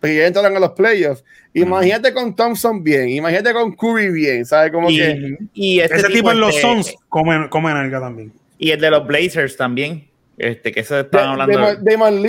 porque 0.00 0.16
ya 0.16 0.26
entraron 0.26 0.56
a 0.56 0.60
los 0.60 0.72
playoffs. 0.72 1.24
Imagínate 1.54 2.12
con 2.12 2.36
Thompson 2.36 2.84
bien, 2.84 3.08
imagínate 3.08 3.52
con 3.54 3.74
Curry 3.74 4.10
bien, 4.10 4.44
¿sabes? 4.44 4.70
Como 4.72 4.90
Y, 4.90 4.98
que 4.98 5.36
y 5.54 5.80
este 5.80 5.96
Ese 5.96 6.08
tipo 6.08 6.30
en 6.30 6.40
los 6.40 6.50
este, 6.54 6.60
Suns 6.60 6.94
come, 7.08 7.48
come 7.48 7.72
también. 8.00 8.32
Y 8.58 8.70
el 8.70 8.80
de 8.80 8.90
los 8.90 9.06
Blazers 9.06 9.56
también. 9.56 10.06
Este, 10.38 10.70
que 10.70 10.80
eso 10.80 11.00
estaban 11.00 11.30
hablando. 11.40 11.58
Damon- 11.58 11.82
Damon 11.82 12.22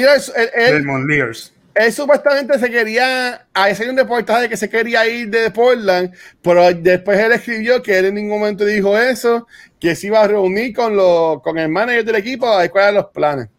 él- 0.56 0.72
Raymond 0.76 1.10
Lears. 1.10 1.54
Él 1.78 1.94
supuestamente 1.94 2.58
se 2.58 2.70
quería, 2.70 3.48
a 3.54 3.70
ese 3.70 3.84
hay 3.84 3.90
un 3.90 3.98
reportaje 3.98 4.44
de 4.44 4.50
que 4.50 4.58
se 4.58 4.70
quería 4.70 5.08
ir 5.08 5.30
de 5.30 5.52
Portland, 5.52 6.14
pero 6.42 6.74
después 6.74 7.20
él 7.20 7.32
escribió 7.32 7.82
que 7.84 8.00
él 8.00 8.06
en 8.06 8.16
ningún 8.16 8.40
momento 8.40 8.66
dijo 8.66 8.98
eso, 8.98 9.48
que 9.80 9.96
se 9.96 10.08
iba 10.08 10.22
a 10.22 10.28
reunir 10.28 10.76
con, 10.76 10.96
los, 10.96 11.42
con 11.42 11.58
el 11.60 11.70
manager 11.70 12.04
del 12.04 12.16
equipo 12.16 12.48
a 12.48 12.60
ver 12.60 12.72
cuáles 12.72 12.90
eran 12.90 13.04
los 13.04 13.12
planes. 13.12 13.50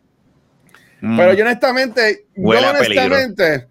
Mm. 1.01 1.17
Pero 1.17 1.33
yo 1.35 1.45
honestamente, 1.45 2.27
yo 2.35 2.43
Huele 2.43 2.67
honestamente, 2.67 3.69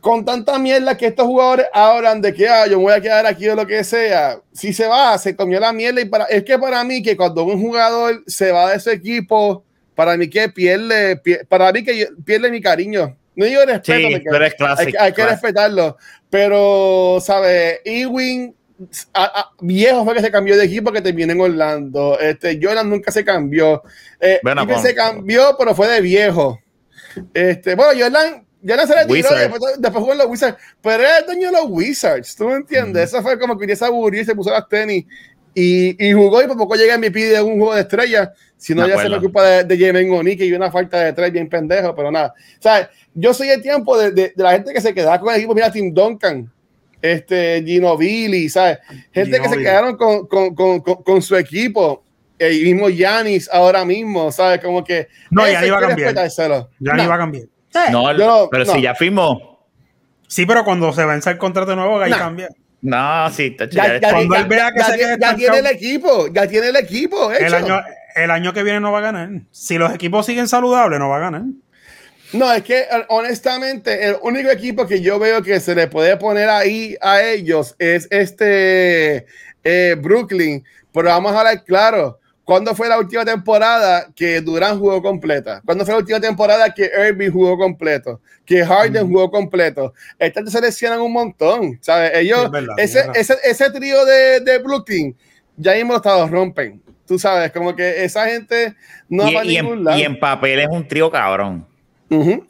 con 0.00 0.24
tanta 0.24 0.58
mierda 0.58 0.96
que 0.96 1.06
estos 1.06 1.26
jugadores 1.26 1.66
hablan 1.74 2.22
de 2.22 2.32
que 2.32 2.48
ah, 2.48 2.66
yo 2.66 2.78
me 2.78 2.84
voy 2.84 2.92
a 2.94 3.00
quedar 3.00 3.26
aquí 3.26 3.48
o 3.48 3.54
lo 3.54 3.66
que 3.66 3.84
sea, 3.84 4.40
si 4.52 4.72
se 4.72 4.86
va, 4.86 5.16
se 5.18 5.36
comió 5.36 5.60
la 5.60 5.72
mierda 5.72 6.00
y 6.00 6.06
para, 6.06 6.24
es 6.24 6.42
que 6.42 6.58
para 6.58 6.82
mí 6.84 7.02
que 7.02 7.16
cuando 7.16 7.44
un 7.44 7.60
jugador 7.60 8.22
se 8.26 8.50
va 8.50 8.72
de 8.72 8.80
su 8.80 8.88
equipo, 8.88 9.64
para 9.94 10.16
mí 10.16 10.28
que 10.28 10.48
pierde, 10.48 11.20
pie- 11.22 11.46
para 11.46 11.72
mí 11.72 11.84
que 11.84 12.08
pierde 12.24 12.50
mi 12.50 12.60
cariño. 12.60 13.16
No 13.36 13.44
digo 13.46 13.62
respeto, 13.64 14.08
Sí, 14.08 14.14
porque 14.14 14.26
tú 14.28 14.34
eres 14.36 14.54
hay, 14.60 14.86
que- 14.92 14.98
hay 14.98 15.10
que 15.10 15.14
classic. 15.16 15.30
respetarlo, 15.42 15.96
pero, 16.30 17.18
¿sabes? 17.20 17.80
Ewing, 17.84 18.54
a- 19.12 19.24
a- 19.40 19.50
viejo 19.60 20.04
fue 20.04 20.14
que 20.14 20.20
se 20.20 20.30
cambió 20.30 20.56
de 20.56 20.64
equipo 20.64 20.92
que 20.92 21.00
terminó 21.00 21.32
en 21.32 21.40
Orlando. 21.40 22.18
Este, 22.20 22.58
Jordan 22.62 22.88
nunca 22.90 23.10
se 23.10 23.24
cambió. 23.24 23.82
Eh, 24.20 24.40
se 24.82 24.94
cambió, 24.94 25.56
pero 25.58 25.74
fue 25.74 25.88
de 25.88 26.00
viejo. 26.00 26.60
Este, 27.32 27.74
bueno, 27.74 27.92
Jordan, 28.00 28.44
Jordan 28.66 28.88
se 28.88 28.94
retiró 28.94 29.36
y 29.36 29.38
después, 29.40 29.62
después 29.78 30.00
jugó 30.00 30.12
en 30.12 30.18
los 30.18 30.26
Wizards, 30.28 30.56
pero 30.80 31.02
era 31.02 31.18
el 31.18 31.26
dueño 31.26 31.48
de 31.48 31.52
los 31.52 31.66
Wizards, 31.68 32.34
¿tú 32.34 32.48
me 32.48 32.54
entiendes? 32.56 33.10
Eso 33.10 33.22
fue 33.22 33.38
como 33.38 33.58
que 33.58 33.66
aburrió 33.80 34.22
y 34.22 34.24
se 34.24 34.34
puso 34.34 34.50
las 34.50 34.68
tenis 34.68 35.04
y, 35.54 36.04
y 36.08 36.12
jugó 36.12 36.42
y 36.42 36.46
por 36.46 36.56
poco 36.56 36.74
llega 36.74 36.98
MVP 36.98 37.18
de 37.30 37.40
un 37.42 37.56
juego 37.58 37.74
de 37.74 37.82
estrellas, 37.82 38.30
si 38.56 38.74
no 38.74 38.86
ya 38.88 38.98
se 38.98 39.06
preocupa 39.06 39.42
de, 39.44 39.64
de 39.64 39.78
James 39.86 40.06
O'Neal 40.10 40.42
y 40.42 40.52
una 40.52 40.70
falta 40.70 40.98
de 41.00 41.12
tres 41.12 41.32
bien 41.32 41.48
pendejo, 41.48 41.94
pero 41.94 42.10
nada. 42.10 42.34
O 42.58 42.62
sea, 42.62 42.90
yo 43.14 43.32
soy 43.34 43.48
el 43.50 43.62
tiempo 43.62 43.96
de, 43.98 44.10
de- 44.10 44.32
de 44.34 44.42
la 44.42 44.52
gente 44.52 44.72
que 44.72 44.80
se 44.80 44.92
quedaba 44.94 45.20
con 45.20 45.30
el 45.32 45.38
equipo, 45.38 45.54
mira 45.54 45.70
Tim 45.70 45.92
Duncan, 45.94 46.50
este 47.02 47.62
Gino 47.64 47.96
Billy, 47.96 48.48
¿sabes? 48.48 48.78
Gente 49.12 49.30
que 49.32 49.36
se 49.36 49.42
Ginobili. 49.42 49.64
quedaron 49.64 49.96
con, 49.96 50.26
con, 50.26 50.54
con, 50.54 50.80
con, 50.80 51.02
con 51.02 51.22
su 51.22 51.36
equipo. 51.36 52.02
El 52.36 52.62
mismo 52.64 52.88
Yanis 52.88 53.48
ahora 53.52 53.84
mismo, 53.84 54.32
¿sabes? 54.32 54.60
Como 54.60 54.82
que 54.82 55.06
No, 55.30 55.46
ya 55.48 55.60
ni 55.60 55.70
va 55.70 55.78
a 55.78 55.80
cambiar. 55.82 56.14
Ya 56.14 56.66
No. 56.80 56.94
ni 56.96 57.06
va 57.06 57.14
a 57.14 57.18
cambiar. 57.18 57.44
No, 57.92 58.12
no- 58.12 58.48
pero 58.50 58.64
no. 58.64 58.72
si 58.72 58.82
ya 58.82 58.94
firmó. 58.94 59.60
Sí, 60.26 60.44
pero 60.46 60.64
cuando 60.64 60.92
se 60.92 61.04
vence 61.04 61.30
el 61.30 61.38
contrato 61.38 61.76
nuevo, 61.76 62.00
ahí 62.00 62.10
cambia. 62.10 62.48
No, 62.84 63.30
sí, 63.30 63.56
Ya, 63.70 63.98
Cuando 63.98 64.34
ya- 64.34 64.40
él 64.42 64.46
vea 64.46 64.70
que 64.70 64.78
ya 64.78 64.84
se 64.84 65.18
ya 65.18 65.34
tiene 65.34 65.58
el 65.58 65.66
equipo, 65.68 66.28
ya 66.30 66.46
tiene 66.46 66.68
el 66.68 66.76
equipo. 66.76 67.32
El 67.32 67.54
año, 67.54 67.82
el 68.14 68.30
año 68.30 68.52
que 68.52 68.62
viene 68.62 68.78
no 68.78 68.92
va 68.92 68.98
a 68.98 69.00
ganar. 69.00 69.30
Si 69.52 69.78
los 69.78 69.94
equipos 69.94 70.26
siguen 70.26 70.48
saludables, 70.48 70.98
no 70.98 71.08
va 71.08 71.16
a 71.16 71.20
ganar. 71.20 71.42
No, 72.34 72.52
es 72.52 72.62
que 72.62 72.80
eh, 72.80 72.88
honestamente, 73.08 74.06
el 74.06 74.16
único 74.20 74.50
equipo 74.50 74.86
que 74.86 75.00
yo 75.00 75.18
veo 75.18 75.42
que 75.42 75.60
se 75.60 75.74
le 75.74 75.86
puede 75.86 76.18
poner 76.18 76.50
ahí 76.50 76.94
a 77.00 77.22
ellos 77.22 77.74
es 77.78 78.06
este 78.10 79.24
eh, 79.64 79.96
Brooklyn. 79.98 80.62
Pero 80.92 81.08
vamos 81.08 81.32
a 81.34 81.38
hablar 81.38 81.64
claro. 81.64 82.20
¿Cuándo 82.44 82.74
fue 82.74 82.88
la 82.88 82.98
última 82.98 83.24
temporada 83.24 84.06
que 84.14 84.40
Durán 84.42 84.78
jugó 84.78 85.02
completa? 85.02 85.62
¿Cuándo 85.64 85.84
fue 85.84 85.94
la 85.94 86.00
última 86.00 86.20
temporada 86.20 86.72
que 86.74 86.90
Irving 87.08 87.30
jugó 87.30 87.56
completo? 87.56 88.20
Que 88.44 88.64
Harden 88.64 89.08
jugó 89.08 89.30
completo. 89.30 89.94
Estas 90.18 90.52
se 90.52 90.60
lesionan 90.60 91.00
un 91.00 91.12
montón, 91.12 91.78
¿sabes? 91.80 92.12
Ellos, 92.14 92.38
Sí, 92.40 92.44
es 92.44 92.50
verdad, 92.50 92.74
ese, 92.76 93.04
ese, 93.14 93.36
ese 93.44 93.70
trío 93.70 94.04
de, 94.04 94.40
de 94.40 94.58
Brooklyn, 94.58 95.16
ya 95.56 95.72
mismo 95.74 95.94
los 96.04 96.30
rompen. 96.30 96.82
Tú 97.06 97.18
sabes, 97.18 97.50
como 97.50 97.74
que 97.74 98.04
esa 98.04 98.26
gente 98.26 98.74
no 99.08 99.24
va 99.24 99.30
y, 99.30 99.34
para 99.34 99.46
y 99.46 99.56
ningún 99.56 99.78
en, 99.78 99.84
lado. 99.84 99.98
y 99.98 100.02
en 100.02 100.18
papel 100.20 100.60
es 100.60 100.68
un 100.68 100.86
trío 100.86 101.10
cabrón. 101.10 101.66
Ujú. 102.10 102.46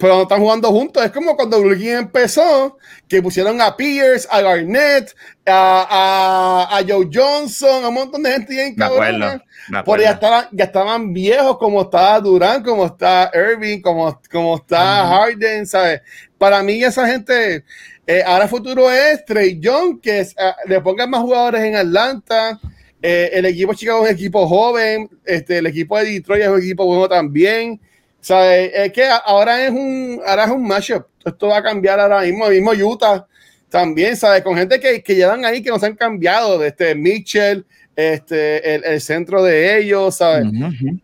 Pero 0.00 0.16
no 0.16 0.22
están 0.22 0.40
jugando 0.40 0.70
juntos. 0.70 1.04
Es 1.04 1.12
como 1.12 1.36
cuando 1.36 1.60
Brooklyn 1.60 1.90
empezó, 1.90 2.78
que 3.06 3.20
pusieron 3.20 3.60
a 3.60 3.76
Pierce, 3.76 4.26
a 4.30 4.40
Garnett, 4.40 5.14
a, 5.44 6.68
a, 6.70 6.78
a 6.78 6.82
Joe 6.88 7.06
Johnson, 7.12 7.84
a 7.84 7.88
un 7.88 7.94
montón 7.94 8.22
de 8.22 8.32
gente 8.32 8.54
bien 8.54 8.74
cabrona. 8.74 9.44
me 9.68 9.82
Por 9.84 10.00
acuerdo. 10.00 10.04
ya 10.04 10.10
estaban, 10.12 10.48
ya 10.52 10.64
estaban 10.64 11.12
viejos, 11.12 11.58
como 11.58 11.82
está 11.82 12.18
Durán, 12.18 12.62
como 12.62 12.86
está 12.86 13.30
Irving, 13.34 13.82
como, 13.82 14.18
como 14.32 14.56
está 14.56 15.06
Harden, 15.06 15.66
¿sabes? 15.66 16.00
Para 16.38 16.62
mí, 16.62 16.82
esa 16.82 17.06
gente, 17.06 17.62
eh, 18.06 18.22
ahora 18.24 18.48
futuro 18.48 18.90
es 18.90 19.22
Trey 19.26 19.60
Young, 19.60 20.00
que 20.00 20.20
es, 20.20 20.34
ah, 20.38 20.56
le 20.66 20.80
pongan 20.80 21.10
más 21.10 21.20
jugadores 21.20 21.60
en 21.62 21.76
Atlanta. 21.76 22.58
Eh, 23.02 23.30
el 23.34 23.44
equipo 23.44 23.72
de 23.72 23.78
Chicago 23.78 24.06
es 24.06 24.10
un 24.12 24.16
equipo 24.16 24.48
joven, 24.48 25.10
este, 25.26 25.58
el 25.58 25.66
equipo 25.66 25.98
de 25.98 26.06
Detroit 26.06 26.42
es 26.42 26.48
un 26.48 26.58
equipo 26.58 26.86
bueno 26.86 27.06
también. 27.06 27.78
¿Sabes? 28.20 28.70
Es 28.74 28.92
que 28.92 29.08
ahora 29.24 29.64
es 29.64 29.70
un, 29.70 30.20
ahora 30.26 30.44
es 30.44 30.50
un 30.50 30.66
mashup. 30.66 31.06
Esto 31.24 31.48
va 31.48 31.58
a 31.58 31.62
cambiar 31.62 32.00
ahora 32.00 32.20
mismo, 32.20 32.46
el 32.46 32.60
mismo 32.60 32.72
Utah 32.72 33.26
también, 33.68 34.16
¿sabes? 34.16 34.42
Con 34.42 34.56
gente 34.56 34.80
que, 34.80 35.02
que 35.02 35.14
llevan 35.14 35.44
ahí 35.44 35.62
que 35.62 35.70
nos 35.70 35.82
han 35.82 35.94
cambiado, 35.94 36.62
este 36.64 36.94
Mitchell, 36.94 37.64
este, 37.94 38.74
el, 38.74 38.84
el 38.84 39.00
centro 39.00 39.42
de 39.42 39.78
ellos, 39.78 40.16
¿sabes? 40.16 40.46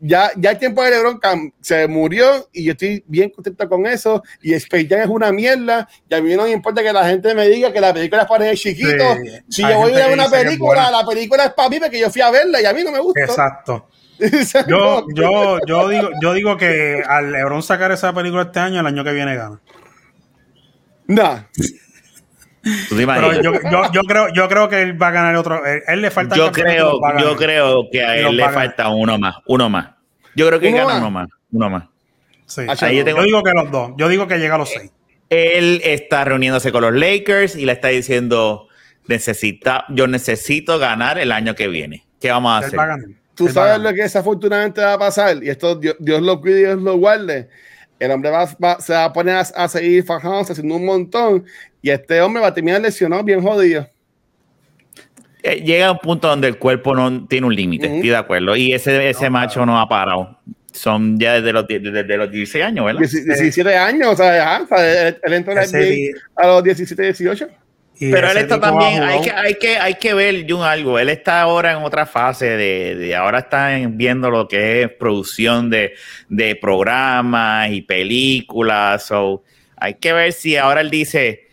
Ya, 0.01 0.31
ya 0.37 0.51
el 0.53 0.59
tiempo 0.59 0.83
de 0.83 0.91
LeBron 0.91 1.21
se 1.61 1.87
murió 1.87 2.49
y 2.53 2.65
yo 2.65 2.73
estoy 2.73 3.05
bien 3.07 3.31
contento 3.31 3.69
con 3.69 3.87
eso. 3.87 4.23
Y 4.43 4.55
Space 4.55 4.87
Jam 4.89 5.01
es 5.01 5.09
una 5.09 5.33
mierda. 5.33 5.89
Y 6.09 6.15
a 6.15 6.23
mí 6.23 6.35
no 6.35 6.45
me 6.45 6.51
importa 6.51 6.83
que 6.83 6.93
la 6.93 7.09
gente 7.09 7.35
me 7.35 7.49
diga 7.49 7.73
que 7.73 7.81
la 7.81 7.93
película 7.93 8.23
es 8.23 8.29
para 8.29 8.51
el 8.51 8.57
chiquito. 8.57 9.05
Sí, 9.49 9.63
si 9.63 9.63
yo 9.63 9.77
voy 9.79 9.93
a 9.93 10.07
ver 10.07 10.13
una 10.13 10.29
película, 10.29 10.91
la 10.91 11.05
película 11.07 11.45
es 11.45 11.53
para 11.53 11.69
mí 11.69 11.79
porque 11.79 11.99
yo 11.99 12.11
fui 12.11 12.23
a 12.23 12.31
verla 12.31 12.61
y 12.61 12.65
a 12.65 12.73
mí 12.73 12.83
no 12.83 12.93
me 12.93 13.01
gustó. 13.01 13.21
Exacto. 13.21 13.89
Yo, 14.69 15.05
yo, 15.15 15.59
yo 15.67 15.89
digo, 15.89 16.11
yo 16.23 16.33
digo 16.35 16.57
que 16.57 17.03
al 17.07 17.33
LeBron 17.33 17.63
sacar 17.63 17.93
esa 17.93 18.13
película 18.13 18.43
este 18.43 18.61
año, 18.61 18.81
el 18.81 18.87
año 18.87 19.05
que 19.05 19.13
viene 19.13 19.37
gana. 19.37 19.61
Nah. 21.07 21.41
¿Tú 22.89 22.97
te 22.97 23.07
Pero 23.07 23.33
yo, 23.41 23.53
yo, 23.71 23.93
yo 23.93 24.01
creo, 24.03 24.29
yo 24.35 24.49
creo 24.49 24.69
que 24.69 24.83
él 24.83 25.01
va 25.01 25.09
a 25.09 25.11
ganar 25.13 25.37
otro. 25.37 25.65
Él, 25.65 25.83
él 25.87 26.03
le 26.03 26.11
falta. 26.11 26.35
Yo 26.35 26.51
creo, 26.51 26.99
yo 27.19 27.37
creo 27.37 27.89
que 27.93 28.03
a 28.05 28.17
él 28.17 28.37
le 28.37 28.49
falta 28.49 28.89
uno 28.89 29.19
más, 29.19 29.37
uno 29.47 29.69
más. 29.69 29.91
Yo 30.35 30.47
creo 30.49 30.59
que 30.59 30.69
¿Uno 30.69 30.79
gana 30.79 30.89
más? 30.89 30.99
uno 31.01 31.11
más, 31.11 31.29
uno 31.53 31.71
más. 31.71 31.85
Sí. 32.47 32.63
Ahí 32.81 32.99
yo 32.99 33.05
tengo- 33.05 33.19
Yo 33.19 33.25
digo 33.25 33.43
que 33.43 33.53
los 33.53 33.71
dos. 33.71 33.93
Yo 33.97 34.09
digo 34.09 34.27
que 34.27 34.39
llega 34.39 34.57
a 34.57 34.59
los 34.59 34.69
seis. 34.71 34.91
Él 35.31 35.81
está 35.85 36.25
reuniéndose 36.25 36.73
con 36.73 36.83
los 36.83 36.93
Lakers 36.95 37.57
y 37.57 37.67
le 37.67 37.73
está 37.73 37.89
diciendo, 37.89 38.69
necesita, 39.07 39.85
yo 39.89 40.07
necesito 40.07 40.79
ganar 40.79 41.19
el 41.19 41.33
año 41.33 41.55
que 41.55 41.69
viene. 41.69 42.05
¿Qué 42.21 42.31
vamos 42.31 42.53
a 42.53 42.59
Él 42.59 42.65
hacer? 42.65 42.79
va 42.79 42.85
a 42.85 42.87
ganar. 42.89 43.07
Tú 43.37 43.47
a 43.49 43.53
sabes 43.53 43.79
lo 43.81 43.91
que 43.95 44.03
desafortunadamente 44.03 44.81
va 44.81 44.95
a 44.95 44.99
pasar. 44.99 45.43
Y 45.45 45.49
esto 45.51 45.77
Dios, 45.77 45.95
Dios 45.99 46.23
lo 46.23 46.41
cuide 46.41 46.61
y 46.61 46.65
Dios 46.65 46.81
lo 46.83 46.97
guarde. 46.97 47.49
El 47.99 48.11
hombre 48.11 48.31
va, 48.31 48.45
va- 48.63 48.81
se 48.81 48.93
va 48.93 49.05
a 49.05 49.13
poner 49.13 49.37
a, 49.37 49.41
a 49.41 49.69
seguir 49.69 50.05
fajándose, 50.05 50.53
haciendo 50.53 50.75
un 50.77 50.85
montón. 50.85 51.45
Y 51.81 51.91
este 51.91 52.21
hombre 52.21 52.43
va 52.43 52.49
a 52.49 52.55
terminar 52.55 52.81
lesionado, 52.81 53.23
bien 53.23 53.41
jodido. 53.43 53.89
Eh, 55.43 55.63
Llega 55.65 55.93
un 55.93 55.99
punto 55.99 56.29
donde 56.29 56.49
el 56.49 56.59
cuerpo 56.59 56.95
no 56.95 57.27
tiene 57.27 57.47
un 57.47 57.55
límite, 57.55 57.87
Ujú. 57.87 57.95
estoy 57.97 58.11
de 58.11 58.17
acuerdo. 58.17 58.57
Y 58.57 58.73
ese, 58.73 59.09
ese 59.09 59.31
macho 59.31 59.65
no 59.65 59.79
ha 59.81 59.89
parado. 59.89 60.39
Son 60.73 61.19
ya 61.19 61.35
desde 61.35 61.53
los, 61.53 61.67
desde 61.69 62.17
los 62.19 62.31
16 62.31 62.65
años, 62.65 62.85
¿verdad? 62.85 63.01
17 63.01 63.77
años, 63.77 64.09
o 64.13 64.17
sea, 64.17 64.37
ya, 64.37 64.63
o 64.63 64.67
sea, 64.67 65.09
él, 65.09 65.19
él 65.23 65.33
entró 65.33 65.55
a 65.55 66.47
los 66.47 66.65
17, 66.65 67.03
18. 67.03 67.49
Y 67.99 68.11
Pero 68.11 68.31
él 68.31 68.37
está 68.37 68.61
también, 68.61 69.03
hay 69.03 69.21
que, 69.23 69.31
hay, 69.31 69.55
que, 69.55 69.77
hay 69.79 69.95
que 69.95 70.13
ver, 70.15 70.45
Jun, 70.49 70.63
algo. 70.63 70.99
Él 70.99 71.09
está 71.09 71.41
ahora 71.41 71.73
en 71.73 71.79
otra 71.79 72.05
fase 72.07 72.45
de, 72.57 72.95
de- 72.95 73.17
ahora 73.17 73.39
está 73.41 73.79
en- 73.79 73.97
viendo 73.97 74.31
lo 74.31 74.47
que 74.49 74.83
es 74.83 74.91
producción 74.91 75.71
de, 75.71 75.95
de 76.29 76.57
programas 76.57 77.71
y 77.71 77.83
películas. 77.83 79.05
So, 79.07 79.43
hay 79.77 79.95
que 79.95 80.13
ver 80.13 80.33
si 80.33 80.57
ahora 80.57 80.81
él 80.83 80.91
dice, 80.91 81.47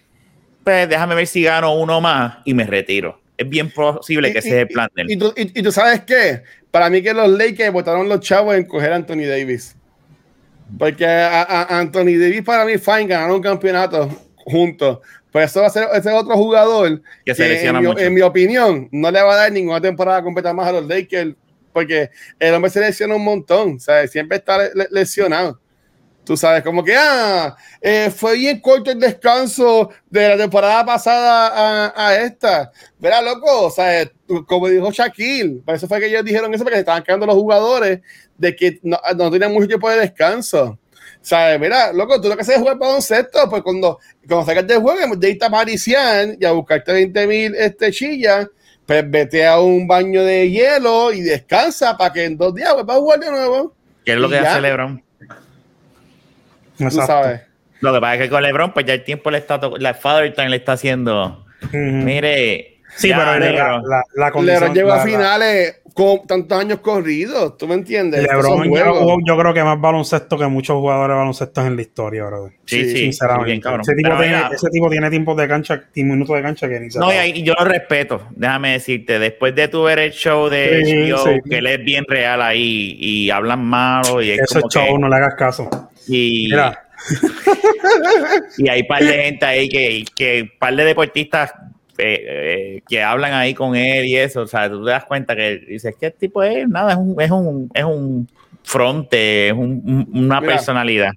pues 0.64 0.90
déjame 0.90 1.15
ver 1.15 1.28
si 1.28 1.44
gano 1.44 1.74
uno 1.76 2.02
más 2.02 2.38
y 2.45 2.53
me 2.53 2.65
retiro. 2.65 3.22
Es 3.38 3.48
bien 3.49 3.72
posible 3.72 4.32
que 4.32 4.40
ese 4.40 4.49
es 4.49 4.53
el 4.56 4.68
plan 4.68 4.90
de 4.95 5.02
él. 5.03 5.11
Y 5.11 5.18
tú, 5.18 5.34
y- 5.36 5.60
y 5.60 5.64
tú 5.64 5.72
sabes 5.72 6.02
qué? 6.02 6.44
Para 6.72 6.90
mí 6.90 7.02
que 7.02 7.14
los 7.14 7.30
Lakers 7.30 7.72
votaron 7.72 8.10
los 8.10 8.20
chavos 8.20 8.56
en 8.56 8.65
coger 8.65 8.91
a 8.94 8.95
Anthony 8.98 9.26
Davis. 9.28 9.76
Porque 10.78 11.06
a, 11.06 11.41
a- 11.44 11.80
Anthony 11.80 12.18
Davis 12.20 12.41
para 12.44 12.65
mí, 12.65 12.78
fine, 12.78 13.06
ganaron 13.07 13.36
un 13.38 13.41
campeonato 13.41 14.10
juntos. 14.38 14.99
Pues 15.34 15.51
eso 15.51 15.60
va 15.61 15.68
a 15.68 15.72
ser 15.72 15.88
ese 15.93 16.11
otro 16.11 16.35
jugador 16.35 17.01
Que 17.26 17.34
que, 17.34 17.65
en, 17.68 17.80
mi, 17.81 18.01
en 18.01 18.14
mi 18.14 18.22
opinión, 18.22 18.88
no 18.91 19.11
le 19.11 19.22
va 19.22 19.34
a 19.34 19.38
dar 19.38 19.51
ninguna 19.51 19.81
temporada 19.81 20.23
completa 20.23 20.53
más 20.53 20.68
a 20.68 20.72
los 20.73 20.88
Lakers. 20.88 21.35
Porque 21.73 22.11
el 22.39 22.53
hombre 22.53 22.69
se 22.69 22.80
lesiona 22.80 23.15
un 23.15 23.23
montón. 23.23 23.80
¿sabes? 23.80 24.11
Siempre 24.11 24.38
está 24.38 24.60
le- 24.60 24.88
lesionado. 24.91 25.60
Tú 26.23 26.38
sabes, 26.38 26.64
como 26.64 26.84
que 26.85 26.95
ah, 26.95 27.53
eh, 27.81 28.10
fue 28.15 28.38
bien 28.38 28.61
corto 28.61 28.91
el 28.91 28.99
descanso 28.99 29.89
de 30.10 30.30
la 30.30 30.38
temporada 30.38 30.85
pasada 30.85 31.47
a, 31.88 32.07
a 32.07 32.15
esta. 32.22 32.72
Verá, 32.97 33.22
loco, 33.22 33.64
o 33.64 33.69
sea, 33.69 34.10
como 34.47 34.69
dijo 34.69 34.89
Shaquille, 34.89 35.61
por 35.65 35.76
eso 35.76 35.85
fue 35.85 35.99
que 35.99 36.05
ellos 36.05 36.23
dijeron 36.23 36.53
eso, 36.53 36.64
porque 36.64 36.77
se 36.77 36.80
estaban 36.81 37.03
quedando 37.03 37.26
los 37.26 37.35
jugadores 37.35 37.99
de 38.38 38.55
que 38.55 38.80
no, 38.84 38.97
no 39.18 39.30
tenían 39.31 39.51
mucho 39.51 39.68
tiempo 39.68 39.89
de 39.89 39.99
descanso. 39.99 40.80
¿Sabes? 41.24 41.58
Mira, 41.60 41.91
loco, 41.94 42.20
tú 42.22 42.28
lo 42.28 42.36
que 42.36 42.41
haces 42.41 42.56
es 42.56 42.60
jugar 42.62 42.78
baloncesto, 42.78 43.50
pues 43.50 43.64
cuando, 43.64 43.98
cuando 44.28 44.45
sacas 44.45 44.68
del 44.68 44.80
juego, 44.80 45.16
de 45.16 45.30
irte 45.32 45.45
a 45.45 45.50
Marician 45.50 46.38
y 46.40 46.45
a 46.45 46.52
buscarte 46.52 46.91
20 46.94 47.28
mil 47.28 47.56
este, 47.56 47.91
chillas, 47.91 48.48
pues 48.86 49.10
vete 49.10 49.48
a 49.48 49.58
un 49.60 49.88
baño 49.88 50.22
de 50.24 50.50
hielo 50.52 51.14
y 51.14 51.22
descansa 51.22 51.95
para 51.98 52.12
que 52.14 52.26
en 52.26 52.38
dos 52.38 52.54
días 52.54 52.74
vuelvas 52.74 52.98
a 52.98 53.00
jugar 53.00 53.20
de 53.22 53.32
nuevo. 53.32 53.74
¿Qué 54.04 54.12
es 54.12 54.18
lo 54.20 54.28
que 54.30 54.36
ya. 54.36 54.52
hace 54.52 54.62
LeBron? 54.62 55.02
Exacto. 56.80 57.08
sabes. 57.08 57.41
Lo 57.80 57.94
que 57.94 58.00
pasa 58.02 58.16
es 58.16 58.22
que 58.22 58.30
con 58.30 58.44
LeBron, 58.44 58.74
pues 58.74 58.86
ya 58.86 58.94
el 58.94 59.04
tiempo 59.04 59.32
le 59.32 59.38
está, 59.40 59.60
la 59.80 59.94
Father 59.94 60.34
Time 60.34 60.50
le 60.50 60.58
está 60.58 60.74
haciendo, 60.74 61.45
mire. 61.72 62.70
Sí, 62.95 63.10
ya, 63.10 63.18
pero 63.18 63.40
negro. 63.40 63.58
la, 63.58 63.82
la, 63.82 64.04
la 64.16 64.32
condición. 64.32 64.74
LeBron 64.74 64.76
llegó 64.76 64.90
la- 64.90 64.94
a 64.95 64.98
la- 64.98 65.04
finales 65.04 65.76
tantos 66.28 66.57
años 66.57 66.80
corridos, 66.80 67.57
¿tú 67.57 67.68
me 67.68 67.76
entiendes? 67.76 68.24
LeBron 68.24 69.22
yo 69.26 69.38
creo 69.38 69.53
que 69.53 69.64
más 69.64 69.80
baloncesto 69.80 70.38
que 70.38 70.48
muchos 70.48 70.76
jugadores 70.78 71.14
de 71.14 71.18
baloncesto 71.20 71.65
en 71.65 71.76
la 71.76 71.82
historia, 71.82 72.26
brother. 72.26 72.53
Sí, 72.65 72.84
sí, 72.86 72.98
Sinceramente. 72.98 73.45
bien, 73.52 73.61
cabrón. 73.61 73.82
ese, 73.82 73.94
tipo 73.94 74.10
Pero 74.10 74.22
tiene, 74.22 74.36
mira, 74.36 74.49
ese 74.53 74.70
tipo 74.70 74.90
tiene 74.90 75.10
tiempos 75.10 75.38
de 75.38 75.48
cancha 75.48 75.84
y 75.94 76.03
minutos 76.03 76.36
de 76.36 76.41
cancha 76.41 76.68
que 76.68 76.80
ni 76.80 76.90
se 76.90 76.99
No, 76.99 77.10
y, 77.11 77.44
yo 77.44 77.53
lo 77.57 77.65
respeto, 77.65 78.22
déjame 78.32 78.74
decirte, 78.74 79.20
después 79.20 79.53
de 79.53 79.68
tu 79.68 79.84
ver 79.84 79.99
el 79.99 80.11
show 80.11 80.49
de 80.49 80.84
Sí, 80.84 81.11
HBO, 81.11 81.18
sí. 81.26 81.49
que 81.49 81.57
él 81.60 81.68
es 81.68 81.84
bien 81.84 82.06
real 82.07 82.41
ahí 82.41 82.98
y 82.99 83.30
hablan 83.30 83.64
malo 83.64 84.22
y 84.22 84.32
es 84.32 84.40
Eso 84.41 84.60
es 84.60 84.61
como 84.64 84.72
show, 84.72 84.95
que, 84.95 84.99
no 84.99 85.10
le 85.10 85.15
hagas 85.15 85.36
caso. 85.36 85.70
y, 86.07 86.48
Mira, 86.49 86.88
y 88.57 88.70
hay 88.70 88.84
par 88.84 89.03
de 89.03 89.14
gente 89.14 89.45
ahí 89.45 89.70
que, 89.70 90.06
que 90.15 90.49
par 90.57 90.76
de 90.76 90.86
deportistas 90.86 91.53
eh, 91.98 92.26
eh, 92.78 92.82
que 92.88 93.03
hablan 93.03 93.34
ahí 93.34 93.53
con 93.53 93.76
él 93.76 94.06
y 94.06 94.18
eso, 94.18 94.41
o 94.41 94.48
sea, 94.48 94.70
tú 94.70 94.84
te 94.84 94.91
das 94.91 95.06
cuenta 95.06 95.36
que 95.36 95.57
dices 95.68 95.95
que 95.99 96.07
el 96.07 96.14
tipo 96.14 96.41
es 96.44 96.68
nada, 96.68 96.94
es 96.94 96.98
un, 96.98 97.15
es 97.22 97.32
un, 97.32 97.72
es 97.74 97.84
un 97.84 98.28
fronte, 98.64 99.48
es 99.48 99.53
un- 99.53 99.82
un- 99.86 100.24
una 100.26 100.41
Mira. 100.41 100.53
personalidad. 100.53 101.11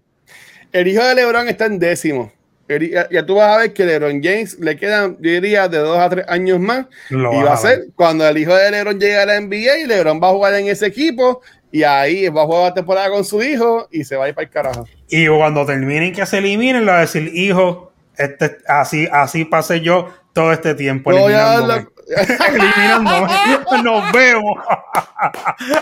El 0.73 0.89
hijo 0.89 1.03
de 1.05 1.15
LeBron 1.15 1.49
está 1.49 1.67
en 1.67 1.79
décimo. 1.79 2.33
El- 2.69 2.91
ya, 2.91 3.09
ya 3.11 3.25
tú 3.25 3.37
vas 3.37 3.55
a 3.55 3.59
ver 3.61 3.73
que 3.73 3.85
LeBron 3.85 4.21
James 4.23 4.59
le 4.59 4.77
quedan, 4.77 5.17
yo 5.21 5.31
diría, 5.31 5.69
de 5.69 5.79
dos 5.79 5.99
a 5.99 6.09
tres 6.11 6.25
años 6.29 6.59
más. 6.59 6.87
lo 7.11 7.33
y 7.33 7.43
va 7.43 7.53
a 7.53 7.55
a 7.55 7.57
ser 7.57 7.87
cuando 7.95 8.27
el 8.29 8.37
hijo 8.37 8.55
de 8.55 8.71
LeBron 8.73 8.99
llegue 8.99 9.17
a 9.17 9.25
la 9.27 9.37
NBA 9.41 9.79
y 9.79 9.87
LeBron 9.87 10.21
va 10.23 10.29
a 10.29 10.33
jugar 10.33 10.55
en 10.55 10.67
ese 10.67 10.87
equipo 10.87 11.41
y 11.71 11.85
ahí 11.85 12.29
va 12.29 12.43
a 12.43 12.47
jugar 12.47 12.63
la 12.65 12.75
temporada 12.75 13.09
con 13.11 13.25
su 13.25 13.41
hijo 13.43 13.87
y 13.93 14.03
se 14.05 14.17
va 14.17 14.25
a 14.25 14.29
ir 14.29 14.35
para 14.35 14.45
el 14.47 14.51
carajo. 14.51 14.89
Y 15.09 15.29
cuando 15.29 15.65
terminen 15.65 16.13
que 16.13 16.27
se 16.27 16.39
eliminen, 16.39 16.85
le 16.85 16.91
va 16.91 16.99
a 16.99 17.01
decir, 17.03 17.31
hijo, 17.33 17.93
este, 18.19 18.57
así, 18.67 19.07
así 19.13 19.45
pasé 19.45 19.81
yo 19.81 20.09
todo 20.37 20.53
este 20.53 20.75
tiempo. 20.75 21.11
No 21.11 21.17
eliminándome". 21.29 21.67
la- 21.75 21.87
eliminándome. 22.49 23.83
Nos 23.83 24.13
vemos. 24.13 24.59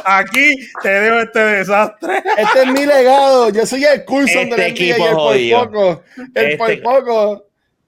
Aquí 0.05 0.55
te 0.83 0.89
dejo 0.89 1.19
este 1.21 1.39
desastre. 1.41 2.23
Este 2.39 2.63
es 2.63 2.67
mi 2.73 2.87
legado. 2.87 3.51
Yo 3.51 3.67
soy 3.67 3.85
el 3.85 4.05
Coulson 4.05 4.43
Este 4.45 4.57
de 4.57 4.63
la 4.63 4.69
NBA 4.69 4.69
equipo 4.69 4.99
y 4.99 5.03
el 5.03 5.11
por 5.13 5.15
jodido. 5.23 5.65
poco. 5.71 6.03
El 6.35 6.47
Este- 6.53 6.57
por 6.57 6.83
poco. 7.05 7.45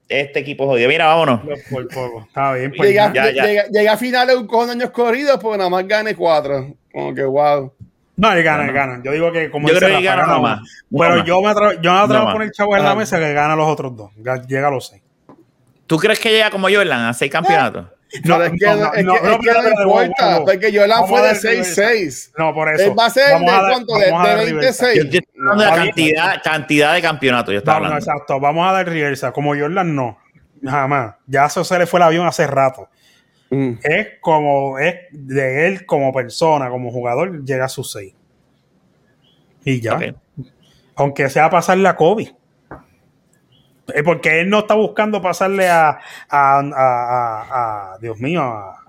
Este 0.09 0.39
equipo 0.39 0.65
jodido. 0.67 0.87
Mira, 0.89 1.07
vámonos. 1.07 1.41
Por 1.69 1.87
poco. 1.87 2.25
Está 2.27 2.53
bien, 2.53 2.73
pues. 2.75 2.89
Llega, 2.89 3.11
ya, 3.13 3.31
ya. 3.31 3.43
llega- 3.45 3.65
llega 3.71 3.93
a 3.93 3.97
finales 3.97 4.35
un 4.35 4.47
cojón 4.47 4.67
de 4.67 4.71
años 4.73 4.89
corridos, 4.91 5.37
porque 5.41 5.57
nada 5.57 5.69
más 5.69 5.87
gane 5.87 6.15
cuatro. 6.15 6.73
Como 6.91 7.13
que 7.15 7.23
wow. 7.23 7.73
No, 8.17 8.31
él 8.33 8.43
gana, 8.43 8.65
él 8.65 8.73
gana. 8.73 9.01
Yo 9.03 9.11
digo 9.11 9.31
que 9.31 9.49
como 9.51 9.67
Yo 9.67 9.75
dice 9.75 9.85
creo 9.85 9.99
que 9.99 10.05
gana 10.05 10.21
gana 10.23 10.33
uno 10.33 10.41
más. 10.43 10.59
Uno 10.89 11.03
Pero 11.09 11.23
yo 11.25 11.41
me 11.41 11.49
atrevo, 11.49 11.71
yo 11.81 11.93
me 11.93 11.99
atrevo 11.99 12.27
a 12.27 12.31
poner 12.33 12.47
más. 12.47 12.57
chavo 12.57 12.75
en 12.77 12.83
la 12.83 12.91
Ah. 12.91 12.95
mesa 12.95 13.19
que 13.19 13.33
gana 13.33 13.55
los 13.55 13.67
otros 13.67 13.95
dos. 13.95 14.11
Ga- 14.17 14.45
Llega 14.47 14.67
a 14.67 14.71
los 14.71 14.87
seis. 14.87 15.01
¿Tú 15.87 15.97
crees 15.97 16.19
que 16.19 16.29
llega 16.31 16.49
como 16.51 16.67
Jordan 16.69 17.05
a 17.05 17.13
seis 17.13 17.31
campeonatos? 17.31 17.87
No, 18.23 18.41
es 18.41 18.51
que 18.51 18.65
no, 18.65 18.85
es 18.85 18.91
que- 18.93 18.99
es 18.99 19.37
que 19.39 19.51
no 19.53 19.81
importa, 19.83 20.39
porque 20.45 20.69
Jordan 20.71 20.89
Vamos 20.89 21.09
fue 21.09 21.19
a 21.19 21.21
de 21.23 21.27
dar 21.33 21.41
reversa. 21.43 21.81
6-6. 21.91 22.31
No, 22.37 22.53
por 22.53 22.73
eso. 22.73 22.83
Él 22.85 22.93
va 22.97 23.05
a 23.05 23.09
ser 23.09 23.33
Vamos 23.33 23.51
de 23.51 23.57
a 23.57 23.59
cuánto, 23.69 23.95
de, 23.97 24.11
vamos 24.11 24.25
a 24.27 24.29
de 24.29 24.35
dar 24.37 24.45
reversa. 24.45 24.85
26. 24.87 25.11
Yo 25.11 25.19
estoy 25.19 25.33
hablando 25.41 25.63
de 25.63 25.69
la 25.69 25.75
No, 25.77 25.83
cantidad, 25.85 26.41
cantidad 26.43 26.93
de 26.93 27.01
campeonatos. 27.01 27.51
Yo 27.53 27.57
estaba 27.59 27.79
No, 27.79 27.83
no, 27.83 27.87
hablando. 27.95 28.11
exacto. 28.11 28.39
Vamos 28.39 28.69
a 28.69 28.71
dar 28.73 28.85
reversa. 28.87 29.31
Como 29.33 29.55
Jordan, 29.57 29.93
no. 29.95 30.17
Jamás. 30.63 31.15
Ya 31.27 31.45
eso 31.45 31.63
se 31.65 31.77
le 31.77 31.85
fue 31.85 31.99
el 31.99 32.03
avión 32.03 32.25
hace 32.27 32.47
rato. 32.47 32.87
Mm. 33.49 33.73
Es 33.83 34.07
como, 34.21 34.79
es 34.79 34.95
de 35.11 35.67
él 35.67 35.85
como 35.85 36.11
persona, 36.13 36.69
como 36.69 36.91
jugador, 36.91 37.43
llega 37.45 37.65
a 37.65 37.69
sus 37.69 37.91
seis. 37.91 38.13
Y 39.65 39.81
ya. 39.81 39.99
Aunque 40.95 41.29
sea 41.29 41.49
pasarle 41.49 41.87
a 41.89 41.95
Kobe. 41.95 42.33
Porque 44.03 44.41
él 44.41 44.49
no 44.49 44.59
está 44.59 44.73
buscando 44.75 45.21
pasarle 45.21 45.69
a, 45.69 45.89
a, 45.89 46.59
a- 46.59 46.61
a- 46.75 47.93
a- 47.93 47.97
Dios 47.99 48.17
mío, 48.19 48.41
a, 48.43 48.83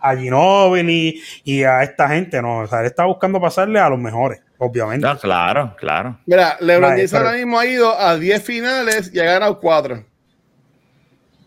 a 0.00 0.16
Ginóbili 0.16 1.20
y 1.44 1.64
a 1.64 1.82
esta 1.82 2.08
gente, 2.08 2.40
no. 2.40 2.58
O 2.60 2.66
sea, 2.66 2.80
él 2.80 2.86
está 2.86 3.04
buscando 3.04 3.40
pasarle 3.40 3.80
a 3.80 3.88
los 3.88 3.98
mejores, 3.98 4.40
obviamente. 4.58 5.06
No, 5.06 5.18
claro, 5.18 5.74
claro. 5.78 6.18
Mira, 6.26 6.56
LeBron 6.60 6.90
James 6.90 7.14
ahora 7.14 7.32
mismo 7.32 7.58
ha 7.58 7.66
ido 7.66 7.98
a 7.98 8.16
10 8.16 8.42
finales 8.44 9.10
y 9.12 9.18
ha 9.20 9.24
ganado 9.24 9.58
4. 9.58 10.04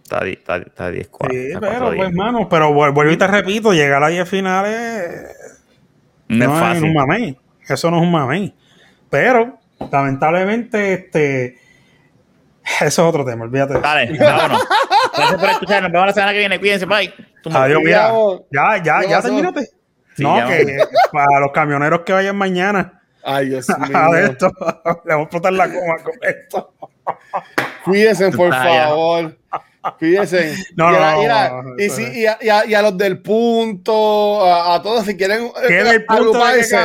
Está, 0.03 0.27
está, 0.27 0.57
está 0.57 0.91
10 0.91 1.07
4. 1.07 1.37
Sí, 1.37 1.47
pero, 1.59 1.93
pues, 1.95 2.13
mano, 2.13 2.49
pero 2.49 2.71
vuel- 2.71 2.93
vuelvo 2.93 3.11
y 3.13 3.17
te 3.17 3.27
repito, 3.27 3.71
llegar 3.71 4.03
a 4.03 4.09
10 4.09 4.27
finales 4.27 5.35
no, 6.27 6.45
es 6.45 6.51
es 6.51 6.59
fácil. 6.59 6.83
un 6.83 6.93
mamey. 6.93 7.37
Eso 7.69 7.89
no 7.89 7.97
es 7.97 8.03
un 8.03 8.11
mamey. 8.11 8.53
Pero, 9.09 9.57
lamentablemente, 9.91 10.93
este. 10.93 11.60
Eso 12.81 12.85
es 12.85 12.99
otro 12.99 13.25
tema, 13.25 13.43
olvídate. 13.43 13.79
Dale, 13.79 14.17
vámonos. 14.19 14.63
Gracias 15.15 15.39
por 15.39 15.49
escuchar. 15.49 15.83
Nos 15.83 15.91
vemos 15.91 16.07
la 16.07 16.13
semana 16.13 16.31
que 16.33 16.39
viene. 16.39 16.59
Cuídense, 16.59 16.85
bye. 16.85 17.13
Adiós, 17.53 17.81
mira. 17.83 18.11
Ya, 18.51 18.83
ya, 18.83 18.99
¿qué 19.01 19.09
ya 19.09 19.21
terminaste. 19.21 19.65
Sí, 20.15 20.23
no, 20.23 20.37
ya 20.37 20.47
que 20.47 20.77
para 21.11 21.39
los 21.39 21.51
camioneros 21.53 22.01
que 22.01 22.11
vayan 22.11 22.35
mañana 22.35 23.01
Ay, 23.23 23.49
Dios 23.49 23.69
a 23.69 23.77
mío. 23.77 24.15
esto, 24.15 24.51
le 25.05 25.13
vamos 25.13 25.19
a 25.19 25.21
explotar 25.21 25.53
la 25.53 25.67
coma 25.69 25.97
con 26.03 26.13
esto. 26.21 26.73
Cuídense, 27.85 28.31
por 28.31 28.51
ya. 28.51 28.63
favor. 28.63 29.37
Cuídense. 29.97 30.55
No, 30.75 30.91
y, 30.91 30.95
a, 30.95 30.99
no, 30.99 31.23
y 31.23 31.25
a- 31.25 31.49
no, 31.63 31.73
y 31.77 31.83
eso 31.85 31.95
si- 31.95 32.03
es. 32.03 32.15
y 32.17 32.25
a- 32.27 32.37
y 32.41 32.49
a- 32.49 32.65
y 32.65 32.73
a 32.75 32.81
los 32.83 32.97
del 32.97 33.19
punto, 33.21 34.45
a, 34.45 34.81
todos, 34.81 35.05
si 35.05 35.17
quieren 35.17 35.51
¿Qué 35.67 35.83
del 35.83 36.05
punto 36.05 36.13
de 36.23 36.29
agruparse, 36.29 36.77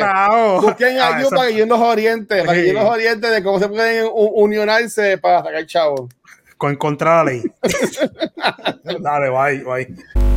busquen 0.61 0.99
Ah, 0.99 1.17
ayuda 1.17 1.31
para 1.37 1.49
que 1.49 1.55
yo 1.57 1.67
los 1.67 1.81
oriente, 1.81 2.43
para 2.43 2.55
que 2.55 2.61
Sí. 2.63 2.67
yo 2.69 2.73
los 2.75 2.85
oriente 2.91 3.27
de 3.29 3.43
cómo 3.43 3.59
se 3.59 3.69
pueden 3.69 4.07
unionarse 4.13 5.19
para 5.19 5.43
sacar 5.43 5.67
chavo. 5.67 6.09
con 6.57 6.75
contra 6.77 7.23
la 7.23 7.25
ley. 7.33 7.43
Dale, 9.01 9.29
bye, 9.31 9.63
bye. 9.65 10.36